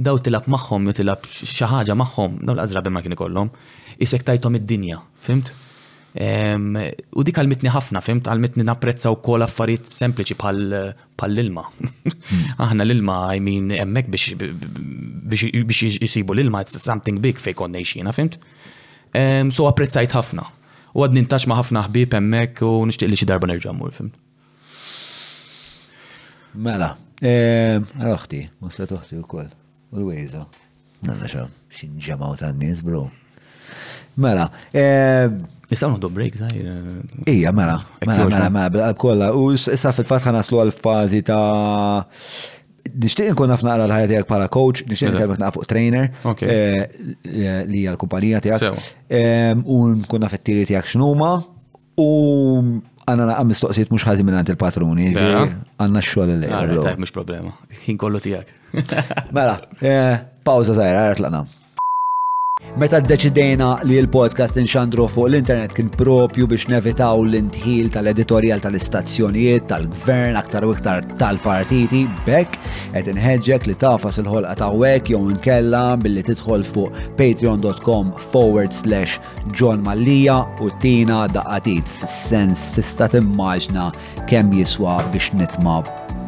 [0.00, 3.50] Daw tilab maħħom, jew tilab xaħġa maħħom, daw l azra ma kien ikollhom,
[4.00, 5.50] isek tajtom id-dinja, fimt?
[6.10, 10.62] U dik għalmitni ħafna, fimt, għalmitni napprezza u kol affarijiet sempliċi bħal
[11.28, 11.66] l-ilma.
[11.66, 12.46] Hmm.
[12.64, 18.38] Aħna l-ilma, I mean, emmek biex jisibu l-ilma, it's something big fej konna jxina, fimt?
[19.52, 20.46] So apprezzajt ħafna.
[20.96, 24.16] U għad nintax ma ħafna ħbib emmek u nishtiq li xi darba nerġa' mmur, fimt?
[26.50, 29.48] Mela, Roħti, eh, musla toħti u koll.
[29.92, 30.44] U l-wejza.
[31.04, 31.42] Nanna xa,
[31.74, 33.02] xin ġemaw ta' n-nis, bro.
[34.20, 34.46] Mela.
[34.72, 36.70] Nistaw eh, nħdu break, zaħir.
[36.70, 37.76] Eh, Ija, mela.
[38.06, 39.32] Mela, mela, mela, mela, kolla.
[39.36, 42.08] U issa fil fatħa naslu għal-fazi ta'
[42.90, 46.08] Nishtiq nkun naf naqra l-ħajja tiegħek bħala coach, nixtieq nkun naqra fuq trainer
[46.40, 48.78] li hija l-kumpanija tiegħek.
[49.68, 51.28] U nkun naf it-tieri tiegħek x'numa
[52.00, 52.08] u
[53.12, 55.08] għanna naqqa mistoqsijiet mux ħazi minn għant il-patruni.
[55.14, 56.74] Għanna xol l-lejl.
[56.74, 57.54] Għanna ah, mux problema.
[57.84, 58.52] Kien kollu tijak.
[59.34, 61.44] Mela, eh, pawza zaħir, għarri tlaqna.
[62.78, 70.36] Meta d-deċidejna li l-podcast nxandru fuq l-internet kien propju biex nevitaw l-intħil tal-editorial tal-istazzjonijiet, tal-gvern,
[70.38, 72.58] aktar u iktar tal-partiti, bekk
[72.94, 79.18] qed inħeġġek li tafas il-ħolqa ta' wek jew nkella billi tidħol fuq patreon.com forward slash
[79.56, 83.90] John Mallija u tina daqatit f sens tista' timmaġna
[84.30, 85.80] kemm jiswa biex nitma'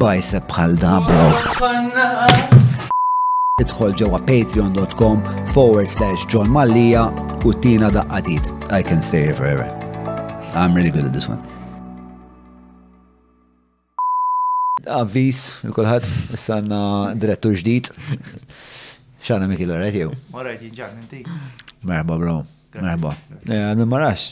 [0.02, 2.71] bajseb bħal da bro
[3.62, 5.22] idħol ġewwa patreon.com
[5.54, 7.06] forward slash John Mallija
[7.46, 8.48] u tina daqqatit.
[8.74, 9.68] I can stay here forever.
[10.54, 11.40] I'm really good at this one.
[14.92, 16.80] Avvis, il kolħat s-sanna
[17.20, 17.92] direttur ġdijt.
[19.22, 20.10] ċana Miki l-għarajt jew.
[20.34, 21.20] Għarajt jinġan, inti.
[21.86, 22.40] Merba, bro.
[22.82, 23.12] Merba.
[23.44, 24.26] Eh, Għanni marax.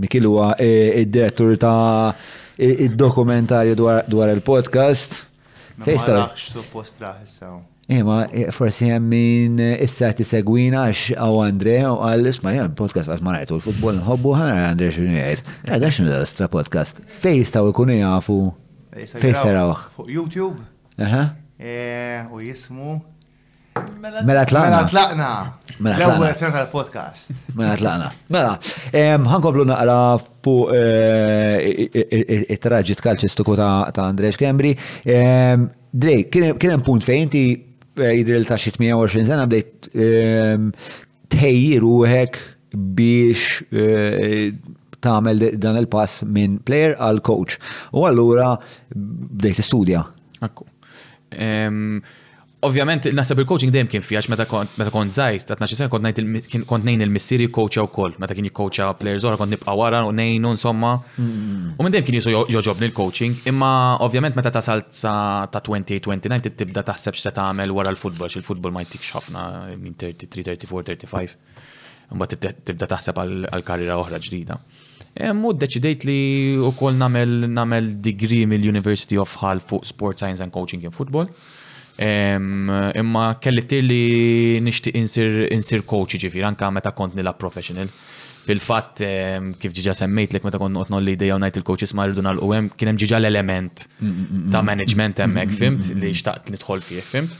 [0.00, 2.14] Miki huwa eh, id-direttur ta'
[2.56, 5.20] id-dokumentarju dwar il-podcast.
[5.84, 6.16] Fejsta.
[6.16, 7.20] Marax suppost laħ,
[7.88, 12.74] Ima, e, forsi min e, issa ti segwina għax għaw Andre u għal isma jem
[12.78, 15.40] podcast għaz marajtu l-futbol nħobbu ħana Andre xinu jgħid.
[15.66, 17.02] Għadda xinu da podcast.
[17.10, 18.36] Fej staw ikunu jafu.
[18.94, 19.80] Fej sarawħ.
[19.96, 20.62] Fuq YouTube.
[21.02, 21.24] Aha.
[21.58, 23.00] E, u jismu.
[23.98, 24.70] Mela tlaqna.
[24.70, 25.32] Mela tlaqna.
[25.80, 26.22] Mela tlaqna.
[26.22, 27.32] Mela tlaqna podcast.
[27.56, 28.12] Mela tlaqna.
[28.30, 28.54] Mela.
[29.34, 29.98] Ħankoblu naqra
[30.44, 31.98] fuq
[32.46, 34.76] it-traġit kalċistiku ta' Andrej Kembri.
[35.02, 37.44] Drej, kienem punt fejn inti
[37.96, 40.70] Idril ta' xit 120 sena bdejt ehm,
[41.28, 42.38] tejjir uħek
[42.96, 44.52] biex eh,
[45.02, 47.58] tagħmel dan il-pass minn player għal coach.
[47.92, 48.54] U allura
[48.94, 50.06] bdejt istudja.
[50.40, 50.64] Akku.
[51.32, 52.00] Ehm,
[52.62, 55.90] Ovvjament, nasab il-coaching dejjem kien fiħax meta kont meta kont zaħir, ta' 12 sena
[56.70, 60.12] kont nejn il-missieri coacha u koll, meta kien jikkowċa players oħra kont nibqa' wara u
[60.14, 60.92] nejnu insomma.
[61.18, 61.72] Mm.
[61.74, 63.70] U minn dejjem kien jisu jogħġob l-coaching, imma
[64.06, 65.98] ovvjament meta tasal ta' 2029
[66.38, 69.42] 29 tibda taħseb x'se tagħmel wara l-futbol, x'il-futbol ma jtikx ħafna
[69.82, 71.64] minn 33, 34, 35.
[72.14, 74.60] Imbagħad tibda taħseb għal-karriera oħra ġdida.
[75.34, 76.20] Mu deċidejt li
[76.62, 81.26] u koll namel degree mill-University of Hull fuq Sport Science and Coaching in Football.
[82.02, 87.88] Imma kelli tir li nixtieq insir insir coach anka meta kont nilab professional.
[88.42, 88.98] Fil-fatt
[89.62, 92.90] kif ġiġa semmejtlek meta kont noqgħod li dejja ngħid il-coaches ma rridu nagħlqu hemm kien
[92.90, 93.84] hemm ġiġa l-element
[94.50, 97.36] ta' management hemmhekk fimt li xtaqt nitħol fih fimt.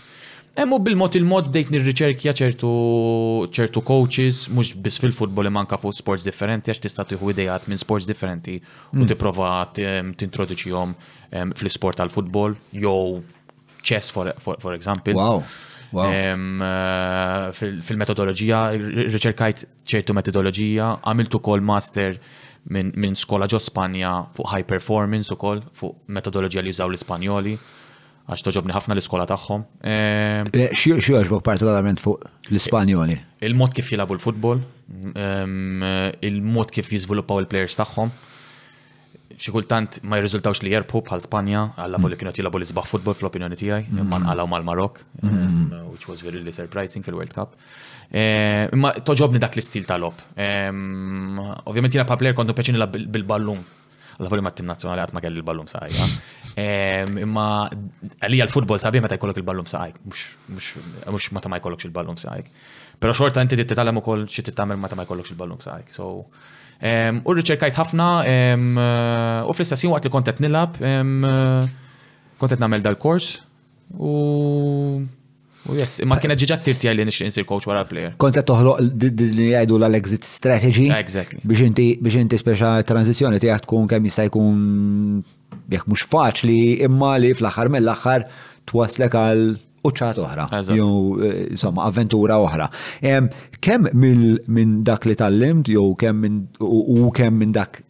[0.62, 2.70] Emmu bil-mod il-mod bdejt nirriċerkja ċertu
[3.57, 8.07] ċertu coaches, mhux biss fil-futbol manka fuq sports differenti għax tista' tieħu idejat minn sports
[8.07, 8.60] differenti
[8.94, 9.66] u tipprova
[10.62, 10.94] jom
[11.57, 12.99] fl-isport tal-futbol jew
[13.83, 15.15] chess for, for, for example.
[15.15, 15.44] Wow.
[15.93, 16.11] Wow.
[16.11, 22.17] Um, uh, eh, fil-metodologija, fil riċerkajt ċertu metodologija, għamiltu kol master
[22.73, 27.52] minn min skola ġo Spanja fuq high performance u kol, fuq metodologija li jużaw l-Ispanjoli,
[28.25, 29.67] għax toġobni ħafna l-iskola tagħhom.
[29.85, 33.19] Eh, Xie um, għaxbok partikolarment fuq l-Ispanjoli?
[33.44, 34.62] Il-mod kif jilabu l-futbol,
[35.12, 35.89] um,
[36.25, 38.15] il-mod kif jizvilupaw il-players tagħhom
[39.39, 43.17] xi kultant ma jirriżultawx li jerbħu bħal Spanja, għalla li kienu jilabu li zbaħ futbol
[43.19, 44.01] fl-opinjoni tiegħi, mm.
[44.05, 45.28] imma nqalgħu mal-Marok, mm.
[45.28, 47.57] eh, which was really surprising fil-World Cup.
[48.12, 50.23] Eh, imma toġobni dak l-istil tal-op.
[50.36, 52.78] Ovvjament jiena papler kontu peċin
[53.09, 53.62] bil-ballum.
[54.20, 56.07] Alla voli mat-tim nazzjonali għatma ma kelli l-ballum saqajja.
[57.25, 60.02] Imma għalija l-futbol sabi meta jkollok il-ballum saqajk,
[61.17, 62.51] mux meta ma jkollok il-ballum saqajk.
[63.02, 65.97] Pero xorta inti titt-tallem u koll xie tittamel meta ma jkollok il-ballum saqajk.
[65.97, 66.11] So,
[67.23, 71.67] U riċerkajt ħafna eh, u fl istessin waqt li kontet nilab, eh,
[72.43, 73.35] kontet namel dal-kors
[73.99, 75.09] u
[75.77, 78.17] Yes, imma kienet ġiġa tirti għalli nixtieq insir coach wara player.
[78.19, 80.89] Kont toħloq li jgħidu l-exit strategy.
[80.91, 81.39] Exactly.
[81.47, 84.59] Biex inti speċa inti speċa tranzizzjoni tiegħek tkun kemm jista' jkun
[85.70, 86.57] mux mhux faċli
[86.89, 88.27] imma li fl-aħħar mill-aħħar
[88.73, 89.44] twaslek għal
[89.83, 90.47] u ċat oħra,
[90.77, 90.89] jew
[91.23, 92.69] eh, insomma avventura oħra.
[93.02, 97.81] Kemm minn dak li tallimt jew kemm minn u kem minn dak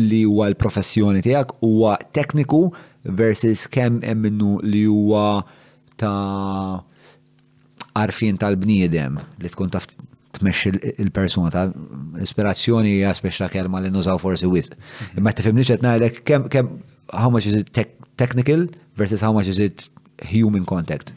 [0.00, 2.64] li huwa l-professjoni tiegħek huwa tekniku
[3.16, 5.44] versus kemm hemm minnu li huwa
[6.00, 6.82] ta'
[7.96, 9.86] arfin tal-bniedem li tkun taf
[10.36, 10.74] tmexxi
[11.06, 11.62] il-persuna ta'
[12.26, 14.74] ispirazzjoni hija speċta kelma li nużaw forsi wisq.
[14.74, 15.20] Mhm.
[15.22, 16.74] Imma tifhimniex qed ngħidlek kemm
[17.14, 17.70] how much is it
[18.18, 18.66] technical
[18.96, 19.86] versus how much is it
[20.24, 21.14] human contact.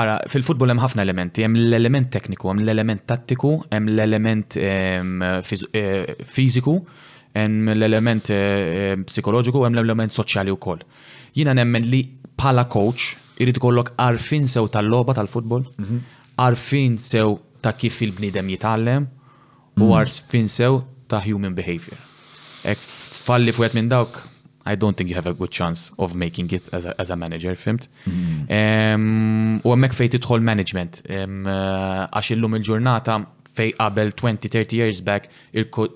[0.00, 4.56] Ara, fil-futbol hemm ħafna elementi, hemm l-element tekniku, hemm l-element tattiku, hemm l-element
[6.26, 7.08] fiżiku, eh,
[7.40, 10.84] hemm l-element eh, psikoloġiku, hemm l-element soċjali wkoll.
[11.36, 12.02] Jiena nemmen li
[12.40, 16.02] bħala coach irid ikollok għarfin sew tal-logħba tal-futbol, mhm.
[16.46, 19.90] arfin sew ta' kif il-bnidem jitgħallem u mhm.
[20.00, 22.00] għarfin sew ta' human behavior.
[22.68, 24.16] Ek falli fuqet minn dawk
[24.72, 27.16] I don't think you have a good chance of making it as a, as a
[27.22, 27.84] manager, fimt?
[27.88, 29.62] Mm-hmm.
[29.66, 33.16] U għemmek fej titħol management, eh, għax illum il-ġurnata
[33.56, 35.26] fej qabel 20-30 years back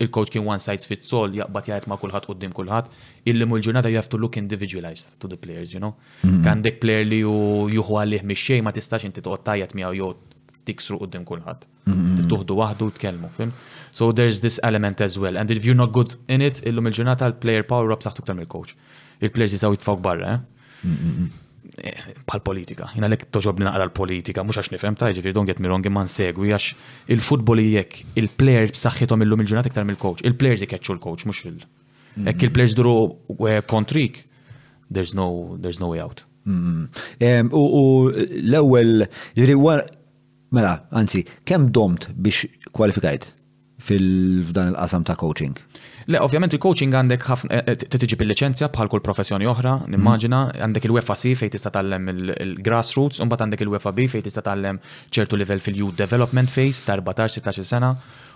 [0.01, 2.89] il-coach kien one size fits all jaqbat jgħid ma' kulħadd qudiem kulħadd.
[3.31, 5.95] Illum il-ġurnata you have to look individualized to the players, you know.
[6.25, 6.51] Mm-hmm.
[6.51, 10.11] Għandek player li juħu għalih mix ma tistax inti toqgħod tajjed miegħu jew
[10.69, 11.71] tiksru qudiem kulħadd.
[11.93, 12.29] Mm-hmm.
[12.33, 13.65] Tuħdu waħdu t tkellmu, fimt.
[13.99, 15.37] So there's this element as well.
[15.39, 18.73] And if you're not good in it, illum il-ġurnata l-player power up saħtu ktar mill-coach.
[19.23, 20.33] Il-players jisaw jitfawk barra,
[20.83, 21.93] bħal eh?
[21.95, 22.89] eh, politika.
[22.97, 26.11] Jina lek toġobni naqra l-politika, mux għax nifem ta' ġifir, don't get me wrong, imman
[26.11, 26.67] segwi għax
[27.15, 30.25] il-futbol jek, il-player saħħitom illum il-ġurnata ktar mill-coach.
[30.27, 32.27] Il-players jkeċċu l-coach, mux il- mm-hmm.
[32.35, 32.97] Ekk il-players duru
[33.71, 34.59] kontrik, eh,
[34.91, 36.25] there's no, there's no way out.
[36.51, 37.55] Mm-hmm.
[37.55, 38.11] U
[38.43, 39.07] l-ewel,
[39.39, 39.89] ġifir,
[40.55, 43.31] mela, anzi, kem domt biex kwalifikajt?
[43.87, 44.09] fil
[44.49, 45.55] fdan il-qasam ta' coaching?
[46.13, 49.93] Le, ovvjament il-coaching għandek eh, eh, t-tiġi bil-licenzja bħal kull professjoni oħra, mhm.
[49.95, 54.81] nimmaġina, għandek il-UEFA C fej tista' tallem il-grassroots, un għandek il-UEFA B fej tista' tallem
[55.13, 57.93] ċertu level fil-youth development phase ta' 14-16 sena,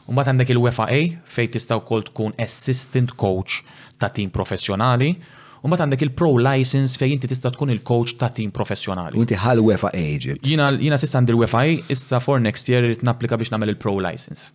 [0.09, 1.01] un għandek il-UEFA A
[1.39, 3.61] fej tista' kol tkun assistant coach
[3.99, 5.13] ta' tim professjonali,
[5.59, 9.19] U mbagħad għandek il-pro license fejn inti tista' tkun il-coach ta' tim professjonali.
[9.19, 10.39] Unti ħal UEFA A ġib.
[10.47, 14.53] Jina s'issa għandi l-UEFA A, issa for next year irid naplika biex nagħmel il-pro license.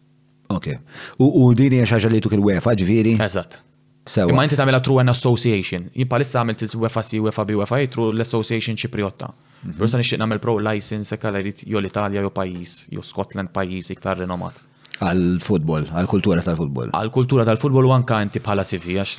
[0.54, 0.66] Ok.
[1.24, 3.16] U dini xaġa li tuk il-UEFA ġviri?
[3.24, 3.60] Eżat.
[4.14, 4.34] Sewa.
[4.36, 5.86] Ma inti tamela tru an association.
[5.96, 9.30] Jien palissa għamilt il-UEFA si UEFA bi UEFA tru l-association ċipriotta.
[9.64, 10.04] Persa mhm.
[10.04, 14.60] nixtieq nagħmel pro license ekk jrid jew l-Italja jew pajjiż, jew Scotland pajjiż iktar renomat.
[15.04, 16.92] Għal-futbol, għal-kultura tal-futbol.
[16.96, 19.16] Għal-kultura tal-futbol u anka inti bħala sifi għax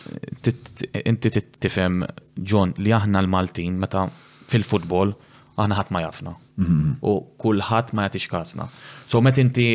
[1.03, 1.33] inti
[1.65, 2.03] tifhem
[2.37, 4.05] John li aħna l-Maltin meta
[4.53, 5.13] fil-futbol
[5.55, 6.33] aħna ħadd ma jafna.
[7.03, 8.67] U kulħadd ma jagħtix kazna.
[9.07, 9.67] So met inti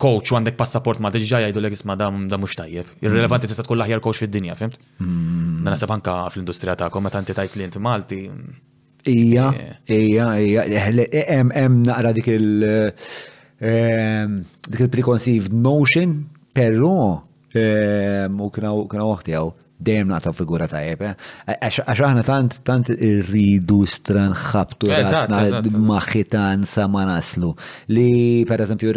[0.00, 2.92] coach u għandek passaport ma diġġa jgħidu l ma dam da mhux tajjeb.
[3.00, 3.06] Mm.
[3.08, 4.78] Irrelevanti tista' tkun l-aħjar coach fid-dinja, fimt?
[5.00, 8.22] Dan nasab anka fl-industrija ta' meta inti tajt li Malti.
[9.06, 9.50] Ija,
[9.86, 9.96] eh.
[9.98, 10.64] ija, ija,
[11.28, 12.48] hemm naqra dik il
[13.54, 16.22] dik il-preconceived notion,
[16.54, 16.94] però
[17.54, 21.02] u kena għaw, dejjem nagħta figura tajjeb.
[21.08, 21.54] Eh?
[21.54, 27.54] Għax aħna tant tant irridu ħabtu rasna maħitan sa ma naslu.
[27.88, 28.94] Li pereżempju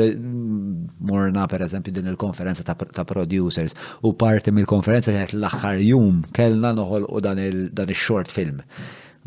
[1.08, 3.74] morna pereżempju din il-konferenza ta' producers
[4.04, 8.62] u parti mill-konferenza kienet l-aħħar jum kellna noħol u dan il-short film.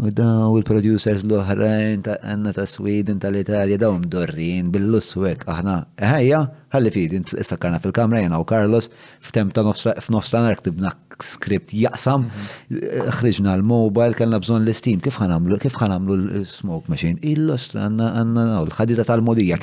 [0.01, 5.75] U daw il-producers l-oħrajn ta' għanna ta' Sweden tal-Italja daw Dorrin bil-luswek aħna.
[6.01, 6.39] Eħja,
[6.73, 8.89] ħalli fidi, sakkarna fil-kamra jena u Carlos
[9.21, 13.17] f'tem ta' f'nofs ta' skript jaqsam, mhm.
[13.19, 17.21] ħriġna l-mobile, kellna bżon l-istim, kif ħanamlu, kif ħanamlu l-smoke machine?
[17.21, 19.61] Il-lustra għanna għanna l-ħadita tal-modija,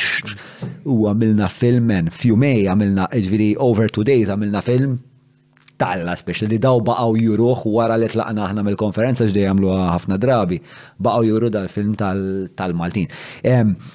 [0.86, 5.00] u għamilna filmen, fjumej għamilna, ġviri, over two days għamilna film,
[5.78, 10.58] talla speċi li daw baqaw juruħ wara li tlaqna aħna mill-konferenza ġdej għamlu ħafna drabi,
[10.98, 13.10] baqaw juru dal-film tal-Maltin.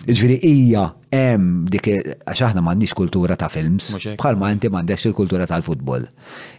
[0.06, 5.46] Ġviri, ija, em, dik, e- għax aħna m'għandniex kultura ta' films, bħalma inti m'għandekx il-kultura
[5.50, 6.06] tal-futbol.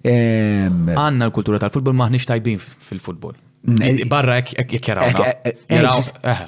[0.07, 3.39] Għanna l-kultura tal-futbol maħniex tajbin fil-futbol.
[4.11, 5.31] Barra ek jarawna.
[5.45, 6.43] Eh.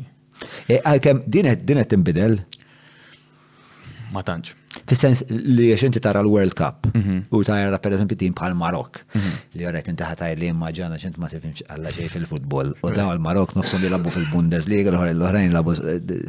[0.69, 2.37] Għalkemm e, din qed tinbidel?
[4.13, 4.53] Ma tantx.
[4.87, 7.15] Fis-sens li jiex inti tara l-World Cup mhm.
[7.33, 9.31] u tara per eżempju tim bħal Marok mhm.
[9.57, 13.09] li jorek inti ħataj li imma ġana xint ma tifimx għalla xej fil-futbol u daw
[13.15, 15.75] l-Marok nofsom jilabu fil-Bundesliga l-oħrajn jilabu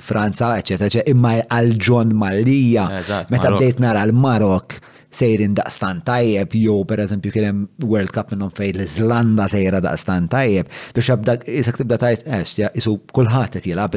[0.02, 2.86] Franza, eccetera, imma għal-ġon Malija.
[3.34, 4.78] Meta bdejt nara l-Marok
[5.11, 10.67] sejrin daqstan tajjeb, jo per eżempju kienem World Cup minnhom fejn l-Iżlanda sejra daqstan tajjeb,
[10.97, 13.91] biex jabda jisak tibda tajt est, jisu kulħadd qed jilab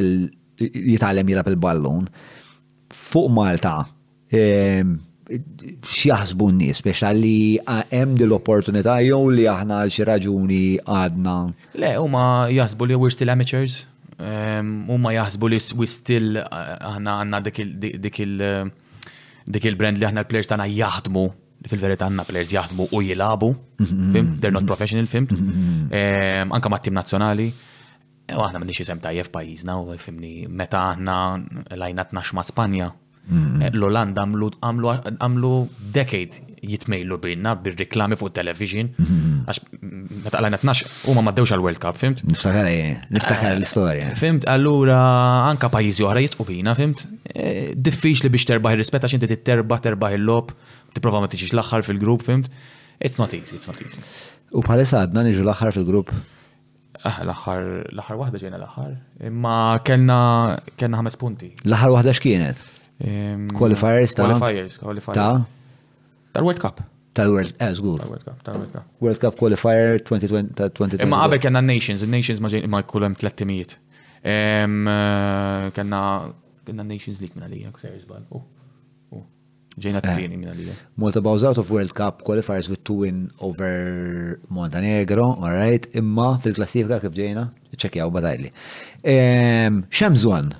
[0.62, 2.04] jitalem jilab il-ballun.
[2.92, 3.74] Fuq Malta,
[4.32, 7.34] xjaħsbu n-nis biex għalli
[7.68, 11.36] għem dil-opportunità jew li aħna għal xi raġuni għadna.
[11.82, 13.74] Le, huma jaħsbu li we're still amateurs,
[14.16, 17.62] huma jaħsbu li we still eh, aħna għandna dik
[18.24, 18.46] il- eh,
[19.46, 21.22] dik il-brand li aħna l-players tagħna jaħdmu
[21.70, 25.28] fil-verità għandna players jaħdmu u jilabu, fim, they're not professional, fim,
[26.56, 31.20] anka ma' tim nazzjonali, e, u aħna m'għandniex ta' tajjeb pajizna, u fimni meta aħna
[31.78, 32.88] lajnatna ma' Spanja,
[33.30, 33.62] mm.
[33.78, 35.54] l-Olanda għamlu
[35.94, 38.90] decade jitmejlu bina bil-reklami fuq television.
[38.94, 39.38] Mhm, mhm.
[39.50, 39.60] Għax,
[40.26, 42.22] meta għalajna 12, u ma maddewx għal-World Cup, fimt?
[42.28, 44.10] Niftakar, eh, niftakar eh, l-istoria.
[44.18, 44.98] Fimt, allura
[45.50, 47.06] anka pajizi oħra jitqu bina, fimt?
[47.34, 50.52] Eh, Diffiċ li biex terbaħ il-rispetta, xinti t-terbaħ, terbaħ il-lob,
[50.94, 52.46] t-prova ma t-iġiġ l-axħar fil-grupp, fimt?
[53.02, 54.02] It's not easy, it's not easy.
[54.54, 56.12] U palessa għadna niġu l-axħar fil-grupp?
[57.02, 57.64] Ah, l-axħar,
[57.96, 58.92] l-axħar wahda ġejna l-axħar.
[59.26, 60.20] Imma kellna,
[60.78, 61.50] kellna ħames punti.
[61.66, 62.62] L-axħar wahda x'kienet?
[63.58, 65.46] Qualifiers ta' Qualifiers, qualifiers.
[66.32, 66.76] Tal-World Cup.
[67.14, 68.84] Tal-World, eh, Tal-World Cup, tal-World Cup.
[69.04, 71.02] World Cup Qualifier 2020.
[71.04, 73.76] Imma għabek kena Nations, Nations imma kullem 300.
[74.22, 75.70] Kena,
[76.64, 78.24] kena Nations League minna li, series bal.
[79.72, 80.08] Ġejna eh.
[80.08, 80.66] t-tini minna li.
[81.00, 86.98] Multa bows out of World Cup qualifiers with two win over Montenegro, alright, imma fil-klassifika
[87.04, 87.46] kif ġejna,
[87.80, 88.50] ċekjaw badajli.
[90.00, 90.52] Xemżon,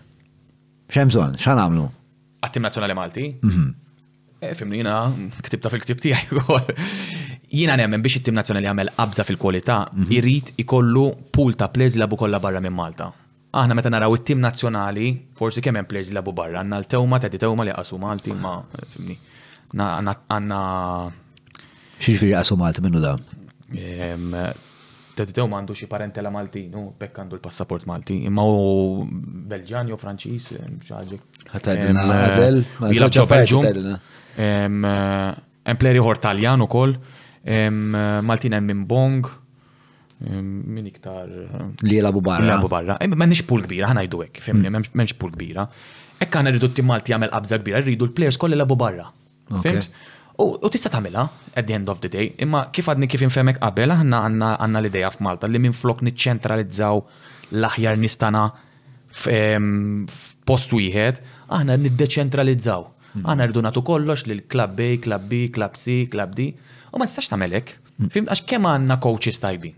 [0.93, 1.89] xemżon, xan għamlu?
[2.45, 3.27] Għattim nazjonali Malti?
[3.45, 3.69] Mhm.
[4.43, 4.93] Eh, fimni jina,
[5.47, 6.41] ktibta fil-ktib tiegħi
[7.55, 10.09] Jina nemmen biex it-tim nazzjonali għamel qabża fil-kwalità, mhm.
[10.17, 11.05] irrid ikollu
[11.37, 13.07] pool ta' players labu kollha barra minn Malta.
[13.61, 17.69] Aħna meta naraw it-tim nazzjonali, forsi kemm hemm players labu barra, għandna l-tewma ta' tewma
[17.69, 19.15] li qasu Malti ma eh, fimni.
[19.79, 20.57] Għandna
[22.03, 23.15] Xiex qasu Malti minnu da?
[25.13, 29.05] Teddew mandu xie parentela Maltin, u bekk għandu l-passaport Malti, imma u
[29.55, 31.19] Belġan jew Franċis, eh, xaġi.
[31.53, 32.61] Għatadil.
[32.97, 33.81] Jilabġaw Belġum.
[34.37, 36.97] Hemm eh, pleri ħor Taljan ukoll,
[37.45, 39.27] eh, Maltina hemm minn Bong,
[40.25, 41.27] min iktar.
[41.27, 42.15] Eh, li bubarra.
[42.21, 42.45] barra.
[42.49, 42.97] Jelabu barra.
[43.03, 44.93] M'għandniex pool kbira, ħana jdu hekk, fimni, mm.
[44.95, 45.67] m'hemmx pull kbira.
[46.23, 49.09] Ekka għana rridu t-tim Malti jagħmel qabża kbira, rridu l-plejers kollha jelabu barra.
[49.65, 49.91] Fimt?
[50.43, 53.93] U tista tagħmilha at the end of the day, imma kif għadni kif infemek qabel
[53.93, 57.03] aħna għandna l-idea f'Malta li minn flok niċċentralizzaw
[57.53, 58.47] l-aħjar nistana
[59.13, 61.21] f'post wieħed,
[61.59, 62.87] aħna niddeċentralizzaw.
[63.13, 63.25] Mm.
[63.29, 66.47] Għana rridu natu kollox l klab B, klab B, klab C, klab D.
[66.93, 67.75] U ma tistax tamelek.
[68.01, 68.13] Mm.
[68.15, 69.77] Fim, għax kem għanna coaches tajbin.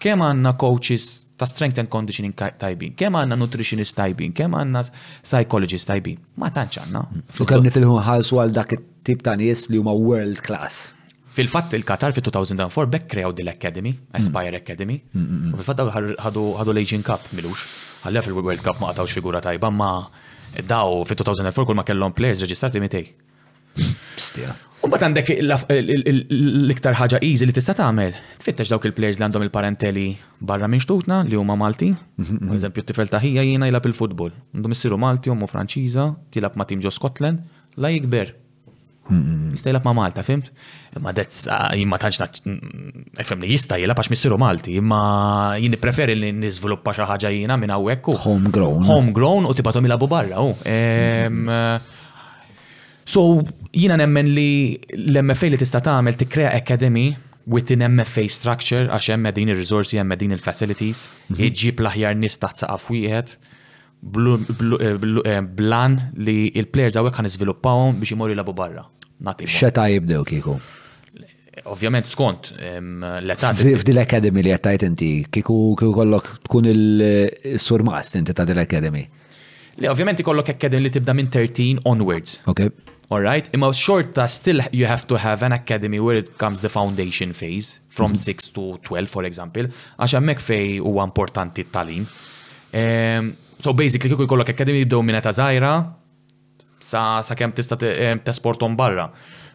[0.00, 1.08] Kem għanna coaches
[1.40, 2.94] ta' strength and conditioning tajbin.
[3.00, 4.32] Kem għanna nutritionist tajbin.
[4.36, 4.84] Kem għanna
[5.24, 6.22] psychologist tajbin.
[6.40, 7.02] Ma tanċ għanna.
[7.10, 7.34] Mm.
[7.42, 8.78] U kem nifilħu ħalsu għal dak
[9.10, 10.92] tip ta' nies li huma world class.
[11.30, 15.78] Fil-fatt il-Qatar fi 2004 bekk krew dil-Academy, Aspire Academy, u fil-fatt
[16.18, 16.42] ħadu
[16.72, 17.62] l-Asian Cup milux,
[18.02, 19.92] ħallef il-World Cup ma għatawx figura tajba ma
[20.66, 23.10] daw fit-2004 kull ma kellhom players reġistrati mitej.
[24.80, 30.06] U bat għandek l-iktar ħaġa easy li tista' tagħmel, tfittex dawk il-players li għandhom il-parenteli
[30.40, 31.92] barra minn xtutna li huma Malti.
[31.92, 32.52] Mhm, mhm.
[32.56, 34.32] Eżempju, tifel taħija jiena jilab il-futbol.
[34.56, 37.44] Għandhom issiru Malti, ommu Franċiża, tilab ma' tim ġo Scotland,
[37.76, 38.39] la jikber.
[39.10, 40.50] Jistajlab ma' Malta, fimt?
[41.02, 41.46] Ma' dez,
[41.78, 42.26] jimma tanċna,
[43.22, 45.00] efem mm, li għax missiru Malti, jimma
[45.60, 48.14] jini preferi li nizviluppa xaħġa jina minn ekku.
[48.24, 48.84] Homegrown.
[48.86, 50.54] Homegrown u tibatom il-abu barra, u.
[53.10, 53.22] So,
[53.74, 57.08] jina nemmen li l-MFA li tista' tagħmel tikkrea academy
[57.50, 61.40] within MFA structure għax hemm din ir resorsi hemm din il-facilities, mhm.
[61.48, 68.14] iġġib l-aħjar nies taħt saqaf wieħed eh, eh, blan li il-players għawek għan izviluppawhom biex
[68.14, 68.84] imorru labu barra.
[69.22, 70.56] Xeta jibdew kiku?
[71.68, 72.54] Ovvjament skont
[73.20, 73.50] l-età.
[73.52, 79.02] l akademi li għattajt inti, kiku kollok tkun il-surmast eh, inti ta' l akademi
[79.80, 82.40] Li ovvjament kollok akademi li tibda minn 13 onwards.
[82.46, 82.68] Okay.
[83.10, 86.68] All right, imma xorta still you have to have an academy where it comes the
[86.68, 88.54] foundation phase from 6 mhm.
[88.54, 89.68] to 12 for example,
[90.00, 92.08] għax għammek fej huwa importanti t-talim.
[92.72, 95.80] Um, so basically kiku jkollok academy jibdew minn ta' zaħira,
[96.80, 99.10] sa, sa kem tista eh, tesportom barra.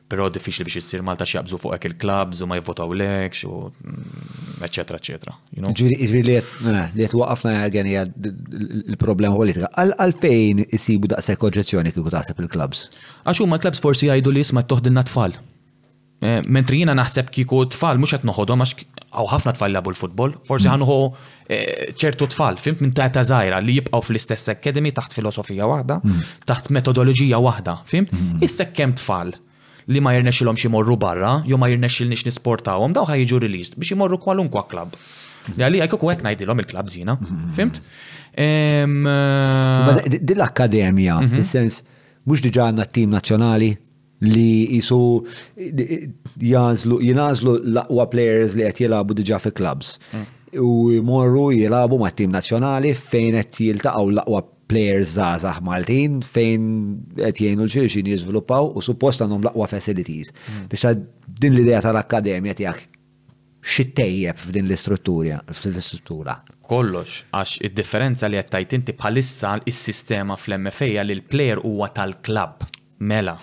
[0.05, 4.59] Pero diffiċli biex jissir Malta xjabżu fuq il klubs u ma jivvotaw lekx u mm,
[4.67, 5.33] eccetera, eccetera.
[5.73, 9.71] Ġiri li jett waqafna għen il-problema politika.
[9.73, 12.85] Għalfejn jisibu daqseg oġezzjoni kiku taħseb il klubs
[13.25, 15.33] Għaxu ma klabs forsi għajdu li jisma toħdin natfall.
[15.33, 15.55] tfal
[16.23, 18.83] Eh, Mentri jina naħseb kiku tfal, mux għet għax
[19.15, 20.73] għaw ħafna tfal labu l-futbol, forsi mm.
[20.75, 25.99] ħanuħu eh, ċertu tfal, fim minn ta' zaħira li jibqaw fl-istess akademi taħt filosofija wahda,
[26.03, 26.23] mm.
[26.47, 28.07] taħt metodologija wahda, fim?
[28.07, 28.39] Mm.
[28.47, 29.35] Issek kem tfal
[29.91, 34.65] li ma jirnexilom ximorru barra, jo ma il-nix nisportawom, daw ħajġu released biex jimorru kwalunkwa
[34.71, 34.95] klab.
[35.55, 37.19] Għalli għajku kwek najdilom il-klab zina,
[37.53, 37.81] fimt?
[38.33, 41.35] Iva, eh, Dil-akademija, mhm.
[41.35, 41.83] fil-sens,
[42.25, 43.75] mux diġa għanna t-tim nazjonali?
[44.25, 44.99] li jisu
[46.41, 49.95] jazlu, jinazlu l-aqwa players li qed jilabu diġa fi clubs.
[50.55, 56.63] U morru jilabu ma' tim nazzjonali fejn qed jiltaqgħu l-aqwa players zazah Maltin fejn
[57.21, 60.31] qed jienu l-xirxin jiżviluppaw u suppost għandhom l-aqwa facilities.
[60.49, 60.67] Mm.
[60.71, 60.99] Biex
[61.41, 62.91] din l-idea tal-akkademja tiegħek
[63.65, 66.35] xittejjeb f'din l-istruttura, fl-istruttura.
[66.69, 72.61] Kollox, għax id-differenza li għattajt inti bħalissa l sistema fl-MFA li l-player huwa tal-klab,
[73.05, 73.35] mela.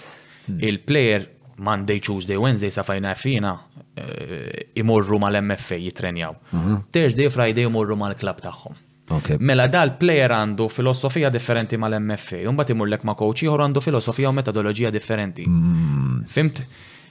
[0.46, 0.58] Hmm.
[0.60, 3.60] Il-player Monday, Tuesday, Wednesday sa fajna fina
[3.94, 6.34] eh, imorru mal-MFA jitrenjaw.
[6.50, 6.78] Mhm.
[6.90, 8.78] Thursday, Friday imorru mal-klab tagħhom.
[9.44, 14.90] Mela dal-player għandu filosofija differenti mal-MFA, un imurlek ma' coach ieħor għandu filosofija u metodoloġija
[14.90, 15.44] differenti.
[15.44, 16.22] Hmm.
[16.26, 16.62] Fimt?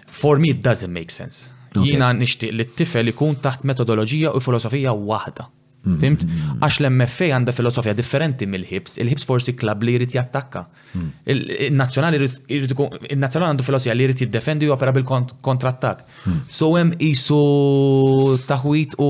[0.07, 1.51] For me it doesn't make sense.
[1.73, 5.47] Jina nixtieq li t-tifel ikun taħt metodoloġija u filosofija waħda.
[5.81, 5.97] Mm-hmm.
[6.01, 6.21] Fimt?
[6.27, 6.57] Mm-hmm.
[6.61, 10.67] Għax l-MFA għanda filosofija differenti mill hips il hips forsi klab li jrid jattakka.
[10.93, 11.07] Mm.
[11.25, 16.03] il nazjonali għandu filosofija li jrid jiddefendi u opera bil-kontrattak.
[16.27, 16.39] Mm.
[16.53, 17.39] So hemm isu
[18.51, 19.09] taħwit u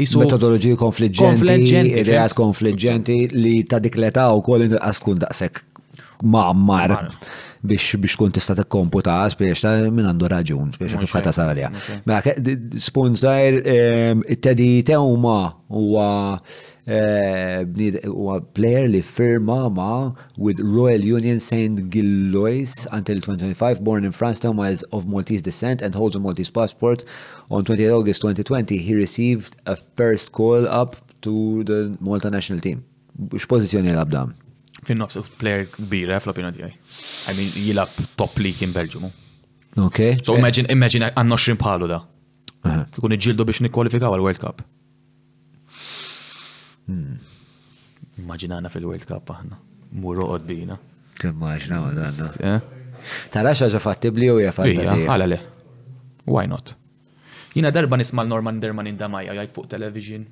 [0.00, 0.22] jisu.
[0.24, 5.60] Metodologiji konfliġġenti, ideat konfliġġenti li ta' dikleta u koll inqas tkun daqshekk
[6.32, 7.00] ma' mar
[7.64, 11.70] biex biex kun tista' tikkomputa spiex ta' minn għandu raġun, spiex kif ħata sar għalija.
[12.08, 15.34] Mela ehm, it-tedi tewma
[15.70, 16.08] huwa
[16.86, 17.78] ehm,
[18.10, 24.40] huwa player li firma ma with Royal Union Saint Gillois until 2025, born in France,
[24.40, 27.04] Thelma is of Maltese descent and holds a Maltese passport.
[27.50, 32.82] On 28 August 2020, he received a first call up to the Malta national team.
[33.38, 34.32] X'pożizzjoni l-abdam?
[34.86, 36.74] fin-nofs player kbira eh, fl-opinjoni tiegħi.
[37.30, 39.10] I mean jilab top league in Belgium.
[39.78, 40.00] Ok.
[40.26, 42.00] So imagine imagine għanno 20 palu da.
[42.96, 44.62] Tkun iġildu biex nikkwalifikaw għal World Cup.
[46.88, 47.14] Hmm.
[48.20, 49.58] Immaġinana fil-World Cup aħna.
[50.02, 50.76] Muru bina.
[51.22, 52.30] Timmaġna għanna.
[52.52, 52.68] Eh?
[53.34, 55.06] Tara xaġa fattibli u jafattibli.
[55.06, 55.40] Għala le.
[56.26, 56.74] Why not?
[57.54, 60.22] Jina darba nisma l-Norman Derman indamajja jgħaj fuq television,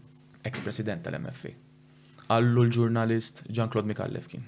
[0.48, 1.50] ex-president tal-MFA
[2.30, 4.44] għallu l-ġurnalist Jean-Claude Mikallef kien.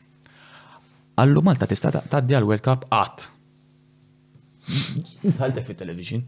[1.18, 3.26] Għallu Malta tista taddi għal World Cup għat.
[5.26, 6.22] Tħaltek fit-television.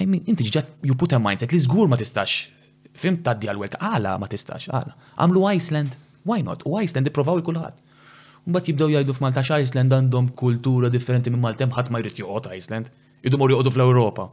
[0.00, 2.38] I mean, inti ġiġat ju put a mindset li zgur ma tistax.
[2.96, 4.96] Fim taddi għal World Cup, għala ma tistax, għala.
[5.20, 6.64] Għamlu Iceland, why not?
[6.66, 7.84] U Iceland iprovaw il-kulħat.
[8.48, 12.88] Mbagħad jibdew jgħidu f'Malta Iceland għandhom kultura differenti minn Maltem ħadd ma jrid joqgħod Iceland.
[13.28, 14.30] Idhom joqogħdu fl-Ewropa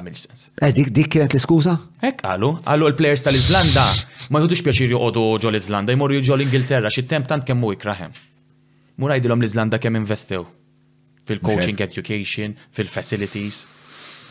[0.00, 0.48] mil sens.
[0.60, 1.76] Eh, dik dik kienet l-iskuza?
[2.04, 3.84] Ek għalu, għalu l players tal-Izlanda
[4.32, 8.14] ma jħudux pjaċir joqodu ġo l-Izlanda, jmorru ġo l-Ingilterra, xi temp tant kemmu ikraħem.
[9.02, 10.46] Mur għajdilhom l-Izlanda kemm investew
[11.28, 13.62] fil-coaching education, fil-facilities.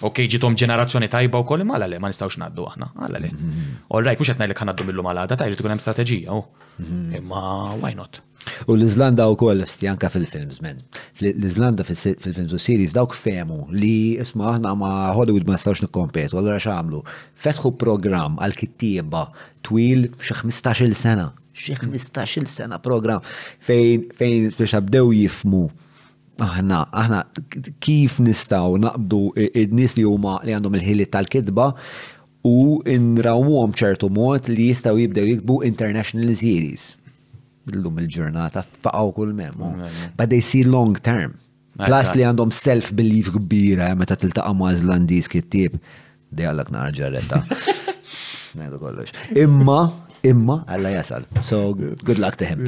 [0.01, 3.29] Ok, ġitom ġenerazzjoni tajba u koll, mala le, ma nistawx naddu aħna, mala le.
[3.29, 3.69] Mhm.
[3.93, 6.43] All right, mux għetnaj li kanaddu millu malada, tajri tkun hemm strategija, u.
[6.77, 7.15] Mhm.
[7.21, 7.45] Imma,
[7.79, 8.19] why not?
[8.67, 10.77] U l-Izlanda u koll stjanka fil-films, men.
[11.21, 16.61] L-Izlanda fil-films u series dawk femu li isma aħna ma Hollywood ma stawx nikkompetu, għallura
[16.63, 17.03] xamlu.
[17.43, 19.25] Fetħu program għal-kittieba
[19.65, 21.29] twil xi 15-il sena.
[21.57, 23.21] Xi 15-il sena program
[23.65, 25.65] fejn fejn biex abdew jifmu
[26.41, 27.19] aħna, aħna
[27.83, 29.25] kif nistaw naqbdu
[29.59, 31.67] id-nis li huma li għandhom il ħili tal-kidba
[32.49, 32.53] u
[32.87, 36.95] għom ċertu mod li jistaw jibdew jikbu international series.
[37.67, 39.73] billum il-ġurnata faqaw kull memo.
[40.17, 41.35] But they see long term.
[41.81, 45.79] Plus li għandhom self-belief kbira meta tiltaqa' ma' Zlandiż kittib.
[46.31, 46.71] Dej għallak
[48.51, 49.13] Nejdu kollox.
[49.39, 49.79] Imma,
[50.27, 51.23] imma għalla jasal.
[51.41, 51.73] So,
[52.03, 52.65] good luck to him.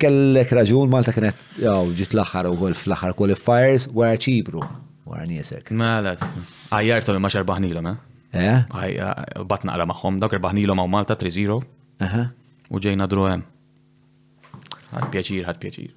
[0.00, 4.64] Kellek raġun Malta kienet ġit l-axar u għol fl-axar qualifiers wara ċipru.
[5.10, 5.68] Wara niesek.
[5.76, 6.14] Mela,
[6.72, 8.06] għajjartu li ma xarbaħnilom, eh?
[8.40, 8.82] Eh?
[9.44, 11.60] Batna għala maħom, dawk rbaħnilom għaw Malta 3-0.
[12.74, 13.42] u ġejna drohem.
[14.90, 15.96] Għad pjaċir, għad pjaċir.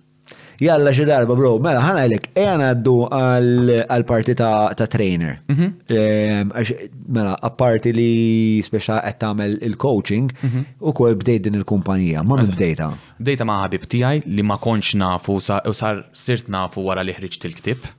[0.64, 5.40] Jalla xi darba bro, mela ħana għalek, għana għaddu għal-parti ta' trainer.
[5.50, 5.72] Mhm.
[5.90, 6.52] Ehm,
[7.14, 8.08] mela, apparti li
[8.64, 10.66] speċa qed tagħmel il-coaching, mhm.
[10.80, 12.92] u kol bdejt din il-kumpanija, ma bdejta.
[13.20, 17.50] Bdejta ma' ħabib tiegħi li ma konċ nafu u sar sirt nafu wara li ħriġt
[17.50, 17.90] il-ktib.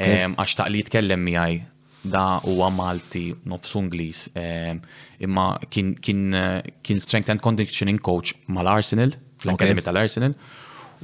[0.00, 1.62] Ehm, għax taqli jitkellem miegħi
[2.04, 4.76] da huwa Malti nofs Ingliż eh,
[5.20, 10.34] imma kien strength and conditioning coach mal-Arsenal fl-Akademi tal-Arsenal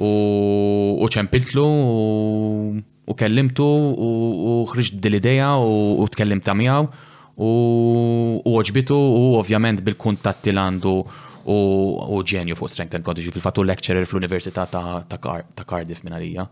[0.04, 1.64] u ċempiltlu
[3.10, 6.84] u kellimtu u xriġ dil-ideja u tkellim ta' miegħu
[7.40, 7.50] u
[8.60, 10.94] oġbitu u ovvjament bil-kuntatti l-għandu
[11.50, 16.46] u ġenju fuq strength and conditioning fil-fatu lecturer fl-Università ta' Cardiff minn għalija.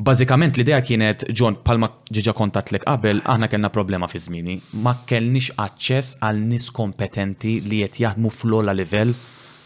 [0.00, 4.54] Bażikament l-idea kienet John palma ġiġa kontatlek qabel aħna kellna problema fi żmini.
[4.80, 9.12] Ma kellniex aċċess għal nies kompetenti li qed jaħdmu fl-ola livell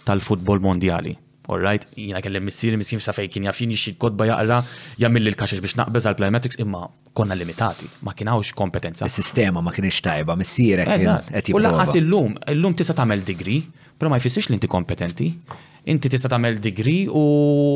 [0.08, 1.12] tal-futbol mondjali.
[1.46, 4.58] Alright, jina kellem missieri miskin sa fej kien jafin xi kodba jaqra
[5.04, 6.80] jagħmel il kaxex biex naqbeż għal Playmatrix imma
[7.14, 9.06] konna limitati, ma kienawx kompetenza.
[9.06, 13.62] Is-sistema ma kienx tajba, missierek qed U laqas illum, illum tista' tagħmel degree,
[13.94, 15.30] però ma jfissirx li inti kompetenti
[15.90, 17.22] inti tista' tagħmel degree u,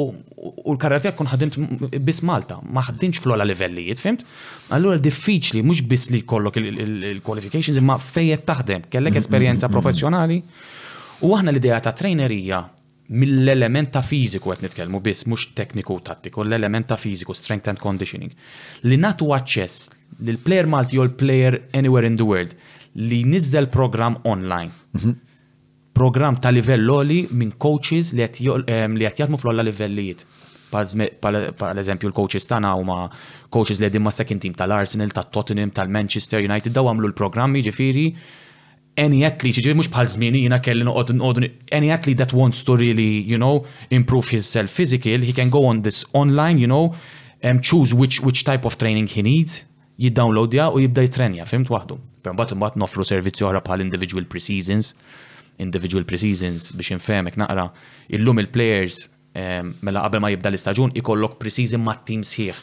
[0.09, 4.25] u l-karriera tiegħek kun ħadimt biss Malta, ma ħaddimx fl-ola livellijiet, fimt?
[4.73, 9.25] Allura diffiċli mhux biss li jkollok il-qualifications imma fejjed taħdem, kellek mm-hmm.
[9.25, 9.77] esperjenza mm-hmm.
[9.79, 10.41] professjonali.
[11.29, 12.63] U aħna l-idea ta' trainerija
[13.19, 17.81] mill-element ta' fiziku qed nitkellmu biss mhux tekniku u tattiku, l-element ta' fiziku, strength and
[17.83, 18.33] conditioning.
[18.89, 19.89] Li natu aċċess
[20.25, 22.55] lil player Malti jew player anywhere in the world
[23.05, 24.73] li nizzel program online.
[24.97, 25.25] Mm-hmm
[25.99, 30.23] program ta' livell oli minn coaches li qed jaħdmu fl-olla livellijiet.
[30.71, 32.99] Pal eżempju l-coaches tagħna huma
[33.57, 38.05] coaches li għedim ma' second team tal-Arsenal, ta' tottenham tal-Manchester United daw għamlu l-programmi ġifiri
[39.03, 42.77] any athlete, ġifiri mhux bħal zmini jina kelli noqgħod nqogħdu any athlete that wants to
[42.79, 46.93] really, you know, improve himself physical, he can go on this online, you know,
[47.43, 49.65] and choose which which type of training he needs
[49.99, 51.97] jid-downloadja u jibda jitrenja, fimt waħdu.
[52.23, 54.93] Per mbatt mbatt noffru servizzi oħra pal individual pre-seasons
[55.59, 57.73] individual pre-seasons biex infemek naqra.
[58.15, 58.99] Illum il-players
[59.35, 62.63] eh, mela qabel ma jibda l-istaġun ikollok pre-season ma' team sħiħ.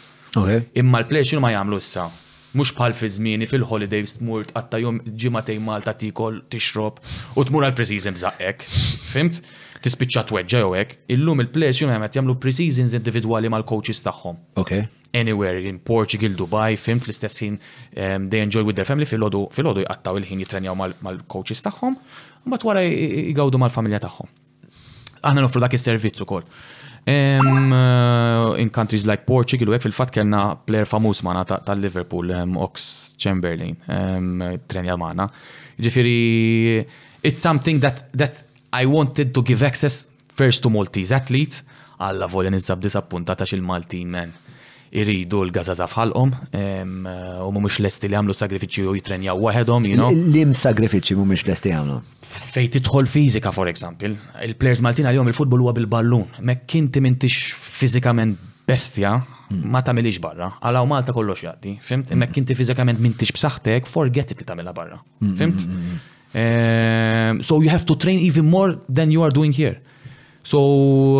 [0.82, 2.07] Imma l-players xinu ma jagħmlu issa.
[2.56, 7.01] Mux bħal fi żmieni fil-holidays tmur għatta jom ġimatej Malta tikol tixrob
[7.35, 8.64] u tmur għal pre-season bżaqek.
[9.11, 9.41] Fimt?
[9.83, 10.95] Tispiċċa tweġġa jew hekk.
[11.14, 14.40] Illum il-players xinu jagħmel jagħmlu pre-seasons individwali mal-coaches tagħhom.
[14.61, 14.80] Ok.
[15.15, 19.45] Anywhere in Portugal, Dubai, fimt fl-istess ħin eh, they enjoy with their family fil-ħodu
[19.83, 21.99] jgħattaw il-ħin jitrenjaw mal-coaches tagħhom
[22.45, 24.30] mbagħad wara jgawdu mal-familja tagħhom.
[25.25, 26.45] Aħna nofru dak is-servizz ukoll.
[27.07, 32.32] In countries like Portugal, hekk fil-fat kellna player famuż mana tal-Liverpool,
[32.65, 33.75] Ox Chamberlain,
[34.69, 35.27] trenja mana.
[35.82, 36.82] Ġifiri,
[37.22, 38.41] it's something that, that
[38.74, 41.61] I wanted to give access first to Maltese athletes,
[42.01, 44.33] għalla volja nizzab ta' xil-Maltin men.
[44.95, 50.09] Iridu l-gazazaf ħalqom, u mumiex lesti li għamlu sagrifiċi u jitrenjaw waħedhom, you know?
[50.32, 51.98] Lim sagrifiċi mumiex lesti għamlu?
[52.39, 56.25] fej tidħol fizika, for example, il-players Maltina għal-jom il-futbol huwa bil-ballun.
[56.47, 59.15] Mek inti mintix fizikament bestja,
[59.49, 59.64] hmm.
[59.72, 60.51] ma tamilix barra.
[60.61, 62.11] Għalaw Malta kollox jaddi, fimt?
[62.17, 64.97] Mekk inti fizikament mintix b'saħtek, forget it li tamilha barra.
[64.99, 66.05] Hmm, hmm, fimt?
[66.35, 69.80] Ehm, so you have to train even more than you are doing here.
[70.45, 70.59] So,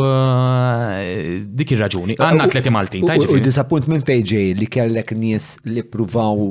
[0.06, 2.18] eh, dik ir-raġuni.
[2.22, 3.06] Għanna atleti Maltin.
[3.08, 6.50] U disappointment fejġej li kellek nies li pruvaw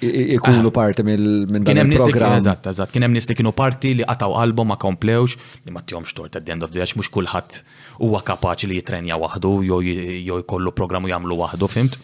[0.00, 0.70] ikunu ah.
[0.72, 4.68] parti minn dan il program Eżatt, eżatt, kien hemm li kienu parti li qataw qalbhom
[4.68, 7.60] ma komplewx li ma tjomx tort at the end of the day mhux kulħadd
[8.00, 11.96] huwa kapaċi li jitrenja waħdu jew jkollu programmu u jagħmlu waħdu, fimt?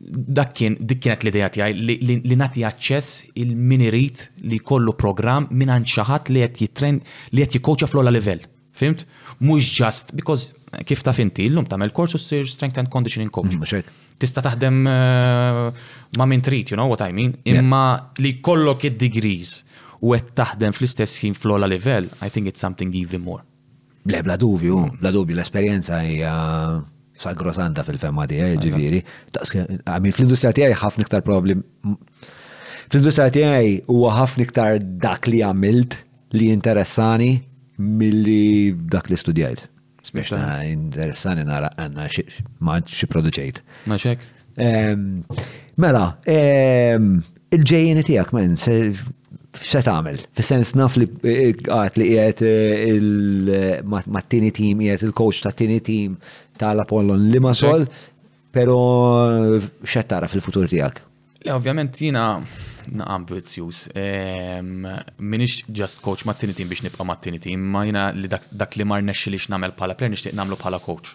[0.00, 5.84] dak kien dik kienet l-idea tiegħi li nagħti aċċess il minirit li jkollu programm minn
[5.84, 7.02] xi ħadd li qed jitren
[7.34, 8.46] li qed jikkoċa fl-ola livell.
[8.72, 9.02] Fimt?
[9.44, 10.54] Mhux just because
[10.88, 13.52] kif taf inti llum tagħmel kors u ssir strength and conditioning coach.
[13.52, 13.84] Mm,
[14.22, 15.64] tista taħdem eh,
[16.18, 17.34] ma' min trid, you know what I mean?
[17.50, 17.82] Imma
[18.22, 19.56] li kollok id-degrees
[20.02, 23.42] u qed taħdem fl-istess ħin fl-ola level, I think it's something even more.
[24.04, 26.32] Bla bla dubju, bla dubju, l-esperienza hija
[27.22, 29.02] sagrosanta fil-femma tiegħi, ġiviri.
[29.38, 31.62] Għamil fl-industrija tiegħi ħafna niktar problem.
[32.88, 36.00] Fl-industrija tiegħi huwa ħafna niktar dak li għamilt
[36.38, 37.36] li interessani
[37.82, 39.68] milli dak li studjajt.
[40.12, 43.62] Biex ta' interessani nara għanna xie produċejt.
[43.88, 44.24] Ma' xek?
[44.60, 45.22] Ehm,
[45.80, 47.14] mela, ehm,
[47.56, 50.20] il-ġejjeni tijak, men, ta' għamil?
[50.36, 55.80] Fis-sens naf li eh, eh, għat li għet eh, il-mattini tim, għet il-coach ta' tini
[55.84, 56.18] tim
[56.60, 57.88] tal-Apollon li ma' sol,
[58.52, 58.76] pero
[59.80, 61.00] xe tara fil-futur tijak?
[61.42, 62.26] Le, ovvjament jina
[63.06, 63.76] ambizjuż.
[65.20, 69.02] Minix just coach ma' t-tini biex nibqa' ma' t-tini ma' jina li dak li mar
[69.02, 71.14] nexxi li xnamel pala player nixtieq namlu pala coach.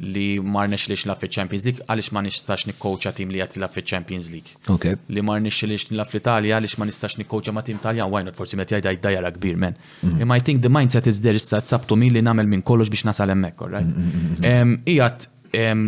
[0.00, 3.68] Li mar nexxi li xnaf Champions League għaliex ma' nistax nikkoċa tim li qed la
[3.70, 4.50] Champions League.
[4.68, 4.86] Ok.
[5.08, 8.22] Li mar nexxi li xnaf l Italia, għaliex ma' nistax nikkoċa ma' tim Taljan why
[8.24, 9.76] not forsi meta jgħid dajjara kbir men.
[10.20, 13.04] Imma I think the mindset is there issa t-sabtu min li nagħmel minn kollox biex
[13.08, 13.86] nasal hemmhekk, right?
[13.86, 14.80] Mhm, mhm, mhm.
[14.88, 15.28] Ijat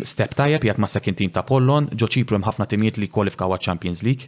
[0.02, 4.02] step tajjeb jgħat ma' second team ta' Pollon, ġo mħafna ħafna timijiet li kwalifkaw Champions
[4.02, 4.26] League.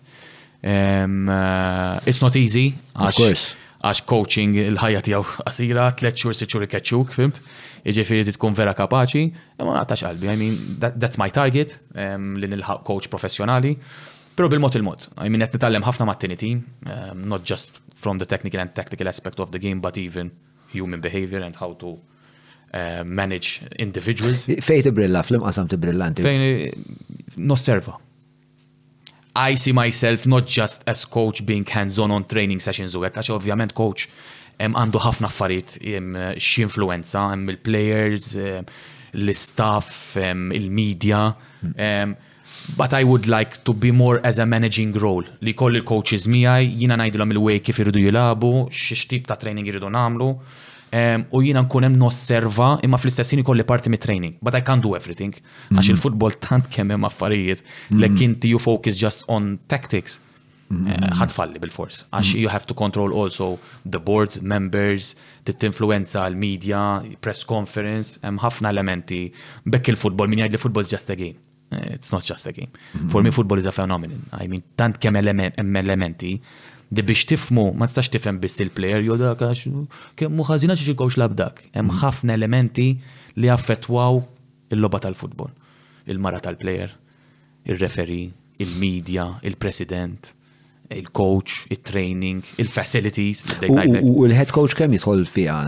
[0.64, 2.72] Um, uh, it's not easy.
[2.96, 3.52] Of course.
[3.84, 7.40] Għax coaching il-ħajja tijaw għasira, t xur, sitt xur ikkeċċuk, fimt?
[7.84, 9.24] Iġifiri tkun vera kapaċi,
[9.60, 10.30] ma naqtax qalbi.
[10.32, 13.74] I mean, that, that's my target, um, li nilħaq coach professjonali.
[14.34, 18.16] Pero bil-mod il-mod, I mean, qed nitallem ħafna mat t team, um, not just from
[18.22, 20.32] the technical and tactical aspect of the game, but even
[20.72, 21.92] human behavior and how to
[22.72, 24.48] uh, manage individuals.
[24.64, 26.24] Fejn tibrilla, fl-imqasam tibrillanti.
[26.24, 28.00] Eh, no serva.
[29.36, 33.34] I see myself not just as coach being hands-on on training sessions u għek, għaxe
[33.34, 34.04] ovvjament coach
[34.62, 35.78] għandu ħafna affarijiet
[36.38, 38.28] x'influenza hemm il-players,
[39.18, 41.32] l-staff, il-media.
[42.78, 46.70] But I would like to be more as a managing role li koll il-coaches miħaj,
[46.84, 50.30] jina najdilom il-way kif irridu jilabu, x'tip ta' training irridu nagħmlu
[51.36, 54.34] u jina nkunem nosserva imma fl-istessin kolli parti mit training.
[54.42, 55.32] But I can't do everything.
[55.70, 55.94] Għax mhm.
[55.94, 57.62] il-futbol tant kemm hemm affarijiet
[57.98, 58.22] lek mhm.
[58.26, 60.20] inti you focus just on tactics.
[60.70, 60.90] Mhm.
[60.90, 62.04] Eh, ħatfalli bil-fors.
[62.12, 65.14] Għax you have to control also the board members,
[65.48, 66.84] tit-influenza l-media,
[67.24, 69.24] press conference, hemm ħafna elementi.
[69.64, 71.36] Bekk il-futbol, min jgħid li futbol just a game.
[71.74, 72.70] Eh, it's not just a game.
[73.10, 74.22] For me, football is a phenomenon.
[74.36, 76.36] I mean, tant kemm elementi
[76.96, 79.60] di biex tifmu, ma tistax tifhem biss il plejer jo dak għax
[80.18, 81.64] kemm mhu ħażina xi xilkowx labdak.
[81.74, 82.02] Hemm mm-hmm.
[82.02, 82.86] ħafna elementi
[83.42, 84.20] li affettwaw
[84.76, 85.50] il-logħba tal-futbol.
[86.10, 86.92] Il-mara tal plejer
[87.64, 88.20] il-referi,
[88.62, 90.30] il-medja, il-president,
[90.92, 93.42] il-coach, il-training, il-facilities.
[93.66, 95.58] U l-head coach kemm jidħol fiha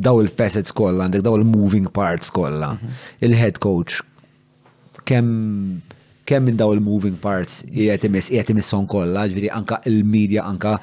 [0.00, 2.74] daw il-facets kollha, għandek daw il-moving parts kollha.
[2.76, 3.00] Mhm.
[3.26, 4.00] Il-head coach
[5.08, 5.36] kemm
[6.30, 10.76] kemm minn daw il-moving parts qiegħed imiss qiegħed imisshom kollha, ġifieri anka il-medja anka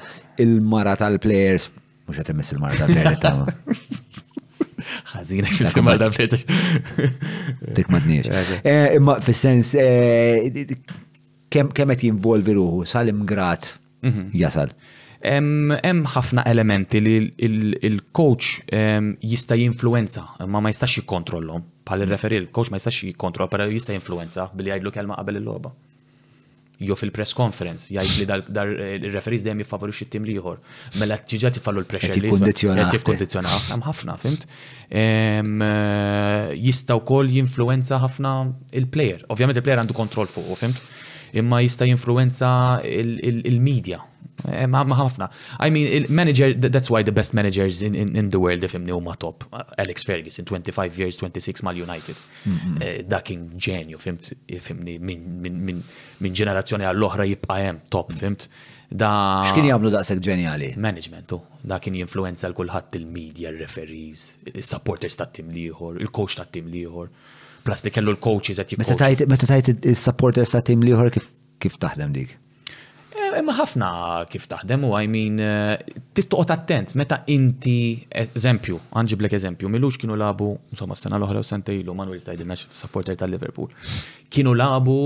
[0.44, 1.70] il-mara tal-plejers
[2.08, 3.78] mhux qed imiss il-mara tal-plejers tagħna.
[5.12, 6.36] ħażina fiskum għal dan fleċ.
[7.78, 8.52] Dik ma tniex.
[8.98, 10.76] Imma fis-sens eh,
[11.52, 13.70] kemm qed jinvolvi ruħu Salim imgrat
[14.04, 14.28] mhm.
[14.42, 14.76] jasal.
[15.24, 21.64] Hemm ħafna elementi li il-coach jista' jinfluenza, ma ma jistax jikkontrollhom.
[21.88, 25.70] Pal il-referil, coach ma jistax jikontrol, pero jista' influenza billi jgħidlu kelma qabel il-logħba.
[26.88, 30.58] Jo fil-press conference, jgħid li dar il-referiz dejjem jiffavorixxi t-tim liħor.
[31.00, 34.44] Mela tiġa tifallu l-pressure li jikkondizjona hemm ħafna, fimt?
[34.92, 35.40] Eh,
[36.68, 38.34] jista' wkoll jinfluenza ħafna
[38.82, 39.24] il-player.
[39.32, 40.84] Ovvjament il-player għandu kontroll fuq, fimt?
[41.40, 42.52] Imma jista' jinfluenza
[42.84, 44.04] il-medja
[44.46, 45.28] Eh, ħafna.
[45.58, 48.92] I mean, manager, that's why the best managers in, in, in the world if imni
[48.94, 49.44] huma top.
[49.76, 52.16] Alex Ferguson, 25 years, 26 mal United.
[52.44, 52.76] Mm-hmm.
[52.80, 54.30] Eh, Dakin ġenju, fimt,
[54.62, 58.22] fimni, minn ġenerazzjoni għall-oħra jibqa jem top, mm.
[58.22, 58.48] fimt.
[58.88, 59.10] Da.
[59.50, 60.70] X'kien jagħmlu daqshekk ġenjali?
[60.80, 61.40] Managementu.
[61.42, 61.58] Oh.
[61.68, 67.10] Da kien jinfluenza l kulħadd il-media, referees, il-supporters ta' tim liħor, il-coach tat-tim liħor.
[67.66, 68.96] Plus li kellu l-coaches qed Meta
[69.50, 71.10] tajt il-supporters ta' tim liħor
[71.58, 72.38] kif taħdem dik?
[73.18, 73.86] Eh, imma ħafna
[74.30, 77.74] kif taħdem u għajmin eh, tittuqot attent meta inti
[78.22, 83.16] eżempju, għanġiblek eżempju, milux kienu labu, insomma s-sena l-oħra u sente ilu, Manuel Stajdilna supporter
[83.20, 83.72] tal-Liverpool,
[84.34, 84.98] kienu labu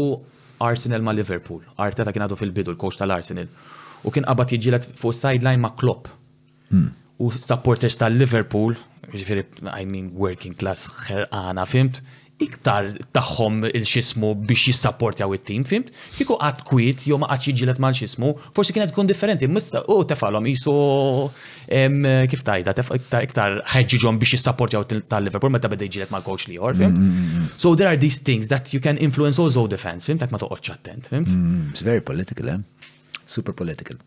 [0.62, 3.49] Arsenal ma' Liverpool, Arteta kien għadu fil-bidu l-koċ tal-Arsenal,
[4.07, 6.10] u kien qabat jġilet fuq sideline ma' Klopp.
[6.70, 6.91] Hmm.
[7.23, 8.76] U supporters tal-Liverpool,
[9.12, 12.00] ġifiri, għajmin working class ħerqana, fimt,
[12.42, 15.90] iktar taħħom il-xismu biex jissapportjaw it-tim, fimt?
[16.18, 20.02] Kiku għad kwit, jo ma għatx ma mal xismu, forsi kienet tkun differenti, missa u
[20.08, 20.76] tefalom jisu
[22.32, 22.74] kif tajda,
[23.24, 26.98] iktar ħedġiġom biex jissapportjaw tal-Liverpool, meta ġilet ma mal coach li jor, fimt?
[26.98, 30.20] Mm, mm, mm, so there are these things that you can influence also defense, fimt?
[30.22, 31.32] Tak ma toqgħodx attent, fimt?
[31.72, 32.60] It's very political, eh?
[33.26, 34.00] Super political.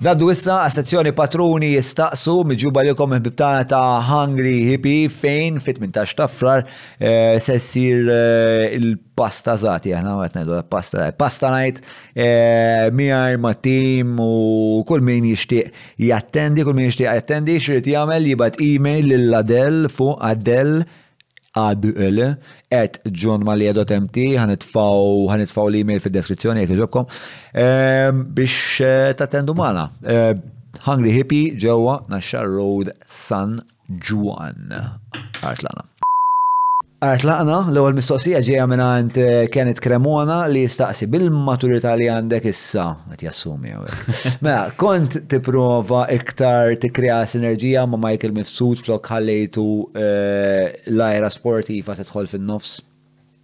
[0.00, 6.14] Naddu issa għas-sezzjoni patruni jistaqsu miġuba li kom bibtana ta' Hungry Hippie fejn fit 18
[6.16, 11.82] ta' frar eh, se sir eh, il-pasta zati, għana għet najdu pasta pasta najt
[12.16, 15.76] eh, miħar ma' tim u kull min jishtiq
[16.08, 20.78] jattendi, kull min jishtiq jattendi xirrit jgħamil jibat e-mail l-Adel fu Adel
[21.54, 22.22] adl
[22.74, 27.08] at johnmalia.mt ħanitfaw l-email fil-deskrizzjoni jek iġobkom
[27.62, 29.88] ehm, biex eh, tatendu mana.
[30.02, 30.34] Eh,
[30.84, 33.60] Hungry Hippie ġewa Nashar Road San
[34.08, 34.72] Juan.
[35.44, 35.84] Artlana.
[37.04, 42.46] Għart laqna, l-ewel mistoqsija ġeja minn għand eh, Kenneth Cremona li jistaqsi bil-maturità li għandek
[42.48, 44.20] issa, għet jassumi għawek.
[44.46, 49.66] Mela, kont tiprova iktar tikrea sinerġija ma' Michael Mifsud flok ħallejtu
[50.04, 50.62] eh,
[50.94, 52.78] l-ajra sportiva titħol fin-nofs?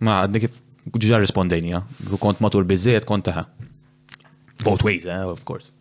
[0.01, 0.57] Ma' għadni kif
[0.97, 1.83] ġiġa rispondejnija,
[2.23, 3.45] kont matur bizziet, kont taħ.
[3.45, 4.25] Eh,
[4.65, 5.75] both ways, of course.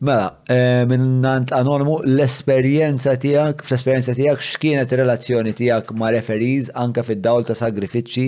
[0.00, 7.44] Mela, eh, minnant anonimu, l-esperienza tijak, fl-esperienza tijak, xkienet relazzjoni tijak ma referiz anka fid-dawl
[7.48, 8.22] ta' sagrifiċi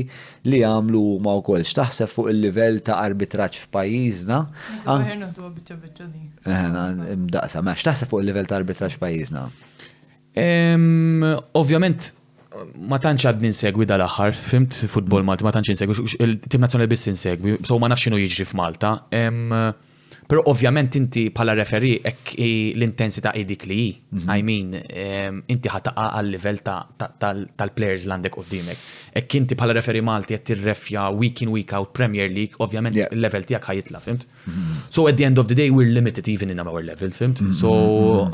[0.52, 1.64] li għamlu ma' u koll.
[1.64, 4.40] Xtaħseb fuq il-level ta' arbitraċ f'pajizna?
[4.84, 5.06] Eh,
[7.24, 9.46] mela, xtaħseb fuq il-level ta' arbitraċ f'pajizna?
[11.62, 12.10] Ovvjament,
[12.90, 17.56] ma tantx għad ninsegwi dal-aħħar, fimt futbol Malti, ma tantx insegwi, il-tim nazzjonali biss insegwi,
[17.64, 18.92] so ma nafx jiġri f'Malta.
[20.32, 24.44] Pero ovvjament inti pala referi ek l-intensità idik li I mhm.
[24.48, 24.70] mean,
[25.02, 28.80] ehm, inti ħataqa għal-level tal-players l-għandek u dimek.
[29.20, 33.44] Ek inti pala referi Malti għed tirrefja week in, week out Premier League, ovvjament il-level
[33.44, 34.24] tijak ħajitla, fimt?
[34.48, 34.80] Mhm.
[34.88, 37.42] So at the end of the day, we're limited even in our level, fimt?
[37.42, 37.52] Mhm.
[37.52, 38.30] So,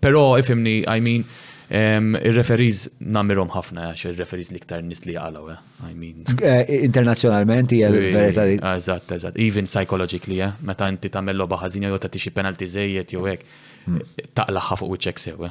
[0.00, 1.28] pero ifimni, I mean,
[1.74, 5.62] Il-referiz namirom ħafna għax il-referiz liktar nis li għalaw, eh?
[5.90, 6.20] I mean.
[6.38, 8.58] Eh, Internazjonalment, hija l li.
[8.62, 9.38] Eżatt, eżatt.
[9.42, 10.52] Even psychologically, eh?
[10.70, 14.04] meta inti tagħmel logħba ħażina jew ta' tixi penalti żejjed jew hekk, hmm.
[14.38, 15.50] taqlaħħa fuq ċek sew.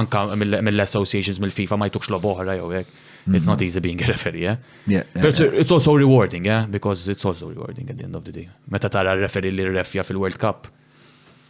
[0.00, 2.98] Anka mill-associations mill-FIFA ma jtukx loboħra oħra jew hekk.
[3.36, 3.64] It's not hmm.
[3.66, 4.56] easy being a referee, yeah?
[4.88, 5.04] Yeah.
[5.14, 5.52] yeah But yeah.
[5.60, 6.64] it's also rewarding, yeah?
[6.64, 8.48] Because it's also rewarding at the end of the day.
[8.70, 10.70] Meta tara referee li refja fil-World Cup,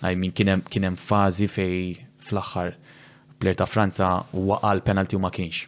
[0.02, 2.74] I mean, kienem fazi fej fl-axħar
[3.41, 5.65] player ta' Franza waqal penalti u ma kienx.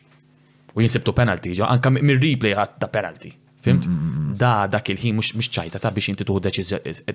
[0.77, 3.33] U jinsibtu penalti ġo, anka mir-replay għat ta' penalti.
[3.63, 3.85] Fimt?
[3.87, 6.41] Mm, mm, mm, da dak il-ħin mux ċajta ta' biex inti tuħu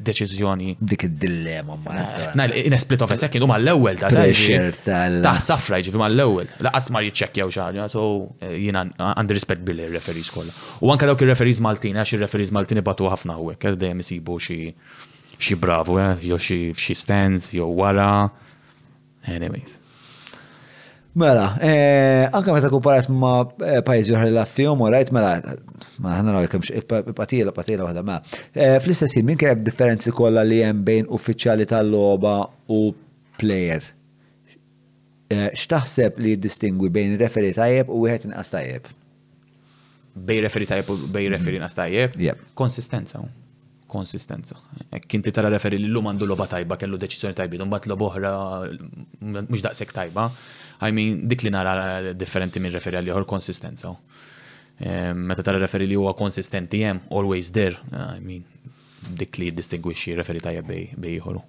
[0.08, 0.76] deċizjoni.
[0.80, 1.95] Dik id-dillema ma.
[2.00, 6.00] Eh, Najl, in a split of a second, u ma l-ewel ta' ta' safra ġifi
[6.00, 6.48] ma l-ewel.
[6.64, 7.52] La' asmar jitċekja u
[7.88, 8.06] so
[8.40, 10.53] eh, jina għandi uh, rispet billi referiz kolla.
[10.80, 14.06] U anka dawk il-referees maltin, għax il referiz maltin ibatu ħafna u għek, għedem eh,
[14.08, 18.30] jisibu xie bravo, jo xie stands, jo wara.
[19.27, 19.82] Anyways.
[21.18, 23.32] Mela, eh, anka meta kuparat ma
[23.66, 25.32] eh, pajzi uħar l affjom u rajt, mela,
[26.04, 26.84] ma ħana rajt kemx,
[27.18, 28.20] patila, patila wahda, ma.
[28.20, 28.36] Mela.
[28.54, 32.36] Eh, fl-istess minn kien differenzi kolla li jem bejn uffiċjali tal-loba
[32.70, 32.84] u
[33.42, 33.88] player.
[35.34, 38.54] Xtaħseb li distingwi bejn referi tajjeb u wieħed inqas
[40.28, 42.14] Bej referi tajjeb u bej referi għastajjeb?
[42.18, 42.46] Mm.
[42.58, 43.26] Konsistenza
[43.88, 44.56] konsistenza.
[45.07, 48.32] Kinti tara referi li l-lum għandu loba tajba, kellu deċizjoni tajbi, un bat loba uħra,
[49.48, 50.27] mux daqsek tajba.
[50.88, 53.88] I mean, dik li nara differenti minn referi għalli konsistenza.
[54.77, 58.43] Eh, meta tara referi li huwa konsistenti jem, always there, I mean,
[59.17, 61.41] dik li distinguixi referi tajja bej jħoru.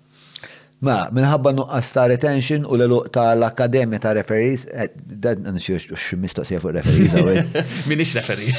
[0.86, 5.58] Ma, minħabba nuqqas ta' retention u l luq ta' l-Akademja ta' referees, eh, dan għan
[5.64, 7.46] xie mistoqsija fuq referees għawek.
[7.90, 8.52] Minix referee.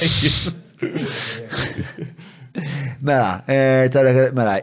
[3.02, 3.90] Mela, eh,
[4.34, 4.60] mela,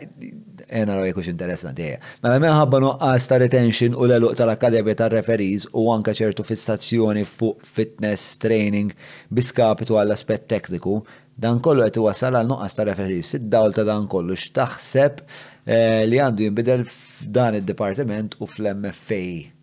[0.73, 1.99] ena roj kux interessanti għeja.
[2.01, 2.17] Eh.
[2.27, 7.63] Mela, ħabba nuqqas ta' retention u l-eluq tal-Akademja ta' referiz u anka ċertu fissazzjoni fuq
[7.77, 8.91] fitness training
[9.33, 11.01] biskapitu għall-aspet tekniku,
[11.39, 16.21] dan kollu għetu għasal għal nuqqas ta' referiz fid-dawl ta' dan kollu xtaħseb eh, li
[16.27, 19.56] għandu jimbidel f'dan il-departiment u fl-MFA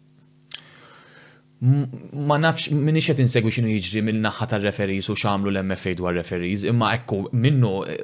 [2.28, 6.66] ma nafx minix qed insegwi xinu jiġri mill-naħa tal referees u x'għamlu l-MFA dwar referees,
[6.68, 7.96] imma ekku minnu eh,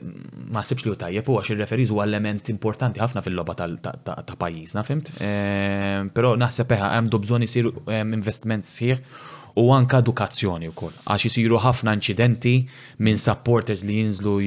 [0.56, 3.68] ma sibx li tajjeb u għax ir-referees huwa element importanti ħafna fil-logħba
[4.06, 5.12] ta' pajis, nafimt.
[5.26, 7.68] Eh, però naħseb eħa hemm bżonn isir
[8.00, 9.04] investiment sħiħ
[9.60, 12.54] u anka edukazzjoni wkoll għax isiru ħafna inċidenti
[13.04, 14.38] minn supporters li jinżlu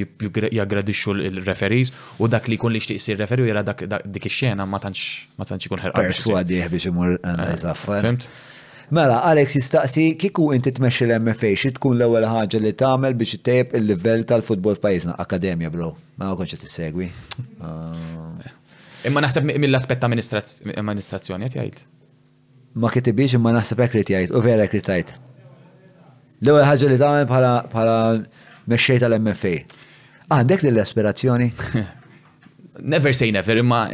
[0.56, 3.84] jagradixxu l referiz u dak li kun li xtieq isir referee jara dak
[4.14, 6.00] dik ix-xena ma tantx ma tantx ikun ħerqa.
[6.00, 8.16] Perswadi biex imur analiza eh,
[8.90, 13.76] Mela, Alex jistaqsi kiku inti tmexxi l-MFA xie tkun l-ewwel ħaġa li tagħmel biex ittejjeb
[13.78, 15.92] il-livell tal-futbol f'pajjiżna akademja bro.
[16.18, 17.08] Ma konċa tissegwi.
[17.60, 18.40] Ah.
[19.06, 21.80] Imma naħseb mill-aspett amministrazzjoni qed jgħid.
[22.80, 25.16] Ma kitibix imma naħseb hekk jgħid u vera hekk tgħid.
[26.42, 27.96] L-ewwel ħaġa li tagħmel bħala bħala
[28.72, 29.54] mexxej tal-MFA.
[30.32, 31.48] Għandek l-aspirazzjoni?
[32.92, 33.84] never say never, imma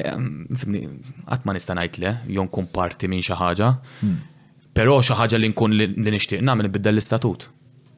[1.29, 3.73] għatman nista' ngħid le, jonkun parti minn xi ħaġa.
[4.03, 4.19] Hmm.
[4.79, 7.49] Però xi ħaġa li nkun li nixtieq nagħmel nibdel l-istatut.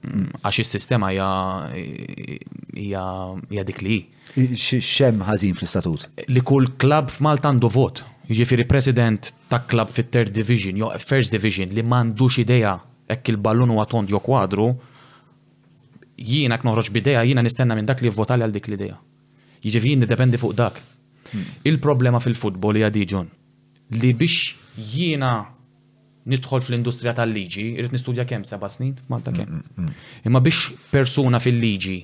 [0.08, 4.46] Mm, għax is-sistema hija dik li hi.
[4.56, 6.06] Xem ħażin fl-istatut?
[6.32, 8.00] Li kull klabb f'Malta għandu vot.
[8.30, 12.72] Jiġifieri president ta' klab fit-third division, jew first division li m'għandux idea
[13.10, 14.70] hekk il-ballun huwa tond jew kwadru,
[16.32, 18.96] jiena knoħroġ b'idea, jiena nistenna minn dak li vota għal dik l-idea.
[19.60, 20.80] Jiġifieri jien fuq dak.
[21.34, 21.44] Hmm.
[21.64, 23.28] Il-problema fil-futbol hija diġun
[24.00, 25.34] li biex jiena
[26.28, 29.48] nidħol fl-industrija tal-liġi, irrit nistudja kemm seba' snin Malta kemm.
[29.48, 30.08] Mm, mm, mm.
[30.28, 31.96] Imma biex persuna fil-liġi,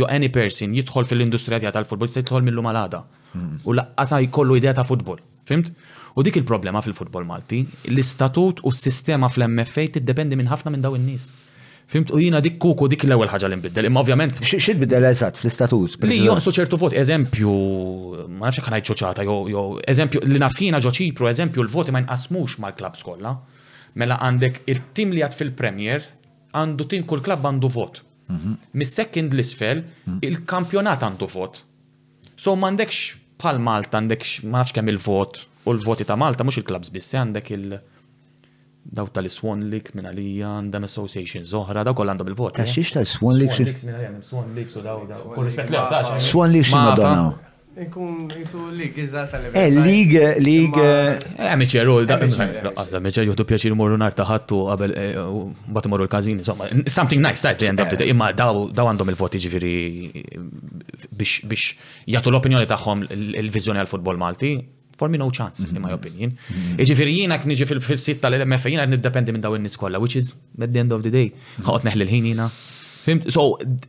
[0.00, 3.04] jo any person jidħol fil-industrija tal-futbol, se jidħol millu malada.
[3.64, 5.70] U laqqasa jkollu idea ta' futbol, fimt?
[6.18, 11.28] U dik il-problema fil-futbol Malti, l-istatut u s-sistema fl-MFA tiddependi minn ħafna minn daw in-nies.
[11.90, 14.36] Fimt u jina dik kuku dik l-ewwel ħaġa li nbiddel, imma ovvjament.
[14.46, 15.96] Xid biddel eżatt fl-istatut?
[16.06, 17.50] Li jonsu ċertu vot, eżempju,
[18.30, 19.24] ma nafx ħanajt ċoċata,
[19.90, 22.18] eżempju li nafina ġoċipru, eżempju l-voti ma ma
[22.62, 23.32] mal klab kollha.
[23.98, 26.06] Mela għandek il-tim li għad fil-Premier
[26.54, 28.02] għandu tim kull klabb għandu vot.
[28.30, 28.54] Mhm.
[28.78, 30.18] Mis-second l-isfel, mhm.
[30.22, 31.64] il-kampjonat għandu vot.
[32.38, 36.94] So m'għandekx pal Malta għandekx ma nafx kemm il-vot u l-voti ta' Malta mhux il-klabs
[36.94, 37.80] biss, għandek il-,
[38.88, 42.56] daw tal-Swan Lick minn għalija għandhom association zoħra, daw koll għandhom il-vot.
[42.56, 42.72] Ta' eh?
[42.72, 43.54] xiex tal-Swan Lick?
[43.54, 46.14] Swan Lick minn għalija, Swan Lick u daw, kol rispet li għatax.
[46.16, 46.26] Eh?
[46.30, 47.28] Swan Lick xie madonna.
[47.80, 50.10] Ikun jisu lig, iżat tal Eh, lig,
[50.42, 50.74] lig.
[50.76, 54.94] Eh, amici għarru, eh, amici għarru, pjaċir morru nar taħattu għabel,
[55.78, 59.72] bat morru l-kazin, insomma, something nice, tajt li għandhom t imma daw għandhom il-voti ġifiri
[61.14, 61.78] biex
[62.10, 63.06] jgħatu l-opinjoni taħħom
[63.38, 64.52] il-vizjoni għal-futbol Malti,
[65.00, 65.98] for me no chance, in my mhm.
[66.00, 66.30] opinion.
[66.52, 66.76] Mhm.
[66.84, 70.28] Iġifiri jina kniġi fil-sit tal-LMF, jina niddependi minn daw in-nis kolla, which is
[70.64, 71.32] at the end of the day,
[71.64, 71.88] għot mhm.
[71.90, 72.50] neħli l-ħin jina.
[73.32, 73.46] So,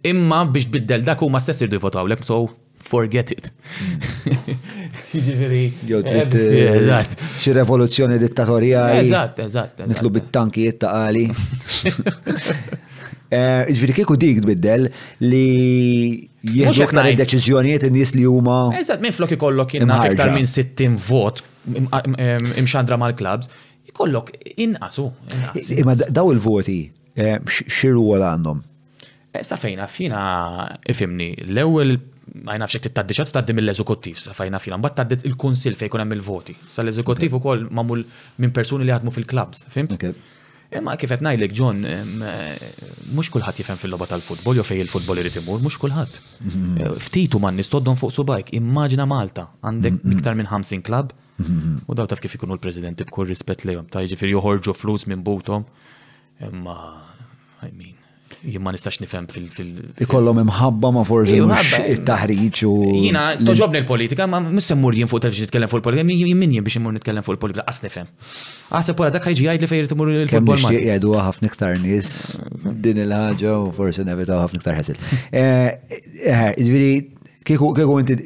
[0.07, 2.39] imma biex biddel dak u ma stess irdu votaw lek, so
[2.91, 3.49] forget it.
[5.11, 5.65] Ġifiri.
[5.89, 6.37] Jo, trid.
[6.61, 7.17] Eżatt.
[7.43, 9.01] Xi rivoluzzjoni dittatorjali.
[9.03, 9.83] Eżatt, eżatt.
[9.91, 11.27] Nitlu bit-tankijiet ta' għali.
[13.31, 14.89] Eh, ġviri kieku dik dbiddel
[15.23, 16.17] li
[16.51, 18.57] jieħdu aktar id deċizjoniet n nis li huma.
[18.75, 21.39] Eżatt, minn flok ikollok jinnna iktar minn 60 vot
[22.59, 23.47] imxandra mal-klabs,
[23.93, 24.33] ikollok
[24.65, 25.05] inqasu.
[25.79, 26.79] Imma daw il-voti
[27.15, 28.59] eh, xiru għal għandhom.
[29.31, 30.25] Eh, sa fejna fina
[30.91, 31.95] ifimni, l-ewel
[32.47, 36.03] ma jnafx jek taddiċa t tittaddi mill-eżekuttiv, sa fejna fina, mbagħad taddi il konsil fejn
[36.03, 36.57] hemm il-voti.
[36.67, 38.03] Sa l-eżekuttiv ukoll mamul
[38.43, 39.95] minn persuni li għadmu fil-klabs, fimt?
[40.71, 42.55] Imma kif qed ngħidlek John, eh,
[43.11, 46.19] mhux kulħadd jifhem fil-logħba tal-futbol jew fejn il-futbol irid imur, mhux kulħadd.
[46.45, 46.69] Mhm.
[46.85, 50.15] Eh, Ftitu man nistoddhom fuq subajk, immaġina Malta għandek mhm.
[50.15, 51.11] iktar minn 50 klabb,
[51.43, 51.75] mhm.
[51.91, 55.27] u daw taf kif ikunu l president bkull rispett lejhom, ta' jiġifieri joħorġu flus minn
[55.27, 55.67] butom.
[56.47, 56.77] Imma
[57.67, 57.99] I mean
[58.45, 62.71] jien ma nistax nifhem fil- Ikollhom imħabba ma forsi it-taħriġ u.
[63.05, 66.95] Jiena toġobni l-politika, ma missemmur mur fuq television nitkellem fuq il-politika, jien min biex immur
[66.95, 68.09] nitkellem fuq il-politika, qas nifhem.
[68.71, 70.57] Għasab pola dak ħajġi jgħid li fejn timur il-futbol.
[70.57, 72.11] Kemm nixtieq jgħidu ħafna iktar nies
[72.85, 75.01] din il-ħaġa u forsi nevitaw ħafna iktar ħasil.
[75.29, 75.95] Eh, eh,
[76.33, 76.91] eh, Ġifieri
[77.45, 78.17] kieku kieku inti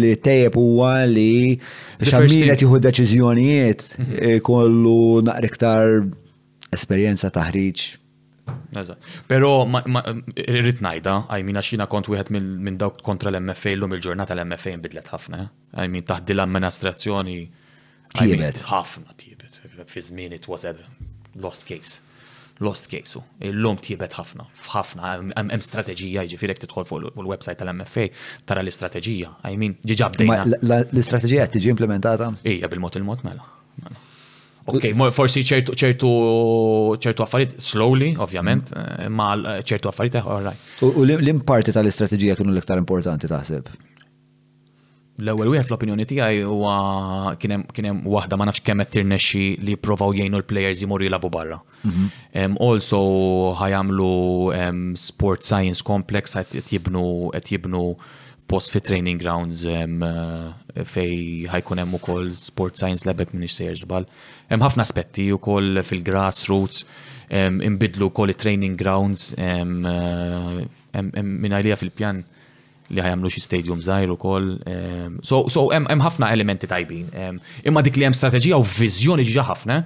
[0.00, 1.58] li tejjeb huwa li
[2.00, 5.96] xammina tieħu deċiżjonijiet kollu naqra iktar
[6.72, 7.28] esperjenza
[9.30, 12.32] Pero rrit najda, għajmin xina kont wieħed
[12.66, 15.44] minn dawk kontra l-MFA l-lum il-ġurnata l-MFA nbidlet ħafna.
[15.76, 17.36] Għajmin taħdi l-amministrazzjoni.
[18.18, 18.62] Tibet.
[18.70, 19.60] ħafna tibet.
[19.88, 20.66] Fi żmien it was
[21.38, 22.00] lost case.
[22.60, 23.20] Lost case.
[23.48, 24.44] Illum tibet ħafna.
[24.64, 25.14] F'ħafna.
[25.40, 28.08] Hemm strateġija jiġifieri tidħol fuq il-website tal-MFA
[28.46, 29.32] tara l-istrateġija.
[29.48, 32.32] Għajmin ġiġab L-istrateġija tiġi implementata?
[32.54, 33.48] Ija bil-mod il-mod mela.
[33.84, 34.06] mela.
[34.68, 36.08] Ok, forsi ċertu ċertu
[37.00, 39.02] ċertu affarijiet slowly, ovvjament, mm.
[39.06, 40.50] eh, ma eh, ċertu affarijiet eh, all
[40.90, 43.70] U l-imparti tal-istrateġija kienu l-iktar importanti taħseb?
[45.20, 50.14] L-ewwel wieħed l-opinjoni tiegħi huwa kien hemm waħda ma nafx kemm qed tirnexxi li provaw
[50.16, 51.58] jgħinu l-plejers jmorru jilagħbu barra.
[51.84, 52.56] Mhm.
[52.64, 53.00] Also
[53.60, 54.14] ħajamlu
[54.96, 57.04] sport science complex qed jibnu
[57.36, 57.82] qed jibnu
[58.52, 59.86] post fit training grounds eh,
[60.94, 64.08] fej ħajkun hemm ukoll sport science lebek minix sejjer żball.
[64.50, 66.82] Hemm ħafna aspetti wkoll fil-grassroots,
[67.70, 69.64] imbidlu wkoll training grounds eh,
[71.22, 72.24] minn għalija fil-pjan
[72.90, 74.50] li ħajamlu xi stadium żgħir ukoll.
[75.22, 77.38] So hemm ħafna elementi tajbin.
[77.62, 79.84] Imma dik li hemm strateġija u viżjoni ġiġa ħafna.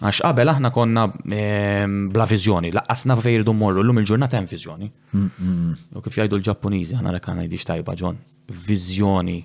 [0.00, 4.86] Għax qabel aħna konna ehm, bla viżjoni, laqqasna fejrdu morru, l-lum il-ġurnata hemm viżjoni.
[5.12, 8.20] U kif jgħidu l-Ġappuniżi, aħna rekan ngħidix tajba ġon,
[8.68, 9.36] viżjoni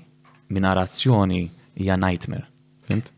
[0.56, 1.42] minn arazzjoni
[1.82, 2.48] hija nightmare.
[2.88, 3.12] Fint?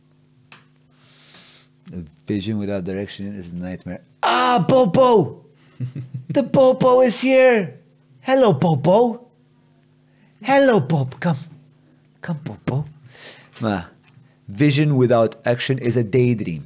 [2.27, 4.01] Vision without direction is a nightmare.
[4.23, 5.45] Ah, Popo!
[6.33, 7.75] The Popo is here!
[8.21, 9.29] Hello, Popo!
[10.41, 11.19] Hello, Pop!
[11.19, 11.37] Come,
[12.21, 12.83] come, Popo!
[13.61, 13.83] Ma,
[14.47, 16.65] vision without action is a daydream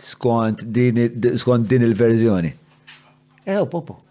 [0.00, 0.60] skont
[1.68, 2.54] din il-verżjoni.
[3.44, 4.02] Ew, Popo.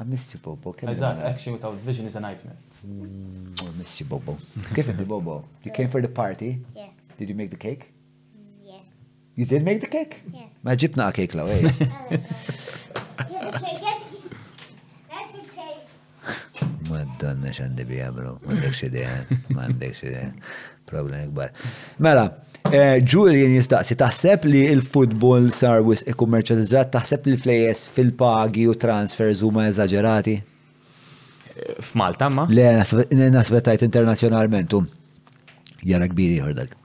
[0.00, 0.74] I missed you, Bobo.
[0.80, 2.56] Actually, without vision is a nightmare.
[2.86, 4.38] Mm, I missed you, Bobo.
[4.74, 5.44] Give it to Bobo.
[5.64, 6.60] You came for the party?
[6.74, 6.90] Yes.
[7.18, 7.92] Did you make the cake?
[8.64, 8.82] Yes.
[9.34, 10.22] You did make the cake?
[10.32, 10.48] Yes.
[10.62, 12.16] Ma ġibna cake law, eh?
[16.88, 19.12] Madonna xandi bi għamlu, mandek xidea,
[19.52, 20.30] mandek xidea,
[20.88, 21.50] problem ikbar.
[22.00, 22.30] Mela,
[22.68, 29.40] Eh, Julian jistaqsi, taħseb li il-futbol sar wis ikkummerċjalizzat, taħseb li flejes fil-pagi u transfers
[29.46, 30.34] huma eżaġerati?
[31.80, 32.44] F'Malta ma?
[32.52, 32.66] Le,
[33.32, 34.84] nasbet tajt internazzjonalment um.
[35.86, 36.76] Jara kbiri jordak.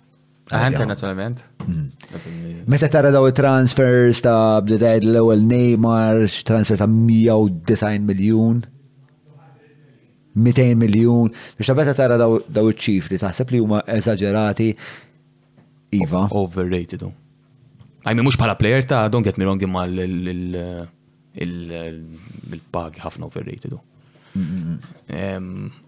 [0.53, 1.44] Ah, internazzjonalment?
[1.66, 2.66] Mhm.
[2.70, 8.64] Meta tara daw transfers ta' bledajt l-ewel Neymar, transfer ta' 190 miljon.
[10.34, 11.28] 200 miljon,
[11.60, 14.70] biex ta' beta tara daw iċ-ċifri, taħseb li huma eżaġerati
[16.02, 16.26] Iva.
[16.34, 17.06] Overrated.
[18.04, 18.28] Għajmi oh.
[18.28, 19.86] mux bħala player ta' don't get me wrong imma
[21.44, 23.74] l pag ħafna overrated.
[23.78, 23.84] Oh.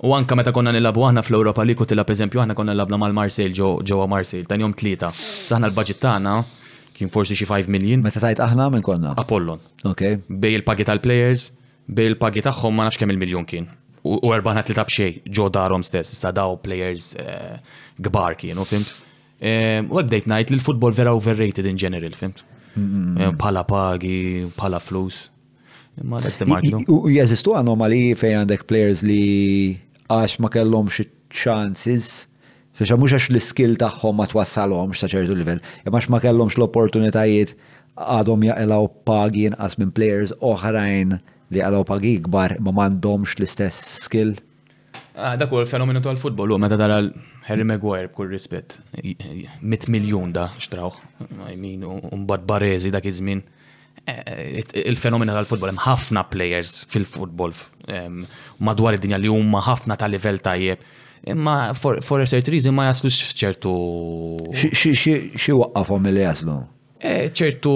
[0.05, 3.13] U anka meta konna nilabu aħna fl-Europa li kutila per esempio aħna konna nilabla mal
[3.23, 5.11] marsil ġewwa Marseille tan jom tlieta.
[5.17, 6.35] Saħna l-budget tagħna
[6.95, 8.03] kien forsi xi 5 million.
[8.05, 9.15] Meta tajt aħna minn konna?
[9.19, 9.61] Apollon.
[9.89, 10.05] Ok.
[10.31, 11.49] Bej il-pagi tal-players,
[11.91, 13.67] bej il-pagi tagħhom ma nafx kemm il-miljon kien
[14.05, 17.15] u erbaħna tlita bxej, ġo darom stess, sa daw players
[17.97, 18.91] gbar eh, kienu, fimt?
[19.43, 22.43] Ehm, u għaddejt najt li l-futbol vera overrated in general, fimt?
[22.75, 23.17] Mm-hmm.
[23.19, 25.25] Ehm, pala pagi, pala flus.
[26.03, 26.19] Ma
[26.91, 29.75] U jazistu anomali fej għandek players li
[30.11, 32.27] għax ma kellom xie chances.
[32.75, 37.53] fiex mhux għax l-skill tagħhom ma twassalhomx ta' ċertu level, imma ma kellhomx l-opportunitajiet
[37.95, 41.13] għadhom jaqilgħu pagi inqas minn players oħrajn
[41.55, 44.35] li għalaw pagi kbar ma m'għandhomx l-istess skill.
[45.15, 46.97] Ah, dak u l-fenomenu tal-futbol, u meta tara
[47.47, 48.73] Harry Maguire b'kull rispett,
[49.61, 50.97] mit miljun da xtrawħ,
[51.47, 53.41] I mean, un-bad barezi dak iż-żmien.
[54.05, 57.55] Eh, il-fenomenu tal-futbol, hemm ħafna players fil-futbol
[58.59, 60.83] madwar id-dinja li huma ħafna tal livell tajjeb.
[61.31, 63.71] Imma for a certain reason ma jaslux f'ċertu.
[64.51, 66.57] Xi waqqafhom li jaslu?
[66.99, 67.71] Eh, ċertu,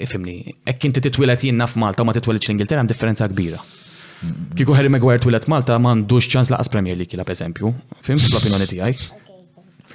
[0.00, 0.38] ifimni,
[0.72, 3.60] ekk inti titwilet jien naf Malta u ma titwilet l-Ingilterra hemm differenza kbira.
[4.56, 7.70] Kiku Harry Maguire twilet Malta m'għandux ċans laqas Premier League la pereżempju.
[8.02, 9.04] Fim fl-opinjoni tiegħek.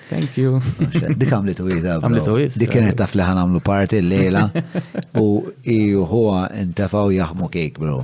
[0.09, 0.59] Thank you.
[1.19, 1.97] Dik għamli twida.
[2.03, 2.53] Għamli twida.
[2.61, 4.45] Dik kienet taf li għamlu parti l-lejla
[5.23, 5.27] u
[5.75, 8.01] juhua intafaw jaħmu kejk, bro.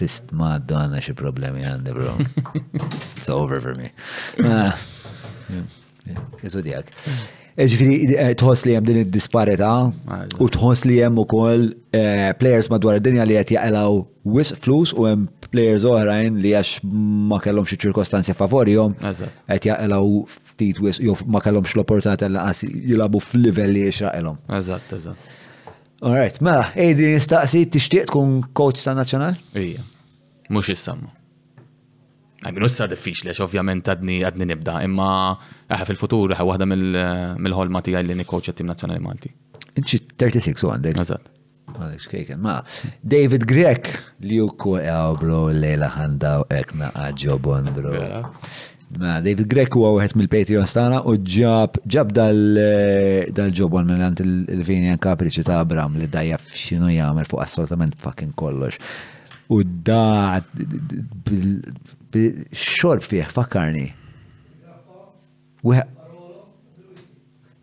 [0.00, 2.60] Tist madonna xi problemi għandi, bro.
[3.16, 3.90] It's over for me.
[4.44, 4.72] Ah.
[6.40, 6.62] Isu
[7.58, 9.70] Ġifiri, eh, tħoss li jem din id-disparita
[10.38, 13.96] u tħoss li jem u koll eh, players madwar id-dinja li jati jgħalaw
[14.30, 20.24] wis flus u jem players oħrajn li għax ma kellhom xi ċirkostanzi favorijom qed jaqilgħu
[20.30, 24.38] ftit wis jew ma kellhomx l-opportunità laqas jilabu f-level li jxraqilhom.
[24.48, 25.36] Eżatt, eżatt.
[26.00, 29.34] Alright, mela, Adrian nistaqsi tixtieq tkun coach ta' nazzjonal?
[29.60, 29.82] Ija,
[30.48, 31.16] mhux issamma.
[32.40, 35.08] Għamin, ussa diffiċ għax ovvjament għadni għadni nibda, imma
[35.68, 39.32] għaxa eh, fil-futur għaxa eh, wahda mill-ħolma tijaj li nikoċa tim nazjonali Malti.
[39.76, 40.96] Inċi 36 u għandek.
[41.02, 41.26] Għazat.
[41.74, 42.54] Għalix kejken, ma
[43.06, 43.92] David Grek
[44.24, 47.94] li u kuqaw bro lejla ħanda u ekna għagġobon bro.
[48.96, 54.24] Ma David Grek huwa wieħed mill-Patreon stana u ġab ġab dal-ġobon eh, minn għand
[54.56, 58.80] il-Vinjan Kapriċi ta' Abram li dajja f'xinu jagħmel fuq assolutament fucking kollox.
[59.50, 60.40] U da
[62.54, 63.88] xorb fih fakkarni.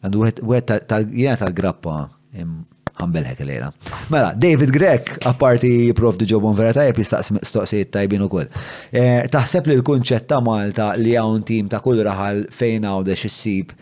[0.04, 0.74] Għandu għed
[1.40, 1.96] tal-grappa
[2.98, 3.70] ħambelħek lejla.
[4.14, 8.50] Mela, David Grek, apparti prof di ġobon vera tajb, jistaqsim stoqsijiet tajbin u koll.
[8.92, 13.74] Eh, taħseb li l-kunċett ta' Malta li għawn tim ta' kull raħal fejn għawdex issib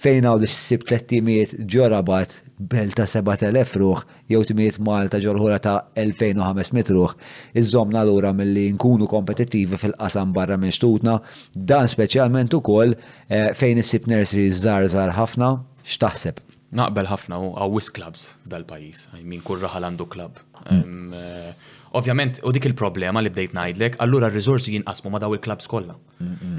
[0.05, 2.35] Fejn għaw li s-sib 300 ġorabat
[2.71, 4.03] bel ta' 7000 ruħ,
[4.33, 7.15] jew timiet Malta ġorħura ta' 2500 ruħ,
[7.61, 11.19] iżomna l-ura mill-li nkunu kompetittivi fil-qasam barra minn xtutna,
[11.53, 16.41] dan specialment u koll eh, fejn s-sib nursery zar ħafna, xtaħseb.
[16.77, 20.41] Naqbel ħafna u għawis clubs f'dal-pajis, għajmin kurraħal għandu klub.
[20.73, 21.53] Mm.
[21.97, 25.95] Ovvjament, u dik il-problema li bdejt najdlek, allura r-rizorsi jinqasmu ma daw il-klabs kollha.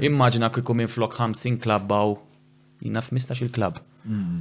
[0.02, 2.16] Immaġina kieku minn flok 50 klab baw
[2.82, 3.78] jina 15 il-klab.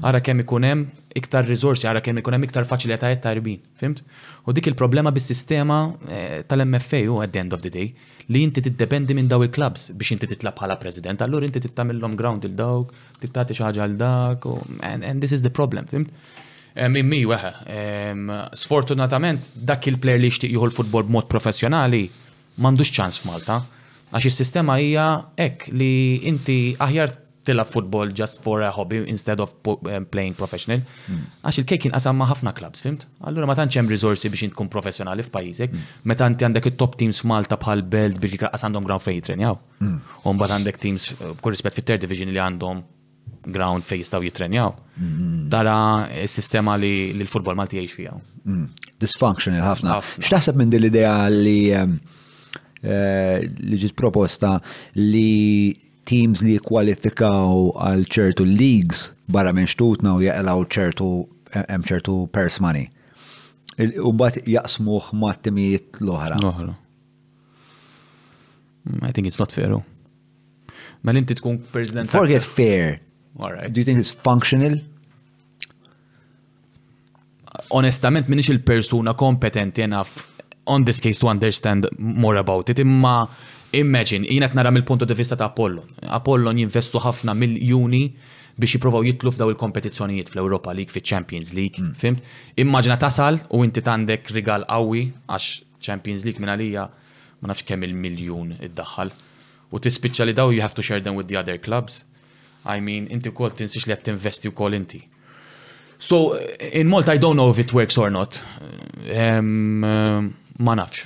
[0.10, 0.82] Ara kemm ikun hemm
[1.20, 3.60] iktar rizorsi, għara kemm ikun hemm iktar faċilitajiet ta' tarbin.
[3.78, 4.02] fimt?
[4.50, 5.78] U dik il-problema bis-sistema
[6.08, 7.92] eh, tal-MFA u at the end of the day
[8.30, 12.48] li inti tiddependi minn daw il-klabs biex inti titlab bħala president, allura inti tittamillhom ground
[12.50, 14.50] il dawk, tittati xi ħaġa għal dak,
[14.82, 16.10] and this is the problem, fimt?
[16.78, 17.52] Eh, Minn mi weħe.
[18.58, 22.04] Sfortunatament, dak il-plejer li xtiq juhu l-futbol b'mod professjonali,
[22.62, 23.62] mandux ċans f'Malta.
[24.14, 25.08] Għax il-sistema hija
[25.44, 27.16] ek li inti aħjar
[27.48, 29.54] tilab futbol just for a hobby instead of
[30.12, 30.82] playing professional.
[31.08, 31.22] Hmm.
[31.48, 33.06] Għax il kej inqasam ma' ħafna klubs, fimt?
[33.26, 35.96] Allura ma tantx hemm risorsi biex intkun professjonali f'pajjiżek, hmm.
[36.12, 39.58] meta inti għandek it-top teams f'Malta bħal Belt bil-kirqas għandhom ground fejtren, jaw.
[39.82, 39.98] Hmm.
[40.24, 42.84] U mbagħad għandek teams b'korrispett eh, fit-third division li għandhom
[43.46, 44.74] ground fej jistaw jitrenjaw.
[45.52, 46.24] Dara mm-hmm.
[46.28, 46.92] s-sistema li
[47.22, 48.14] l-futbol malti jiex fija.
[48.48, 48.68] Mm.
[49.02, 50.00] Dysfunctional ħafna.
[50.24, 51.98] X'taħseb minn din l-idea li um,
[52.82, 54.56] eh, li ġit proposta
[55.00, 55.76] li
[56.08, 61.10] teams li kwalifikaw għal ċertu leagues barra minn xtutna u jaqlaw ċertu
[61.58, 62.88] hemm ċertu pers money.
[63.78, 66.40] Umbat jaqsmuh ma' timijiet l-oħra.
[69.04, 69.72] I think it's not fair.
[71.04, 72.10] Ma mela inti tkun president.
[72.10, 72.98] Forget fair.
[73.40, 73.72] All right.
[73.72, 74.76] Do you think it's functional?
[77.70, 80.26] Onestament, minix il-persuna kompetenti enough
[80.66, 82.80] on this case to understand more about it.
[82.80, 83.30] Imma
[83.72, 85.84] imagine, jina nara mill-punto di vista ta' Apollo.
[86.20, 88.02] Apollo jinvestu ħafna miljuni
[88.58, 91.92] biex jiprofaw jitluf daw il-kompetizzjonijiet fl-Europa League, fi Champions League, mm.
[92.00, 92.24] fimt?
[92.58, 95.52] Immaġina tasal u inti tandek rigal qawwi għax
[95.84, 96.88] Champions League minna lija
[97.40, 99.14] ma nafx kemm il-miljun id-daħħal.
[99.70, 102.02] U tispiċċa li daw you have to share them with the other clubs.
[102.76, 105.00] I mean, inti kol tinsix li investi u kol inti.
[106.08, 108.40] So, eh, in Malta, I don't know if it works or not.
[109.12, 110.22] Um, uh,
[110.66, 111.06] ma nafx.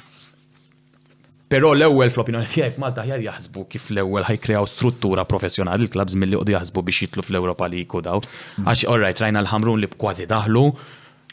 [1.52, 6.52] Pero l-ewel fl-opinjoni tiegħi Malta ħjar jaħsbu kif l-ewel ħajkreaw struttura professjonali l-klabs mill-li għod
[6.54, 8.22] jaħsbu biex jitlu fl-Europa li jikudaw.
[8.64, 10.64] Għax, all right, rajna l-ħamrun li kważi daħlu,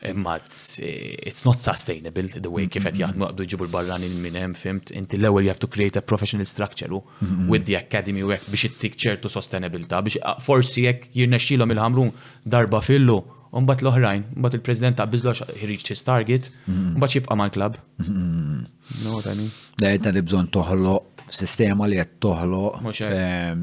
[0.05, 0.39] imma
[0.78, 3.01] eh, it's not sustainable the way kif qed mm-hmm.
[3.05, 6.47] jaħdmu qabdu jġibu l-barranin minn hemm fimt inti l-ewwel you have to create a professional
[6.51, 7.49] structure mm-hmm.
[7.51, 12.15] with the academy u hekk biex ittik ċertu sostenibilità biex eh, forsi jekk jirnexxilhom il-ħamrun
[12.57, 13.23] darba fillu
[13.59, 17.07] Umbat l-oħrajn, umbat il-president ta' għax he reached his target, umbat mm-hmm.
[17.17, 17.78] jibqa mal klab
[19.01, 19.33] No, Da
[19.81, 20.93] Dajta li bżon toħlo
[21.33, 22.60] sistema li jett toħlo
[23.09, 23.62] ehm,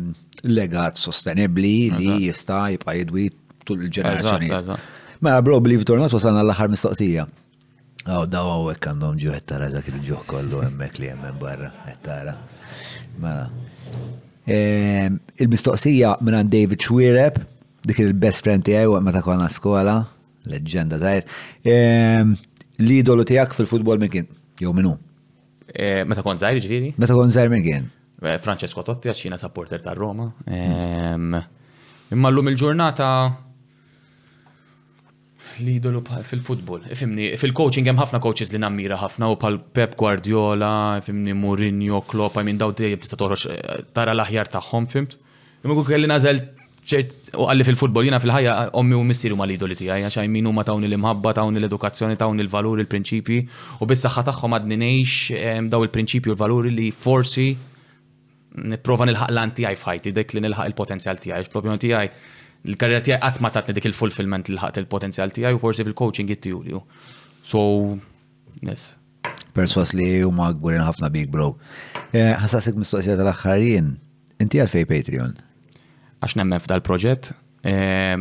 [0.49, 3.27] legat sostenibli li jista jibqa jidwi
[3.65, 4.49] tul il-ġenerazzjoni.
[5.19, 7.24] Ma bro, believe it or not, wasalna l-aħħar mistoqsija.
[8.06, 12.34] Għaw, daw għawek għandhom ġu għettara dak il-ġuħ kollu emmek li jemmen barra, għettara.
[13.24, 13.45] Mela.
[14.45, 17.40] Il-mistoqsija minn David Schwireb,
[17.88, 20.02] dik il-best friend tijaj għu meta konna skola,
[20.52, 21.24] leġenda zaħir.
[22.84, 24.27] L-idolu tijak fil-futbol minn kien,
[24.60, 24.94] jow minnu?
[25.76, 26.92] Eh, meta kon zaħir ġviri?
[27.00, 27.88] Meta kon zaħir minn kien?
[28.26, 30.27] Eh, Francesco Totti, għaxina supporter ta' Roma.
[30.45, 33.08] Imma l-lum il-ġurnata
[35.64, 36.84] Li jidolu fil-futbol.
[36.98, 40.72] Fimni, fil-coaching hemm ħafna coaches li nammira ħafna u pal Pep Guardiola,
[41.06, 45.16] fimni Mourinho, Klopp, minn daw dejjem tista' toħroġ eh, tara l-aħjar tagħhom, fimt.
[45.64, 46.42] Imma kull kelli nażel
[46.85, 50.66] ċert u għalli fil-futbol jiena fil-ħajja ommi u missir huma l-idoli tiegħi għax min huma
[50.67, 53.40] tawni l-imħabba, tawni l-edukazzjoni, tawni l-valuri, l-prinċipji
[53.82, 57.48] u bis-saħħa tagħhom għadni ngħix daw il-prinċipju u l-valuri li forsi
[58.69, 62.09] nipprova nilħaq l-anti fajti, dek li nilħaq il-potenzjal tiegħi, x-problema tiegħi
[62.66, 66.82] il-karriera tiegħi qatt ma tatni dik il-fulfillment li ħaqt il-potenzjal tiegħi u forsi fil-coaching jittiju.
[67.45, 67.61] So,
[68.66, 68.94] yes.
[69.56, 71.52] Perswas li huma gburin ħafna big bro.
[72.11, 73.92] Eh, Ħassasik mistoqsija tal-aħħarin,
[74.44, 75.34] inti għalfej Patreon?
[76.22, 77.32] Għax nemmen f'dal-proġett.
[77.66, 78.16] Eh,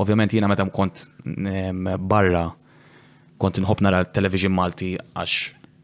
[0.00, 1.06] ovvjament jiena meta kont
[2.00, 2.46] barra
[3.42, 5.40] kont nħobb nara television Malti għax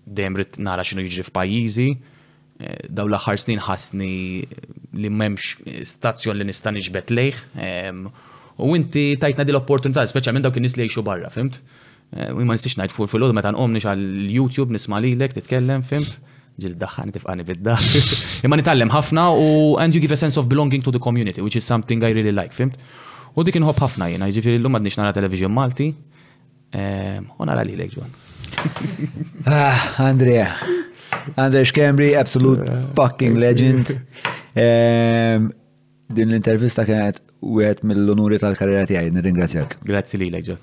[0.08, 1.88] dejjem rid nara x'inhu jiġri f'pajjiżi
[2.90, 4.10] daw l-aħħar snin ħasni
[4.98, 7.42] li memx stazzjon li nista' niġbet lejh.
[8.58, 11.60] U inti tajtna di l-opportunità, speċjalment dawk in-nies li jgħixu barra, fimt?
[12.08, 16.18] Eh, u ma nistix ngħid fuq fil-ħodu meta nqomniex għal-YouTube nisma' lilek titkellem, fimt?
[16.58, 17.76] ġil daħħani tifqani bidda.
[18.42, 19.44] Imma nitgħallem ħafna u
[19.78, 22.34] and you give a sense of belonging to the community, which is something I really
[22.34, 22.80] like, fimt?
[23.38, 25.86] U dik inħobb ħafna jiena, jiġifieri llum għadniex nara television Malti.
[26.74, 28.10] U nara lilek ġwan.
[29.46, 30.50] Ah, Andrea,
[31.36, 33.88] Anders Kembri, absolute eh, fucking eh, legend.
[34.54, 35.52] Um,
[36.08, 39.74] Din l-intervista kienet u għet mill-onuri tal-karriera tijaj, nirringrazzjak.
[39.84, 40.54] Grazzi li leġa.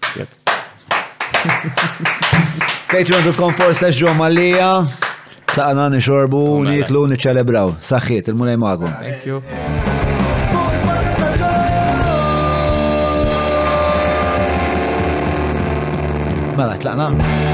[2.90, 4.82] Patreon.com for slash John Mallia.
[5.54, 6.74] Taqna nixorbu, oh, mela.
[6.82, 7.76] niklu, niċċelebraw.
[7.92, 8.90] Saħħiet, il-mulej maħgum.
[9.06, 9.46] Thank you.
[16.58, 17.45] Mela, tlaqna.